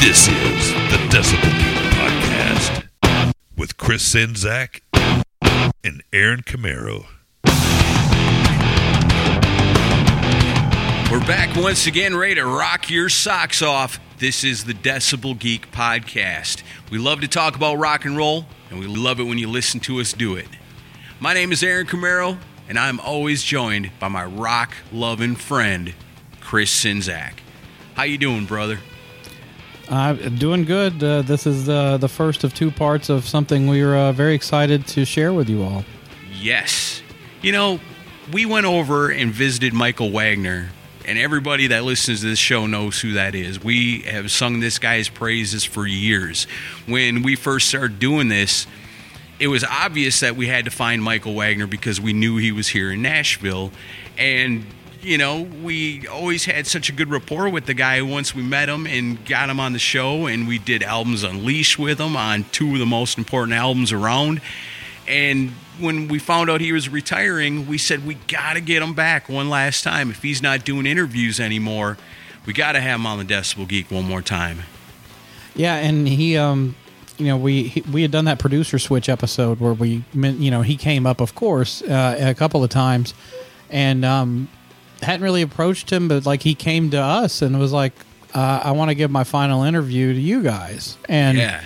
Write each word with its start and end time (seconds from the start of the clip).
This 0.00 0.28
is 0.28 0.72
the 0.90 0.96
Decibel 1.10 1.50
Geek 1.58 1.92
Podcast 1.92 3.32
with 3.56 3.76
Chris 3.76 4.14
Czynszak 4.14 4.80
and 5.82 6.02
Aaron 6.12 6.42
Camaro. 6.42 7.06
We're 11.10 11.26
back 11.26 11.54
once 11.56 11.86
again, 11.86 12.16
ready 12.16 12.36
to 12.36 12.46
rock 12.46 12.88
your 12.88 13.08
socks 13.08 13.60
off. 13.60 13.98
This 14.18 14.44
is 14.44 14.64
the 14.64 14.72
Decibel 14.72 15.36
Geek 15.36 15.72
Podcast. 15.72 16.62
We 16.90 16.98
love 16.98 17.20
to 17.22 17.28
talk 17.28 17.56
about 17.56 17.74
rock 17.74 18.04
and 18.04 18.16
roll, 18.16 18.46
and 18.70 18.78
we 18.78 18.86
love 18.86 19.18
it 19.18 19.24
when 19.24 19.38
you 19.38 19.48
listen 19.48 19.80
to 19.80 20.00
us 20.00 20.12
do 20.12 20.36
it. 20.36 20.48
My 21.18 21.34
name 21.34 21.50
is 21.50 21.62
Aaron 21.62 21.86
Camaro, 21.86 22.38
and 22.68 22.78
I'm 22.78 23.00
always 23.00 23.42
joined 23.42 23.90
by 23.98 24.08
my 24.08 24.24
rock 24.24 24.74
loving 24.92 25.34
friend, 25.34 25.92
Chris 26.40 26.72
Czynszak. 26.84 27.40
How 27.94 28.04
you 28.04 28.16
doing, 28.16 28.46
brother? 28.46 28.78
I'm 29.90 30.36
doing 30.36 30.64
good. 30.64 31.02
Uh, 31.02 31.22
this 31.22 31.46
is 31.46 31.68
uh, 31.68 31.96
the 31.96 32.08
first 32.08 32.44
of 32.44 32.52
two 32.52 32.70
parts 32.70 33.08
of 33.08 33.26
something 33.26 33.68
we 33.68 33.80
are 33.80 33.96
uh, 33.96 34.12
very 34.12 34.34
excited 34.34 34.86
to 34.88 35.04
share 35.04 35.32
with 35.32 35.48
you 35.48 35.62
all. 35.62 35.84
Yes. 36.32 37.02
You 37.40 37.52
know, 37.52 37.80
we 38.32 38.44
went 38.44 38.66
over 38.66 39.10
and 39.10 39.32
visited 39.32 39.72
Michael 39.72 40.10
Wagner, 40.10 40.70
and 41.06 41.18
everybody 41.18 41.68
that 41.68 41.84
listens 41.84 42.20
to 42.20 42.26
this 42.26 42.38
show 42.38 42.66
knows 42.66 43.00
who 43.00 43.14
that 43.14 43.34
is. 43.34 43.62
We 43.62 44.02
have 44.02 44.30
sung 44.30 44.60
this 44.60 44.78
guy's 44.78 45.08
praises 45.08 45.64
for 45.64 45.86
years. 45.86 46.46
When 46.86 47.22
we 47.22 47.34
first 47.34 47.68
started 47.68 47.98
doing 47.98 48.28
this, 48.28 48.66
it 49.40 49.48
was 49.48 49.64
obvious 49.64 50.20
that 50.20 50.36
we 50.36 50.48
had 50.48 50.64
to 50.66 50.70
find 50.70 51.02
Michael 51.02 51.34
Wagner 51.34 51.66
because 51.66 52.00
we 52.00 52.12
knew 52.12 52.36
he 52.36 52.52
was 52.52 52.68
here 52.68 52.92
in 52.92 53.02
Nashville. 53.02 53.72
And 54.18 54.66
you 55.02 55.18
know, 55.18 55.42
we 55.42 56.06
always 56.08 56.44
had 56.44 56.66
such 56.66 56.88
a 56.88 56.92
good 56.92 57.10
rapport 57.10 57.48
with 57.48 57.66
the 57.66 57.74
guy 57.74 58.02
once 58.02 58.34
we 58.34 58.42
met 58.42 58.68
him 58.68 58.86
and 58.86 59.24
got 59.26 59.48
him 59.48 59.60
on 59.60 59.72
the 59.72 59.78
show, 59.78 60.26
and 60.26 60.48
we 60.48 60.58
did 60.58 60.82
albums 60.82 61.22
Unleashed 61.22 61.78
with 61.78 62.00
him 62.00 62.16
on 62.16 62.44
two 62.52 62.72
of 62.72 62.78
the 62.78 62.86
most 62.86 63.18
important 63.18 63.56
albums 63.56 63.92
around. 63.92 64.40
And 65.06 65.50
when 65.78 66.08
we 66.08 66.18
found 66.18 66.50
out 66.50 66.60
he 66.60 66.72
was 66.72 66.88
retiring, 66.88 67.66
we 67.66 67.78
said 67.78 68.06
we 68.06 68.14
got 68.14 68.54
to 68.54 68.60
get 68.60 68.82
him 68.82 68.94
back 68.94 69.28
one 69.28 69.48
last 69.48 69.84
time. 69.84 70.10
If 70.10 70.22
he's 70.22 70.42
not 70.42 70.64
doing 70.64 70.84
interviews 70.84 71.40
anymore, 71.40 71.96
we 72.44 72.52
got 72.52 72.72
to 72.72 72.80
have 72.80 73.00
him 73.00 73.06
on 73.06 73.18
the 73.18 73.24
Decibel 73.24 73.68
Geek 73.68 73.90
one 73.90 74.04
more 74.04 74.22
time. 74.22 74.60
Yeah, 75.54 75.76
and 75.76 76.06
he, 76.06 76.36
um, 76.36 76.76
you 77.16 77.26
know, 77.26 77.36
we 77.36 77.64
he, 77.64 77.80
we 77.82 78.02
had 78.02 78.10
done 78.10 78.26
that 78.26 78.38
producer 78.38 78.78
switch 78.78 79.08
episode 79.08 79.60
where 79.60 79.72
we, 79.72 80.04
you 80.14 80.50
know, 80.50 80.62
he 80.62 80.76
came 80.76 81.06
up, 81.06 81.20
of 81.20 81.34
course, 81.34 81.82
uh, 81.82 82.16
a 82.20 82.34
couple 82.34 82.62
of 82.62 82.70
times, 82.70 83.14
and 83.70 84.04
um, 84.04 84.48
hadn't 85.02 85.22
really 85.22 85.42
approached 85.42 85.90
him, 85.90 86.08
but 86.08 86.26
like 86.26 86.42
he 86.42 86.54
came 86.54 86.90
to 86.90 86.98
us 87.00 87.42
and 87.42 87.58
was 87.58 87.72
like, 87.72 87.92
uh, 88.34 88.60
"I 88.64 88.72
want 88.72 88.90
to 88.90 88.94
give 88.94 89.10
my 89.10 89.24
final 89.24 89.62
interview 89.62 90.12
to 90.12 90.20
you 90.20 90.42
guys," 90.42 90.96
and 91.08 91.38
Yeah. 91.38 91.60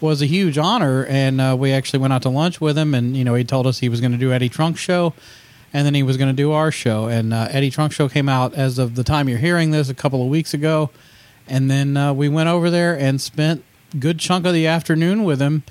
was 0.00 0.20
a 0.22 0.26
huge 0.26 0.58
honor. 0.58 1.04
And 1.06 1.40
uh, 1.40 1.56
we 1.58 1.72
actually 1.72 2.00
went 2.00 2.12
out 2.12 2.22
to 2.22 2.28
lunch 2.28 2.60
with 2.60 2.76
him, 2.76 2.94
and 2.94 3.16
you 3.16 3.24
know, 3.24 3.34
he 3.34 3.44
told 3.44 3.66
us 3.66 3.78
he 3.78 3.88
was 3.88 4.00
going 4.00 4.12
to 4.12 4.18
do 4.18 4.32
Eddie 4.32 4.48
Trunk 4.48 4.76
show, 4.78 5.14
and 5.72 5.86
then 5.86 5.94
he 5.94 6.02
was 6.02 6.16
going 6.16 6.28
to 6.28 6.36
do 6.36 6.52
our 6.52 6.70
show. 6.70 7.06
And 7.06 7.32
uh, 7.32 7.48
Eddie 7.50 7.70
Trunk 7.70 7.92
show 7.92 8.08
came 8.08 8.28
out 8.28 8.54
as 8.54 8.78
of 8.78 8.94
the 8.94 9.04
time 9.04 9.28
you're 9.28 9.38
hearing 9.38 9.70
this 9.70 9.88
a 9.88 9.94
couple 9.94 10.22
of 10.22 10.28
weeks 10.28 10.52
ago, 10.54 10.90
and 11.48 11.70
then 11.70 11.96
uh, 11.96 12.12
we 12.12 12.28
went 12.28 12.48
over 12.48 12.68
there 12.70 12.98
and 12.98 13.20
spent 13.20 13.64
good 13.98 14.18
chunk 14.18 14.46
of 14.46 14.54
the 14.54 14.66
afternoon 14.66 15.22
with 15.24 15.40
him 15.40 15.62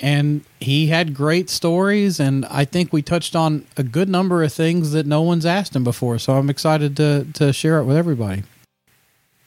and 0.00 0.42
he 0.60 0.86
had 0.88 1.14
great 1.14 1.50
stories 1.50 2.18
and 2.20 2.44
i 2.46 2.64
think 2.64 2.92
we 2.92 3.02
touched 3.02 3.36
on 3.36 3.64
a 3.76 3.82
good 3.82 4.08
number 4.08 4.42
of 4.42 4.52
things 4.52 4.92
that 4.92 5.06
no 5.06 5.20
one's 5.22 5.44
asked 5.46 5.74
him 5.76 5.84
before 5.84 6.18
so 6.18 6.34
i'm 6.34 6.48
excited 6.50 6.96
to, 6.96 7.26
to 7.34 7.52
share 7.52 7.78
it 7.78 7.84
with 7.84 7.96
everybody 7.96 8.42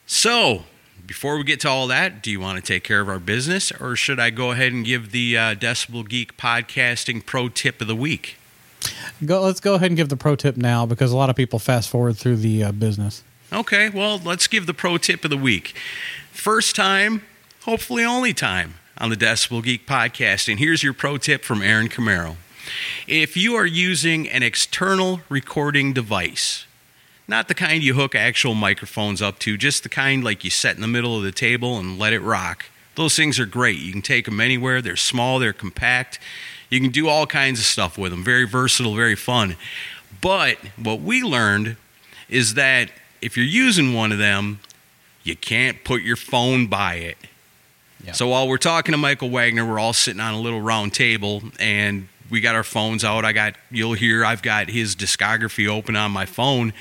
So, 0.06 0.64
before 1.06 1.38
we 1.38 1.44
get 1.44 1.60
to 1.62 1.70
all 1.70 1.88
that, 1.88 2.22
do 2.22 2.30
you 2.32 2.40
want 2.40 2.58
to 2.58 2.64
take 2.74 2.84
care 2.84 3.02
of 3.02 3.10
our 3.10 3.20
business, 3.20 3.72
or 3.72 3.96
should 3.96 4.20
I 4.20 4.30
go 4.30 4.52
ahead 4.52 4.72
and 4.72 4.86
give 4.86 5.12
the 5.12 5.38
uh, 5.38 5.56
Decibel 5.56 6.08
Geek 6.08 6.38
podcasting 6.38 7.26
pro 7.26 7.50
tip 7.50 7.82
of 7.82 7.88
the 7.88 7.96
week? 7.96 8.38
go 9.26 9.42
let's 9.42 9.60
go 9.62 9.76
ahead 9.76 9.90
and 9.90 9.98
give 9.98 10.10
the 10.10 10.18
pro 10.18 10.36
tip 10.36 10.58
now 10.58 10.86
because 10.86 11.12
a 11.12 11.18
lot 11.18 11.30
of 11.30 11.36
people 11.36 11.58
fast 11.60 11.90
forward 11.90 12.18
through 12.18 12.36
the 12.38 12.64
uh, 12.64 12.72
business 12.72 13.24
Okay, 13.52 13.90
well, 13.90 14.20
let's 14.24 14.48
give 14.48 14.66
the 14.66 14.74
pro 14.74 14.98
tip 14.98 15.24
of 15.24 15.30
the 15.30 15.38
week. 15.38 15.76
First 16.32 16.76
time, 16.76 17.22
hopefully 17.62 18.04
only 18.04 18.34
time 18.34 18.74
on 18.98 19.10
the 19.10 19.16
Decibel 19.16 19.64
Geek 19.64 19.88
podcast. 19.88 20.50
And 20.50 20.60
here's 20.60 20.84
your 20.84 20.94
pro 20.94 21.18
tip 21.18 21.44
from 21.44 21.62
Aaron 21.62 21.90
Camaro. 21.90 22.36
If 23.08 23.36
you 23.36 23.56
are 23.56 23.66
using 23.66 24.30
an 24.30 24.44
external 24.44 25.22
recording 25.30 25.94
device, 25.94 26.66
not 27.28 27.48
the 27.48 27.54
kind 27.54 27.84
you 27.84 27.94
hook 27.94 28.16
actual 28.16 28.56
microphones 28.56 29.22
up 29.22 29.40
to, 29.40 29.58
just 29.58 29.84
the 29.84 29.90
kind 29.90 30.24
like 30.24 30.44
you 30.44 30.50
set 30.50 30.76
in 30.76 30.82
the 30.82 30.88
middle 30.88 31.18
of 31.18 31.24
the 31.24 31.32
table 31.32 31.78
and 31.78 31.98
let 32.00 32.14
it 32.14 32.22
rock. 32.22 32.66
Those 32.96 33.16
things 33.16 33.40
are 33.40 33.46
great. 33.46 33.80
You 33.80 33.92
can 33.92 34.02
take 34.02 34.26
them 34.26 34.40
anywhere. 34.40 34.82
They're 34.82 34.96
small, 34.96 35.40
they're 35.40 35.54
compact. 35.54 36.20
You 36.70 36.80
can 36.80 36.92
do 36.92 37.08
all 37.08 37.26
kinds 37.26 37.60
of 37.60 37.66
stuff 37.66 37.98
with 37.98 38.12
them. 38.12 38.24
Very 38.24 38.48
versatile, 38.48 38.96
very 38.96 39.16
fun. 39.16 39.56
But 40.22 40.58
what 40.82 41.02
we 41.02 41.24
learned 41.24 41.78
is 42.30 42.54
that 42.54 42.90
if 43.22 43.36
you're 43.38 43.46
using 43.46 43.94
one 43.94 44.12
of 44.12 44.18
them, 44.18 44.60
you 45.24 45.36
can't 45.36 45.84
put 45.84 46.02
your 46.02 46.16
phone 46.16 46.68
by 46.68 46.96
it. 46.96 47.18
So 48.12 48.28
while 48.28 48.48
we're 48.48 48.58
talking 48.58 48.92
to 48.92 48.98
Michael 48.98 49.30
Wagner, 49.30 49.66
we're 49.66 49.80
all 49.80 49.94
sitting 49.94 50.20
on 50.20 50.34
a 50.34 50.40
little 50.40 50.62
round 50.62 50.94
table 50.94 51.42
and 51.60 52.08
we 52.30 52.42
got 52.42 52.56
our 52.56 52.64
phones 52.64 53.04
out. 53.04 53.26
I 53.26 53.32
got 53.32 53.56
you'll 53.72 53.94
hear 53.94 54.26
I've 54.26 54.42
got 54.42 54.70
his 54.70 54.96
discography 54.96 55.68
open 55.68 55.96
on 55.96 56.12
my 56.12 56.26
phone 56.26 56.74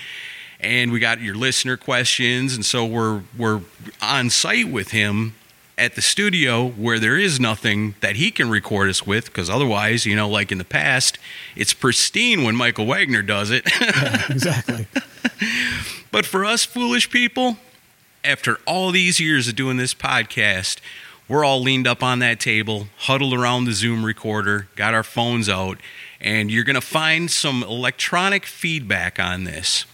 and 0.61 0.93
we 0.93 0.99
got 1.01 1.21
your 1.21 1.35
listener 1.35 1.77
questions 1.77 2.55
and 2.55 2.65
so 2.65 2.85
we're 2.85 3.23
we're 3.37 3.61
on 4.01 4.31
site 4.31 4.69
with 4.69 4.91
him 4.91 5.35
at 5.79 5.95
the 5.95 6.03
studio 6.03 6.69
where 6.69 6.99
there 6.99 7.17
is 7.17 7.41
nothing 7.41 7.95
that 8.01 8.17
he 8.17 8.31
can 8.31 8.51
record 8.51 8.89
us 8.89 9.07
with 9.07 9.27
because 9.27 9.49
otherwise, 9.49 10.05
you 10.05 10.15
know, 10.15 10.29
like 10.29 10.53
in 10.53 10.59
the 10.59 10.65
past, 10.65 11.19
it's 11.57 11.73
pristine 11.73 12.45
when 12.45 12.55
Michael 12.55 12.87
Wagner 12.87 13.23
does 13.23 13.51
it. 13.51 13.65
exactly 14.31 14.87
But 16.11 16.27
for 16.27 16.45
us 16.45 16.65
foolish 16.65 17.11
people, 17.11 17.57
after 18.23 18.59
all 18.67 18.91
these 18.91 19.19
years 19.19 19.49
of 19.49 19.57
doing 19.57 19.79
this 19.79 19.95
podcast, 19.95 20.79
we're 21.33 21.47
all 21.47 21.63
leaned 21.63 21.87
up 21.87 22.03
on 22.03 22.19
that 22.19 22.39
table, 22.39 22.89
huddled 22.99 23.33
around 23.33 23.65
the 23.65 23.73
Zoom 23.73 24.05
recorder, 24.05 24.69
got 24.77 24.93
our 24.93 25.03
phones 25.03 25.49
out, 25.49 25.79
and 26.21 26.51
you're 26.51 26.63
going 26.63 26.75
to 26.75 26.83
find 26.83 27.31
some 27.31 27.63
electronic 27.63 28.45
feedback 28.45 29.19
on 29.19 29.45
this. 29.45 29.87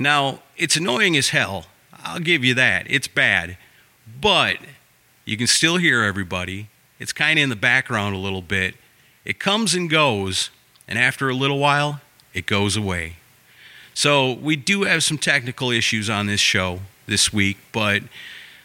Now, 0.00 0.40
it's 0.56 0.74
annoying 0.74 1.16
as 1.16 1.28
hell. 1.28 1.66
I'll 2.02 2.18
give 2.18 2.42
you 2.42 2.54
that. 2.54 2.86
It's 2.90 3.06
bad. 3.06 3.56
But 4.20 4.56
you 5.24 5.36
can 5.36 5.46
still 5.46 5.76
hear 5.76 6.02
everybody. 6.02 6.70
It's 6.98 7.12
kind 7.12 7.38
of 7.38 7.44
in 7.44 7.50
the 7.50 7.56
background 7.56 8.16
a 8.16 8.18
little 8.18 8.42
bit. 8.42 8.74
It 9.24 9.38
comes 9.38 9.74
and 9.74 9.88
goes, 9.88 10.50
and 10.88 10.98
after 10.98 11.28
a 11.28 11.34
little 11.34 11.60
while, 11.60 12.00
it 12.32 12.46
goes 12.46 12.76
away. 12.76 13.14
So 13.94 14.32
we 14.32 14.56
do 14.56 14.82
have 14.82 15.04
some 15.04 15.18
technical 15.18 15.70
issues 15.70 16.10
on 16.10 16.26
this 16.26 16.40
show 16.40 16.80
this 17.06 17.32
week, 17.32 17.58
but 17.70 18.02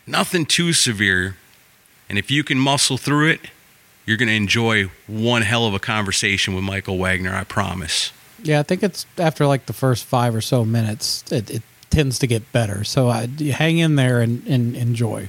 nothing 0.08 0.48
too 0.48 0.74
severe. 0.74 1.36
And 2.10 2.18
if 2.18 2.32
you 2.32 2.44
can 2.44 2.58
muscle 2.58 2.98
through 2.98 3.30
it, 3.30 3.42
you're 4.06 4.18
going 4.18 4.30
to 4.30 4.36
enjoy 4.36 4.86
one 5.08 5.44
hell 5.44 5.68
of 5.68 5.74
a 5.76 5.80
conversation 5.80 6.56
with 6.56 6.64
Michael 6.64 6.98
Wagner, 6.98 7.34
I 7.34 7.44
promise. 7.44 8.12
yeah 8.42 8.60
i 8.60 8.64
think 8.64 8.82
it's 8.84 9.06
after 9.18 9.46
like 9.46 9.66
the 9.66 9.74
first 9.74 10.06
five 10.06 10.34
or 10.34 10.42
so 10.42 10.64
minutes 10.66 11.30
it, 11.32 11.50
it 11.52 11.62
tends 11.90 12.18
to 12.20 12.26
get 12.28 12.50
better 12.54 12.84
so 12.86 13.10
I, 13.10 13.24
you 13.38 13.52
hang 13.52 13.80
in 13.80 13.96
there 13.96 14.22
and, 14.22 14.46
and 14.48 14.76
enjoy 14.78 15.28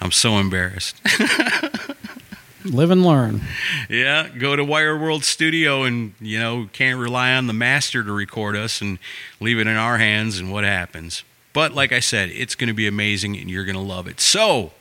I'm 0.00 0.10
so 0.12 0.38
embarrassed. 0.38 0.96
live 2.64 2.90
and 2.90 3.04
learn 3.04 3.40
yeah, 3.88 4.28
go 4.28 4.56
to 4.56 4.64
Wire 4.64 4.96
World 4.98 5.24
Studio 5.24 5.82
and, 5.84 6.12
you 6.20 6.38
know, 6.38 6.68
can't 6.72 6.98
rely 6.98 7.32
on 7.32 7.46
the 7.46 7.52
master 7.52 8.02
to 8.02 8.12
record 8.12 8.56
us 8.56 8.80
and 8.80 8.98
leave 9.40 9.58
it 9.58 9.66
in 9.66 9.76
our 9.76 9.98
hands 9.98 10.38
and 10.38 10.52
what 10.52 10.64
happens. 10.64 11.24
But 11.52 11.72
like 11.72 11.92
I 11.92 12.00
said, 12.00 12.30
it's 12.30 12.54
going 12.54 12.68
to 12.68 12.74
be 12.74 12.86
amazing 12.86 13.36
and 13.36 13.50
you're 13.50 13.64
going 13.64 13.76
to 13.76 13.82
love 13.82 14.06
it. 14.06 14.20
So, 14.20 14.72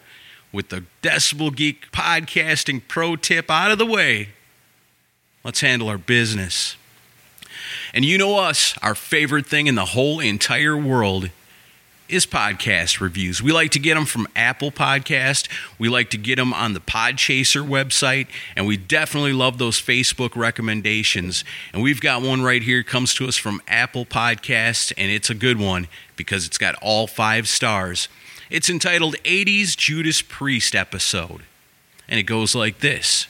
with 0.52 0.70
the 0.70 0.84
Decibel 1.02 1.56
Geek 1.56 1.92
podcasting 1.92 2.82
pro 2.88 3.16
tip 3.16 3.50
out 3.52 3.72
of 3.72 3.78
the 3.78 3.86
way, 3.86 4.30
let's 5.44 5.62
handle 5.62 5.90
our 5.90 5.98
business. 5.98 6.76
And 7.94 8.06
you 8.06 8.18
know 8.18 8.38
us, 8.38 8.78
our 8.82 8.96
favorite 8.96 9.46
thing 9.46 9.68
in 9.68 9.76
the 9.76 9.86
whole 9.86 10.20
entire 10.20 10.78
world 10.78 11.30
is 12.08 12.26
podcast 12.26 13.00
reviews. 13.00 13.42
We 13.42 13.52
like 13.52 13.70
to 13.72 13.80
get 13.80 13.94
them 13.94 14.06
from 14.06 14.28
Apple 14.36 14.72
Podcast. 14.72 15.48
We 15.78 15.90
like 15.90 16.10
to 16.10 16.18
get 16.18 16.38
them 16.38 16.54
on 16.54 16.74
the 16.74 16.80
Podchaser 16.80 17.68
website, 17.68 18.28
and 18.56 18.66
we 18.66 18.78
definitely 18.78 19.34
love 19.34 19.60
those 19.60 19.80
Facebook 19.80 20.36
recommendations. 20.36 21.44
And 21.72 21.84
we've 21.84 22.02
got 22.02 22.24
one 22.24 22.42
right 22.42 22.64
here 22.64 22.82
comes 22.82 23.14
to 23.16 23.28
us 23.28 23.38
from 23.38 23.62
Apple 23.68 24.06
Podcast, 24.06 24.92
and 24.98 25.12
it's 25.12 25.30
a 25.30 25.36
good 25.36 25.60
one 25.60 25.88
because 26.16 26.48
it's 26.48 26.58
got 26.58 26.74
all 26.82 27.06
5 27.06 27.48
stars. 27.48 28.10
It's 28.50 28.70
entitled 28.70 29.16
80s 29.26 29.78
Judas 29.78 30.24
Priest 30.24 30.74
episode. 30.74 31.44
And 32.08 32.20
it 32.20 32.24
goes 32.24 32.56
like 32.56 32.80
this. 32.80 33.28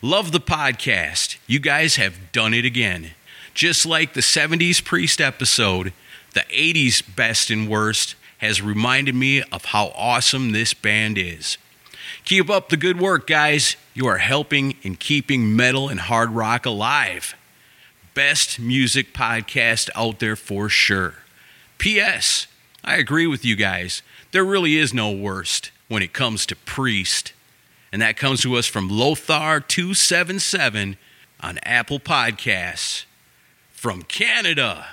Love 0.00 0.30
the 0.30 0.38
podcast. 0.40 1.38
You 1.48 1.58
guys 1.58 1.96
have 1.96 2.30
done 2.30 2.54
it 2.54 2.64
again. 2.64 3.12
Just 3.52 3.84
like 3.84 4.12
the 4.12 4.20
70s 4.20 4.84
Priest 4.84 5.20
episode, 5.20 5.92
the 6.34 6.44
80s 6.52 7.02
Best 7.16 7.50
and 7.50 7.68
Worst 7.68 8.14
has 8.38 8.62
reminded 8.62 9.16
me 9.16 9.42
of 9.42 9.66
how 9.66 9.88
awesome 9.96 10.52
this 10.52 10.72
band 10.72 11.18
is. 11.18 11.58
Keep 12.24 12.48
up 12.48 12.68
the 12.68 12.76
good 12.76 13.00
work, 13.00 13.26
guys. 13.26 13.74
You 13.94 14.06
are 14.06 14.18
helping 14.18 14.76
in 14.82 14.94
keeping 14.94 15.56
metal 15.56 15.88
and 15.88 15.98
hard 15.98 16.30
rock 16.30 16.64
alive. 16.64 17.34
Best 18.14 18.60
music 18.60 19.12
podcast 19.12 19.90
out 19.96 20.20
there 20.20 20.36
for 20.36 20.68
sure. 20.68 21.14
P.S. 21.78 22.47
I 22.84 22.96
agree 22.96 23.26
with 23.26 23.44
you 23.44 23.56
guys. 23.56 24.02
There 24.32 24.44
really 24.44 24.76
is 24.76 24.94
no 24.94 25.10
worst 25.10 25.70
when 25.88 26.02
it 26.02 26.12
comes 26.12 26.46
to 26.46 26.56
Priest. 26.56 27.32
And 27.92 28.02
that 28.02 28.16
comes 28.16 28.42
to 28.42 28.56
us 28.56 28.66
from 28.66 28.90
Lothar277 28.90 30.96
on 31.40 31.58
Apple 31.62 32.00
Podcasts 32.00 33.04
from 33.70 34.02
Canada. 34.02 34.86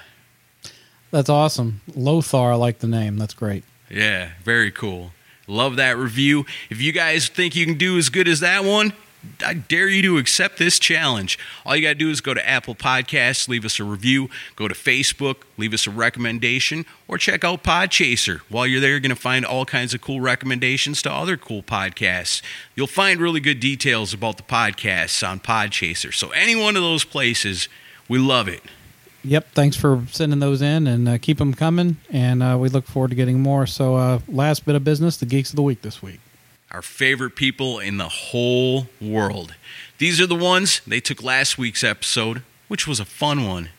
That's 1.11 1.29
awesome. 1.29 1.81
Lothar, 1.95 2.51
I 2.51 2.55
like 2.55 2.79
the 2.79 2.87
name. 2.87 3.17
That's 3.17 3.33
great. 3.33 3.63
Yeah, 3.89 4.31
very 4.43 4.71
cool. 4.71 5.11
Love 5.47 5.75
that 5.75 5.97
review. 5.97 6.45
If 6.69 6.81
you 6.81 6.91
guys 6.91 7.27
think 7.27 7.55
you 7.55 7.65
can 7.65 7.77
do 7.77 7.97
as 7.97 8.09
good 8.09 8.27
as 8.27 8.39
that 8.39 8.63
one, 8.63 8.93
I 9.45 9.53
dare 9.53 9.87
you 9.87 10.01
to 10.03 10.17
accept 10.17 10.57
this 10.57 10.79
challenge. 10.79 11.37
All 11.65 11.75
you 11.75 11.81
got 11.81 11.89
to 11.89 11.95
do 11.95 12.09
is 12.09 12.21
go 12.21 12.33
to 12.33 12.47
Apple 12.47 12.75
Podcasts, 12.75 13.47
leave 13.47 13.65
us 13.65 13.79
a 13.79 13.83
review, 13.83 14.29
go 14.55 14.67
to 14.67 14.75
Facebook, 14.75 15.43
leave 15.57 15.73
us 15.73 15.87
a 15.87 15.91
recommendation, 15.91 16.85
or 17.07 17.17
check 17.17 17.43
out 17.43 17.63
Podchaser. 17.63 18.39
While 18.49 18.67
you're 18.67 18.81
there, 18.81 18.91
you're 18.91 18.99
going 18.99 19.09
to 19.09 19.15
find 19.15 19.45
all 19.45 19.65
kinds 19.65 19.93
of 19.93 20.01
cool 20.01 20.21
recommendations 20.21 21.01
to 21.03 21.11
other 21.11 21.37
cool 21.37 21.63
podcasts. 21.63 22.41
You'll 22.75 22.87
find 22.87 23.19
really 23.19 23.39
good 23.39 23.59
details 23.59 24.13
about 24.13 24.37
the 24.37 24.43
podcasts 24.43 25.27
on 25.27 25.39
Podchaser. 25.39 26.13
So, 26.13 26.29
any 26.29 26.55
one 26.55 26.75
of 26.75 26.81
those 26.81 27.03
places, 27.03 27.69
we 28.07 28.19
love 28.19 28.47
it. 28.47 28.63
Yep. 29.23 29.51
Thanks 29.53 29.75
for 29.75 30.03
sending 30.11 30.39
those 30.39 30.61
in 30.61 30.85
and 30.85 31.09
uh, 31.09 31.17
keep 31.17 31.39
them 31.39 31.53
coming. 31.53 31.97
And 32.11 32.43
uh, 32.43 32.57
we 32.59 32.69
look 32.69 32.85
forward 32.85 33.09
to 33.09 33.15
getting 33.15 33.39
more. 33.39 33.65
So, 33.65 33.95
uh, 33.95 34.19
last 34.27 34.65
bit 34.65 34.75
of 34.75 34.83
business 34.83 35.17
the 35.17 35.25
Geeks 35.25 35.49
of 35.49 35.55
the 35.55 35.63
Week 35.63 35.81
this 35.81 36.01
week 36.01 36.19
our 36.75 36.81
favorite 36.81 37.37
people 37.37 37.79
in 37.79 37.95
the 37.95 38.09
whole 38.09 38.89
world. 38.99 39.55
These 39.97 40.19
are 40.19 40.27
the 40.27 40.35
ones 40.35 40.81
they 40.85 40.99
took 40.99 41.23
last 41.23 41.57
week's 41.57 41.85
episode, 41.85 42.43
which 42.67 42.85
was 42.85 42.99
a 42.99 43.05
fun 43.05 43.47
one. 43.47 43.69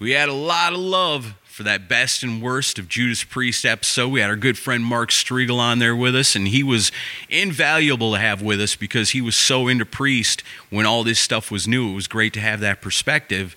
We 0.00 0.10
had 0.10 0.28
a 0.28 0.32
lot 0.32 0.72
of 0.72 0.80
love 0.80 1.34
for 1.44 1.62
that 1.62 1.88
best 1.88 2.24
and 2.24 2.42
worst 2.42 2.80
of 2.80 2.88
Judas 2.88 3.22
Priest 3.22 3.64
episode. 3.64 4.08
We 4.08 4.18
had 4.18 4.28
our 4.28 4.34
good 4.34 4.58
friend 4.58 4.84
Mark 4.84 5.10
Striegel 5.10 5.60
on 5.60 5.78
there 5.78 5.94
with 5.94 6.16
us, 6.16 6.34
and 6.34 6.48
he 6.48 6.64
was 6.64 6.90
invaluable 7.28 8.12
to 8.14 8.18
have 8.18 8.42
with 8.42 8.60
us 8.60 8.74
because 8.74 9.10
he 9.10 9.20
was 9.20 9.36
so 9.36 9.68
into 9.68 9.86
Priest 9.86 10.42
when 10.68 10.84
all 10.84 11.04
this 11.04 11.20
stuff 11.20 11.52
was 11.52 11.68
new. 11.68 11.92
It 11.92 11.94
was 11.94 12.08
great 12.08 12.32
to 12.32 12.40
have 12.40 12.58
that 12.58 12.82
perspective, 12.82 13.54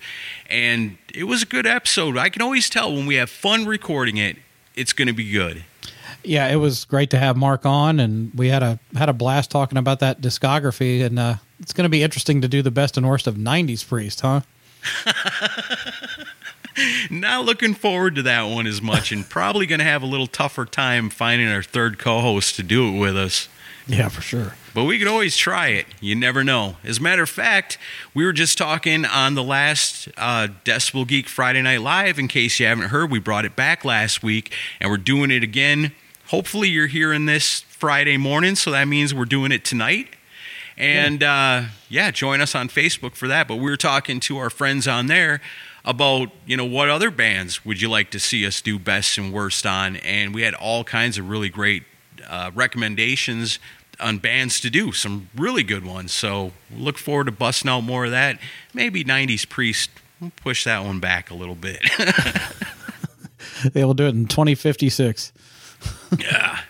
and 0.48 0.96
it 1.12 1.24
was 1.24 1.42
a 1.42 1.46
good 1.46 1.66
episode. 1.66 2.16
I 2.16 2.28
can 2.28 2.40
always 2.40 2.70
tell 2.70 2.94
when 2.94 3.06
we 3.06 3.16
have 3.16 3.30
fun 3.30 3.66
recording 3.66 4.16
it, 4.16 4.36
it's 4.76 4.92
going 4.92 5.08
to 5.08 5.12
be 5.12 5.28
good. 5.28 5.64
Yeah, 6.22 6.48
it 6.48 6.56
was 6.56 6.84
great 6.84 7.10
to 7.10 7.18
have 7.18 7.36
Mark 7.36 7.64
on, 7.64 8.00
and 8.00 8.32
we 8.34 8.48
had 8.48 8.62
a 8.62 8.78
had 8.94 9.08
a 9.08 9.12
blast 9.12 9.50
talking 9.50 9.78
about 9.78 10.00
that 10.00 10.20
discography. 10.20 11.04
And 11.04 11.18
uh, 11.18 11.36
it's 11.58 11.72
going 11.72 11.84
to 11.84 11.90
be 11.90 12.02
interesting 12.02 12.40
to 12.42 12.48
do 12.48 12.62
the 12.62 12.70
best 12.70 12.96
and 12.96 13.08
worst 13.08 13.26
of 13.26 13.36
'90s 13.36 13.86
Priest, 13.86 14.20
huh? 14.20 14.40
Not 17.10 17.44
looking 17.44 17.74
forward 17.74 18.14
to 18.16 18.22
that 18.22 18.44
one 18.44 18.66
as 18.66 18.80
much, 18.80 19.12
and 19.12 19.28
probably 19.28 19.66
going 19.66 19.80
to 19.80 19.84
have 19.84 20.02
a 20.02 20.06
little 20.06 20.26
tougher 20.26 20.64
time 20.64 21.10
finding 21.10 21.48
our 21.48 21.62
third 21.62 21.98
co-host 21.98 22.56
to 22.56 22.62
do 22.62 22.94
it 22.94 22.98
with 22.98 23.16
us. 23.16 23.48
Yeah, 23.86 24.08
for 24.08 24.20
sure. 24.20 24.54
But 24.72 24.84
we 24.84 24.98
could 24.98 25.08
always 25.08 25.36
try 25.36 25.68
it. 25.68 25.86
You 26.00 26.14
never 26.14 26.44
know. 26.44 26.76
As 26.84 26.98
a 26.98 27.02
matter 27.02 27.22
of 27.22 27.30
fact, 27.30 27.76
we 28.14 28.24
were 28.24 28.32
just 28.32 28.56
talking 28.56 29.04
on 29.04 29.34
the 29.34 29.42
last 29.42 30.08
uh, 30.16 30.48
Decibel 30.64 31.06
Geek 31.08 31.28
Friday 31.28 31.60
Night 31.60 31.80
Live. 31.80 32.18
In 32.18 32.28
case 32.28 32.60
you 32.60 32.66
haven't 32.66 32.88
heard, 32.90 33.10
we 33.10 33.18
brought 33.18 33.44
it 33.44 33.56
back 33.56 33.84
last 33.84 34.22
week, 34.22 34.54
and 34.80 34.90
we're 34.90 34.96
doing 34.96 35.32
it 35.32 35.42
again 35.42 35.92
hopefully 36.30 36.68
you're 36.68 36.86
hearing 36.86 37.26
this 37.26 37.62
Friday 37.62 38.16
morning, 38.16 38.54
so 38.54 38.70
that 38.70 38.86
means 38.86 39.12
we're 39.12 39.24
doing 39.24 39.50
it 39.50 39.64
tonight. 39.64 40.08
And 40.76 41.22
uh, 41.22 41.64
yeah, 41.88 42.12
join 42.12 42.40
us 42.40 42.54
on 42.54 42.68
Facebook 42.68 43.14
for 43.14 43.26
that. 43.28 43.48
But 43.48 43.56
we 43.56 43.68
were 43.68 43.76
talking 43.76 44.20
to 44.20 44.38
our 44.38 44.48
friends 44.48 44.86
on 44.86 45.06
there 45.08 45.40
about 45.84 46.28
you 46.46 46.56
know 46.56 46.64
what 46.64 46.88
other 46.88 47.10
bands 47.10 47.64
would 47.64 47.82
you 47.82 47.90
like 47.90 48.10
to 48.12 48.20
see 48.20 48.46
us 48.46 48.60
do 48.60 48.78
best 48.78 49.18
and 49.18 49.32
worst 49.32 49.66
on, 49.66 49.96
and 49.96 50.32
we 50.32 50.42
had 50.42 50.54
all 50.54 50.84
kinds 50.84 51.18
of 51.18 51.28
really 51.28 51.48
great 51.48 51.82
uh, 52.28 52.50
recommendations 52.54 53.58
on 53.98 54.18
bands 54.18 54.60
to 54.60 54.70
do, 54.70 54.92
some 54.92 55.28
really 55.36 55.64
good 55.64 55.84
ones. 55.84 56.12
So 56.12 56.52
look 56.74 56.96
forward 56.96 57.24
to 57.24 57.32
busting 57.32 57.68
out 57.68 57.82
more 57.82 58.04
of 58.04 58.12
that. 58.12 58.38
Maybe 58.72 59.04
'90s 59.04 59.48
Priest. 59.48 59.90
We'll 60.20 60.32
push 60.36 60.64
that 60.64 60.84
one 60.84 61.00
back 61.00 61.30
a 61.30 61.34
little 61.34 61.54
bit. 61.56 61.80
they 63.72 63.84
will 63.84 63.94
do 63.94 64.06
it 64.06 64.14
in 64.14 64.26
2056 64.26 65.32
yeah. 66.18 66.60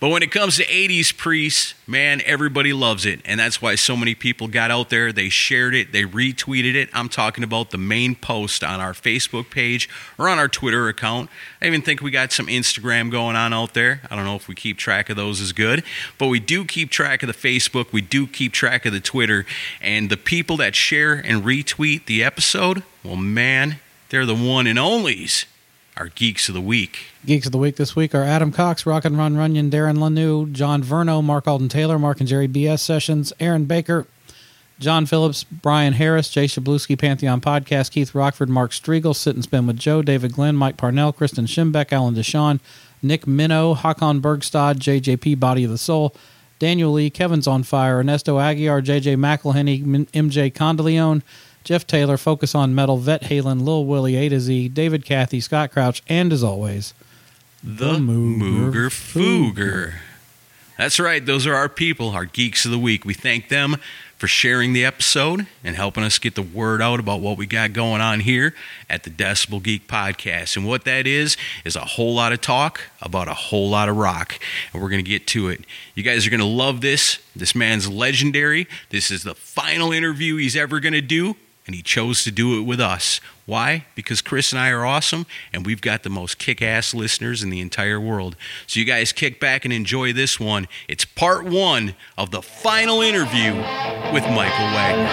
But 0.00 0.08
when 0.08 0.22
it 0.22 0.32
comes 0.32 0.56
to 0.56 0.64
80s 0.64 1.14
priests, 1.14 1.74
man, 1.86 2.22
everybody 2.24 2.72
loves 2.72 3.04
it. 3.04 3.20
And 3.26 3.38
that's 3.38 3.60
why 3.60 3.74
so 3.74 3.98
many 3.98 4.14
people 4.14 4.48
got 4.48 4.70
out 4.70 4.88
there. 4.88 5.12
They 5.12 5.28
shared 5.28 5.74
it, 5.74 5.92
they 5.92 6.04
retweeted 6.04 6.74
it. 6.74 6.88
I'm 6.94 7.10
talking 7.10 7.44
about 7.44 7.70
the 7.70 7.76
main 7.76 8.14
post 8.14 8.64
on 8.64 8.80
our 8.80 8.94
Facebook 8.94 9.50
page 9.50 9.90
or 10.16 10.26
on 10.26 10.38
our 10.38 10.48
Twitter 10.48 10.88
account. 10.88 11.28
I 11.60 11.66
even 11.66 11.82
think 11.82 12.00
we 12.00 12.10
got 12.10 12.32
some 12.32 12.46
Instagram 12.46 13.10
going 13.10 13.36
on 13.36 13.52
out 13.52 13.74
there. 13.74 14.00
I 14.10 14.16
don't 14.16 14.24
know 14.24 14.36
if 14.36 14.48
we 14.48 14.54
keep 14.54 14.78
track 14.78 15.10
of 15.10 15.16
those 15.16 15.38
as 15.38 15.52
good, 15.52 15.84
but 16.16 16.28
we 16.28 16.40
do 16.40 16.64
keep 16.64 16.90
track 16.90 17.22
of 17.22 17.26
the 17.26 17.34
Facebook, 17.34 17.92
we 17.92 18.00
do 18.00 18.26
keep 18.26 18.54
track 18.54 18.86
of 18.86 18.94
the 18.94 19.00
Twitter. 19.00 19.44
And 19.82 20.08
the 20.08 20.16
people 20.16 20.56
that 20.56 20.74
share 20.74 21.12
and 21.12 21.44
retweet 21.44 22.06
the 22.06 22.24
episode, 22.24 22.84
well, 23.04 23.16
man, 23.16 23.80
they're 24.08 24.24
the 24.24 24.34
one 24.34 24.66
and 24.66 24.78
onlys 24.78 25.44
our 25.96 26.08
Geeks 26.08 26.48
of 26.48 26.54
the 26.54 26.60
Week. 26.60 26.98
Geeks 27.26 27.46
of 27.46 27.52
the 27.52 27.58
Week 27.58 27.76
this 27.76 27.94
week 27.94 28.14
are 28.14 28.22
Adam 28.22 28.52
Cox, 28.52 28.86
Rock 28.86 29.04
and 29.04 29.18
Ron 29.18 29.36
Runyon, 29.36 29.70
Darren 29.70 29.98
Lanu, 29.98 30.50
John 30.52 30.82
Verno, 30.82 31.22
Mark 31.22 31.46
Alden 31.46 31.68
Taylor, 31.68 31.98
Mark 31.98 32.20
and 32.20 32.28
Jerry 32.28 32.48
BS 32.48 32.80
Sessions, 32.80 33.32
Aaron 33.40 33.64
Baker, 33.66 34.06
John 34.78 35.04
Phillips, 35.04 35.44
Brian 35.44 35.92
Harris, 35.92 36.30
Jay 36.30 36.46
Shabluski, 36.46 36.98
Pantheon 36.98 37.40
Podcast, 37.40 37.90
Keith 37.90 38.14
Rockford, 38.14 38.48
Mark 38.48 38.70
Striegel, 38.70 39.14
Sit 39.14 39.34
and 39.34 39.44
Spin 39.44 39.66
with 39.66 39.76
Joe, 39.76 40.00
David 40.00 40.32
Glenn, 40.32 40.56
Mike 40.56 40.78
Parnell, 40.78 41.12
Kristen 41.12 41.44
Schimbeck, 41.44 41.92
Alan 41.92 42.14
Deshawn, 42.14 42.60
Nick 43.02 43.26
Minnow, 43.26 43.74
Hakon 43.74 44.22
Bergstad, 44.22 44.76
JJP 44.76 45.38
Body 45.38 45.64
of 45.64 45.70
the 45.70 45.78
Soul, 45.78 46.14
Daniel 46.58 46.92
Lee, 46.92 47.10
Kevin's 47.10 47.46
on 47.46 47.62
Fire, 47.62 47.98
Ernesto 47.98 48.38
Aguiar, 48.38 48.82
JJ 48.82 49.16
McElhenney, 49.16 49.84
MJ 50.12 50.52
Condeleone, 50.52 51.22
Jeff 51.64 51.86
Taylor, 51.86 52.16
Focus 52.16 52.54
on 52.54 52.74
Metal, 52.74 52.96
Vet 52.96 53.22
Halen, 53.22 53.62
Lil 53.62 53.84
Willie, 53.84 54.16
A 54.16 54.28
to 54.28 54.40
Z, 54.40 54.68
David 54.68 55.04
Cathy, 55.04 55.40
Scott 55.40 55.72
Crouch, 55.72 56.02
and 56.08 56.32
as 56.32 56.42
always, 56.42 56.94
the, 57.62 57.92
the 57.92 57.98
Mooger 57.98 58.88
Fooger. 58.88 59.94
That's 60.78 60.98
right, 60.98 61.24
those 61.24 61.46
are 61.46 61.54
our 61.54 61.68
people, 61.68 62.10
our 62.10 62.24
geeks 62.24 62.64
of 62.64 62.70
the 62.70 62.78
week. 62.78 63.04
We 63.04 63.12
thank 63.12 63.50
them 63.50 63.76
for 64.16 64.26
sharing 64.26 64.72
the 64.72 64.84
episode 64.84 65.46
and 65.62 65.76
helping 65.76 66.04
us 66.04 66.18
get 66.18 66.34
the 66.34 66.42
word 66.42 66.80
out 66.80 67.00
about 67.00 67.20
what 67.20 67.36
we 67.36 67.46
got 67.46 67.72
going 67.72 68.00
on 68.00 68.20
here 68.20 68.54
at 68.88 69.02
the 69.02 69.10
Decibel 69.10 69.62
Geek 69.62 69.86
Podcast. 69.88 70.56
And 70.56 70.66
what 70.66 70.84
that 70.84 71.06
is, 71.06 71.36
is 71.64 71.76
a 71.76 71.80
whole 71.80 72.14
lot 72.14 72.32
of 72.32 72.40
talk 72.40 72.82
about 73.02 73.28
a 73.28 73.34
whole 73.34 73.68
lot 73.68 73.88
of 73.88 73.96
rock. 73.96 74.38
And 74.72 74.82
we're 74.82 74.90
going 74.90 75.04
to 75.04 75.10
get 75.10 75.26
to 75.28 75.48
it. 75.48 75.64
You 75.94 76.02
guys 76.02 76.26
are 76.26 76.30
going 76.30 76.40
to 76.40 76.46
love 76.46 76.80
this. 76.80 77.18
This 77.36 77.54
man's 77.54 77.88
legendary. 77.88 78.66
This 78.88 79.10
is 79.10 79.22
the 79.22 79.34
final 79.34 79.92
interview 79.92 80.36
he's 80.36 80.56
ever 80.56 80.80
going 80.80 80.92
to 80.94 81.02
do 81.02 81.36
and 81.70 81.76
he 81.76 81.82
chose 81.82 82.24
to 82.24 82.32
do 82.32 82.58
it 82.58 82.62
with 82.64 82.80
us. 82.80 83.20
Why? 83.46 83.84
Because 83.94 84.20
Chris 84.20 84.50
and 84.50 84.60
I 84.60 84.70
are 84.70 84.84
awesome, 84.84 85.24
and 85.52 85.64
we've 85.64 85.80
got 85.80 86.02
the 86.02 86.10
most 86.10 86.36
kick 86.36 86.60
ass 86.60 86.92
listeners 86.92 87.44
in 87.44 87.50
the 87.50 87.60
entire 87.60 88.00
world. 88.00 88.34
So, 88.66 88.80
you 88.80 88.84
guys 88.84 89.12
kick 89.12 89.38
back 89.38 89.64
and 89.64 89.72
enjoy 89.72 90.12
this 90.12 90.40
one. 90.40 90.66
It's 90.88 91.04
part 91.04 91.44
one 91.44 91.94
of 92.18 92.32
the 92.32 92.42
final 92.42 93.02
interview 93.02 93.54
with 94.12 94.24
Michael 94.24 94.66
Wagner. 94.74 95.04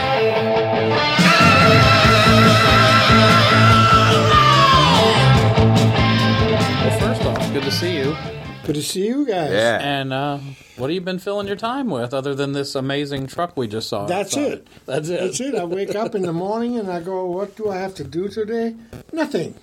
Well, 6.81 6.99
first 6.99 7.21
off, 7.21 7.53
good 7.53 7.61
to 7.61 7.71
see 7.71 7.97
you. 7.97 8.36
Good 8.67 8.75
to 8.75 8.83
see 8.83 9.07
you 9.07 9.25
guys. 9.25 9.53
Yeah. 9.53 9.79
And 9.81 10.11
uh, 10.11 10.39
what 10.75 10.89
have 10.89 10.93
you 10.95 10.99
been 10.99 11.19
filling 11.19 11.47
your 11.47 11.55
time 11.55 11.89
with 11.89 12.13
other 12.13 12.35
than 12.35 12.51
this 12.51 12.75
amazing 12.75 13.27
truck 13.27 13.55
we 13.55 13.65
just 13.65 13.87
saw? 13.87 14.05
That's 14.07 14.35
outside? 14.35 14.51
it. 14.51 14.67
That's 14.85 15.07
it. 15.07 15.19
That's 15.21 15.39
it. 15.39 15.55
I 15.55 15.63
wake 15.63 15.95
up 15.95 16.15
in 16.15 16.23
the 16.23 16.33
morning 16.45 16.77
and 16.77 16.91
I 16.91 16.99
go, 16.99 17.25
what 17.27 17.55
do 17.55 17.69
I 17.69 17.77
have 17.77 17.95
to 17.95 18.03
do 18.03 18.27
today? 18.27 18.75
Nothing. 19.13 19.55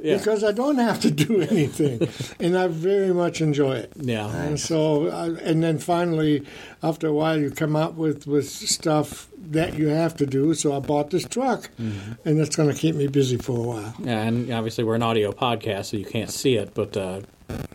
Yeah. 0.00 0.16
because 0.18 0.44
I 0.44 0.52
don't 0.52 0.78
have 0.78 1.00
to 1.00 1.10
do 1.12 1.42
anything, 1.50 2.08
and 2.40 2.58
I 2.58 2.66
very 2.66 3.12
much 3.14 3.40
enjoy 3.40 3.74
it. 3.76 3.92
Yeah. 3.96 4.34
And 4.34 4.58
so, 4.58 5.08
I, 5.08 5.26
and 5.40 5.62
then 5.62 5.78
finally, 5.78 6.44
after 6.82 7.06
a 7.08 7.12
while, 7.12 7.38
you 7.38 7.50
come 7.52 7.76
up 7.76 7.94
with 7.94 8.26
with 8.26 8.48
stuff 8.48 9.28
that 9.38 9.74
you 9.74 9.88
have 9.88 10.16
to 10.16 10.26
do. 10.26 10.54
So 10.54 10.74
I 10.74 10.80
bought 10.80 11.10
this 11.10 11.24
truck, 11.24 11.70
and 11.78 12.16
it's 12.24 12.56
going 12.56 12.68
to 12.68 12.74
keep 12.76 12.96
me 12.96 13.06
busy 13.06 13.36
for 13.36 13.56
a 13.56 13.62
while. 13.62 13.94
Yeah, 14.00 14.22
and 14.22 14.50
obviously 14.52 14.82
we're 14.82 14.96
an 14.96 15.02
audio 15.02 15.30
podcast, 15.30 15.86
so 15.86 15.98
you 15.98 16.06
can't 16.06 16.30
see 16.30 16.56
it. 16.56 16.74
But 16.74 16.96
uh, 16.96 17.20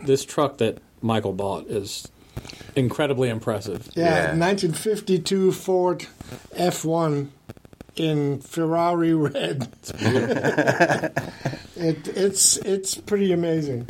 this 0.03 0.25
truck 0.25 0.57
that 0.59 0.79
Michael 1.01 1.33
bought 1.33 1.67
is 1.67 2.07
incredibly 2.75 3.29
impressive. 3.29 3.89
Yeah, 3.95 4.03
Yeah. 4.05 4.37
1952 4.37 5.51
Ford 5.51 6.05
F1 6.55 7.27
in 7.95 8.39
Ferrari 8.39 9.13
red. 9.13 9.67
it, 11.75 12.07
it's 12.07 12.57
it's 12.57 12.95
pretty 12.95 13.31
amazing. 13.31 13.87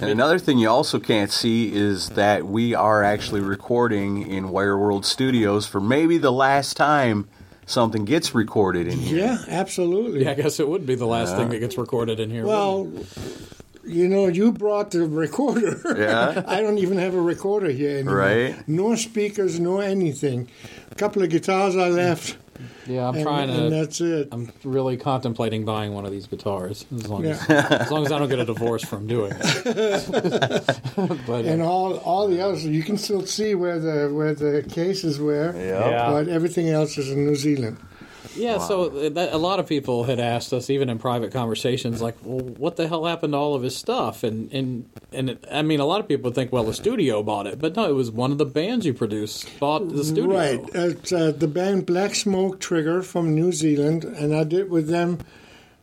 And 0.00 0.10
another 0.10 0.38
thing 0.38 0.58
you 0.58 0.68
also 0.68 0.98
can't 0.98 1.30
see 1.30 1.74
is 1.74 2.10
that 2.10 2.46
we 2.46 2.74
are 2.74 3.02
actually 3.02 3.40
recording 3.40 4.26
in 4.30 4.50
Wire 4.50 4.76
World 4.78 5.04
Studios 5.06 5.66
for 5.66 5.80
maybe 5.80 6.18
the 6.18 6.32
last 6.32 6.76
time 6.76 7.28
something 7.66 8.04
gets 8.04 8.34
recorded 8.34 8.86
in 8.86 8.98
here. 8.98 9.18
Yeah, 9.18 9.38
absolutely. 9.48 10.24
Yeah, 10.24 10.32
I 10.32 10.34
guess 10.34 10.60
it 10.60 10.68
would 10.68 10.86
be 10.86 10.94
the 10.96 11.06
last 11.06 11.36
thing 11.36 11.48
that 11.50 11.58
gets 11.60 11.78
recorded 11.78 12.20
in 12.20 12.30
here. 12.30 12.44
Well, 12.46 12.90
you 13.84 14.08
know, 14.08 14.26
you 14.26 14.52
brought 14.52 14.90
the 14.90 15.06
recorder. 15.06 15.80
Yeah. 15.96 16.42
I 16.48 16.60
don't 16.60 16.78
even 16.78 16.98
have 16.98 17.14
a 17.14 17.20
recorder 17.20 17.70
here 17.70 17.98
anymore. 17.98 18.16
Right. 18.16 18.68
No 18.68 18.94
speakers, 18.94 19.58
no 19.60 19.80
anything. 19.80 20.48
A 20.90 20.94
couple 20.94 21.22
of 21.22 21.30
guitars 21.30 21.76
I 21.76 21.88
left, 21.88 22.36
yeah, 22.86 23.08
I'm 23.08 23.14
and, 23.14 23.24
trying 23.24 23.50
and 23.50 23.70
to. 23.70 23.76
that's 23.76 24.00
it. 24.00 24.28
I'm 24.32 24.52
really 24.64 24.96
contemplating 24.96 25.64
buying 25.64 25.92
one 25.92 26.04
of 26.04 26.10
these 26.10 26.26
guitars 26.26 26.86
as 26.94 27.08
long 27.08 27.24
as, 27.24 27.48
as 27.48 27.90
long 27.90 28.04
as 28.04 28.12
I 28.12 28.18
don't 28.18 28.28
get 28.28 28.38
a 28.38 28.44
divorce 28.44 28.84
from 28.84 29.06
doing 29.06 29.32
it. 29.34 30.80
but 31.26 31.44
and 31.44 31.62
uh, 31.62 31.70
all 31.70 31.96
all 31.98 32.28
the 32.28 32.40
others, 32.40 32.64
you 32.64 32.82
can 32.82 32.98
still 32.98 33.24
see 33.26 33.54
where 33.54 33.78
the 33.78 34.12
where 34.12 34.34
the 34.34 34.62
cases 34.68 35.18
were. 35.18 35.54
Yeah. 35.56 36.10
But 36.10 36.28
everything 36.28 36.68
else 36.68 36.98
is 36.98 37.10
in 37.10 37.26
New 37.26 37.36
Zealand. 37.36 37.78
Yeah, 38.40 38.58
so 38.58 38.88
that, 39.10 39.32
a 39.32 39.38
lot 39.38 39.60
of 39.60 39.66
people 39.66 40.04
had 40.04 40.18
asked 40.18 40.52
us, 40.52 40.70
even 40.70 40.88
in 40.88 40.98
private 40.98 41.32
conversations, 41.32 42.00
like, 42.00 42.16
"Well, 42.24 42.40
what 42.40 42.76
the 42.76 42.88
hell 42.88 43.04
happened 43.04 43.32
to 43.34 43.36
all 43.38 43.54
of 43.54 43.62
his 43.62 43.76
stuff?" 43.76 44.22
And 44.24 44.50
and 44.52 44.88
and 45.12 45.30
it, 45.30 45.44
I 45.50 45.62
mean, 45.62 45.80
a 45.80 45.84
lot 45.84 46.00
of 46.00 46.08
people 46.08 46.30
think, 46.32 46.52
"Well, 46.52 46.64
the 46.64 46.74
studio 46.74 47.22
bought 47.22 47.46
it," 47.46 47.58
but 47.60 47.76
no, 47.76 47.88
it 47.88 47.94
was 47.94 48.10
one 48.10 48.32
of 48.32 48.38
the 48.38 48.46
bands 48.46 48.86
you 48.86 48.94
produced 48.94 49.46
bought 49.60 49.88
the 49.88 50.04
studio. 50.04 50.26
Right. 50.36 50.60
It's 50.74 51.12
uh, 51.12 51.32
the 51.36 51.48
band 51.48 51.86
Black 51.86 52.14
Smoke 52.14 52.60
Trigger 52.60 53.02
from 53.02 53.34
New 53.34 53.52
Zealand, 53.52 54.04
and 54.04 54.34
I 54.34 54.44
did 54.44 54.70
with 54.70 54.88
them. 54.88 55.18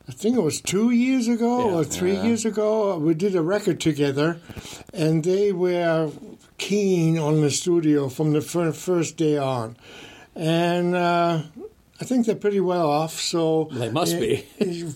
I 0.10 0.14
think 0.14 0.38
it 0.38 0.42
was 0.42 0.62
two 0.62 0.92
years 0.92 1.28
ago 1.28 1.68
Yeah. 1.70 1.76
or 1.76 1.84
three 1.84 2.16
years 2.18 2.46
ago. 2.46 2.98
We 2.98 3.14
did 3.14 3.36
a 3.36 3.42
record 3.42 3.82
together, 3.82 4.40
and 4.94 5.24
they 5.24 5.52
were 5.52 6.12
keen 6.58 7.18
on 7.18 7.42
the 7.42 7.52
studio 7.52 8.08
from 8.10 8.32
the 8.32 8.42
fir- 8.42 8.72
first 8.72 9.18
day 9.18 9.38
on, 9.38 9.76
and. 10.36 10.96
Uh, 10.96 11.42
I 12.00 12.06
think 12.06 12.26
they're 12.28 12.36
pretty 12.36 12.60
well 12.60 12.90
off, 12.90 13.20
so 13.20 13.70
They 13.72 13.90
must 13.90 14.20
be. 14.20 14.46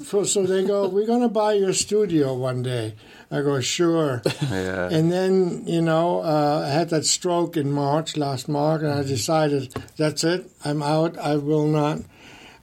so 0.05 0.23
so 0.23 0.45
they 0.45 0.63
go, 0.63 0.87
"We're 0.95 1.07
going 1.07 1.21
to 1.21 1.29
buy 1.29 1.53
your 1.53 1.73
studio 1.73 2.33
one 2.35 2.61
day." 2.61 2.93
I 3.31 3.41
go, 3.41 3.59
"Sure." 3.61 4.21
Yeah. 4.51 4.89
And 4.91 5.11
then, 5.11 5.63
you 5.65 5.81
know, 5.81 6.19
uh, 6.21 6.63
I 6.65 6.69
had 6.69 6.89
that 6.89 7.05
stroke 7.05 7.57
in 7.57 7.71
March, 7.71 8.17
last 8.17 8.47
March, 8.47 8.81
and 8.81 8.91
I 8.91 9.03
decided 9.03 9.73
that's 9.97 10.23
it. 10.23 10.49
I'm 10.63 10.83
out. 10.83 11.17
I 11.17 11.37
will 11.37 11.67
not 11.67 11.99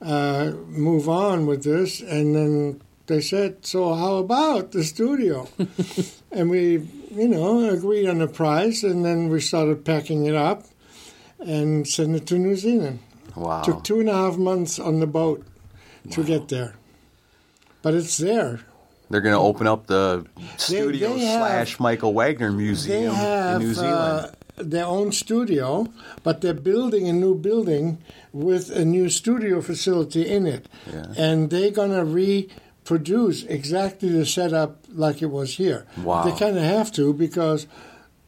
uh, 0.01 0.53
move 0.69 1.09
on 1.09 1.47
with 1.47 1.65
this. 1.65 2.01
And 2.01 2.35
then 2.37 2.81
they 3.07 3.21
said, 3.21 3.65
so 3.67 3.95
how 3.95 4.17
about 4.17 4.73
the 4.73 4.85
studio? 4.85 5.49
and 6.31 6.51
we, 6.51 6.87
you 7.11 7.29
know, 7.29 7.69
agreed 7.71 8.09
on 8.09 8.19
the 8.19 8.29
price, 8.29 8.85
and 8.85 9.05
then 9.05 9.29
we 9.31 9.41
started 9.41 9.85
packing 9.85 10.27
it 10.27 10.35
up 10.35 10.67
and 11.41 11.89
sent 11.89 12.15
it 12.15 12.27
to 12.27 12.39
New 12.39 12.55
Zealand. 12.57 12.99
Wow. 13.39 13.63
Took 13.63 13.85
two 13.85 14.01
and 14.01 14.09
a 14.09 14.13
half 14.15 14.37
months 14.37 14.79
on 14.79 15.01
the 15.01 15.07
boat 15.07 15.45
to 16.11 16.25
get 16.25 16.49
there. 16.49 16.75
But 17.83 17.95
it's 17.95 18.17
there. 18.19 18.61
They're 19.11 19.21
going 19.23 19.35
to 19.35 19.41
open 19.41 19.67
up 19.67 19.87
the 19.87 20.27
studio 20.57 21.15
they 21.15 21.21
have- 21.25 21.41
slash 21.41 21.81
Michael 21.81 22.13
Wagner 22.13 22.51
They 22.51 22.57
Museum 22.57 23.15
have 23.15 23.61
in 23.61 23.69
New 23.69 23.75
Zealand. 23.75 23.95
Uh, 23.95 24.29
their 24.57 24.85
own 24.87 25.13
studio, 25.13 25.87
but 26.25 26.41
they're 26.41 26.53
building 26.53 27.09
a 27.09 27.13
new 27.13 27.35
building 27.37 27.99
with 28.33 28.71
a 28.71 28.85
new 28.85 29.09
studio 29.09 29.61
facility 29.63 30.27
in 30.29 30.47
it, 30.47 30.67
Yeah. 30.93 31.07
and 31.17 31.49
they're 31.49 31.71
gonna 31.71 32.05
reproduce 32.05 33.45
exactly 33.45 34.09
the 34.09 34.27
setup 34.27 34.79
like 34.93 35.23
it 35.23 35.31
was 35.31 35.55
here. 35.57 35.87
Wow. 36.03 36.25
They 36.25 36.33
kind 36.37 36.57
of 36.59 36.65
have 36.65 36.91
to 36.93 37.13
because. 37.13 37.67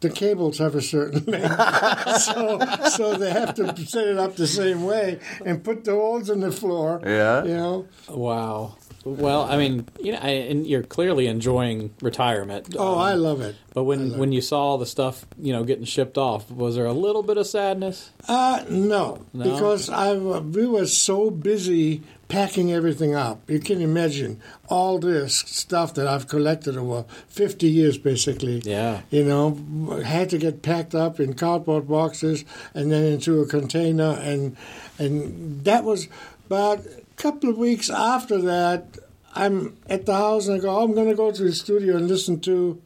The 0.01 0.11
cables 0.11 0.59
have 0.59 0.75
a 0.75 0.81
certain 0.81 1.25
length, 1.27 2.21
so 2.23 2.59
so 2.91 3.17
they 3.19 3.31
have 3.31 3.55
to 3.57 3.77
set 3.87 4.07
it 4.07 4.19
up 4.19 4.35
the 4.37 4.47
same 4.47 4.85
way 4.85 5.19
and 5.45 5.63
put 5.63 5.85
the 5.85 5.93
holes 5.93 6.31
in 6.31 6.41
the 6.41 6.51
floor. 6.53 7.01
Yeah. 7.05 7.45
you 7.45 7.55
know. 7.55 7.87
Wow. 8.09 8.77
Well, 9.05 9.43
I 9.45 9.57
mean, 9.57 9.87
you 9.99 10.13
know, 10.13 10.19
I, 10.21 10.29
and 10.29 10.67
you're 10.67 10.83
clearly 10.83 11.27
enjoying 11.27 11.95
retirement. 12.03 12.75
Oh, 12.79 12.95
Um, 12.95 12.99
I 12.99 13.15
love 13.15 13.41
it. 13.41 13.57
But 13.73 13.85
when 13.85 14.19
when 14.19 14.33
you 14.33 14.41
saw 14.43 14.61
all 14.61 14.79
the 14.79 14.87
stuff, 14.87 15.27
you 15.39 15.53
know, 15.55 15.65
getting 15.65 15.85
shipped 15.87 16.19
off, 16.19 16.51
was 16.51 16.77
there 16.77 16.85
a 16.87 16.93
little 16.93 17.23
bit 17.23 17.39
of 17.39 17.47
sadness? 17.47 18.11
Uh, 18.29 18.63
no, 18.69 19.25
No? 19.33 19.45
because 19.45 19.89
I 19.89 20.15
we 20.15 20.67
were 20.67 20.87
so 20.87 21.31
busy 21.31 22.03
packing 22.31 22.73
everything 22.73 23.15
up. 23.15 23.51
You 23.51 23.59
can 23.59 23.83
imagine 23.83 24.41
all 24.69 24.99
this 24.99 25.37
stuff 25.37 25.93
that 25.95 26.07
I've 26.07 26.29
collected 26.29 26.77
over 26.77 27.05
50 27.29 27.69
years, 27.69 27.99
basically. 27.99 28.63
Yeah. 28.65 29.03
You 29.11 29.25
know, 29.25 30.01
had 30.05 30.31
to 30.31 30.39
get 30.39 30.63
packed 30.63 30.95
up 30.95 31.21
in 31.21 31.35
cardboard 31.35 31.89
boxes 31.89 32.45
and 32.73 32.91
then 32.91 33.05
into 33.05 33.41
a 33.43 33.47
container, 33.47 34.17
and 34.21 34.57
and 34.99 35.65
that 35.65 35.85
was 35.85 36.09
about 36.47 36.87
a 36.87 37.03
couple 37.17 37.51
of 37.51 37.59
weeks 37.59 37.91
after 37.91 38.39
that. 38.43 38.99
I'm 39.35 39.77
at 39.89 40.07
the 40.07 40.17
house 40.17 40.49
and 40.49 40.57
I 40.57 40.59
go, 40.61 40.71
oh, 40.71 40.83
I'm 40.83 40.95
going 40.95 41.09
to 41.09 41.15
go 41.15 41.31
to 41.31 41.45
the 41.45 41.53
studio 41.53 41.97
and 41.97 42.09
listen 42.09 42.41
to. 42.41 42.81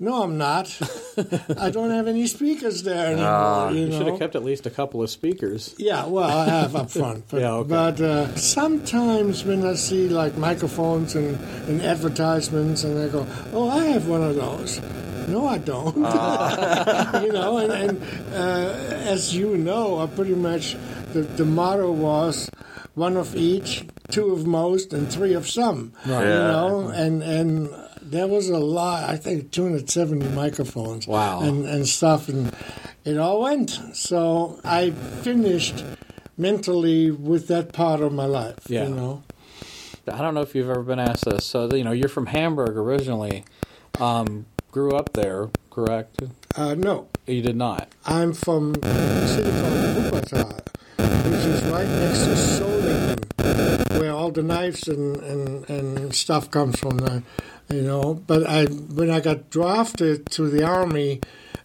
No, 0.00 0.22
I'm 0.24 0.36
not. 0.38 0.66
I 1.58 1.70
don't 1.70 1.90
have 1.90 2.08
any 2.08 2.26
speakers 2.26 2.82
there 2.82 3.12
anymore. 3.12 3.70
you 3.72 3.86
You 3.86 3.92
should 3.92 4.06
have 4.08 4.18
kept 4.18 4.34
at 4.34 4.42
least 4.44 4.66
a 4.66 4.70
couple 4.70 5.02
of 5.02 5.08
speakers. 5.10 5.74
Yeah, 5.78 6.06
well, 6.06 6.28
I 6.28 6.44
have 6.46 6.74
up 6.74 6.90
front. 6.90 7.24
But, 7.30 7.40
Yeah, 7.40 7.52
okay. 7.52 7.68
but 7.68 8.00
uh, 8.00 8.34
sometimes 8.36 9.44
when 9.44 9.64
I 9.64 9.74
see 9.74 10.08
like 10.08 10.36
microphones 10.36 11.14
and, 11.14 11.38
and 11.68 11.80
advertisements, 11.80 12.82
and 12.84 12.98
I 12.98 13.08
go, 13.08 13.24
"Oh, 13.52 13.68
I 13.70 13.84
have 13.86 14.08
one 14.08 14.22
of 14.22 14.34
those." 14.34 14.80
No, 15.28 15.46
I 15.46 15.58
don't. 15.58 15.96
you 17.22 17.32
know, 17.32 17.58
and, 17.58 17.72
and 17.72 18.02
uh, 18.34 18.74
as 19.14 19.34
you 19.34 19.56
know, 19.56 20.00
I 20.00 20.06
pretty 20.06 20.34
much 20.34 20.76
the, 21.12 21.20
the 21.22 21.44
motto 21.44 21.90
was 21.92 22.50
one 22.94 23.16
of 23.16 23.34
each, 23.34 23.86
two 24.10 24.32
of 24.32 24.46
most, 24.46 24.92
and 24.92 25.10
three 25.10 25.34
of 25.34 25.48
some. 25.48 25.92
Right. 26.04 26.24
You 26.24 26.28
Yeah. 26.30 26.46
know, 26.50 26.88
and 26.88 27.22
and 27.22 27.70
there 28.14 28.28
was 28.28 28.48
a 28.48 28.58
lot. 28.58 29.08
I 29.08 29.16
think 29.16 29.50
270 29.50 30.28
microphones. 30.28 31.06
Wow. 31.06 31.40
And 31.40 31.66
and 31.66 31.86
stuff, 31.86 32.28
and 32.28 32.54
it 33.04 33.18
all 33.18 33.42
went. 33.42 33.70
So 33.94 34.60
I 34.64 34.90
finished 34.90 35.84
mentally 36.38 37.10
with 37.10 37.48
that 37.48 37.72
part 37.72 38.00
of 38.00 38.12
my 38.12 38.26
life. 38.26 38.58
Yeah. 38.68 38.84
You 38.84 38.94
know. 38.94 39.22
I 40.06 40.18
don't 40.18 40.34
know 40.34 40.42
if 40.42 40.54
you've 40.54 40.68
ever 40.68 40.82
been 40.82 40.98
asked 40.98 41.24
this. 41.24 41.46
So, 41.46 41.74
you 41.74 41.82
know, 41.82 41.92
you're 41.92 42.10
from 42.10 42.26
Hamburg 42.26 42.76
originally. 42.76 43.44
Um, 43.98 44.44
grew 44.70 44.92
up 44.92 45.14
there, 45.14 45.48
correct? 45.70 46.20
Uh, 46.56 46.74
no, 46.74 47.08
You 47.26 47.40
did 47.40 47.56
not. 47.56 47.88
I'm 48.04 48.34
from 48.34 48.74
a 48.82 49.26
city 49.26 49.50
called 49.50 49.72
Wuppertal, 49.96 50.52
which 51.24 51.46
is 51.46 51.62
right 51.64 51.88
next 51.88 52.24
to 52.24 52.34
Solingen, 52.34 53.98
where 53.98 54.12
all 54.12 54.30
the 54.30 54.42
knives 54.42 54.88
and, 54.88 55.16
and, 55.16 55.70
and 55.70 56.14
stuff 56.14 56.50
comes 56.50 56.78
from. 56.78 56.98
There, 56.98 57.22
you 57.70 57.82
know, 57.82 58.14
but 58.26 58.46
I 58.46 58.64
when 58.66 59.10
I 59.10 59.20
got 59.20 59.50
drafted 59.50 60.26
to 60.32 60.48
the 60.48 60.64
army 60.64 61.20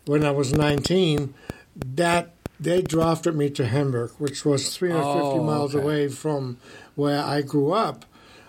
when 0.05 0.23
I 0.25 0.31
was 0.31 0.53
19, 0.53 1.33
that 1.75 2.33
they 2.59 2.81
drafted 2.81 3.35
me 3.35 3.49
to 3.51 3.65
Hamburg, 3.65 4.11
which 4.17 4.43
was 4.45 4.75
350 4.75 5.39
Oh, 5.39 5.43
miles 5.43 5.75
okay. 5.75 5.83
away 5.83 6.07
from 6.09 6.57
where 6.95 7.23
I 7.23 7.41
grew 7.41 7.71
up, 7.71 8.05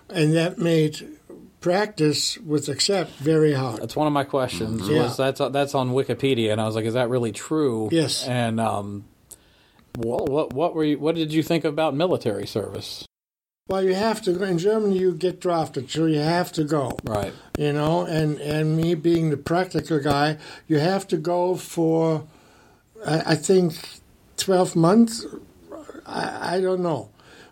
and 0.09 0.35
that 0.35 0.59
made 0.59 1.17
practice 1.61 2.39
with 2.39 2.69
accept 2.69 3.13
very 3.17 3.53
hard. 3.53 3.83
That's 3.83 3.95
one 3.95 4.07
of 4.07 4.13
my 4.13 4.25
questions. 4.25 4.89
Yeah. 4.89 5.03
Was 5.05 5.17
that's 5.17 5.41
that's 5.53 5.75
on 5.75 5.91
Wikipedia, 5.91 6.53
and 6.53 6.61
I 6.61 6.65
was 6.67 6.75
like, 6.75 6.87
is 6.87 6.95
that 6.95 7.09
really 7.09 7.33
true? 7.33 7.89
Yes. 7.93 8.27
And 8.27 8.59
um, 8.61 9.05
well, 9.99 10.25
what 10.27 10.53
what 10.53 10.75
were 10.75 10.85
you? 10.85 10.99
What 10.99 11.15
did 11.15 11.33
you 11.33 11.43
think 11.43 11.65
about 11.65 11.95
military 11.95 12.47
service? 12.47 13.05
Well, 13.71 13.85
you 13.85 13.95
have 13.95 14.21
to 14.23 14.33
go. 14.33 14.45
In 14.45 14.59
Germany, 14.59 14.99
you 14.99 15.13
get 15.13 15.41
drafted, 15.41 15.89
so 15.89 16.07
you 16.07 16.19
have 16.19 16.51
to 16.53 16.65
go. 16.65 16.99
Right. 17.05 17.33
You 17.57 17.73
know, 17.73 18.05
and, 18.05 18.41
and 18.41 18.77
me 18.77 18.97
being 18.97 19.31
the 19.31 19.37
practical 19.37 20.01
guy, 20.01 20.39
you 20.67 20.81
have 20.81 21.07
to 21.07 21.17
go 21.17 21.55
for, 21.55 22.27
I, 23.07 23.23
I 23.27 23.35
think, 23.37 23.75
12 24.39 24.75
months. 24.75 25.25
I, 26.05 26.57
I 26.57 26.61
don't 26.61 26.83
know. 26.83 27.11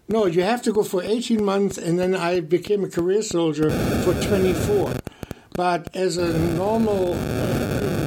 No, 0.08 0.26
you 0.26 0.42
have 0.42 0.60
to 0.62 0.72
go 0.72 0.82
for 0.82 1.04
18 1.04 1.44
months, 1.44 1.78
and 1.78 2.00
then 2.00 2.16
I 2.16 2.40
became 2.40 2.82
a 2.82 2.90
career 2.90 3.22
soldier 3.22 3.70
for 4.02 4.12
24. 4.14 4.94
But 5.54 5.94
as 5.94 6.16
a 6.16 6.36
normal 6.56 7.14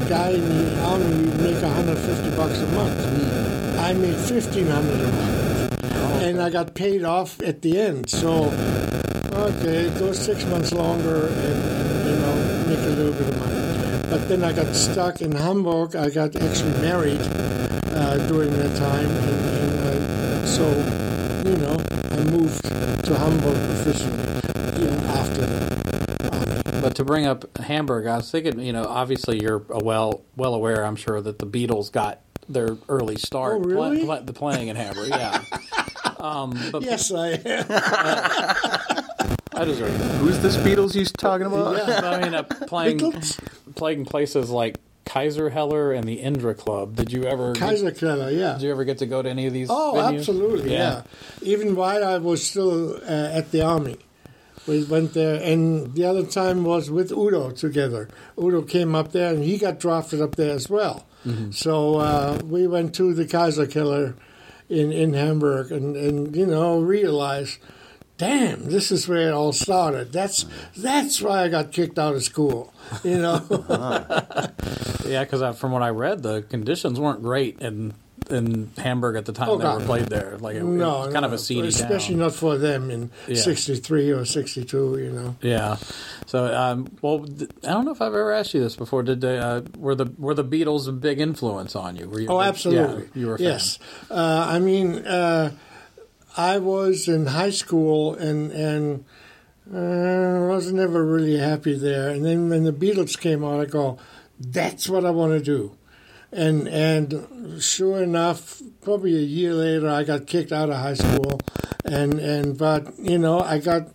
guy 0.10 0.32
in 0.32 0.50
the 0.50 0.84
army, 0.84 1.06
you 1.06 1.32
make 1.38 1.63
150 1.63 2.36
bucks 2.36 2.60
a 2.60 2.68
month. 2.74 3.00
Mm. 3.00 3.80
I 3.80 3.94
made 3.94 4.15
1500 4.15 5.00
a 5.00 5.12
month, 5.13 5.50
and 6.22 6.42
I 6.42 6.50
got 6.50 6.74
paid 6.75 7.04
off 7.04 7.42
at 7.42 7.62
the 7.62 7.80
end. 7.80 8.10
So, 8.10 8.46
okay, 9.34 9.90
go 10.00 10.12
six 10.13 10.46
months 10.46 10.72
longer, 10.72 11.28
and, 11.28 12.08
you 12.10 12.16
know, 12.16 12.66
make 12.68 12.80
a 12.80 12.90
little 12.90 13.13
bit 13.13 13.28
of 13.34 13.40
money. 13.40 14.10
But 14.10 14.28
then 14.28 14.44
I 14.44 14.51
got 14.54 14.74
stuck 14.75 15.22
in 15.22 15.32
Hamburg. 15.32 15.96
I 15.96 16.10
got 16.10 16.36
actually 16.36 16.80
married 16.82 17.22
uh, 17.22 18.18
during 18.28 18.51
that 18.51 18.75
time, 18.78 19.06
and, 19.06 19.46
and 19.58 19.80
uh, 19.88 20.46
so 20.46 20.68
you 21.50 21.58
know, 21.58 21.78
I 22.12 22.24
moved 22.30 22.63
to 23.06 23.18
Hamburg 23.18 23.58
officially 23.72 24.13
even 24.84 25.00
after 25.06 25.42
the 25.46 26.30
army. 26.32 26.82
But 26.82 26.96
to 26.96 27.06
bring 27.06 27.25
up 27.25 27.58
Hamburg, 27.58 28.06
I 28.06 28.18
was 28.18 28.30
thinking, 28.30 28.60
you 28.60 28.74
know, 28.74 28.86
obviously 28.86 29.42
you're 29.42 29.60
well 29.70 30.24
well 30.36 30.54
aware, 30.54 30.86
I'm 30.86 30.96
sure, 30.98 31.22
that 31.22 31.40
the 31.40 31.48
Beatles 31.48 31.92
got 31.92 32.20
their 32.50 32.75
early 32.90 33.16
start 33.16 33.54
Oh, 33.56 33.60
really? 33.60 34.04
pla- 34.04 34.22
pla- 34.22 34.34
playing 34.34 34.68
in 34.68 34.75
Hamburg. 34.75 35.08
Yeah. 35.10 35.42
um, 36.22 36.58
but 36.72 36.84
Yes, 36.84 37.12
I 37.12 37.30
am. 37.30 37.66
I 39.54 39.66
deserve 39.66 39.94
it. 39.94 40.16
Who's 40.18 40.40
this 40.40 40.56
Beatles 40.58 40.96
you 40.96 41.06
talking 41.06 41.46
about? 41.46 41.75
Yeah. 41.75 42.10
I 42.10 42.22
mean, 42.24 42.34
uh, 42.34 42.44
playing 42.44 43.00
Beatles? 43.00 43.75
playing 43.75 44.06
places 44.06 44.50
like 44.50 44.78
Kaiserkeller 45.06 45.96
and 45.96 46.08
the 46.08 46.16
Indra 46.16 46.54
Club. 46.56 46.96
Did 46.96 47.12
you 47.12 47.25
ever? 47.25 47.54
Kaiserkeller, 47.54 48.36
yeah. 48.36 48.54
Did 48.54 48.62
you 48.63 48.72
ever 48.72 48.86
get 48.86 49.00
to 49.00 49.06
go 49.06 49.22
to 49.22 49.30
any 49.30 49.46
of 49.48 49.54
these? 49.54 49.68
Oh, 49.70 49.94
venues? 49.96 50.20
absolutely, 50.20 50.72
yeah. 50.72 51.04
Even 51.42 51.75
while 51.75 52.04
I 52.04 52.18
was 52.18 52.48
still 52.48 52.96
uh, 52.96 53.30
at 53.34 53.51
the 53.51 53.62
army, 53.62 53.98
we 54.68 54.84
went 54.86 55.13
there, 55.13 55.42
and 55.44 55.94
the 55.96 56.06
other 56.06 56.25
time 56.25 56.63
was 56.63 56.90
with 56.90 57.12
Udo 57.12 57.51
together. 57.51 58.08
Udo 58.42 58.62
came 58.62 58.96
up 58.96 59.12
there, 59.12 59.34
and 59.34 59.44
he 59.44 59.58
got 59.58 59.80
drafted 59.80 60.22
up 60.22 60.36
there 60.36 60.56
as 60.56 60.70
well. 60.70 61.06
So 61.51 61.98
uh, 61.98 62.40
we 62.44 62.66
went 62.66 62.96
to 62.96 63.13
the 63.13 63.25
Kaiserkeller 63.25 64.16
in 64.72 64.92
in 64.92 65.13
Hamburg, 65.13 65.72
and 65.72 65.96
and 65.96 66.36
you 66.36 66.46
know 66.46 66.80
realize, 66.80 67.60
Damn, 68.18 68.70
this 68.70 68.92
is 68.92 69.08
where 69.08 69.30
it 69.30 69.34
all 69.34 69.51
started. 69.51 70.12
That's 70.13 70.46
that's 70.78 71.22
why 71.22 71.44
I 71.44 71.50
got 71.50 71.72
kicked 71.72 72.00
out 72.00 72.16
of 72.16 72.24
school. 72.24 72.74
You 73.04 73.18
know, 73.18 73.42
Yeah, 75.06 75.24
because 75.24 75.58
from 75.58 75.72
what 75.72 75.82
I 75.82 75.90
read, 75.90 76.24
the 76.24 76.44
conditions 76.44 77.00
weren't 77.00 77.22
great 77.22 77.60
in 77.60 77.94
in 78.31 78.71
Hamburg 78.77 79.15
at 79.17 79.25
the 79.25 79.33
time 79.33 79.50
Oh, 79.50 79.57
they 79.57 79.65
were 79.65 79.79
played 79.85 80.07
there. 80.07 80.38
Like 80.39 80.55
it, 80.55 80.59
it 80.59 80.63
was 80.63 81.13
kind 81.13 81.25
of 81.25 81.33
a 81.33 81.38
seedy 81.38 81.67
especially 81.67 82.15
town. 82.15 82.19
not 82.23 82.33
for 82.33 82.57
them 82.57 82.89
in 82.89 83.11
Yeah. 83.27 83.35
'63 83.35 84.11
or 84.11 84.25
'62. 84.25 84.97
You 85.00 85.11
know. 85.11 85.35
Yeah. 85.41 85.77
So, 86.27 86.45
um, 86.55 86.88
well, 87.01 87.25
I 87.63 87.71
don't 87.71 87.85
know 87.85 87.91
if 87.91 88.01
I've 88.01 88.13
ever 88.13 88.31
asked 88.31 88.53
you 88.53 88.61
this 88.61 88.75
before. 88.77 89.03
Did 89.03 89.21
they, 89.21 89.38
uh, 89.38 89.61
were 89.77 89.95
the 89.95 90.05
were 90.17 90.33
the 90.33 90.45
Beatles 90.45 90.88
a 90.88 90.91
big 90.93 91.19
influence 91.19 91.75
on 91.75 91.95
you? 91.97 92.07
Were 92.09 92.19
you? 92.21 92.27
Oh, 92.29 92.39
yeah, 92.41 92.47
absolutely. 92.47 93.09
you 93.19 93.27
were 93.27 93.35
a 93.35 93.38
fan. 93.38 93.47
Yes. 93.47 93.79
Uh, 94.09 94.45
I 94.50 94.59
mean, 94.59 95.00
uh, 95.05 95.51
I 96.38 96.59
was 96.59 97.07
in 97.09 97.25
high 97.25 97.50
school 97.50 98.15
and 98.15 98.51
and 98.51 99.03
uh, 99.73 99.77
I 99.77 100.55
was 100.55 100.71
never 100.71 101.05
really 101.05 101.38
happy 101.38 101.77
there. 101.77 102.09
And 102.09 102.25
then 102.25 102.50
when 102.50 102.63
the 102.63 102.73
Beatles 102.73 103.19
came 103.19 103.43
out, 103.43 103.59
I 103.59 103.65
go, 103.65 103.97
"That's 104.39 104.88
what 104.89 105.05
I 105.05 105.11
want 105.11 105.33
to 105.33 105.39
do." 105.43 105.75
And 106.33 106.67
and 106.67 107.61
sure 107.61 108.01
enough, 108.01 108.61
probably 108.81 109.15
a 109.17 109.21
year 109.21 109.53
later, 109.53 109.89
I 109.89 110.03
got 110.03 110.27
kicked 110.27 110.53
out 110.53 110.69
of 110.69 110.75
high 110.77 110.93
school, 110.93 111.41
and 111.83 112.19
and 112.19 112.57
but 112.57 112.97
you 113.00 113.17
know, 113.17 113.39
I 113.41 113.59
got. 113.59 113.89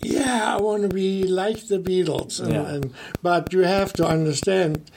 Yeah, 0.00 0.54
I 0.56 0.60
want 0.62 0.82
to 0.82 0.88
be 0.88 1.24
like 1.26 1.66
the 1.66 1.78
Beatles, 1.80 2.38
and, 2.40 2.52
Yeah. 2.52 2.68
and 2.68 2.94
but 3.20 3.52
you 3.52 3.60
have 3.64 3.92
to 3.94 4.06
understand. 4.06 4.88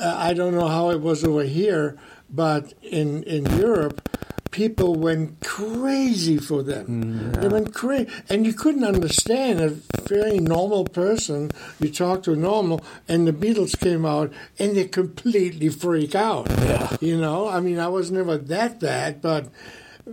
Uh, 0.00 0.14
I 0.16 0.32
don't 0.32 0.54
know 0.54 0.68
how 0.68 0.88
it 0.90 1.02
was 1.02 1.22
over 1.24 1.42
here, 1.42 1.98
but 2.30 2.72
in 2.82 3.22
in 3.24 3.44
Europe, 3.58 4.08
people 4.56 4.94
went 4.94 5.38
crazy 5.44 6.38
for 6.38 6.62
them. 6.62 6.86
Mm, 6.88 7.40
they 7.42 7.48
went 7.48 7.74
crazy, 7.74 8.08
and 8.30 8.46
you 8.46 8.54
couldn't 8.54 8.84
understand 8.84 9.60
a 9.60 9.68
very 10.08 10.38
normal 10.38 10.84
person. 10.86 11.50
You 11.78 11.90
talk 11.92 12.22
to 12.22 12.32
a 12.32 12.36
normal, 12.36 12.80
and 13.06 13.28
the 13.28 13.32
Beatles 13.34 13.78
came 13.78 14.06
out, 14.06 14.32
and 14.58 14.74
they 14.74 14.86
completely 14.88 15.68
freak 15.68 16.14
out. 16.14 16.48
Yeah. 16.50 16.96
You 17.02 17.20
know, 17.20 17.46
I 17.48 17.60
mean, 17.60 17.78
I 17.78 17.88
was 17.88 18.10
never 18.10 18.38
that 18.38 18.80
bad, 18.80 19.20
but. 19.20 19.48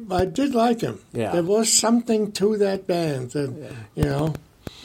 I 0.09 0.25
did 0.25 0.55
like 0.55 0.81
him. 0.81 0.97
Yeah. 1.13 1.33
There 1.33 1.43
was 1.43 1.71
something 1.71 2.31
to 2.31 2.57
that 2.57 2.87
band 2.87 3.29
that, 3.37 3.53
you 3.93 4.05
know, 4.05 4.33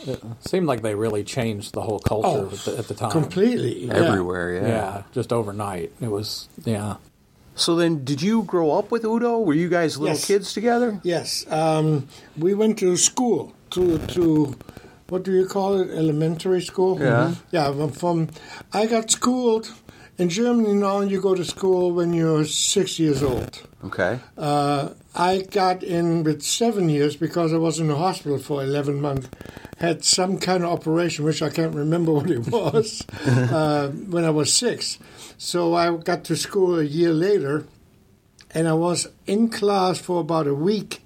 It 0.07 0.23
seemed 0.40 0.66
like 0.66 0.83
they 0.83 0.94
really 0.94 1.25
changed 1.25 1.73
the 1.73 1.81
whole 1.81 1.99
culture 1.99 2.29
Oh, 2.29 2.51
at, 2.53 2.59
the, 2.66 2.77
at 2.77 2.88
the 2.88 2.94
time. 2.94 3.11
completely. 3.12 3.87
yeah. 3.87 3.94
Everywhere, 3.94 4.57
yeah. 4.57 4.68
Yeah. 4.68 5.03
just 5.14 5.33
overnight. 5.33 5.92
It 6.03 6.11
was 6.11 6.51
yeah. 6.66 6.97
So 7.59 7.75
then, 7.75 8.05
did 8.05 8.23
you 8.23 8.44
grow 8.44 8.71
up 8.79 8.90
with 8.90 9.05
Udo? 9.05 9.40
Were 9.40 9.53
you 9.55 9.68
guys 9.68 9.99
little 9.99 10.14
Yes. 10.14 10.25
kids 10.27 10.53
together? 10.53 11.01
Yes, 11.03 11.44
um, 11.51 12.07
we 12.37 12.55
went 12.55 12.79
to 12.79 12.97
school 12.97 13.53
to 13.71 13.99
to 14.14 14.55
what 15.09 15.25
do 15.25 15.33
you 15.33 15.47
call 15.47 15.81
it? 15.81 15.90
Elementary 15.90 16.61
school. 16.62 17.01
Yeah. 17.01 17.35
yeah. 17.51 17.88
From, 17.88 18.29
I 18.73 18.87
got 18.87 19.11
schooled 19.11 19.73
in 20.18 20.29
Germany. 20.29 20.75
Now 20.75 21.01
you 21.01 21.21
go 21.21 21.35
to 21.35 21.44
school 21.44 21.92
when 21.92 22.12
you're 22.12 22.44
six 22.44 22.99
years 22.99 23.23
old. 23.23 23.62
Okay. 23.85 24.21
Uh, 24.37 24.90
I 25.14 25.42
got 25.51 25.83
in 25.83 26.25
with 26.25 26.42
seven 26.42 26.88
years 26.90 27.16
because 27.16 27.55
I 27.55 27.57
was 27.57 27.81
in 27.81 27.88
the 27.88 27.97
hospital 27.97 28.38
for 28.38 28.62
11 28.62 29.01
months. 29.01 29.29
Had 29.79 30.05
some 30.05 30.38
kind 30.38 30.62
of 30.64 30.71
operation, 30.71 31.25
which 31.25 31.40
I 31.40 31.49
can't 31.51 31.75
remember 31.75 32.12
what 32.18 32.31
it 32.31 32.47
was, 32.49 33.07
uh, 33.27 33.88
when 33.88 34.25
I 34.25 34.31
was 34.31 34.53
six. 34.53 34.99
So 35.38 35.74
I 35.74 35.96
got 35.96 36.24
to 36.24 36.37
school 36.37 36.81
a 36.81 36.85
year 36.85 37.12
later, 37.12 37.64
and 38.51 38.66
I 38.66 38.72
was 38.72 39.07
in 39.24 39.48
class 39.48 39.98
for 39.98 40.20
about 40.20 40.48
a 40.48 40.55
week. 40.55 41.05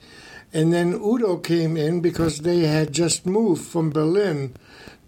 And 0.55 0.73
then 0.73 0.95
Udo 0.95 1.37
came 1.37 1.77
in 1.77 2.01
because 2.01 2.41
they 2.41 2.61
had 2.61 2.93
just 2.93 3.27
moved 3.27 3.63
from 3.63 3.91
Berlin 3.91 4.55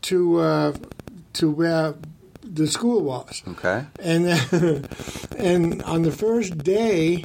to 0.02 0.40
uh, 0.40 0.74
to 1.34 1.50
where 1.50 1.94
the 2.42 2.66
school 2.66 3.02
was. 3.02 3.42
Okay. 3.48 3.86
And 3.98 4.26
and 5.38 5.82
on 5.82 6.02
the 6.02 6.12
first 6.12 6.58
day, 6.58 7.24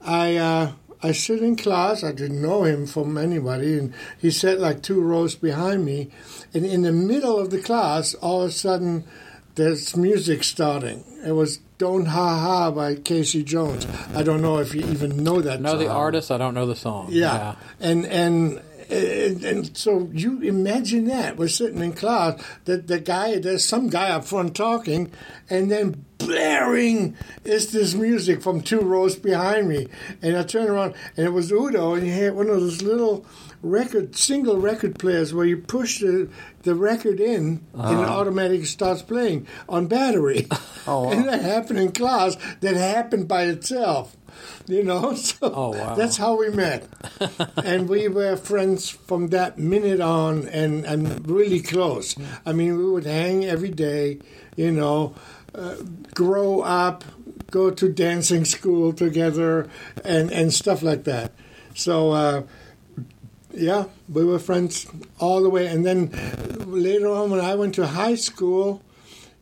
I 0.00 0.36
uh, 0.36 0.72
I 1.02 1.12
sit 1.12 1.42
in 1.42 1.56
class. 1.56 2.04
I 2.04 2.12
didn't 2.12 2.42
know 2.42 2.62
him 2.62 2.86
from 2.86 3.18
anybody, 3.18 3.76
and 3.76 3.92
he 4.18 4.30
sat 4.30 4.60
like 4.60 4.82
two 4.82 5.00
rows 5.00 5.34
behind 5.34 5.84
me. 5.84 6.10
And 6.54 6.64
in 6.64 6.82
the 6.82 6.92
middle 6.92 7.38
of 7.38 7.50
the 7.50 7.60
class, 7.60 8.14
all 8.14 8.42
of 8.42 8.50
a 8.50 8.52
sudden, 8.52 9.04
there's 9.54 9.96
music 9.96 10.44
starting. 10.44 11.04
It 11.26 11.32
was 11.32 11.58
"Don't 11.78 12.06
Ha 12.06 12.38
Ha" 12.38 12.70
by 12.70 12.94
Casey 12.94 13.42
Jones. 13.42 13.86
I 14.14 14.22
don't 14.22 14.42
know 14.42 14.58
if 14.58 14.74
you 14.74 14.82
even 14.82 15.22
know 15.22 15.40
that. 15.40 15.60
Know 15.60 15.76
the 15.76 15.88
artist? 15.90 16.30
I 16.30 16.38
don't 16.38 16.54
know 16.54 16.66
the 16.66 16.76
song. 16.76 17.08
Yeah, 17.10 17.56
and 17.80 18.06
and. 18.06 18.62
And, 18.92 19.44
and 19.44 19.76
so 19.76 20.10
you 20.12 20.40
imagine 20.42 21.04
that 21.04 21.36
we're 21.36 21.46
sitting 21.46 21.80
in 21.80 21.92
class 21.92 22.42
that 22.64 22.88
the 22.88 22.98
guy 22.98 23.38
there's 23.38 23.64
some 23.64 23.88
guy 23.88 24.10
up 24.10 24.24
front 24.24 24.56
talking 24.56 25.12
and 25.48 25.70
then 25.70 26.04
blaring 26.18 27.16
is 27.44 27.70
this 27.70 27.94
music 27.94 28.42
from 28.42 28.60
two 28.60 28.80
rows 28.80 29.14
behind 29.14 29.68
me 29.68 29.86
and 30.22 30.36
I 30.36 30.42
turn 30.42 30.68
around 30.68 30.94
and 31.16 31.24
it 31.24 31.30
was 31.30 31.52
Udo 31.52 31.94
and 31.94 32.02
he 32.02 32.10
had 32.10 32.34
one 32.34 32.50
of 32.50 32.60
those 32.60 32.82
little 32.82 33.24
record 33.62 34.16
single 34.16 34.58
record 34.58 34.98
players 34.98 35.34
where 35.34 35.44
you 35.46 35.56
push 35.58 36.00
the 36.00 36.28
the 36.62 36.74
record 36.74 37.20
in 37.20 37.64
and 37.74 38.00
it 38.00 38.08
automatically 38.08 38.64
starts 38.64 39.02
playing 39.02 39.46
on 39.68 39.86
battery. 39.86 40.46
Oh, 40.86 41.04
wow. 41.04 41.10
and 41.12 41.28
that 41.28 41.42
happened 41.42 41.78
in 41.78 41.92
class 41.92 42.36
that 42.60 42.74
happened 42.74 43.28
by 43.28 43.44
itself 43.44 44.16
you 44.66 44.82
know? 44.82 45.14
So 45.14 45.36
Oh, 45.42 45.70
wow. 45.72 45.94
that's 45.94 46.16
how 46.16 46.38
we 46.38 46.48
met. 46.50 46.88
And 47.62 47.86
we 47.88 48.08
were 48.08 48.36
friends 48.36 48.88
from 48.88 49.28
that 49.28 49.58
minute 49.58 50.00
on 50.00 50.48
and, 50.48 50.86
and 50.86 51.28
really 51.28 51.60
close. 51.60 52.16
I 52.46 52.52
mean 52.54 52.78
we 52.78 52.88
would 52.90 53.04
hang 53.04 53.44
every 53.44 53.68
day 53.70 54.20
you 54.56 54.70
know 54.72 55.14
uh, 55.54 55.76
grow 56.14 56.60
up 56.62 57.04
go 57.50 57.70
to 57.70 57.88
dancing 57.90 58.44
school 58.44 58.92
together 58.94 59.68
and, 60.04 60.30
and 60.32 60.52
stuff 60.54 60.82
like 60.82 61.04
that. 61.04 61.32
So 61.74 62.12
uh, 62.12 62.42
yeah 63.52 63.84
we 64.08 64.24
were 64.24 64.38
friends 64.38 64.86
all 65.18 65.42
the 65.42 65.50
way. 65.50 65.66
And 65.66 65.84
then 65.84 66.10
later 66.66 67.08
on 67.08 67.30
when 67.30 67.40
i 67.40 67.54
went 67.54 67.74
to 67.76 67.86
high 67.86 68.14
school 68.14 68.82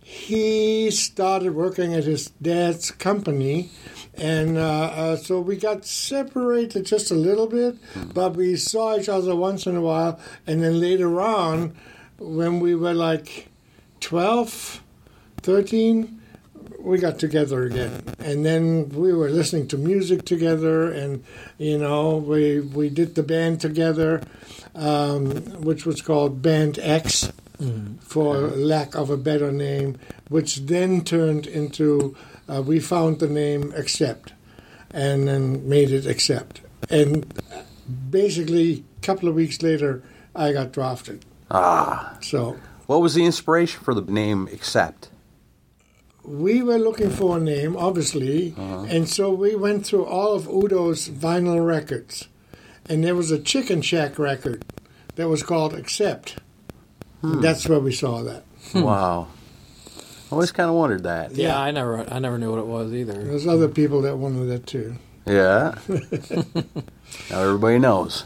he 0.03 0.91
started 0.91 1.55
working 1.55 1.93
at 1.93 2.05
his 2.05 2.31
dad's 2.41 2.91
company. 2.91 3.71
And 4.15 4.57
uh, 4.57 4.63
uh, 4.63 5.17
so 5.17 5.39
we 5.39 5.57
got 5.57 5.85
separated 5.85 6.87
just 6.87 7.11
a 7.11 7.15
little 7.15 7.47
bit 7.47 7.77
but 8.15 8.35
we 8.35 8.57
saw 8.57 8.97
each 8.97 9.09
other 9.09 9.37
once 9.37 9.67
in 9.67 9.77
a 9.77 9.81
while. 9.83 10.19
And 10.47 10.63
then 10.63 10.81
later 10.81 11.21
on 11.21 11.77
when 12.19 12.61
we 12.61 12.75
were 12.75 12.95
like 12.95 13.49
12 14.01 14.83
13 15.43 16.18
we 16.79 16.99
got 16.99 17.19
together 17.19 17.65
again, 17.65 18.03
and 18.19 18.45
then 18.45 18.89
we 18.91 19.13
were 19.13 19.29
listening 19.31 19.67
to 19.69 19.77
music 19.77 20.25
together, 20.25 20.91
and 20.91 21.25
you 21.59 21.79
know, 21.79 22.17
we 22.17 22.61
we 22.61 22.89
did 22.89 23.15
the 23.15 23.23
band 23.23 23.61
together, 23.61 24.23
um, 24.75 25.31
which 25.61 25.85
was 25.85 26.01
called 26.01 26.41
Band 26.41 26.79
X, 26.79 27.33
for 28.01 28.37
lack 28.49 28.95
of 28.95 29.11
a 29.11 29.17
better 29.17 29.51
name, 29.51 29.99
which 30.29 30.57
then 30.67 31.03
turned 31.03 31.47
into 31.47 32.17
uh, 32.49 32.63
we 32.63 32.79
found 32.79 33.19
the 33.19 33.29
name 33.29 33.73
Accept, 33.77 34.33
and 34.93 35.27
then 35.27 35.69
made 35.69 35.91
it 35.91 36.07
Accept, 36.07 36.61
and 36.89 37.27
basically 38.11 38.85
a 39.03 39.07
couple 39.07 39.29
of 39.29 39.35
weeks 39.35 39.63
later, 39.63 40.03
I 40.35 40.53
got 40.53 40.73
drafted. 40.73 41.25
Ah. 41.51 42.17
So 42.21 42.57
What 42.87 43.01
was 43.01 43.15
the 43.15 43.25
inspiration 43.25 43.83
for 43.83 43.95
the 43.95 44.03
name 44.03 44.49
Accept? 44.53 45.11
We 46.29 46.63
were 46.63 46.79
looking 46.79 47.11
for 47.11 47.39
a 47.39 47.41
name, 47.41 47.77
obviously, 47.77 48.55
uh-huh. 48.57 48.87
and 48.89 49.09
so 49.09 49.33
we 49.33 49.55
went 49.55 49.87
through 49.87 50.05
all 50.05 50.35
of 50.35 50.47
Udo's 50.47 51.09
vinyl 51.09 51.65
records, 51.65 52.29
and 52.87 53.03
there 53.03 53.15
was 53.15 53.31
a 53.31 53.39
Chicken 53.39 53.81
Shack 53.81 54.19
record 54.19 54.65
that 55.17 55.29
was 55.29 55.43
called 55.43 55.75
Accept. 55.75 56.39
Hmm. 57.23 57.41
That's 57.41 57.69
where 57.69 57.81
we 57.81 57.93
saw 57.93 58.23
that. 58.23 58.45
Hmm. 58.73 58.83
Wow. 58.83 59.29
I 60.31 60.33
always 60.33 60.53
kind 60.53 60.69
of 60.69 60.77
wondered 60.77 61.05
that. 61.05 61.35
Yeah, 61.35 61.59
I 61.59 61.71
never 61.71 62.07
I 62.13 62.19
never 62.19 62.37
knew 62.37 62.51
what 62.51 62.61
it 62.61 62.67
was 62.67 62.93
either. 62.93 63.15
There's 63.15 63.47
other 63.47 63.69
people 63.69 64.03
that 64.03 64.17
wanted 64.17 64.47
that 64.49 64.67
too. 64.67 64.97
Yeah. 65.27 65.75
now 67.31 67.41
everybody 67.41 67.79
knows. 67.79 68.25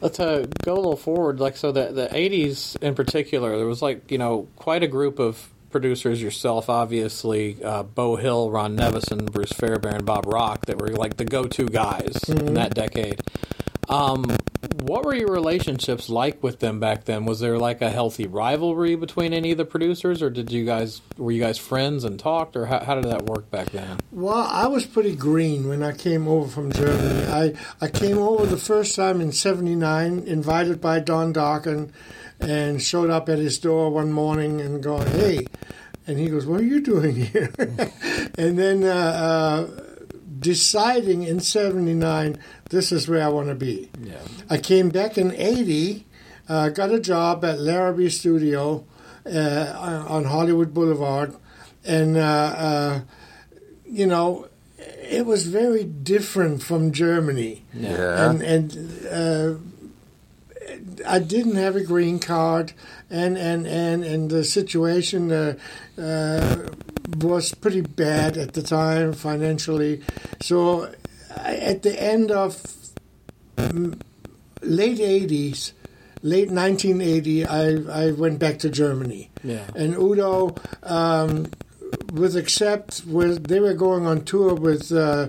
Let's 0.00 0.18
uh, 0.18 0.46
go 0.62 0.74
a 0.74 0.76
little 0.76 0.96
forward. 0.96 1.38
Like 1.38 1.58
so, 1.58 1.72
the 1.72 1.92
the 1.92 2.08
'80s 2.08 2.82
in 2.82 2.94
particular, 2.94 3.56
there 3.58 3.66
was 3.66 3.82
like 3.82 4.10
you 4.10 4.16
know 4.16 4.48
quite 4.56 4.82
a 4.82 4.86
group 4.86 5.18
of 5.18 5.50
producers. 5.70 6.22
Yourself, 6.22 6.68
obviously, 6.68 7.62
uh, 7.62 7.82
Beau 7.82 8.16
Hill, 8.16 8.50
Ron 8.50 8.76
Nevison, 8.76 9.30
Bruce 9.30 9.52
Fairbairn, 9.52 10.04
Bob 10.04 10.26
Rock, 10.26 10.66
that 10.66 10.78
were 10.78 10.88
like 10.88 11.16
the 11.16 11.24
go-to 11.24 11.66
guys 11.66 12.16
in 12.28 12.54
that 12.54 12.74
decade. 12.74 13.20
Um, 13.88 14.36
what 14.80 15.04
were 15.04 15.14
your 15.14 15.30
relationships 15.30 16.08
like 16.08 16.42
with 16.42 16.58
them 16.58 16.80
back 16.80 17.04
then? 17.04 17.24
Was 17.24 17.40
there 17.40 17.58
like 17.58 17.82
a 17.82 17.90
healthy 17.90 18.26
rivalry 18.26 18.96
between 18.96 19.32
any 19.32 19.52
of 19.52 19.58
the 19.58 19.64
producers, 19.64 20.22
or 20.22 20.30
did 20.30 20.50
you 20.50 20.64
guys 20.64 21.02
were 21.16 21.30
you 21.30 21.40
guys 21.40 21.58
friends 21.58 22.04
and 22.04 22.18
talked, 22.18 22.56
or 22.56 22.66
how, 22.66 22.84
how 22.84 22.94
did 22.96 23.04
that 23.04 23.26
work 23.26 23.50
back 23.50 23.70
then? 23.70 23.98
Well, 24.10 24.46
I 24.50 24.66
was 24.66 24.86
pretty 24.86 25.14
green 25.14 25.68
when 25.68 25.82
I 25.82 25.92
came 25.92 26.26
over 26.26 26.48
from 26.48 26.72
Germany. 26.72 27.26
I, 27.26 27.54
I 27.80 27.88
came 27.88 28.18
over 28.18 28.46
the 28.46 28.56
first 28.56 28.96
time 28.96 29.20
in 29.20 29.30
79, 29.30 30.20
invited 30.26 30.80
by 30.80 30.98
Don 30.98 31.32
Dokken, 31.32 31.66
and 31.66 31.92
showed 32.78 33.10
up 33.10 33.28
at 33.28 33.38
his 33.38 33.58
door 33.58 33.90
one 33.90 34.12
morning 34.12 34.60
and 34.60 34.82
going, 34.82 35.06
hey. 35.08 35.46
And 36.06 36.18
he 36.18 36.28
goes, 36.28 36.46
what 36.46 36.60
are 36.60 36.64
you 36.64 36.80
doing 36.80 37.16
here? 37.16 37.52
and 38.38 38.56
then 38.56 38.84
uh, 38.84 38.86
uh, 38.86 39.82
deciding 40.38 41.24
in 41.24 41.40
79, 41.40 42.38
this 42.70 42.92
is 42.92 43.08
where 43.08 43.24
I 43.24 43.28
want 43.28 43.48
to 43.48 43.54
be. 43.54 43.90
Yeah. 44.00 44.20
I 44.48 44.58
came 44.58 44.88
back 44.90 45.18
in 45.18 45.32
80, 45.32 46.06
uh, 46.48 46.68
got 46.68 46.92
a 46.92 47.00
job 47.00 47.44
at 47.44 47.58
Larrabee 47.58 48.08
Studio 48.08 48.84
uh, 49.26 50.04
on 50.08 50.24
Hollywood 50.24 50.72
Boulevard, 50.72 51.34
and, 51.84 52.16
uh, 52.16 52.20
uh, 52.20 53.00
you 53.84 54.06
know, 54.06 54.48
it 54.78 55.26
was 55.26 55.46
very 55.46 55.84
different 55.84 56.62
from 56.62 56.92
Germany. 56.92 57.64
Yeah. 57.72 58.30
And, 58.30 58.42
and 58.42 59.06
uh, 59.10 59.58
I 61.06 61.18
didn't 61.18 61.56
have 61.56 61.76
a 61.76 61.84
green 61.84 62.18
card, 62.18 62.72
and, 63.10 63.36
and, 63.38 63.66
and, 63.66 64.04
and 64.04 64.30
the 64.30 64.44
situation 64.44 65.30
uh, 65.30 65.56
uh, 65.98 66.68
was 67.18 67.54
pretty 67.54 67.82
bad 67.82 68.36
at 68.36 68.54
the 68.54 68.62
time 68.62 69.12
financially. 69.12 70.02
So 70.40 70.92
at 71.36 71.82
the 71.82 72.02
end 72.02 72.30
of 72.30 72.62
mm, 73.56 74.00
late 74.62 74.98
80s, 74.98 75.72
late 76.22 76.50
1980, 76.50 77.46
I, 77.46 78.06
I 78.06 78.10
went 78.12 78.38
back 78.38 78.58
to 78.60 78.70
Germany. 78.70 79.30
Yeah. 79.44 79.64
And 79.74 79.94
Udo, 79.94 80.56
um, 80.82 81.50
with 82.12 82.36
Accept, 82.36 83.04
was, 83.06 83.38
they 83.40 83.60
were 83.60 83.74
going 83.74 84.06
on 84.06 84.24
tour 84.24 84.54
with 84.54 84.90
uh, 84.92 85.28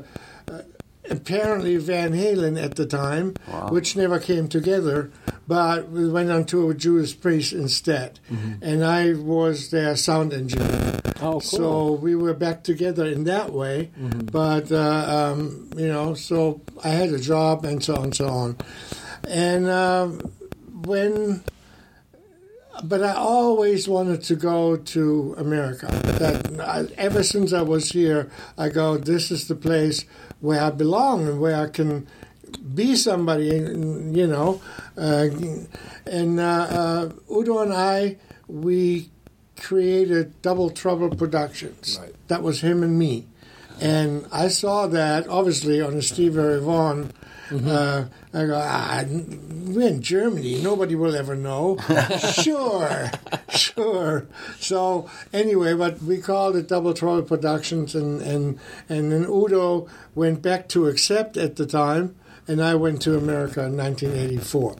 apparently 1.09 1.77
Van 1.77 2.13
Halen 2.13 2.61
at 2.61 2.75
the 2.75 2.85
time, 2.85 3.35
which 3.69 3.95
never 3.95 4.19
came 4.19 4.47
together, 4.47 5.11
but 5.47 5.89
we 5.89 6.09
went 6.09 6.29
on 6.31 6.45
tour 6.45 6.67
with 6.67 6.79
Judas 6.79 7.13
Priest 7.13 7.53
instead. 7.53 8.19
And 8.61 8.83
I 8.83 9.13
was 9.13 9.71
their 9.71 9.95
sound 9.95 10.33
engineer. 10.33 10.99
Oh, 11.19 11.33
cool. 11.33 11.41
So 11.41 11.91
we 11.93 12.15
were 12.15 12.33
back 12.33 12.63
together 12.63 13.05
in 13.05 13.23
that 13.25 13.51
way, 13.53 13.89
but 14.31 14.71
uh, 14.71 15.33
um, 15.33 15.69
you 15.75 15.87
know, 15.87 16.13
so 16.13 16.61
I 16.83 16.89
had 16.89 17.09
a 17.09 17.19
job 17.19 17.65
and 17.65 17.83
so 17.83 17.95
on 17.95 18.03
and 18.05 18.15
so 18.15 18.27
on, 18.27 18.57
and 19.27 19.67
um 19.69 20.19
when, 20.85 21.43
but 22.83 23.03
I 23.03 23.13
always 23.13 23.87
wanted 23.87 24.23
to 24.23 24.35
go 24.35 24.77
to 24.77 25.35
America. 25.37 25.87
That 26.19 26.59
I, 26.61 26.87
ever 26.97 27.23
since 27.23 27.53
I 27.53 27.61
was 27.61 27.91
here, 27.91 28.31
I 28.57 28.69
go, 28.69 28.97
this 28.97 29.31
is 29.31 29.47
the 29.47 29.55
place 29.55 30.05
where 30.39 30.61
I 30.61 30.69
belong 30.69 31.27
and 31.27 31.39
where 31.39 31.55
I 31.55 31.67
can 31.67 32.07
be 32.73 32.95
somebody, 32.95 33.45
you 33.45 34.27
know, 34.27 34.61
uh, 34.97 35.27
and 36.05 36.39
uh, 36.39 36.43
uh, 36.43 37.09
Udo 37.29 37.59
and 37.59 37.73
I 37.73 38.17
we 38.47 39.09
created 39.59 40.41
Double 40.41 40.69
Trouble 40.69 41.09
Productions. 41.09 41.99
Right. 41.99 42.13
That 42.27 42.43
was 42.43 42.61
him 42.61 42.83
and 42.83 42.97
me. 42.97 43.27
And 43.79 44.25
I 44.31 44.47
saw 44.47 44.87
that, 44.87 45.27
obviously, 45.27 45.81
on 45.81 45.95
a 45.95 46.01
Steve 46.01 46.35
Ray 46.35 46.59
Vaughan. 46.59 47.11
Uh, 47.51 48.05
I 48.33 48.45
go, 48.45 48.59
ah, 48.61 49.03
we're 49.07 49.87
in 49.87 50.01
Germany. 50.01 50.61
Nobody 50.61 50.95
will 50.95 51.15
ever 51.15 51.35
know. 51.35 51.77
sure, 52.33 53.09
sure. 53.49 54.25
So 54.59 55.09
anyway, 55.33 55.73
but 55.73 56.01
we 56.01 56.17
called 56.17 56.55
it 56.55 56.67
Double 56.67 56.93
Trouble 56.93 57.23
Productions, 57.23 57.95
and, 57.95 58.21
and, 58.21 58.59
and 58.89 59.11
then 59.11 59.25
Udo 59.25 59.87
went 60.15 60.41
back 60.41 60.67
to 60.69 60.87
Accept 60.87 61.37
at 61.37 61.55
the 61.55 61.65
time, 61.65 62.15
and 62.47 62.61
I 62.61 62.75
went 62.75 63.01
to 63.03 63.17
America 63.17 63.63
in 63.65 63.77
1984. 63.77 64.75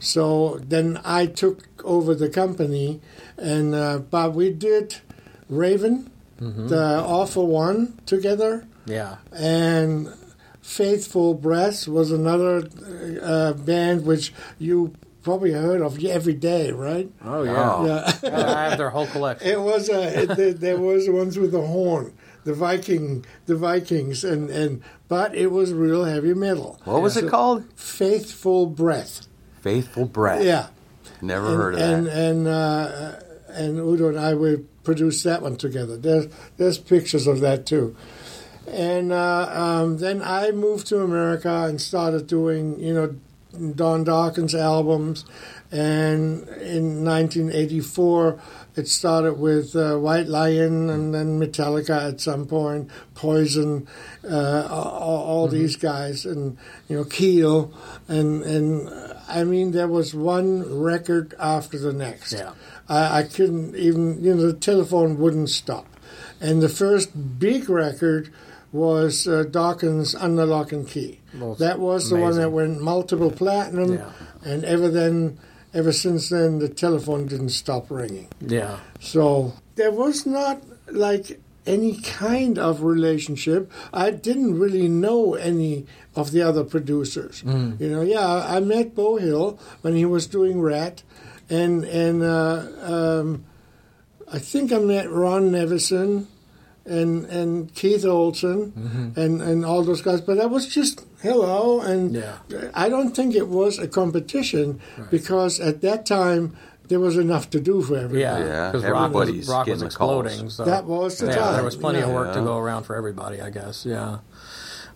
So 0.00 0.60
then 0.62 1.00
I 1.04 1.26
took 1.26 1.64
over 1.84 2.14
the 2.14 2.28
company, 2.28 3.00
and 3.38 3.74
uh, 3.74 3.98
but 3.98 4.34
we 4.34 4.50
did 4.52 4.96
Raven, 5.48 6.10
the 6.38 7.02
All 7.06 7.26
for 7.26 7.46
One 7.46 7.98
together, 8.06 8.66
Yeah. 8.86 9.16
and 9.32 10.08
Faithful 10.62 11.34
Breath 11.34 11.88
was 11.88 12.10
another 12.12 12.68
uh, 13.20 13.52
band 13.52 14.06
which 14.06 14.32
you 14.58 14.94
probably 15.22 15.52
heard 15.52 15.80
of 15.82 16.02
every 16.04 16.34
day, 16.34 16.70
right? 16.72 17.10
Oh 17.24 17.42
yeah. 17.42 17.84
Yeah. 18.22 18.56
I 18.56 18.68
have 18.68 18.78
their 18.78 18.90
whole 18.90 19.06
collection. 19.08 19.48
It 19.48 19.60
was 19.60 19.90
uh, 19.90 20.12
it, 20.14 20.36
there- 20.36 20.52
there 20.54 20.78
was 20.78 21.10
ones 21.10 21.36
with 21.38 21.52
the 21.52 21.60
horn, 21.66 22.14
the 22.44 22.54
Viking, 22.54 23.24
the 23.46 23.56
Vikings, 23.56 24.22
and 24.24 24.50
and 24.50 24.82
but 25.08 25.34
it 25.34 25.48
was 25.50 25.72
real 25.72 26.04
heavy 26.04 26.32
metal. 26.32 26.80
What 26.84 27.02
was 27.02 27.14
So- 27.14 27.26
it 27.26 27.30
called? 27.30 27.64
Faithful 27.74 28.66
Breath. 28.66 29.26
Faithful 29.60 30.06
Breath. 30.06 30.44
Yeah. 30.44 30.68
Never 31.20 31.48
and, 31.48 31.56
heard 31.56 31.74
of 31.74 31.80
and, 31.80 32.06
that. 32.06 32.16
And 32.16 32.48
uh, 32.48 33.20
and 33.48 33.78
Udo 33.78 34.08
and 34.08 34.18
I 34.18 34.34
we 34.34 34.58
produced 34.84 35.24
that 35.24 35.42
one 35.42 35.56
together. 35.56 35.96
There's 35.96 36.26
there's 36.56 36.78
pictures 36.78 37.26
of 37.26 37.40
that 37.40 37.66
too. 37.66 37.96
And 38.72 39.12
uh, 39.12 39.50
um, 39.52 39.98
then 39.98 40.22
I 40.22 40.50
moved 40.50 40.86
to 40.88 41.02
America 41.02 41.66
and 41.68 41.80
started 41.80 42.26
doing 42.26 42.80
you 42.80 42.94
know 42.94 43.14
Don 43.74 44.04
Dokken's 44.04 44.54
albums. 44.54 45.24
And 45.70 46.46
in 46.48 47.02
1984, 47.02 48.38
it 48.76 48.88
started 48.88 49.34
with 49.34 49.74
uh, 49.74 49.96
White 49.96 50.26
Lion 50.26 50.90
and 50.90 51.14
then 51.14 51.40
Metallica 51.40 52.10
at 52.10 52.20
some 52.20 52.46
point, 52.46 52.90
Poison, 53.14 53.86
uh, 54.22 54.68
all, 54.70 55.24
all 55.24 55.48
these 55.48 55.76
guys, 55.76 56.26
and 56.26 56.58
you 56.88 56.96
know 56.96 57.04
Keel, 57.04 57.72
and 58.08 58.42
and 58.42 59.14
I 59.28 59.44
mean 59.44 59.72
there 59.72 59.88
was 59.88 60.14
one 60.14 60.80
record 60.80 61.34
after 61.38 61.78
the 61.78 61.92
next. 61.92 62.32
Yeah. 62.32 62.52
I, 62.88 63.20
I 63.20 63.22
couldn't 63.24 63.74
even 63.76 64.22
you 64.22 64.34
know 64.34 64.46
the 64.46 64.54
telephone 64.54 65.18
wouldn't 65.18 65.50
stop, 65.50 65.86
and 66.40 66.62
the 66.62 66.68
first 66.68 67.38
big 67.38 67.68
record 67.68 68.30
was 68.72 69.28
uh, 69.28 69.44
Dokken's 69.48 70.14
Under 70.14 70.46
Lock 70.46 70.72
and 70.72 70.88
Key. 70.88 71.20
That 71.58 71.78
was 71.78 72.08
the 72.10 72.16
one 72.16 72.36
that 72.36 72.50
went 72.50 72.80
multiple 72.80 73.30
platinum, 73.30 73.94
Yeah. 73.94 74.10
and 74.44 74.64
ever 74.64 74.88
then, 74.88 75.38
ever 75.74 75.92
since 75.92 76.28
then, 76.30 76.58
the 76.58 76.68
telephone 76.68 77.26
didn't 77.26 77.50
stop 77.50 77.90
ringing. 77.90 78.28
Yeah. 78.40 78.78
So 79.00 79.52
there 79.76 79.90
was 79.92 80.24
not 80.26 80.62
like 80.90 81.38
any 81.66 81.96
kind 82.00 82.58
of 82.58 82.82
relationship. 82.82 83.70
I 83.92 84.10
didn't 84.10 84.58
really 84.58 84.88
know 84.88 85.34
any 85.34 85.86
of 86.16 86.32
the 86.32 86.42
other 86.42 86.64
producers. 86.64 87.42
You 87.46 87.76
know, 87.88 88.02
yeah, 88.02 88.26
I 88.26 88.60
met 88.60 88.94
Beau 88.94 89.16
Hill 89.16 89.58
when 89.82 89.94
he 89.94 90.04
was 90.04 90.26
doing 90.26 90.60
Ratt, 90.60 91.02
and 91.48 91.84
and 91.84 92.22
uh, 92.22 92.66
um, 92.82 93.44
I 94.32 94.38
think 94.38 94.72
I 94.72 94.78
met 94.78 95.10
Ron 95.10 95.50
Nevison 95.52 96.26
and 96.86 97.24
and 97.26 97.74
Keith 97.74 98.04
Olsen 98.04 99.12
and 99.16 99.40
and 99.42 99.64
all 99.64 99.82
those 99.82 100.02
guys. 100.02 100.20
But 100.20 100.36
that 100.36 100.50
was 100.50 100.66
just 100.66 101.04
hello, 101.22 101.80
and 101.80 102.14
Yeah. 102.14 102.36
I 102.74 102.88
don't 102.88 103.14
think 103.14 103.34
it 103.34 103.48
was 103.48 103.78
a 103.78 103.86
competition 103.88 104.80
because 105.10 105.60
at 105.60 105.80
that 105.82 106.06
time 106.06 106.56
there 106.88 106.98
was 107.00 107.16
enough 107.16 107.48
to 107.50 107.60
do 107.60 107.80
for 107.82 107.96
everybody. 107.96 108.20
Yeah, 108.20 108.38
Yeah, 108.46 108.70
because 108.72 108.84
rock 108.84 109.12
was, 109.14 109.28
everybody's 109.28 109.48
rock 109.48 109.66
was 109.66 109.80
getting 109.82 109.96
calls. 109.96 110.26
exploding. 110.26 110.50
So 110.50 110.64
That 110.64 110.84
was 110.84 111.18
the 111.18 111.26
yeah, 111.28 111.36
time. 111.36 111.54
there 111.54 111.64
was 111.64 111.76
plenty 111.76 112.00
of 112.00 112.08
Yeah. 112.08 112.14
work 112.14 112.34
to 112.34 112.40
go 112.42 112.58
around 112.58 112.82
for 112.84 112.96
everybody, 112.96 113.40
I 113.40 113.50
guess. 113.50 113.86
Yeah, 113.86 114.18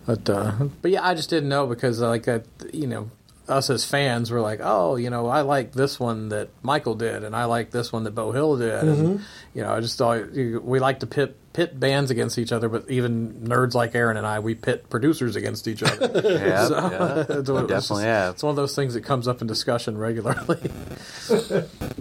but 0.05 0.29
uh, 0.29 0.51
but 0.81 0.91
yeah, 0.91 1.05
I 1.07 1.13
just 1.15 1.29
didn't 1.29 1.49
know 1.49 1.65
because 1.67 1.99
like 1.99 2.27
uh, 2.27 2.39
you 2.73 2.87
know 2.87 3.09
us 3.47 3.69
as 3.69 3.85
fans 3.85 4.29
were 4.29 4.41
like, 4.41 4.59
oh, 4.61 4.97
you 4.97 5.09
know, 5.09 5.27
I 5.27 5.39
like 5.39 5.71
this 5.71 5.97
one 6.01 6.27
that 6.29 6.49
Michael 6.61 6.95
did, 6.95 7.23
and 7.23 7.33
I 7.33 7.45
like 7.45 7.71
this 7.71 7.93
one 7.93 8.03
that 8.03 8.11
Beau 8.11 8.33
Hill 8.33 8.57
did, 8.57 8.83
Mm-hmm. 8.83 9.05
and 9.05 9.21
you 9.53 9.61
know, 9.63 9.71
I 9.71 9.79
just 9.79 9.97
thought 9.97 10.31
we 10.33 10.79
like 10.79 10.99
to 10.99 11.07
pit 11.07 11.37
pit 11.57 11.79
bands 11.79 12.11
against 12.11 12.37
each 12.37 12.51
other, 12.51 12.69
but 12.69 12.87
even 12.87 13.33
nerds 13.41 13.73
like 13.73 13.95
Aaron 13.95 14.15
and 14.15 14.27
I, 14.27 14.37
we 14.37 14.53
pit 14.53 14.91
producers 14.91 15.35
against 15.35 15.67
each 15.67 15.81
other. 15.81 16.21
Yeah, 16.23 16.67
So, 16.67 16.75
yeah. 16.75 17.19
it's 17.39 17.49
one- 17.49 17.65
definitely 17.65 17.73
just- 17.73 18.01
have. 18.03 18.33
It's 18.35 18.43
one 18.43 18.51
of 18.51 18.55
those 18.55 18.75
things 18.75 18.93
that 18.93 19.01
comes 19.01 19.27
up 19.27 19.41
in 19.41 19.47
discussion 19.47 19.97
regularly. 19.97 20.59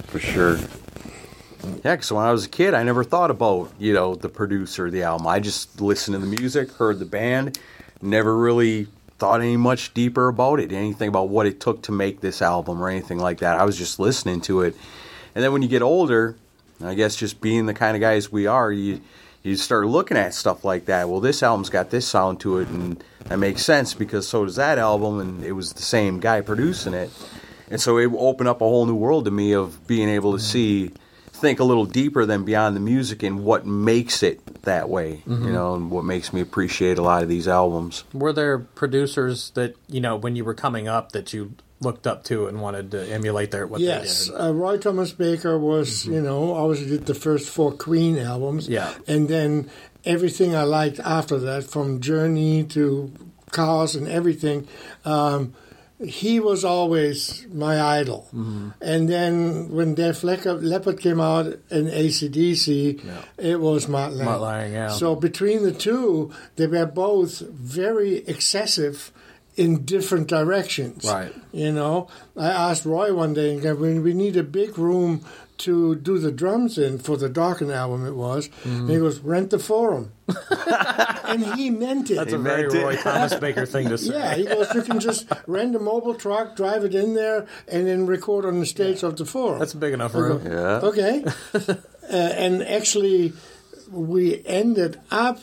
for 0.09 0.19
sure. 0.19 0.59
Yeah, 1.83 1.97
because 1.97 2.13
when 2.13 2.23
I 2.23 2.33
was 2.33 2.45
a 2.45 2.51
kid, 2.51 2.75
I 2.75 2.83
never 2.83 3.03
thought 3.03 3.31
about 3.31 3.73
you 3.79 3.95
know 3.95 4.15
the 4.15 4.29
producer 4.29 4.87
of 4.87 4.93
the 4.93 5.03
album. 5.05 5.27
I 5.27 5.41
just 5.41 5.81
listened 5.81 6.15
to 6.15 6.19
the 6.21 6.27
music, 6.39 6.71
heard 6.73 6.99
the 6.99 7.07
band, 7.07 7.59
never 8.03 8.37
really 8.37 8.89
thought 9.19 9.41
any 9.41 9.57
much 9.57 9.95
deeper 9.95 10.29
about 10.29 10.61
it, 10.61 10.71
anything 10.71 11.09
about 11.09 11.31
what 11.31 11.47
it 11.47 11.59
took 11.61 11.81
to 11.85 11.93
make 11.93 12.21
this 12.21 12.43
album 12.43 12.83
or 12.83 12.91
anything 12.91 13.19
like 13.19 13.39
that. 13.39 13.59
I 13.59 13.65
was 13.65 13.79
just 13.79 13.99
listening 13.99 14.43
to 14.43 14.61
it, 14.61 14.77
and 15.35 15.43
then 15.43 15.51
when 15.53 15.63
you 15.63 15.69
get 15.69 15.81
older, 15.83 16.37
I 16.85 16.93
guess 16.95 17.17
just 17.17 17.41
being 17.41 17.65
the 17.65 17.75
kind 17.75 17.97
of 17.97 18.01
guys 18.03 18.31
we 18.31 18.47
are, 18.47 18.71
you 18.71 19.01
you 19.47 19.57
start 19.57 19.87
looking 19.87 20.17
at 20.17 20.35
stuff 20.35 20.65
like 20.65 20.87
that. 20.87 21.09
Well, 21.09 21.21
this 21.21 21.43
album's 21.43 21.71
got 21.71 21.91
this 21.91 22.07
sound 22.07 22.41
to 22.41 22.59
it, 22.59 22.69
and 22.69 23.03
that 23.27 23.39
makes 23.39 23.63
sense 23.63 23.95
because 23.95 24.27
so 24.27 24.45
does 24.45 24.57
that 24.57 24.79
album, 24.79 25.21
and 25.21 25.45
it 25.45 25.53
was 25.53 25.73
the 25.73 25.83
same 25.83 26.21
guy 26.21 26.41
producing 26.41 26.95
it. 26.95 27.11
And 27.71 27.81
so 27.81 27.99
it 27.99 28.11
opened 28.13 28.49
up 28.49 28.61
a 28.61 28.65
whole 28.65 28.87
new 28.87 28.95
world 28.95 29.25
to 29.25 29.31
me 29.31 29.53
of 29.53 29.87
being 29.87 30.09
able 30.09 30.33
to 30.33 30.39
see, 30.39 30.93
think 31.33 31.61
a 31.61 31.65
little 31.65 31.85
deeper 31.85 32.25
than 32.25 32.45
beyond 32.45 32.77
the 32.77 32.81
music 32.81 33.23
and 33.23 33.45
what 33.45 33.67
makes 33.67 34.23
it 34.23 34.63
that 34.63 34.89
way, 34.89 35.23
you 35.27 35.33
mm-hmm. 35.33 35.53
know, 35.53 35.75
and 35.75 35.91
what 35.91 36.05
makes 36.05 36.33
me 36.33 36.41
appreciate 36.41 36.99
a 36.99 37.03
lot 37.03 37.23
of 37.23 37.29
these 37.29 37.49
albums. 37.49 38.05
Were 38.13 38.33
there 38.33 38.59
producers 38.59 39.51
that 39.51 39.75
you 39.89 40.01
know 40.01 40.17
when 40.17 40.37
you 40.37 40.45
were 40.45 40.55
coming 40.55 40.89
up 40.89 41.13
that 41.13 41.33
you 41.33 41.55
looked 41.81 42.07
up 42.07 42.25
to 42.25 42.47
and 42.47 42.61
wanted 42.63 42.91
to 42.93 43.07
emulate 43.13 43.51
their 43.51 43.67
what 43.67 43.81
Yes, 43.81 44.27
they 44.29 44.33
did? 44.33 44.41
uh, 44.41 44.55
Roy 44.55 44.79
Thomas 44.79 45.13
Baker 45.13 45.59
was, 45.59 46.07
you 46.07 46.21
know, 46.23 46.55
obviously 46.55 46.89
did 46.97 47.07
the 47.07 47.15
first 47.15 47.49
four 47.51 47.73
Queen 47.73 48.19
albums. 48.19 48.69
Yeah. 48.69 48.95
And 49.07 49.29
then 49.29 49.69
everything 50.05 50.55
I 50.57 50.63
liked 50.63 50.99
after 51.01 51.39
that, 51.39 51.65
from 51.65 52.01
Journey 52.01 52.65
to 52.65 53.13
Cars 53.53 53.95
and 53.95 54.09
everything, 54.09 54.67
um, 55.05 55.53
he 56.05 56.41
was 56.41 56.63
always 56.65 57.47
my 57.53 57.81
idol. 57.81 58.29
And 58.83 59.09
then 59.09 59.71
when 59.71 59.95
Def 59.95 60.23
Leppard, 60.25 61.01
came 61.01 61.21
out 61.21 61.47
in 61.71 61.87
ACDC, 61.87 63.01
it 63.39 63.61
was 63.61 63.89
Matt 63.89 64.13
Lang. 64.13 64.27
Mutt 64.27 64.41
Lange, 64.43 64.73
yeah. 64.73 64.89
So 64.91 65.15
between 65.15 65.63
the 65.63 65.73
two, 65.73 66.33
they 66.57 66.67
were 66.67 66.87
both 66.87 67.41
very 67.41 68.19
excessive 68.27 69.11
in 69.57 69.85
different 69.85 70.29
directions. 70.29 71.05
Right. 71.05 71.33
You 71.53 71.73
know, 71.73 72.09
I 72.37 72.49
asked 72.49 72.85
Roy 72.85 73.13
one 73.15 73.35
day, 73.35 73.59
when 73.73 74.03
we 74.03 74.13
need 74.15 74.37
a 74.37 74.43
big 74.43 74.79
room 74.79 75.25
to 75.59 75.95
do 75.95 76.19
the 76.19 76.31
drums 76.31 76.77
in 76.77 76.99
for 76.99 77.17
the 77.17 77.31
Dokken 77.31 77.75
album, 77.75 78.07
it 78.07 78.15
was, 78.15 78.51
and 78.65 78.73
Mm-hmm. 78.83 78.91
he 78.91 78.97
goes, 78.99 79.21
rent 79.21 79.49
the 79.51 79.59
forum. 79.59 80.13
and 81.25 81.43
he 81.55 81.71
meant 81.71 82.11
it. 82.11 82.17
That's 82.17 82.35
a 82.35 82.39
very 82.39 82.63
meant 82.65 82.75
it. 82.75 82.83
Roy 82.85 82.97
Thomas 82.97 83.35
Baker 83.37 83.65
thing 83.65 83.89
to 83.89 83.97
say. 84.07 84.13
yeah, 84.13 84.35
he 84.35 84.45
goes, 84.45 84.75
you 84.75 84.83
can 84.83 85.01
just 85.01 85.27
rent 85.47 85.75
a 85.75 85.79
mobile 85.79 86.15
truck, 86.15 86.57
drive 86.57 86.85
it 86.85 86.95
in 86.95 87.15
there, 87.15 87.47
and 87.69 87.87
then 87.87 88.07
record 88.07 88.45
on 88.45 88.61
the 88.61 88.67
stage 88.67 89.03
of 89.03 89.17
the 89.17 89.25
forum. 89.25 89.59
That's 89.59 89.73
a 89.73 89.79
big 89.79 89.95
enough 89.95 90.15
room. 90.15 90.43
Yeah. 90.45 90.81
Okay. 90.83 91.25
uh, 91.55 91.75
and 92.11 92.63
actually, 92.63 93.33
we 93.91 94.45
ended 94.45 95.01
up 95.11 95.39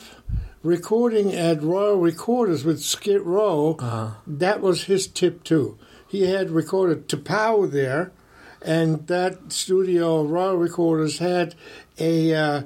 recording 0.64 1.34
at 1.34 1.62
Royal 1.62 1.98
Recorders 1.98 2.64
with 2.64 2.82
Skid 2.82 3.22
Row. 3.22 4.16
That 4.26 4.62
was 4.62 4.86
his 4.86 5.08
tip, 5.08 5.44
too. 5.44 5.78
He 6.08 6.30
had 6.30 6.50
recorded 6.50 7.08
Tapau 7.08 7.70
there, 7.70 8.12
and 8.62 9.06
that 9.08 9.52
studio, 9.52 10.24
Royal 10.24 10.56
Recorders, 10.56 11.20
had 11.20 11.56
a 12.00 12.34
uh, 12.34 12.64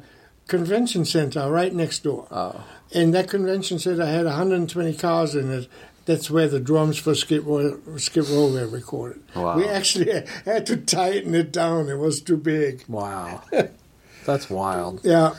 convention 0.47 1.05
center 1.05 1.49
right 1.49 1.73
next 1.73 2.03
door. 2.03 2.27
Oh. 2.31 2.63
And 2.93 3.13
that 3.13 3.29
convention 3.29 3.79
center 3.79 4.05
had 4.05 4.25
120 4.25 4.93
cars 4.95 5.35
in 5.35 5.51
it. 5.51 5.67
That's 6.05 6.31
where 6.31 6.47
the 6.47 6.61
drums 6.61 6.97
for 6.97 7.15
Skid 7.15 7.43
Row, 7.43 7.79
Skid 7.97 8.29
Row 8.29 8.51
were 8.51 8.67
recorded. 8.67 9.23
Wow. 9.35 9.57
We 9.57 9.67
actually 9.67 10.23
had 10.45 10.65
to 10.67 10.77
tighten 10.77 11.35
it 11.35 11.51
down. 11.51 11.89
It 11.89 11.97
was 11.97 12.21
too 12.21 12.37
big. 12.37 12.85
Wow, 12.87 13.41
that's 14.25 14.49
wild. 14.49 15.01
Yeah. 15.03 15.35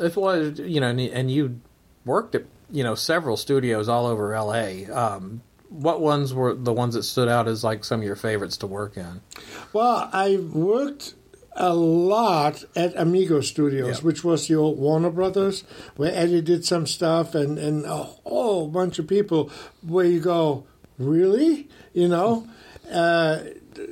If 0.00 0.16
was 0.16 0.58
you 0.58 0.80
know, 0.80 0.88
and 0.88 1.00
you- 1.00 1.10
and 1.12 1.30
you 1.30 1.60
worked 2.04 2.34
at 2.34 2.44
you 2.70 2.82
know 2.82 2.94
several 2.94 3.36
studios 3.36 3.88
all 3.88 4.06
over 4.06 4.34
L.A. 4.34 4.86
Um, 4.86 5.42
what 5.68 6.00
ones 6.00 6.34
were 6.34 6.54
the 6.54 6.72
ones 6.72 6.94
that 6.94 7.04
stood 7.04 7.28
out 7.28 7.46
as 7.46 7.62
like 7.62 7.84
some 7.84 8.00
of 8.00 8.06
your 8.06 8.16
favorites 8.16 8.56
to 8.58 8.66
work 8.66 8.96
in? 8.96 9.20
Well, 9.72 10.08
I 10.12 10.36
worked 10.36 11.14
a 11.56 11.74
lot 11.74 12.64
at 12.74 12.92
Amigo 12.96 13.40
Studios, 13.40 13.98
Yeah. 13.98 14.04
which 14.04 14.24
was 14.24 14.48
the 14.48 14.54
old 14.56 14.78
Warner 14.78 15.10
Brothers, 15.10 15.62
where 15.96 16.12
Eddie 16.14 16.40
did 16.40 16.64
some 16.64 16.86
stuff, 16.86 17.34
and, 17.34 17.58
and 17.58 17.84
a 17.84 17.96
whole 18.24 18.68
bunch 18.68 18.98
of 18.98 19.06
people 19.08 19.50
where 19.86 20.06
you 20.06 20.20
go, 20.20 20.64
really? 20.98 21.68
You 21.92 22.08
know? 22.08 22.46
Uh, 22.90 23.40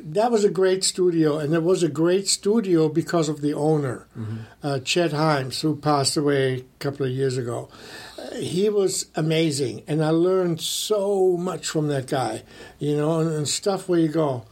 that 0.03 0.31
was 0.31 0.44
a 0.44 0.51
great 0.51 0.85
studio, 0.85 1.38
and 1.38 1.55
it 1.55 1.62
was 1.62 1.83
a 1.83 1.88
great 1.88 2.29
studio 2.29 2.88
because 2.88 3.29
of 3.29 3.40
the 3.40 3.55
owner, 3.55 4.07
uh, 4.62 4.79
Chet 4.81 5.12
Himes, 5.12 5.61
who 5.61 5.77
passed 5.77 6.16
away 6.16 6.55
a 6.55 6.64
couple 6.79 7.07
of 7.07 7.12
years 7.12 7.37
ago. 7.37 7.68
Uh, 8.18 8.37
he 8.37 8.68
was 8.68 9.07
amazing, 9.14 9.83
and 9.87 10.05
I 10.05 10.11
learned 10.11 10.61
so 10.61 11.37
much 11.37 11.66
from 11.66 11.88
that 11.88 12.07
guy, 12.07 12.42
you 12.79 12.96
know, 12.96 13.20
and, 13.20 13.31
and 13.31 13.48
stuff 13.48 13.88
where 13.88 13.98
you 13.98 14.09
go, 14.09 14.44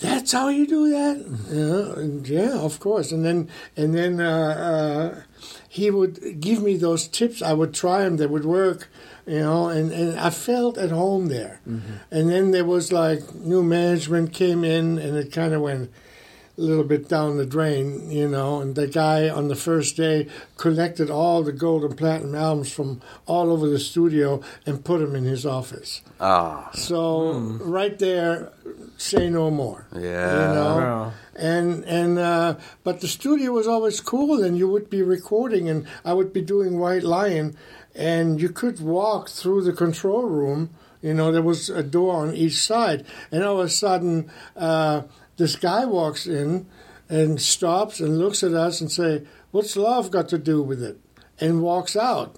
that's 0.00 0.32
how 0.32 0.48
you 0.48 0.66
do 0.66 0.90
that? 0.90 1.18
Yeah, 1.50 2.02
and 2.02 2.26
yeah 2.26 2.58
of 2.58 2.80
course. 2.80 3.12
And 3.12 3.24
then 3.24 3.48
and 3.76 3.94
then 3.94 4.20
uh, 4.20 5.12
uh, 5.14 5.22
he 5.68 5.90
would 5.90 6.40
give 6.40 6.62
me 6.62 6.76
those 6.76 7.06
tips. 7.06 7.42
I 7.42 7.52
would 7.52 7.74
try 7.74 8.04
them 8.04 8.16
they 8.16 8.26
would 8.26 8.46
work 8.46 8.88
you 9.32 9.40
know 9.46 9.62
and, 9.76 9.92
and 10.00 10.18
i 10.28 10.30
felt 10.30 10.74
at 10.86 10.90
home 10.90 11.24
there 11.36 11.54
and 12.14 12.24
then 12.32 12.50
there 12.54 12.64
was 12.74 12.86
like 13.02 13.20
new 13.52 13.62
management 13.62 14.32
came 14.42 14.62
in 14.76 14.98
and 15.04 15.12
it 15.22 15.28
kind 15.40 15.52
of 15.54 15.60
went 15.62 15.90
a 16.58 16.62
little 16.70 16.84
bit 16.84 17.08
down 17.08 17.38
the 17.38 17.46
drain, 17.46 18.10
you 18.10 18.28
know. 18.28 18.60
And 18.60 18.74
the 18.74 18.86
guy 18.86 19.30
on 19.30 19.48
the 19.48 19.56
first 19.56 19.96
day 19.96 20.26
collected 20.58 21.08
all 21.08 21.42
the 21.42 21.52
gold 21.52 21.84
and 21.84 21.96
platinum 21.96 22.34
albums 22.34 22.70
from 22.70 23.00
all 23.24 23.50
over 23.50 23.66
the 23.66 23.78
studio 23.78 24.42
and 24.66 24.84
put 24.84 24.98
them 25.00 25.14
in 25.14 25.24
his 25.24 25.46
office. 25.46 26.02
Ah, 26.20 26.68
So 26.74 27.32
right 27.78 27.98
there, 27.98 28.52
say 28.98 29.30
no 29.30 29.50
more. 29.50 29.86
Yeah. 29.94 30.00
you 30.00 30.54
know. 30.58 30.76
Yeah. 30.80 31.10
And 31.52 31.84
and 31.84 32.18
uh, 32.18 32.54
but 32.84 33.00
the 33.00 33.08
studio 33.08 33.52
was 33.52 33.66
always 33.66 33.98
cool, 34.00 34.42
and 34.44 34.58
you 34.58 34.68
would 34.68 34.90
be 34.90 35.02
recording, 35.16 35.70
and 35.70 35.86
I 36.04 36.12
would 36.12 36.32
be 36.34 36.42
doing 36.42 36.78
White 36.78 37.04
Lion, 37.04 37.56
and 37.94 38.40
you 38.40 38.48
could 38.48 38.80
walk 38.80 39.28
through 39.28 39.62
the 39.62 39.72
control 39.72 40.22
room. 40.24 40.70
You 41.02 41.14
know, 41.14 41.32
there 41.32 41.42
was 41.42 41.70
a 41.70 41.82
door 41.82 42.16
on 42.26 42.34
each 42.34 42.58
side, 42.58 43.04
and 43.32 43.42
all 43.42 43.60
of 43.60 43.66
a 43.66 43.70
sudden, 43.70 44.30
uh, 44.56 45.02
this 45.36 45.56
guy 45.56 45.84
walks 45.86 46.26
in 46.26 46.66
and 47.08 47.40
stops 47.40 48.00
and 48.00 48.18
looks 48.18 48.42
at 48.42 48.52
us 48.52 48.80
and 48.80 48.92
say, 48.92 49.22
"What's 49.50 49.76
love 49.76 50.10
got 50.10 50.28
to 50.28 50.38
do 50.38 50.62
with 50.62 50.82
it?" 50.82 50.98
and 51.40 51.62
walks 51.62 51.96
out. 51.96 52.36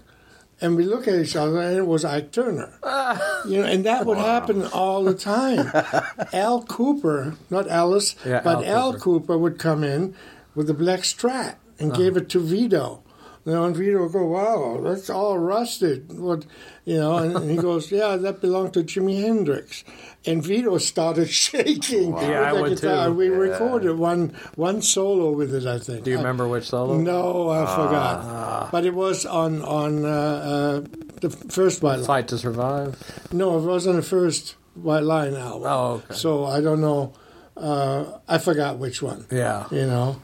And 0.61 0.77
we 0.77 0.85
look 0.85 1.09
at 1.09 1.17
each 1.17 1.35
other, 1.35 1.61
and 1.61 1.77
it 1.77 1.87
was 1.89 2.05
Ike 2.05 2.31
Turner. 2.31 2.73
You 3.45 3.59
know, 3.61 3.65
and 3.67 3.85
that 3.85 4.07
would 4.07 4.19
happen 4.19 4.65
all 4.67 5.03
the 5.03 5.15
time. 5.15 5.67
Al 6.33 6.63
Kooper, 6.63 7.35
not 7.51 7.67
Alice, 7.69 8.15
Yeah, 8.25 8.41
but 8.45 8.65
Al 8.65 8.93
Al 8.93 8.95
Kooper. 8.95 9.37
would 9.37 9.59
come 9.59 9.83
in 9.83 10.15
with 10.55 10.71
a 10.71 10.75
black 10.75 11.01
strat 11.01 11.57
and 11.81 11.93
gave 11.93 12.17
it 12.17 12.29
to 12.29 12.39
Vito. 12.39 13.02
You 13.45 13.53
know, 13.53 13.65
and 13.65 13.75
Vito 13.77 14.01
would 14.03 14.13
go, 14.13 14.25
"Wow, 14.27 14.81
that's 14.83 15.11
all 15.11 15.37
rusted." 15.39 16.17
What, 16.17 16.47
you 16.85 16.97
know? 16.99 17.17
And, 17.17 17.35
and 17.37 17.51
he 17.51 17.57
goes, 17.69 17.91
"Yeah, 17.91 18.17
that 18.17 18.41
belonged 18.41 18.75
to 18.75 18.85
Jimi 18.85 19.21
Hendrix." 19.21 19.83
And 20.25 20.45
Vito 20.45 20.79
started 20.79 21.29
shaking 21.47 22.13
with 22.13 22.23
Yeah, 22.23 22.43
I 22.43 22.53
would 22.53 22.79
guitar. 22.81 23.07
too. 23.09 23.15
We 23.15 23.29
recorded 23.31 23.99
one 23.99 24.37
one 24.55 24.81
solo 24.81 25.33
with 25.33 25.53
it, 25.55 25.67
I 25.67 25.79
think. 25.81 26.05
Do 26.05 26.11
you 26.13 26.19
I- 26.19 26.21
remember 26.21 26.47
which 26.47 26.69
solo? 26.69 26.97
no, 26.99 27.49
I 27.51 27.67
forgot. 27.67 28.71
But 28.71 28.85
it 28.87 28.95
was 28.95 29.27
on 29.27 29.61
on 29.63 30.05
uh, 30.05 30.09
uh, 30.09 30.81
the 31.21 31.31
first 31.31 31.83
White 31.83 31.95
Lion. 31.97 32.05
Fight 32.07 32.29
to 32.29 32.39
Survive. 32.39 32.97
No, 33.33 33.59
it 33.59 33.63
was 33.63 33.89
on 33.89 33.97
the 33.97 34.03
first 34.03 34.55
White 34.75 35.03
Lion 35.03 35.35
album. 35.35 35.67
Oh, 35.69 35.93
okay. 35.95 36.15
So 36.15 36.45
I 36.45 36.61
don't 36.61 36.81
know. 36.81 37.13
Uh, 37.57 38.19
I 38.29 38.39
forgot 38.39 38.79
which 38.79 39.03
one. 39.03 39.27
Yeah. 39.33 39.67
You 39.73 39.87
know, 39.87 40.23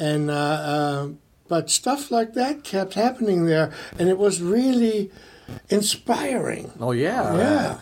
and 0.00 0.28
uh, 0.28 0.34
uh, 0.34 1.08
but 1.48 1.70
stuff 1.70 2.10
like 2.10 2.34
that 2.34 2.62
kept 2.64 2.94
happening 2.94 3.46
there, 3.46 3.72
and 3.98 4.08
it 4.08 4.18
was 4.18 4.40
really 4.42 5.10
inspiring. 5.70 6.72
Oh 6.80 6.92
yeah, 6.92 7.36
Yeah. 7.36 7.78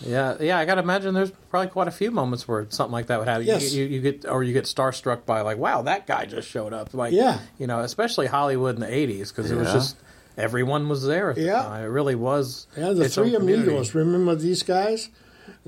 yeah, 0.00 0.36
yeah. 0.40 0.58
I 0.58 0.64
got 0.64 0.74
to 0.76 0.82
imagine 0.82 1.14
there's 1.14 1.30
probably 1.50 1.70
quite 1.70 1.88
a 1.88 1.92
few 1.92 2.10
moments 2.10 2.46
where 2.48 2.66
something 2.70 2.92
like 2.92 3.06
that 3.06 3.18
would 3.18 3.28
happen. 3.28 3.46
Yes. 3.46 3.72
You, 3.72 3.84
you, 3.84 3.90
you 3.96 4.00
get 4.00 4.26
or 4.28 4.42
you 4.42 4.52
get 4.52 4.64
starstruck 4.64 5.24
by 5.24 5.40
like, 5.40 5.58
wow, 5.58 5.82
that 5.82 6.06
guy 6.06 6.26
just 6.26 6.48
showed 6.48 6.72
up. 6.72 6.94
Like, 6.94 7.12
Yeah. 7.12 7.38
you 7.58 7.66
know, 7.66 7.80
especially 7.80 8.26
Hollywood 8.26 8.74
in 8.76 8.80
the 8.80 8.86
'80s 8.86 9.28
because 9.28 9.50
it 9.50 9.56
was 9.56 9.72
just 9.72 9.96
everyone 10.36 10.88
was 10.88 11.04
there. 11.06 11.30
At 11.30 11.36
the 11.36 11.42
Yeah. 11.42 11.62
time. 11.62 11.84
it 11.84 11.88
really 11.88 12.14
was. 12.16 12.66
Yeah, 12.76 12.92
the 12.92 13.02
its 13.02 13.16
own 13.18 13.28
Three 13.28 13.36
community. 13.36 13.68
Amigos. 13.68 13.94
Remember 13.94 14.34
these 14.34 14.62
guys 14.62 15.08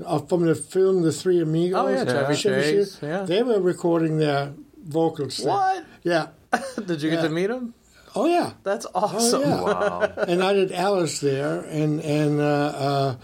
uh, 0.05 0.19
from 0.19 0.45
the 0.45 0.55
film 0.55 1.01
The 1.03 1.11
Three 1.11 1.41
Amigos? 1.41 1.79
Oh, 1.79 1.87
yeah, 1.89 2.05
Chevy 2.33 2.35
Chase, 2.61 2.99
yeah. 3.01 3.23
They 3.23 3.43
were 3.43 3.59
recording 3.61 4.17
their 4.17 4.53
vocals. 4.83 5.37
there. 5.37 5.47
What? 5.53 5.85
Yeah. 6.03 6.27
Did 6.85 7.01
you 7.01 7.09
get 7.09 7.21
to 7.21 7.29
meet 7.29 7.49
him? 7.49 7.73
Oh 8.15 8.25
yeah. 8.25 8.53
That's 8.63 8.85
awesome. 8.95 9.41
yeah. 9.41 9.61
Wow. 9.61 10.01
and 10.27 10.41
I 10.43 10.53
did 10.53 10.71
Alice 10.71 11.19
there, 11.19 11.59
and 11.61 11.99
and 12.01 12.39
uh, 12.39 13.15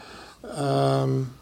uh, 0.44 0.52
um, 0.62 1.34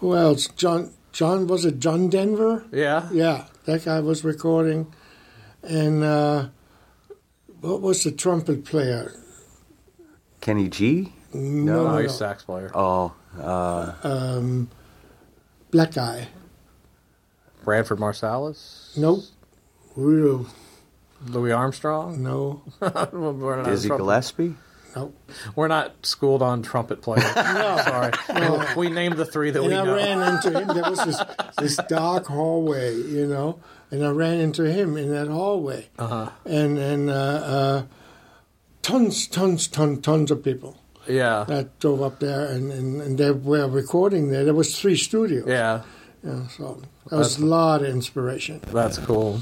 who 0.00 0.14
else? 0.16 0.46
John 0.48 0.92
John 1.12 1.46
was 1.48 1.64
it 1.64 1.78
John 1.80 2.08
Denver? 2.08 2.64
Yeah. 2.72 3.08
Yeah, 3.12 3.44
that 3.66 3.84
guy 3.84 4.00
was 4.00 4.24
recording, 4.24 4.92
and 5.62 6.02
uh, 6.04 6.48
what 7.60 7.80
was 7.82 8.04
the 8.04 8.12
trumpet 8.12 8.64
player? 8.64 9.12
Kenny 10.40 10.68
G? 10.68 11.12
No, 11.34 11.80
Oh, 11.80 11.90
no, 11.90 11.98
he's 11.98 12.10
no. 12.12 12.16
sax 12.16 12.44
player. 12.44 12.70
Oh, 12.74 13.12
uh, 13.38 13.92
Um, 14.02 14.70
black 15.70 15.92
guy. 15.92 16.28
Branford 17.64 17.98
Marsalis. 17.98 18.96
Nope. 18.96 19.24
Real. 19.96 20.46
Louis 21.26 21.52
Armstrong. 21.52 22.22
No. 22.22 22.62
We're 23.12 23.62
Dizzy 23.64 23.88
Gillespie? 23.88 24.54
Nope. 24.96 25.14
We're 25.54 25.68
not 25.68 25.94
schooled 26.06 26.42
on 26.42 26.62
trumpet 26.62 27.02
players. 27.02 27.24
No. 27.36 27.80
Sorry. 27.84 28.74
We 28.76 28.88
named 28.90 29.16
the 29.16 29.24
three 29.26 29.50
that 29.50 29.60
And 29.60 29.68
we 29.68 29.74
I 29.74 29.84
know. 29.84 29.94
ran 29.94 30.34
into 30.34 30.58
him. 30.58 30.68
There 30.68 30.90
was 30.90 31.04
this, 31.04 31.20
this 31.58 31.76
dark 31.88 32.26
hallway, 32.26 32.94
you 32.96 33.26
know, 33.26 33.58
and 33.90 34.04
I 34.04 34.10
ran 34.10 34.38
into 34.40 34.64
him 34.64 34.96
in 34.96 35.10
that 35.10 35.28
hallway. 35.28 35.88
Uh-huh. 35.98 36.30
And 36.46 36.78
and 36.78 37.10
uh, 37.10 37.12
uh, 37.12 37.82
tons, 38.82 39.26
tons, 39.28 39.68
tons, 39.68 40.00
tons 40.00 40.30
of 40.30 40.42
people 40.42 40.76
Yeah. 41.06 41.44
that 41.48 41.78
drove 41.80 42.02
up 42.02 42.20
there, 42.20 42.46
and, 42.46 42.72
and, 42.72 43.00
and 43.02 43.18
they 43.18 43.30
were 43.30 43.68
recording 43.68 44.30
there. 44.30 44.44
There 44.44 44.54
was 44.54 44.78
three 44.80 44.96
studios. 44.96 45.44
Yeah. 45.46 45.82
Yeah, 46.24 46.48
so 46.48 46.82
that 47.10 47.16
was 47.16 47.38
a 47.38 47.44
lot 47.46 47.82
of 47.82 47.88
inspiration. 47.88 48.60
That's 48.72 48.98
cool. 48.98 49.40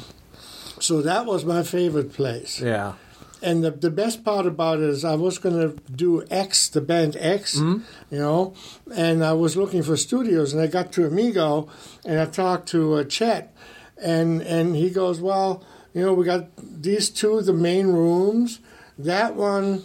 So 0.81 1.03
that 1.03 1.27
was 1.27 1.45
my 1.45 1.63
favorite 1.63 2.13
place. 2.13 2.61
Yeah. 2.61 2.95
And 3.43 3.63
the, 3.63 3.71
the 3.71 3.91
best 3.91 4.25
part 4.25 4.47
about 4.47 4.79
it 4.79 4.89
is 4.89 5.05
I 5.05 5.15
was 5.15 5.39
going 5.39 5.55
to 5.61 5.81
do 5.93 6.25
X, 6.31 6.69
the 6.69 6.81
band 6.81 7.17
X, 7.19 7.57
Mm-hmm. 7.59 8.15
you 8.15 8.19
know, 8.19 8.55
and 8.95 9.23
I 9.25 9.35
was 9.35 9.57
looking 9.57 9.83
for 9.83 9.97
studios, 9.97 10.53
and 10.53 10.63
I 10.63 10.67
got 10.67 10.91
to 10.93 11.07
Amigo, 11.07 11.69
and 12.05 12.19
I 12.19 12.27
talked 12.27 12.69
to 12.71 12.95
uh, 12.95 13.05
Chet, 13.05 13.55
and 14.03 14.41
and 14.43 14.75
he 14.75 14.89
goes, 14.91 15.21
well, 15.21 15.63
you 15.95 16.03
know, 16.03 16.15
we 16.15 16.25
got 16.25 16.47
these 16.57 17.11
two, 17.11 17.41
the 17.43 17.53
main 17.53 17.89
rooms, 17.89 18.61
that 18.99 19.35
one, 19.35 19.83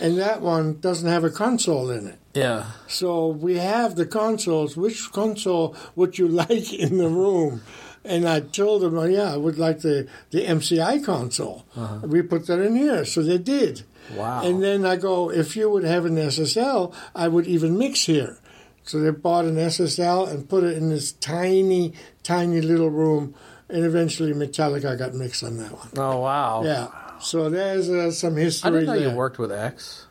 and 0.00 0.16
that 0.18 0.40
one 0.40 0.78
doesn't 0.80 1.08
have 1.08 1.24
a 1.24 1.30
console 1.30 1.90
in 1.90 2.06
it. 2.08 2.18
Yeah. 2.34 2.64
So 2.88 3.26
we 3.28 3.58
have 3.58 3.94
the 3.96 4.06
consoles. 4.06 4.76
Which 4.76 5.10
console 5.12 5.76
would 5.96 6.16
you 6.18 6.26
like 6.42 6.72
in 6.72 6.98
the 6.98 7.08
room? 7.08 7.62
And 8.04 8.28
I 8.28 8.40
told 8.40 8.82
them, 8.82 8.98
oh, 8.98 9.04
yeah, 9.04 9.32
I 9.32 9.36
would 9.36 9.58
like 9.58 9.80
the, 9.80 10.06
the 10.30 10.44
MCI 10.44 11.04
console. 11.04 11.64
We 12.02 12.20
put 12.22 12.46
that 12.48 12.60
in 12.60 12.76
here. 12.76 13.04
So 13.04 13.22
they 13.22 13.38
did. 13.38 13.82
Wow. 14.14 14.42
And 14.44 14.62
then 14.62 14.84
I 14.84 14.96
go, 14.96 15.30
if 15.30 15.56
you 15.56 15.70
would 15.70 15.84
have 15.84 16.04
an 16.04 16.16
SSL, 16.16 16.94
I 17.14 17.28
would 17.28 17.46
even 17.46 17.78
mix 17.78 18.04
here. 18.04 18.38
So 18.82 19.00
they 19.00 19.10
bought 19.10 19.46
an 19.46 19.56
SSL 19.56 20.30
and 20.30 20.48
put 20.48 20.62
it 20.64 20.76
in 20.76 20.90
this 20.90 21.12
tiny, 21.12 21.94
tiny 22.22 22.60
little 22.60 22.90
room. 22.90 23.34
And 23.68 23.84
eventually 23.84 24.32
Metallica 24.34 24.98
got 24.98 25.14
mixed 25.14 25.42
on 25.42 25.56
that 25.56 25.72
one. 25.72 25.88
Oh 25.96 26.20
wow. 26.20 26.62
Yeah. 26.62 26.88
So 27.18 27.48
there's 27.48 27.88
uh, 27.88 28.10
some 28.10 28.36
history 28.36 28.68
I 28.68 28.70
didn't 28.72 28.86
know 28.86 29.00
there. 29.00 29.08
you 29.08 29.16
worked 29.16 29.38
with 29.38 29.50
X. 29.50 30.06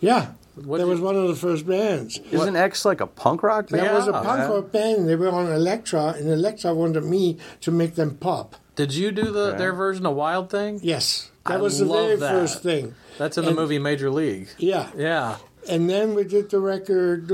Yeah. 0.00 0.32
What 0.64 0.78
that 0.78 0.86
was 0.86 0.98
you- 1.00 1.04
one 1.04 1.16
of 1.16 1.28
the 1.28 1.34
first 1.36 1.66
bands. 1.66 2.18
Isn't 2.30 2.56
X 2.56 2.84
like 2.84 3.00
a 3.00 3.06
punk 3.06 3.42
rock 3.42 3.68
band? 3.68 3.82
There 3.84 3.94
was 3.94 4.06
a 4.08 4.10
oh, 4.10 4.22
Yeah. 4.22 4.22
punk 4.22 4.48
rock 4.50 4.72
band. 4.72 5.08
They 5.08 5.16
were 5.16 5.30
on 5.30 5.50
Elektra, 5.50 6.14
and 6.18 6.28
Elektra 6.28 6.74
wanted 6.74 7.04
me 7.04 7.38
to 7.60 7.70
make 7.70 7.94
them 7.94 8.16
pop. 8.16 8.56
Did 8.76 8.94
you 8.94 9.10
do 9.10 9.30
the 9.32 9.52
their 9.56 9.72
version 9.72 10.06
of 10.06 10.14
Wild 10.14 10.50
Thing? 10.50 10.80
Yes, 10.82 11.30
that 11.46 11.54
I 11.54 11.56
was 11.56 11.78
the 11.78 11.86
very 11.86 12.16
that. 12.16 12.30
first 12.30 12.62
thing. 12.62 12.94
That's 13.18 13.36
in 13.36 13.44
the 13.44 13.52
movie 13.54 13.78
Major 13.78 14.10
League. 14.10 14.48
Yeah, 14.58 14.88
Yeah. 14.96 15.36
and 15.68 15.90
then 15.90 16.14
we 16.14 16.22
did 16.24 16.50
the 16.50 16.60
record. 16.60 17.28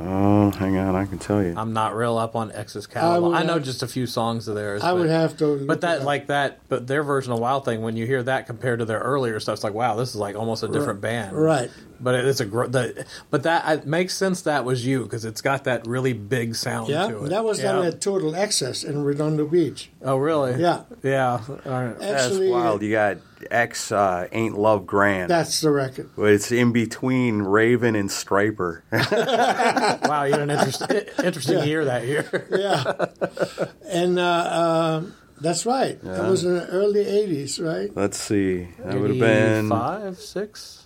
Oh, 0.00 0.50
hang 0.52 0.76
on, 0.76 0.94
I 0.94 1.06
can 1.06 1.18
tell 1.18 1.42
you. 1.42 1.54
I'm 1.56 1.72
not 1.72 1.96
real 1.96 2.16
up 2.16 2.36
on 2.36 2.52
X's 2.52 2.86
catalog. 2.86 3.32
would 3.32 3.34
I, 3.36 3.42
know 3.42 3.54
have- 3.54 3.64
just 3.64 3.82
a 3.82 3.88
few 3.88 4.06
songs 4.06 4.46
of 4.46 4.54
theirs. 4.54 4.82
I 4.82 4.92
but, 4.92 5.00
would 5.00 5.10
have 5.10 5.36
to. 5.38 5.66
But 5.66 5.78
it 5.78 5.80
that 5.80 6.02
like 6.04 6.28
that, 6.28 6.60
but 6.68 6.86
their 6.86 7.02
version 7.02 7.32
of 7.32 7.40
Wild 7.40 7.64
Thing, 7.64 7.82
when 7.82 7.96
you 7.96 8.06
hear 8.06 8.22
that 8.22 8.46
compared 8.46 8.78
to 8.78 8.84
their 8.84 9.00
earlier 9.00 9.40
stuff, 9.40 9.54
it's 9.54 9.64
like 9.64 9.74
wow, 9.74 9.96
this 9.96 10.10
is 10.10 10.16
like 10.16 10.36
almost 10.36 10.62
a 10.62 10.68
different 10.68 11.00
band. 11.00 11.36
right? 11.36 11.70
But 12.00 12.14
it's 12.16 12.40
a 12.40 12.44
gr- 12.44 12.66
the, 12.66 13.04
but 13.30 13.42
that 13.42 13.68
it 13.80 13.86
makes 13.86 14.14
sense 14.14 14.42
that 14.42 14.64
was 14.64 14.86
you 14.86 15.02
because 15.02 15.24
it's 15.24 15.40
got 15.40 15.64
that 15.64 15.86
really 15.86 16.12
big 16.12 16.54
sound 16.54 16.88
Yeah, 16.88 17.08
to 17.08 17.24
it. 17.24 17.28
that 17.30 17.44
was 17.44 17.58
yeah. 17.58 17.72
done 17.72 17.86
at 17.86 18.00
Total 18.00 18.36
Access 18.36 18.84
in 18.84 19.02
Redondo 19.02 19.46
Beach. 19.46 19.90
Oh 20.02 20.16
really? 20.16 20.60
Yeah. 20.60 20.82
Yeah. 21.02 21.40
All 21.48 21.56
right. 21.64 21.98
That's 21.98 22.36
wild. 22.38 22.82
You 22.82 22.92
got 22.92 23.18
X 23.50 23.90
uh, 23.92 24.28
Ain't 24.32 24.58
Love 24.58 24.86
Grand. 24.86 25.30
that's 25.30 25.60
the 25.60 25.70
record. 25.70 26.10
But 26.16 26.30
it's 26.32 26.50
in 26.52 26.72
between 26.72 27.42
Raven 27.42 27.94
and 27.96 28.08
Stryper. 28.10 28.82
wow, 30.08 30.24
you 30.24 30.32
had 30.32 30.40
an 30.42 30.50
interest, 30.50 30.82
interesting 31.22 31.64
year 31.66 31.84
that 31.84 32.06
year. 32.06 32.46
Yeah, 32.58 33.06
and 33.88 34.18
uh, 34.18 34.22
uh, 34.22 35.02
that's 35.40 35.64
right. 35.66 36.00
That 36.02 36.28
was 36.28 36.44
in 36.44 36.54
the 36.54 36.66
early 36.66 37.04
'80s, 37.04 37.64
right? 37.64 37.94
Let's 37.94 38.18
see. 38.18 38.68
That 38.80 38.98
would 38.98 39.10
have 39.10 39.18
been 39.18 39.68
five, 39.68 40.18
six. 40.18 40.77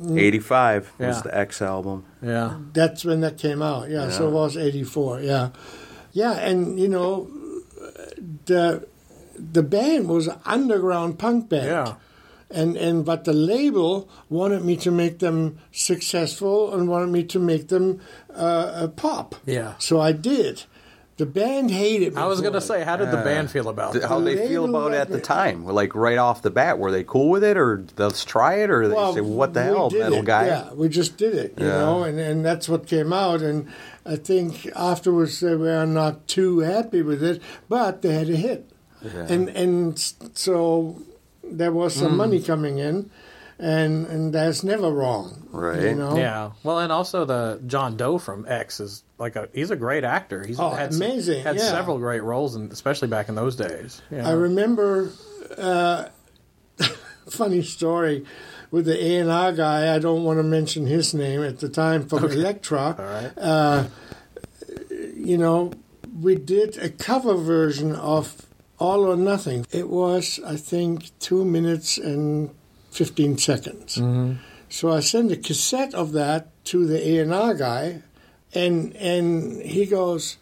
85 0.00 0.92
was 0.98 1.22
the 1.22 1.36
X 1.36 1.60
album. 1.62 2.04
Yeah. 2.22 2.58
That's 2.72 3.04
when 3.04 3.20
that 3.20 3.38
came 3.38 3.62
out. 3.62 3.90
Yeah, 3.90 4.10
so 4.10 4.28
it 4.28 4.32
was 4.32 4.56
'84. 4.56 5.20
Yeah, 5.20 5.50
yeah, 6.12 6.32
and 6.34 6.78
you 6.78 6.88
know, 6.88 7.28
the 8.46 8.86
the 9.34 9.62
band 9.62 10.08
was 10.08 10.26
an 10.28 10.38
underground 10.44 11.18
punk 11.18 11.48
band. 11.48 11.66
Yeah. 11.66 11.94
and 12.50 12.76
and 12.76 13.04
but 13.04 13.24
the 13.24 13.32
label 13.32 14.08
wanted 14.28 14.64
me 14.64 14.76
to 14.76 14.90
make 14.90 15.18
them 15.18 15.58
successful 15.72 16.72
and 16.74 16.88
wanted 16.88 17.08
me 17.10 17.22
to 17.24 17.38
make 17.38 17.68
them 17.68 18.00
uh, 18.34 18.72
a 18.84 18.88
pop. 18.88 19.34
Yeah. 19.46 19.74
So 19.78 20.00
I 20.00 20.12
did. 20.12 20.64
The 21.18 21.26
band 21.26 21.72
hated 21.72 22.14
me. 22.14 22.22
I 22.22 22.26
was 22.26 22.40
gonna 22.40 22.60
say, 22.60 22.84
how 22.84 22.96
did 22.96 23.10
the 23.10 23.16
band 23.16 23.50
feel 23.50 23.68
about 23.68 23.96
it? 23.96 24.04
How 24.04 24.20
they 24.20 24.36
feel 24.46 24.64
about 24.64 24.92
it 24.92 24.98
at 24.98 25.10
the 25.10 25.20
time? 25.20 25.64
Like 25.64 25.96
right 25.96 26.16
off 26.16 26.42
the 26.42 26.50
bat, 26.50 26.78
were 26.78 26.92
they 26.92 27.02
cool 27.02 27.28
with 27.28 27.42
it, 27.42 27.56
or 27.56 27.84
let's 27.96 28.24
try 28.24 28.54
it, 28.60 28.70
or 28.70 28.86
they 28.86 28.94
say, 29.14 29.20
"What 29.20 29.52
the 29.52 29.64
hell, 29.64 29.90
metal 29.90 30.20
it. 30.20 30.24
guy"? 30.24 30.46
Yeah, 30.46 30.72
we 30.74 30.88
just 30.88 31.16
did 31.16 31.34
it, 31.34 31.54
you 31.58 31.66
Yeah. 31.66 31.78
know, 31.78 32.04
and, 32.04 32.20
and 32.20 32.44
that's 32.44 32.68
what 32.68 32.86
came 32.86 33.12
out. 33.12 33.42
And 33.42 33.66
I 34.06 34.14
think 34.14 34.70
afterwards 34.76 35.40
they 35.40 35.56
were 35.56 35.84
not 35.86 36.28
too 36.28 36.60
happy 36.60 37.02
with 37.02 37.22
it, 37.22 37.42
but 37.68 38.02
they 38.02 38.14
had 38.14 38.30
a 38.30 38.36
hit, 38.36 38.70
and 39.02 39.48
and 39.48 39.98
so 40.34 41.02
there 41.42 41.72
was 41.72 41.94
some 41.94 42.12
hmm. 42.12 42.16
money 42.16 42.40
coming 42.40 42.78
in, 42.78 43.10
and 43.58 44.06
and 44.06 44.32
that's 44.32 44.62
never 44.62 44.90
wrong, 44.90 45.46
Right. 45.50 45.80
You 45.82 45.88
Right. 45.88 45.96
know? 45.96 46.16
Yeah. 46.16 46.50
Well, 46.62 46.78
and 46.78 46.92
also 46.92 47.24
the 47.24 47.60
John 47.66 47.96
Doe 47.96 48.18
from 48.18 48.46
X 48.48 48.78
is 48.80 49.02
like 49.18 49.34
a 49.36 49.48
he's 49.52 49.70
a 49.70 49.76
great 49.76 50.04
actor. 50.04 50.44
He's 50.46 50.60
Oh, 50.60 50.70
had 50.70 50.92
some- 50.94 51.02
amazing, 51.02 51.42
had 51.42 51.56
yeah. 51.56 51.70
several 51.70 51.98
great 51.98 52.22
roles, 52.22 52.54
and 52.54 52.70
especially 52.72 53.08
back 53.08 53.28
in 53.28 53.34
those 53.34 53.56
days. 53.56 54.00
Yeah. 54.10 54.28
I 54.28 54.32
remember 54.32 55.10
uh, 55.56 56.06
funny 57.28 57.62
story 57.62 58.24
with 58.70 58.84
the 58.86 59.02
A 59.02 59.16
and 59.18 59.30
R 59.30 59.52
guy. 59.52 59.94
I 59.94 59.98
don't 59.98 60.24
want 60.24 60.38
to 60.38 60.42
mention 60.44 60.86
his 60.86 61.12
name 61.14 61.42
at 61.42 61.58
the 61.60 61.68
time 61.68 62.06
from 62.06 62.24
Elektra. 62.24 62.94
All 62.98 63.04
right. 63.04 63.32
Uh, 63.36 63.84
you 65.16 65.36
know, 65.38 65.72
we 66.20 66.34
did 66.36 66.76
a 66.78 66.88
cover 66.90 67.34
version 67.34 67.94
of 67.94 68.46
All 68.78 69.04
or 69.04 69.16
Nothing. 69.16 69.66
It 69.72 69.88
was, 69.88 70.38
I 70.46 70.56
think, 70.56 71.10
two 71.18 71.44
minutes 71.44 71.98
and 71.98 72.50
fifteen 72.90 73.38
seconds. 73.38 74.00
So 74.68 74.92
I 74.92 75.00
send 75.00 75.32
a 75.32 75.36
cassette 75.36 75.94
of 75.94 76.12
that 76.12 76.48
to 76.66 76.86
the 76.86 77.06
A 77.08 77.18
and 77.20 77.32
R 77.32 77.54
guy, 77.54 78.02
and 78.54 78.94
and 78.96 79.62
he 79.62 79.86
goes, 79.86 80.36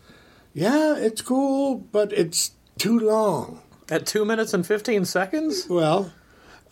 "Yeah, 0.52 0.96
it's 0.96 1.22
cool, 1.22 1.76
but 1.76 2.12
it's 2.12 2.52
too 2.78 2.98
long." 2.98 3.62
At 3.88 4.06
two 4.06 4.24
minutes 4.24 4.52
and 4.52 4.66
fifteen 4.66 5.04
seconds. 5.04 5.66
Well, 5.68 6.12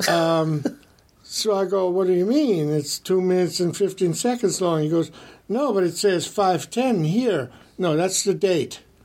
um, 0.09 0.65
so 1.23 1.57
I 1.57 1.65
go, 1.65 1.89
what 1.89 2.07
do 2.07 2.13
you 2.13 2.27
mean? 2.27 2.71
It's 2.71 2.99
two 2.99 3.21
minutes 3.21 3.61
and 3.61 3.77
15 3.77 4.15
seconds 4.15 4.61
long. 4.61 4.83
He 4.83 4.89
goes, 4.89 5.11
no, 5.49 5.73
but 5.73 5.85
it 5.85 5.97
says 5.97 6.27
510 6.27 7.05
here. 7.05 7.51
No, 7.79 7.97
that's 7.97 8.25
the 8.25 8.35
date. 8.35 8.83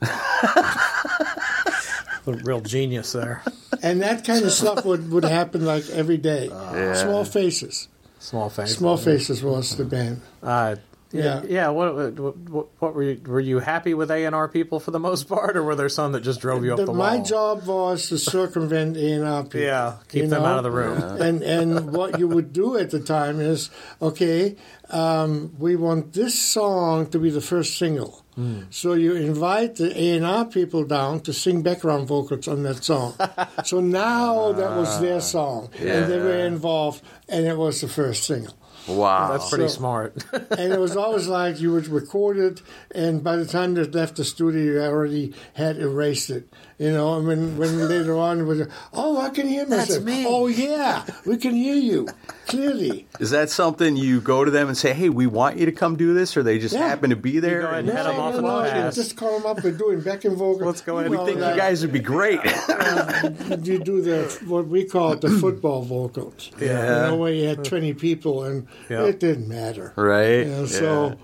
A 2.32 2.44
real 2.44 2.60
genius 2.60 3.12
there. 3.12 3.42
and 3.82 4.02
that 4.02 4.24
kind 4.24 4.44
of 4.44 4.52
stuff 4.52 4.84
would, 4.84 5.10
would 5.10 5.24
happen 5.24 5.64
like 5.64 5.88
every 5.90 6.18
day. 6.18 6.48
Small 6.94 7.24
faces. 7.24 7.88
Small 8.18 8.50
faces. 8.50 8.76
Small 8.76 8.96
faces 8.96 9.42
was 9.42 9.76
the 9.76 9.84
band. 9.84 10.20
Uh, 10.42 10.76
yeah, 11.12 11.40
Yeah. 11.40 11.42
yeah. 11.48 11.68
What, 11.70 12.12
what, 12.20 12.68
what 12.78 12.94
were 12.94 13.02
you? 13.02 13.20
Were 13.26 13.40
you 13.40 13.58
happy 13.58 13.94
with 13.94 14.10
A 14.12 14.26
and 14.26 14.34
R 14.34 14.46
people 14.46 14.78
for 14.78 14.90
the 14.92 15.00
most 15.00 15.26
part, 15.28 15.56
or 15.56 15.64
were 15.64 15.74
there 15.74 15.88
some 15.88 16.12
that 16.12 16.20
just 16.20 16.40
drove 16.40 16.62
you 16.64 16.72
up 16.72 16.76
The- 16.76 16.84
the 16.86 16.92
my 16.92 17.18
job 17.18 17.66
was 17.66 18.08
to 18.10 18.18
circumvent 18.18 18.96
A 18.96 19.12
and 19.14 19.24
R 19.24 19.42
people. 19.42 19.60
Yeah, 19.62 19.96
keep 20.08 20.28
them 20.28 20.42
know? 20.42 20.48
out 20.48 20.58
of 20.58 20.64
the 20.64 20.70
room. 20.70 21.02
And 21.20 21.42
and 21.42 21.92
what 21.92 22.18
you 22.20 22.28
would 22.28 22.52
do 22.52 22.76
at 22.76 22.90
the 22.90 23.00
time 23.00 23.40
is, 23.40 23.70
okay, 24.00 24.54
um, 24.90 25.52
we 25.58 25.74
want 25.74 26.12
this 26.12 26.38
song 26.38 27.06
to 27.10 27.18
be 27.18 27.30
the 27.30 27.40
first 27.40 27.76
single. 27.78 28.22
So 28.70 28.94
you 28.94 29.14
invite 29.14 29.76
the 29.76 29.96
A 29.98 30.16
and 30.16 30.26
R 30.26 30.44
people 30.44 30.84
down 30.84 31.20
to 31.20 31.32
sing 31.32 31.62
background 31.62 32.08
vocals 32.08 32.48
on 32.48 32.62
that 32.64 32.84
song. 32.84 33.14
so 33.64 33.80
now 33.80 34.52
that 34.52 34.76
was 34.76 35.00
their 35.00 35.16
ah. 35.16 35.20
song, 35.20 35.70
and 35.78 36.10
they 36.10 36.18
were 36.18 36.46
involved, 36.46 37.02
and 37.28 37.46
it 37.46 37.56
was 37.56 37.80
the 37.80 37.88
first 37.88 38.24
single. 38.24 38.54
Wow. 38.88 39.32
That's 39.32 39.48
pretty 39.48 39.68
So- 39.68 39.78
smart. 39.78 40.24
and 40.32 40.72
it 40.72 40.80
was 40.80 40.96
always 40.96 41.26
like 41.26 41.60
you 41.60 41.72
would 41.72 41.88
record 41.88 42.38
it, 42.38 42.62
and 42.94 43.22
by 43.22 43.36
the 43.36 43.46
time 43.46 43.74
they 43.74 43.84
left 43.84 44.16
the 44.16 44.24
studio, 44.24 44.62
you 44.62 44.80
already 44.80 45.34
had 45.54 45.76
erased 45.78 46.30
it. 46.30 46.48
You 46.80 46.92
know, 46.92 47.18
I 47.18 47.20
mean, 47.20 47.58
when 47.58 47.88
later 47.88 48.16
on 48.16 48.40
it 48.40 48.44
was, 48.44 48.62
oh, 48.94 49.20
I 49.20 49.28
can 49.28 49.46
hear 49.46 49.66
myself. 49.66 50.02
Oh, 50.08 50.46
yeah, 50.46 51.04
we 51.26 51.36
can 51.36 51.54
hear 51.54 51.74
you 51.74 52.08
clearly. 52.46 53.06
Is 53.20 53.28
that 53.32 53.50
something 53.50 53.98
you 53.98 54.22
go 54.22 54.46
to 54.46 54.50
them 54.50 54.66
and 54.68 54.74
say, 54.76 54.94
"Hey, 54.94 55.10
we 55.10 55.26
want 55.26 55.58
you 55.58 55.66
to 55.66 55.72
come 55.72 55.96
do 55.96 56.14
this, 56.14 56.38
or 56.38 56.42
they 56.42 56.58
just 56.58 56.74
Yeah. 56.74 56.88
happen 56.88 57.10
to 57.10 57.16
be 57.16 57.38
there"? 57.38 57.60
go 57.60 57.66
ahead 57.66 57.80
and 57.80 57.88
and 57.90 57.98
head 57.98 58.06
them 58.06 58.18
off 58.18 58.34
in 58.34 58.42
the 58.44 58.84
no. 58.84 58.90
Just 58.92 59.14
call 59.14 59.38
them 59.38 59.46
up. 59.46 59.62
We're 59.62 59.72
doing 59.72 60.00
backing 60.00 60.36
vocals. 60.36 60.62
Let's 60.62 60.80
go 60.80 60.98
ahead 61.00 61.10
You 61.10 61.18
and 61.18 61.20
know, 61.20 61.26
think 61.26 61.40
like, 61.40 61.54
you 61.54 61.60
guys 61.60 61.82
would 61.82 61.92
be 61.92 61.98
great. 62.00 62.40
you 63.62 63.78
do 63.78 64.00
the 64.00 64.38
what 64.46 64.66
we 64.66 64.84
call 64.84 65.12
it 65.12 65.20
the 65.20 65.28
football 65.42 65.82
vocals. 65.82 66.50
Yeah. 66.58 66.66
You 66.68 67.10
know, 67.10 67.16
where 67.16 67.32
you 67.34 67.44
had 67.46 67.62
20 67.62 67.92
people, 67.92 68.44
and 68.44 68.66
Yeah. 68.88 69.04
it 69.04 69.20
didn't 69.20 69.48
matter. 69.48 69.92
right? 69.96 70.46
You 70.46 70.52
know, 70.52 70.64
so, 70.66 71.18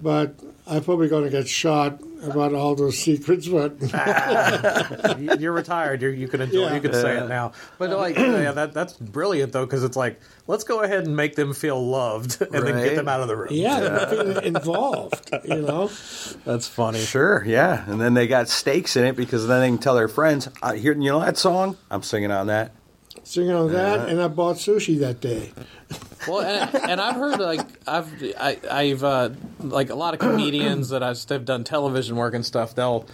but 0.00 0.34
I'm 0.66 0.82
probably 0.84 1.08
going 1.08 1.24
to 1.24 1.30
get 1.30 1.48
shot 1.48 2.00
about 2.28 2.54
all 2.54 2.74
those 2.74 2.98
secrets, 2.98 3.46
but. 3.48 3.80
You- 3.80 3.90
ah, 3.94 5.16
You're 5.38 5.52
retired. 5.52 6.02
You're, 6.02 6.12
you 6.12 6.28
can 6.28 6.40
enjoy. 6.40 6.66
Yeah. 6.66 6.74
You 6.74 6.80
can 6.80 6.92
say 6.92 7.18
it 7.18 7.28
now. 7.28 7.52
But 7.78 7.90
like, 7.90 8.16
yeah, 8.16 8.52
that 8.52 8.72
that's 8.74 8.94
brilliant 8.94 9.52
though, 9.52 9.64
because 9.66 9.84
it's 9.84 9.96
like, 9.96 10.20
let's 10.46 10.64
go 10.64 10.82
ahead 10.82 11.06
and 11.06 11.16
make 11.16 11.34
them 11.36 11.52
feel 11.54 11.84
loved, 11.84 12.40
and 12.40 12.66
then 12.66 12.82
get 12.84 12.96
them 12.96 13.08
out 13.08 13.20
of 13.20 13.28
the 13.28 13.36
room. 13.36 13.48
Yeah, 13.50 13.80
they're 13.80 14.42
involved, 14.42 15.30
you 15.44 15.62
know. 15.62 15.90
that's 16.44 16.68
funny. 16.68 17.00
Sure, 17.00 17.44
yeah. 17.44 17.84
And 17.90 18.00
then 18.00 18.14
they 18.14 18.26
got 18.26 18.48
stakes 18.48 18.96
in 18.96 19.04
it 19.04 19.16
because 19.16 19.46
then 19.46 19.60
they 19.60 19.68
can 19.68 19.78
tell 19.78 19.94
their 19.94 20.08
friends, 20.08 20.48
I 20.62 20.76
hear 20.76 20.92
you 20.94 21.10
know 21.10 21.20
that 21.20 21.36
song? 21.36 21.76
I'm 21.90 22.02
singing 22.02 22.30
on 22.30 22.46
that. 22.48 22.72
Singing 23.24 23.52
on 23.52 23.72
that, 23.72 24.08
and 24.08 24.20
I 24.20 24.28
bought 24.28 24.56
sushi 24.56 24.98
that 25.00 25.20
day. 25.20 25.52
Well, 26.28 26.42
and, 26.42 26.74
and 26.90 27.00
I've 27.00 27.16
heard 27.16 27.40
like 27.40 27.66
I've 27.88 28.12
I, 28.38 28.58
I've 28.70 29.02
uh, 29.02 29.30
like 29.60 29.90
a 29.90 29.94
lot 29.94 30.12
of 30.14 30.20
comedians 30.20 30.90
that 30.90 31.02
I've 31.02 31.18
have 31.30 31.44
done 31.44 31.64
television 31.64 32.16
work 32.16 32.34
and 32.34 32.44
stuff. 32.44 32.74
They'll 32.74 33.06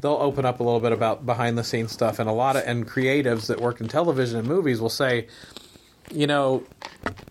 they'll 0.00 0.12
open 0.12 0.44
up 0.44 0.60
a 0.60 0.62
little 0.62 0.80
bit 0.80 0.92
about 0.92 1.26
behind 1.26 1.58
the 1.58 1.64
scenes 1.64 1.92
stuff, 1.92 2.18
and 2.18 2.28
a 2.28 2.32
lot 2.32 2.56
of 2.56 2.62
and 2.64 2.86
creatives 2.88 3.48
that 3.48 3.60
work 3.60 3.80
in 3.80 3.88
television 3.88 4.38
and 4.38 4.48
movies 4.48 4.80
will 4.80 4.88
say, 4.88 5.26
you 6.12 6.26
know, 6.26 6.64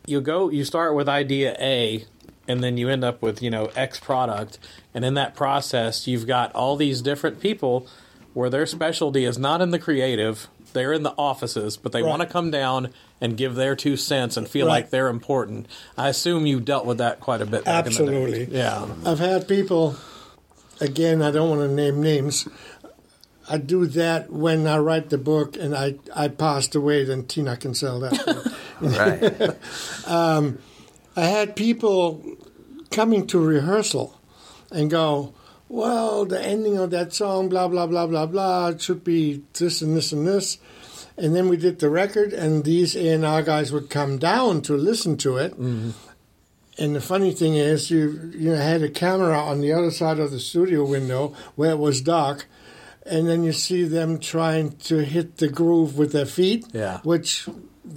you 0.06 0.20
go 0.22 0.50
you 0.50 0.66
start 0.66 0.94
with 0.94 1.08
idea 1.08 1.56
A, 1.60 2.06
and 2.48 2.64
then 2.64 2.78
you 2.78 2.90
end 2.90 3.04
up 3.04 3.22
with 3.22 3.42
you 3.42 3.50
know 3.50 3.72
X 3.76 4.00
product, 4.00 4.60
and 4.94 5.06
in 5.06 5.14
that 5.14 5.36
process 5.36 6.06
you've 6.08 6.28
got 6.28 6.54
all 6.54 6.76
these 6.76 7.02
different 7.02 7.40
people 7.40 7.88
where 8.34 8.50
their 8.50 8.66
specialty 8.66 9.24
is 9.24 9.38
not 9.38 9.62
in 9.62 9.72
the 9.72 9.80
creative. 9.80 10.50
They're 10.76 10.94
in 10.94 11.02
the 11.02 11.16
offices, 11.18 11.76
but 11.78 11.92
they 11.92 12.04
Right. 12.04 12.10
want 12.10 12.22
to 12.22 12.28
come 12.28 12.52
down 12.52 12.90
and 13.20 13.36
give 13.36 13.56
their 13.56 13.76
two 13.76 13.98
cents 13.98 14.38
and 14.38 14.48
feel 14.48 14.68
Right. 14.68 14.74
like 14.84 14.90
they're 14.92 15.08
important. 15.08 15.66
I 15.98 16.10
assume 16.10 16.46
you 16.46 16.60
dealt 16.60 16.86
with 16.86 17.00
that 17.00 17.20
quite 17.20 17.42
a 17.42 17.46
bit. 17.48 17.66
Back 17.66 17.88
In 17.88 17.94
the 17.94 18.00
Absolutely. 18.02 18.46
day. 18.46 18.58
Yeah. 18.60 18.86
I've 19.04 19.18
had 19.20 19.48
people, 19.48 19.96
again, 20.80 21.24
I 21.24 21.32
don't 21.32 21.50
want 21.50 21.62
to 21.62 21.68
name 21.74 22.02
names. 22.04 22.48
I 23.50 23.58
do 23.58 23.86
that 23.88 24.32
when 24.32 24.68
I 24.68 24.78
write 24.80 25.10
the 25.12 25.18
book 25.18 25.56
and 25.56 25.76
I, 25.76 25.96
I 26.16 26.28
passed 26.28 26.76
away, 26.76 27.04
then 27.06 27.24
Tina 27.26 27.56
can 27.58 27.74
sell 27.74 28.00
that. 28.02 28.24
book. 28.26 28.46
Right. 28.82 29.56
Um, 30.08 30.58
I 31.16 31.26
had 31.28 31.56
people 31.56 32.22
coming 32.92 33.26
to 33.28 33.40
rehearsal 33.40 34.20
and 34.70 34.92
go, 34.92 35.34
well, 35.70 36.26
the 36.26 36.40
ending 36.46 36.78
of 36.78 36.92
that 36.92 37.14
song, 37.14 37.48
blah, 37.50 37.68
blah, 37.70 37.88
blah, 37.88 38.06
blah, 38.06 38.26
blah, 38.26 38.68
it 38.68 38.82
should 38.82 39.04
be 39.06 39.42
this 39.54 39.82
and 39.82 39.96
this 39.96 40.12
and 40.12 40.28
this. 40.28 40.58
And 41.18 41.34
then 41.36 41.48
we 41.48 41.56
did 41.58 41.80
the 41.80 41.90
record, 41.90 42.34
and 42.34 42.64
these 42.66 42.96
A&R 42.96 43.42
guys 43.44 43.72
would 43.72 43.90
come 43.90 44.18
down 44.18 44.62
to 44.64 44.76
listen 44.76 45.16
to 45.18 45.38
it. 45.38 45.54
Mm-hmm. 45.54 45.92
And 46.78 46.94
the 46.96 47.00
funny 47.02 47.32
thing 47.32 47.56
is, 47.56 47.90
you 47.90 48.32
you 48.36 48.50
know, 48.52 48.58
had 48.58 48.84
a 48.84 48.90
camera 48.90 49.40
on 49.40 49.62
the 49.62 49.72
other 49.72 49.92
side 49.92 50.20
of 50.20 50.32
the 50.32 50.42
studio 50.42 50.84
window 50.84 51.34
where 51.56 51.72
it 51.72 51.78
was 51.80 52.02
dark, 52.02 52.48
and 53.06 53.30
then 53.30 53.44
you 53.46 53.54
see 53.54 53.86
them 53.86 54.20
trying 54.20 54.76
to 54.90 55.06
hit 55.06 55.38
the 55.38 55.48
groove 55.48 55.98
with 55.98 56.12
their 56.12 56.26
feet, 56.26 56.66
Yeah. 56.74 57.00
which 57.04 57.48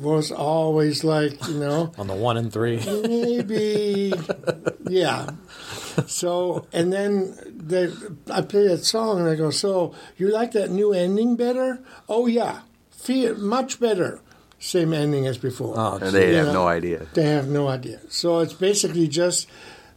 was 0.00 0.30
always 0.30 1.02
like, 1.02 1.44
you 1.48 1.58
know, 1.58 1.92
On 1.98 2.06
the 2.06 2.14
one 2.14 2.36
and 2.36 2.52
three. 2.52 2.76
maybe, 2.86 4.12
yeah. 4.88 5.30
So, 6.06 6.68
and 6.72 6.92
then 6.92 7.34
they, 7.48 7.90
I 8.30 8.42
play 8.42 8.68
that 8.68 8.84
song, 8.84 9.18
and 9.18 9.28
I 9.28 9.34
go, 9.34 9.50
"So 9.50 9.92
you 10.16 10.30
like 10.30 10.52
that 10.52 10.70
new 10.70 10.92
ending 10.92 11.34
better? 11.34 11.80
Oh 12.08 12.26
yeah, 12.28 12.60
feel 12.98 13.34
much 13.38 13.78
better. 13.80 14.20
Same 14.60 14.92
ending 14.92 15.26
as 15.26 15.38
before." 15.38 15.74
Oh, 15.78 15.98
and 16.02 16.12
they 16.12 16.32
Yeah. 16.32 16.44
have 16.44 16.52
no 16.52 16.66
idea. 16.66 17.06
They 17.14 17.24
have 17.36 17.48
no 17.48 17.68
idea. 17.68 18.00
So 18.10 18.40
it's 18.40 18.52
basically 18.54 19.06
just 19.08 19.46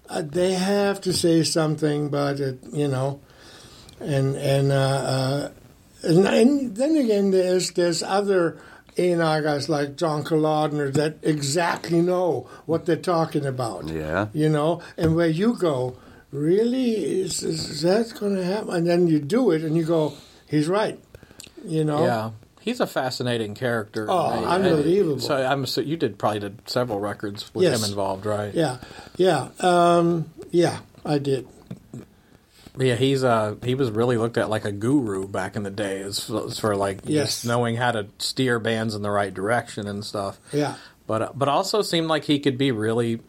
uh, 0.09 0.21
they 0.21 0.53
have 0.53 1.01
to 1.01 1.11
say 1.13 1.43
something, 1.43 2.09
but 2.09 2.39
it, 2.39 2.59
you 2.71 2.87
know, 2.87 3.19
and 3.99 4.35
and, 4.35 4.71
uh, 4.71 4.75
uh, 5.15 5.49
and 6.03 6.27
and 6.27 6.75
then 6.75 6.95
again, 6.97 7.31
there's 7.31 7.71
there's 7.71 8.03
other 8.03 8.57
A&R 8.97 9.41
guys 9.41 9.69
like 9.69 9.95
John 9.95 10.23
Kalodner 10.23 10.91
that 10.93 11.15
exactly 11.23 12.01
know 12.01 12.45
what 12.65 12.85
they're 12.85 12.97
talking 13.15 13.45
about. 13.45 13.87
Yeah. 13.87 14.27
you 14.33 14.49
know, 14.49 14.81
and 14.97 15.15
where 15.15 15.29
you 15.29 15.53
go, 15.57 15.95
really 16.31 17.21
is, 17.21 17.41
is 17.41 17.81
that 17.83 18.13
going 18.19 18.35
to 18.35 18.43
happen? 18.43 18.69
And 18.75 18.85
then 18.87 19.07
you 19.07 19.19
do 19.19 19.51
it, 19.51 19.63
and 19.63 19.75
you 19.77 19.85
go, 19.85 20.13
he's 20.47 20.67
right. 20.67 20.99
You 21.65 21.83
know, 21.85 22.03
Yeah. 22.03 22.29
He's 22.61 22.79
a 22.79 22.87
fascinating 22.87 23.55
character. 23.55 24.05
Oh, 24.09 24.17
I- 24.17 24.37
I- 24.43 24.55
unbelievable. 24.55 25.19
so 25.19 25.35
I'm 25.35 25.65
so 25.65 25.81
you 25.81 25.97
did 25.97 26.17
probably 26.17 26.39
did 26.39 26.59
several 26.69 26.99
records 26.99 27.51
with 27.53 27.63
Yes. 27.63 27.79
him 27.83 27.89
involved, 27.89 28.25
right? 28.25 28.53
yeah, 28.53 28.77
yeah, 29.17 29.49
um, 29.59 30.29
yeah. 30.51 30.79
I 31.03 31.17
did. 31.17 31.47
Yeah, 32.77 32.95
he's 32.95 33.23
uh 33.23 33.55
he 33.63 33.75
was 33.75 33.91
really 33.91 34.17
looked 34.17 34.37
at 34.37 34.49
like 34.49 34.63
a 34.63 34.71
guru 34.71 35.27
back 35.27 35.55
in 35.55 35.63
the 35.63 35.69
day 35.71 36.01
as, 36.01 36.29
as 36.29 36.57
for 36.59 36.75
like 36.75 37.01
Yes. 37.03 37.27
just 37.41 37.45
knowing 37.45 37.75
how 37.75 37.91
to 37.91 38.07
steer 38.17 38.59
bands 38.59 38.95
in 38.95 39.01
the 39.01 39.09
right 39.11 39.33
direction 39.33 39.87
and 39.87 40.05
stuff. 40.05 40.39
Yeah. 40.53 40.75
But 41.05 41.21
uh, 41.21 41.29
but 41.35 41.49
also 41.49 41.81
seemed 41.81 42.07
like 42.07 42.23
he 42.25 42.39
could 42.39 42.57
be 42.57 42.71
really 42.71 43.19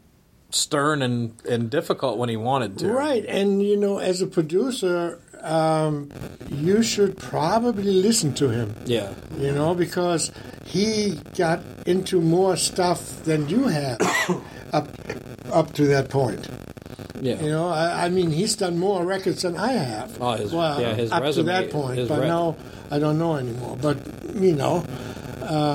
stern 0.51 1.03
and 1.03 1.33
and 1.49 1.71
difficult 1.71 2.19
when 2.19 2.29
he 2.29 2.37
wanted 2.37 2.79
to. 2.81 2.89
Right, 2.93 3.25
and 3.27 3.61
you 3.63 3.77
know, 3.77 3.99
as 3.99 4.21
a 4.21 4.27
producer, 4.29 5.19
um, 5.43 6.11
you 6.51 6.83
should 6.83 7.17
probably 7.19 7.93
listen 7.93 8.33
to 8.35 8.49
him. 8.49 8.75
Yeah. 8.87 9.13
You 9.39 9.53
know, 9.53 9.75
because 9.75 10.31
he 10.65 11.19
got 11.37 11.61
into 11.87 12.21
more 12.21 12.57
stuff 12.57 13.23
than 13.25 13.49
you 13.49 13.65
have 13.69 14.01
up 14.73 14.89
up 15.53 15.73
to 15.75 15.87
that 15.89 16.09
point. 16.09 16.49
Yeah. 17.21 17.41
You 17.41 17.51
know, 17.51 17.69
I, 17.69 18.07
I 18.07 18.09
mean, 18.09 18.31
he's 18.31 18.57
done 18.57 18.79
more 18.79 19.05
records 19.05 19.43
than 19.43 19.57
I 19.57 19.73
have. 19.73 20.17
Oh, 20.21 20.33
his- 20.33 20.53
well, 20.53 20.81
yeah, 20.81 20.95
his 20.95 21.13
up 21.13 21.23
resume- 21.23 21.47
to 21.47 21.53
that 21.53 21.71
point, 21.71 22.09
but 22.09 22.21
re- 22.21 22.27
now 22.27 22.57
I 22.91 22.99
don't 22.99 23.19
know 23.19 23.37
anymore. 23.37 23.77
But 23.81 23.99
you 24.35 24.55
know, 24.55 24.85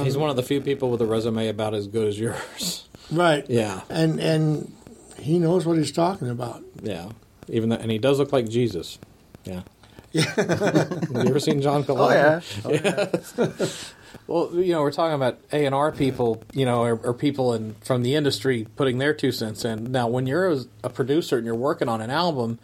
He's 0.03 0.17
one 0.17 0.29
of 0.29 0.35
the 0.37 0.43
few 0.43 0.61
people 0.61 0.89
with 0.89 1.01
a 1.01 1.05
resume 1.05 1.47
about 1.49 1.73
as 1.73 1.87
good 1.87 2.07
as 2.07 2.17
yours. 2.19 2.87
right? 3.11 3.45
Yeah. 3.49 3.81
and 3.89 4.19
and 4.19 4.73
he 5.19 5.39
knows 5.39 5.65
what 5.65 5.77
he's 5.77 5.91
talking 5.91 6.29
about. 6.29 6.63
Yeah. 6.81 7.09
Even 7.49 7.69
that, 7.69 7.81
and 7.81 7.89
he 7.91 7.97
does 7.97 8.19
look 8.19 8.33
like 8.33 8.49
Jesus. 8.49 8.97
Yeah. 9.47 9.61
Have 10.13 11.09
you 11.11 11.29
ever 11.29 11.39
seen 11.39 11.61
John 11.61 11.85
Oh 11.87 11.93
Kalodner? 11.95 12.41
yeah. 12.65 13.07
Oh, 13.37 13.71
well, 14.27 14.61
you 14.63 14.73
know, 14.73 14.81
we're 14.81 14.91
talking 14.91 15.15
about 15.15 15.39
A 15.51 15.65
and 15.65 15.75
R 15.75 15.91
people, 15.91 16.43
you 16.53 16.65
know, 16.65 16.81
or, 16.83 16.95
or 16.97 17.13
people 17.13 17.53
in 17.53 17.75
from 17.75 18.03
the 18.03 18.15
industry 18.15 18.67
putting 18.75 18.97
their 18.97 19.13
two 19.13 19.31
cents 19.31 19.65
in. 19.65 19.91
Now, 19.91 20.07
when 20.07 20.27
you're 20.27 20.51
a, 20.51 20.59
a 20.85 20.89
producer 20.89 21.37
and 21.37 21.45
you're 21.45 21.55
working 21.55 21.89
on 21.89 22.01
an 22.01 22.09
album, 22.09 22.59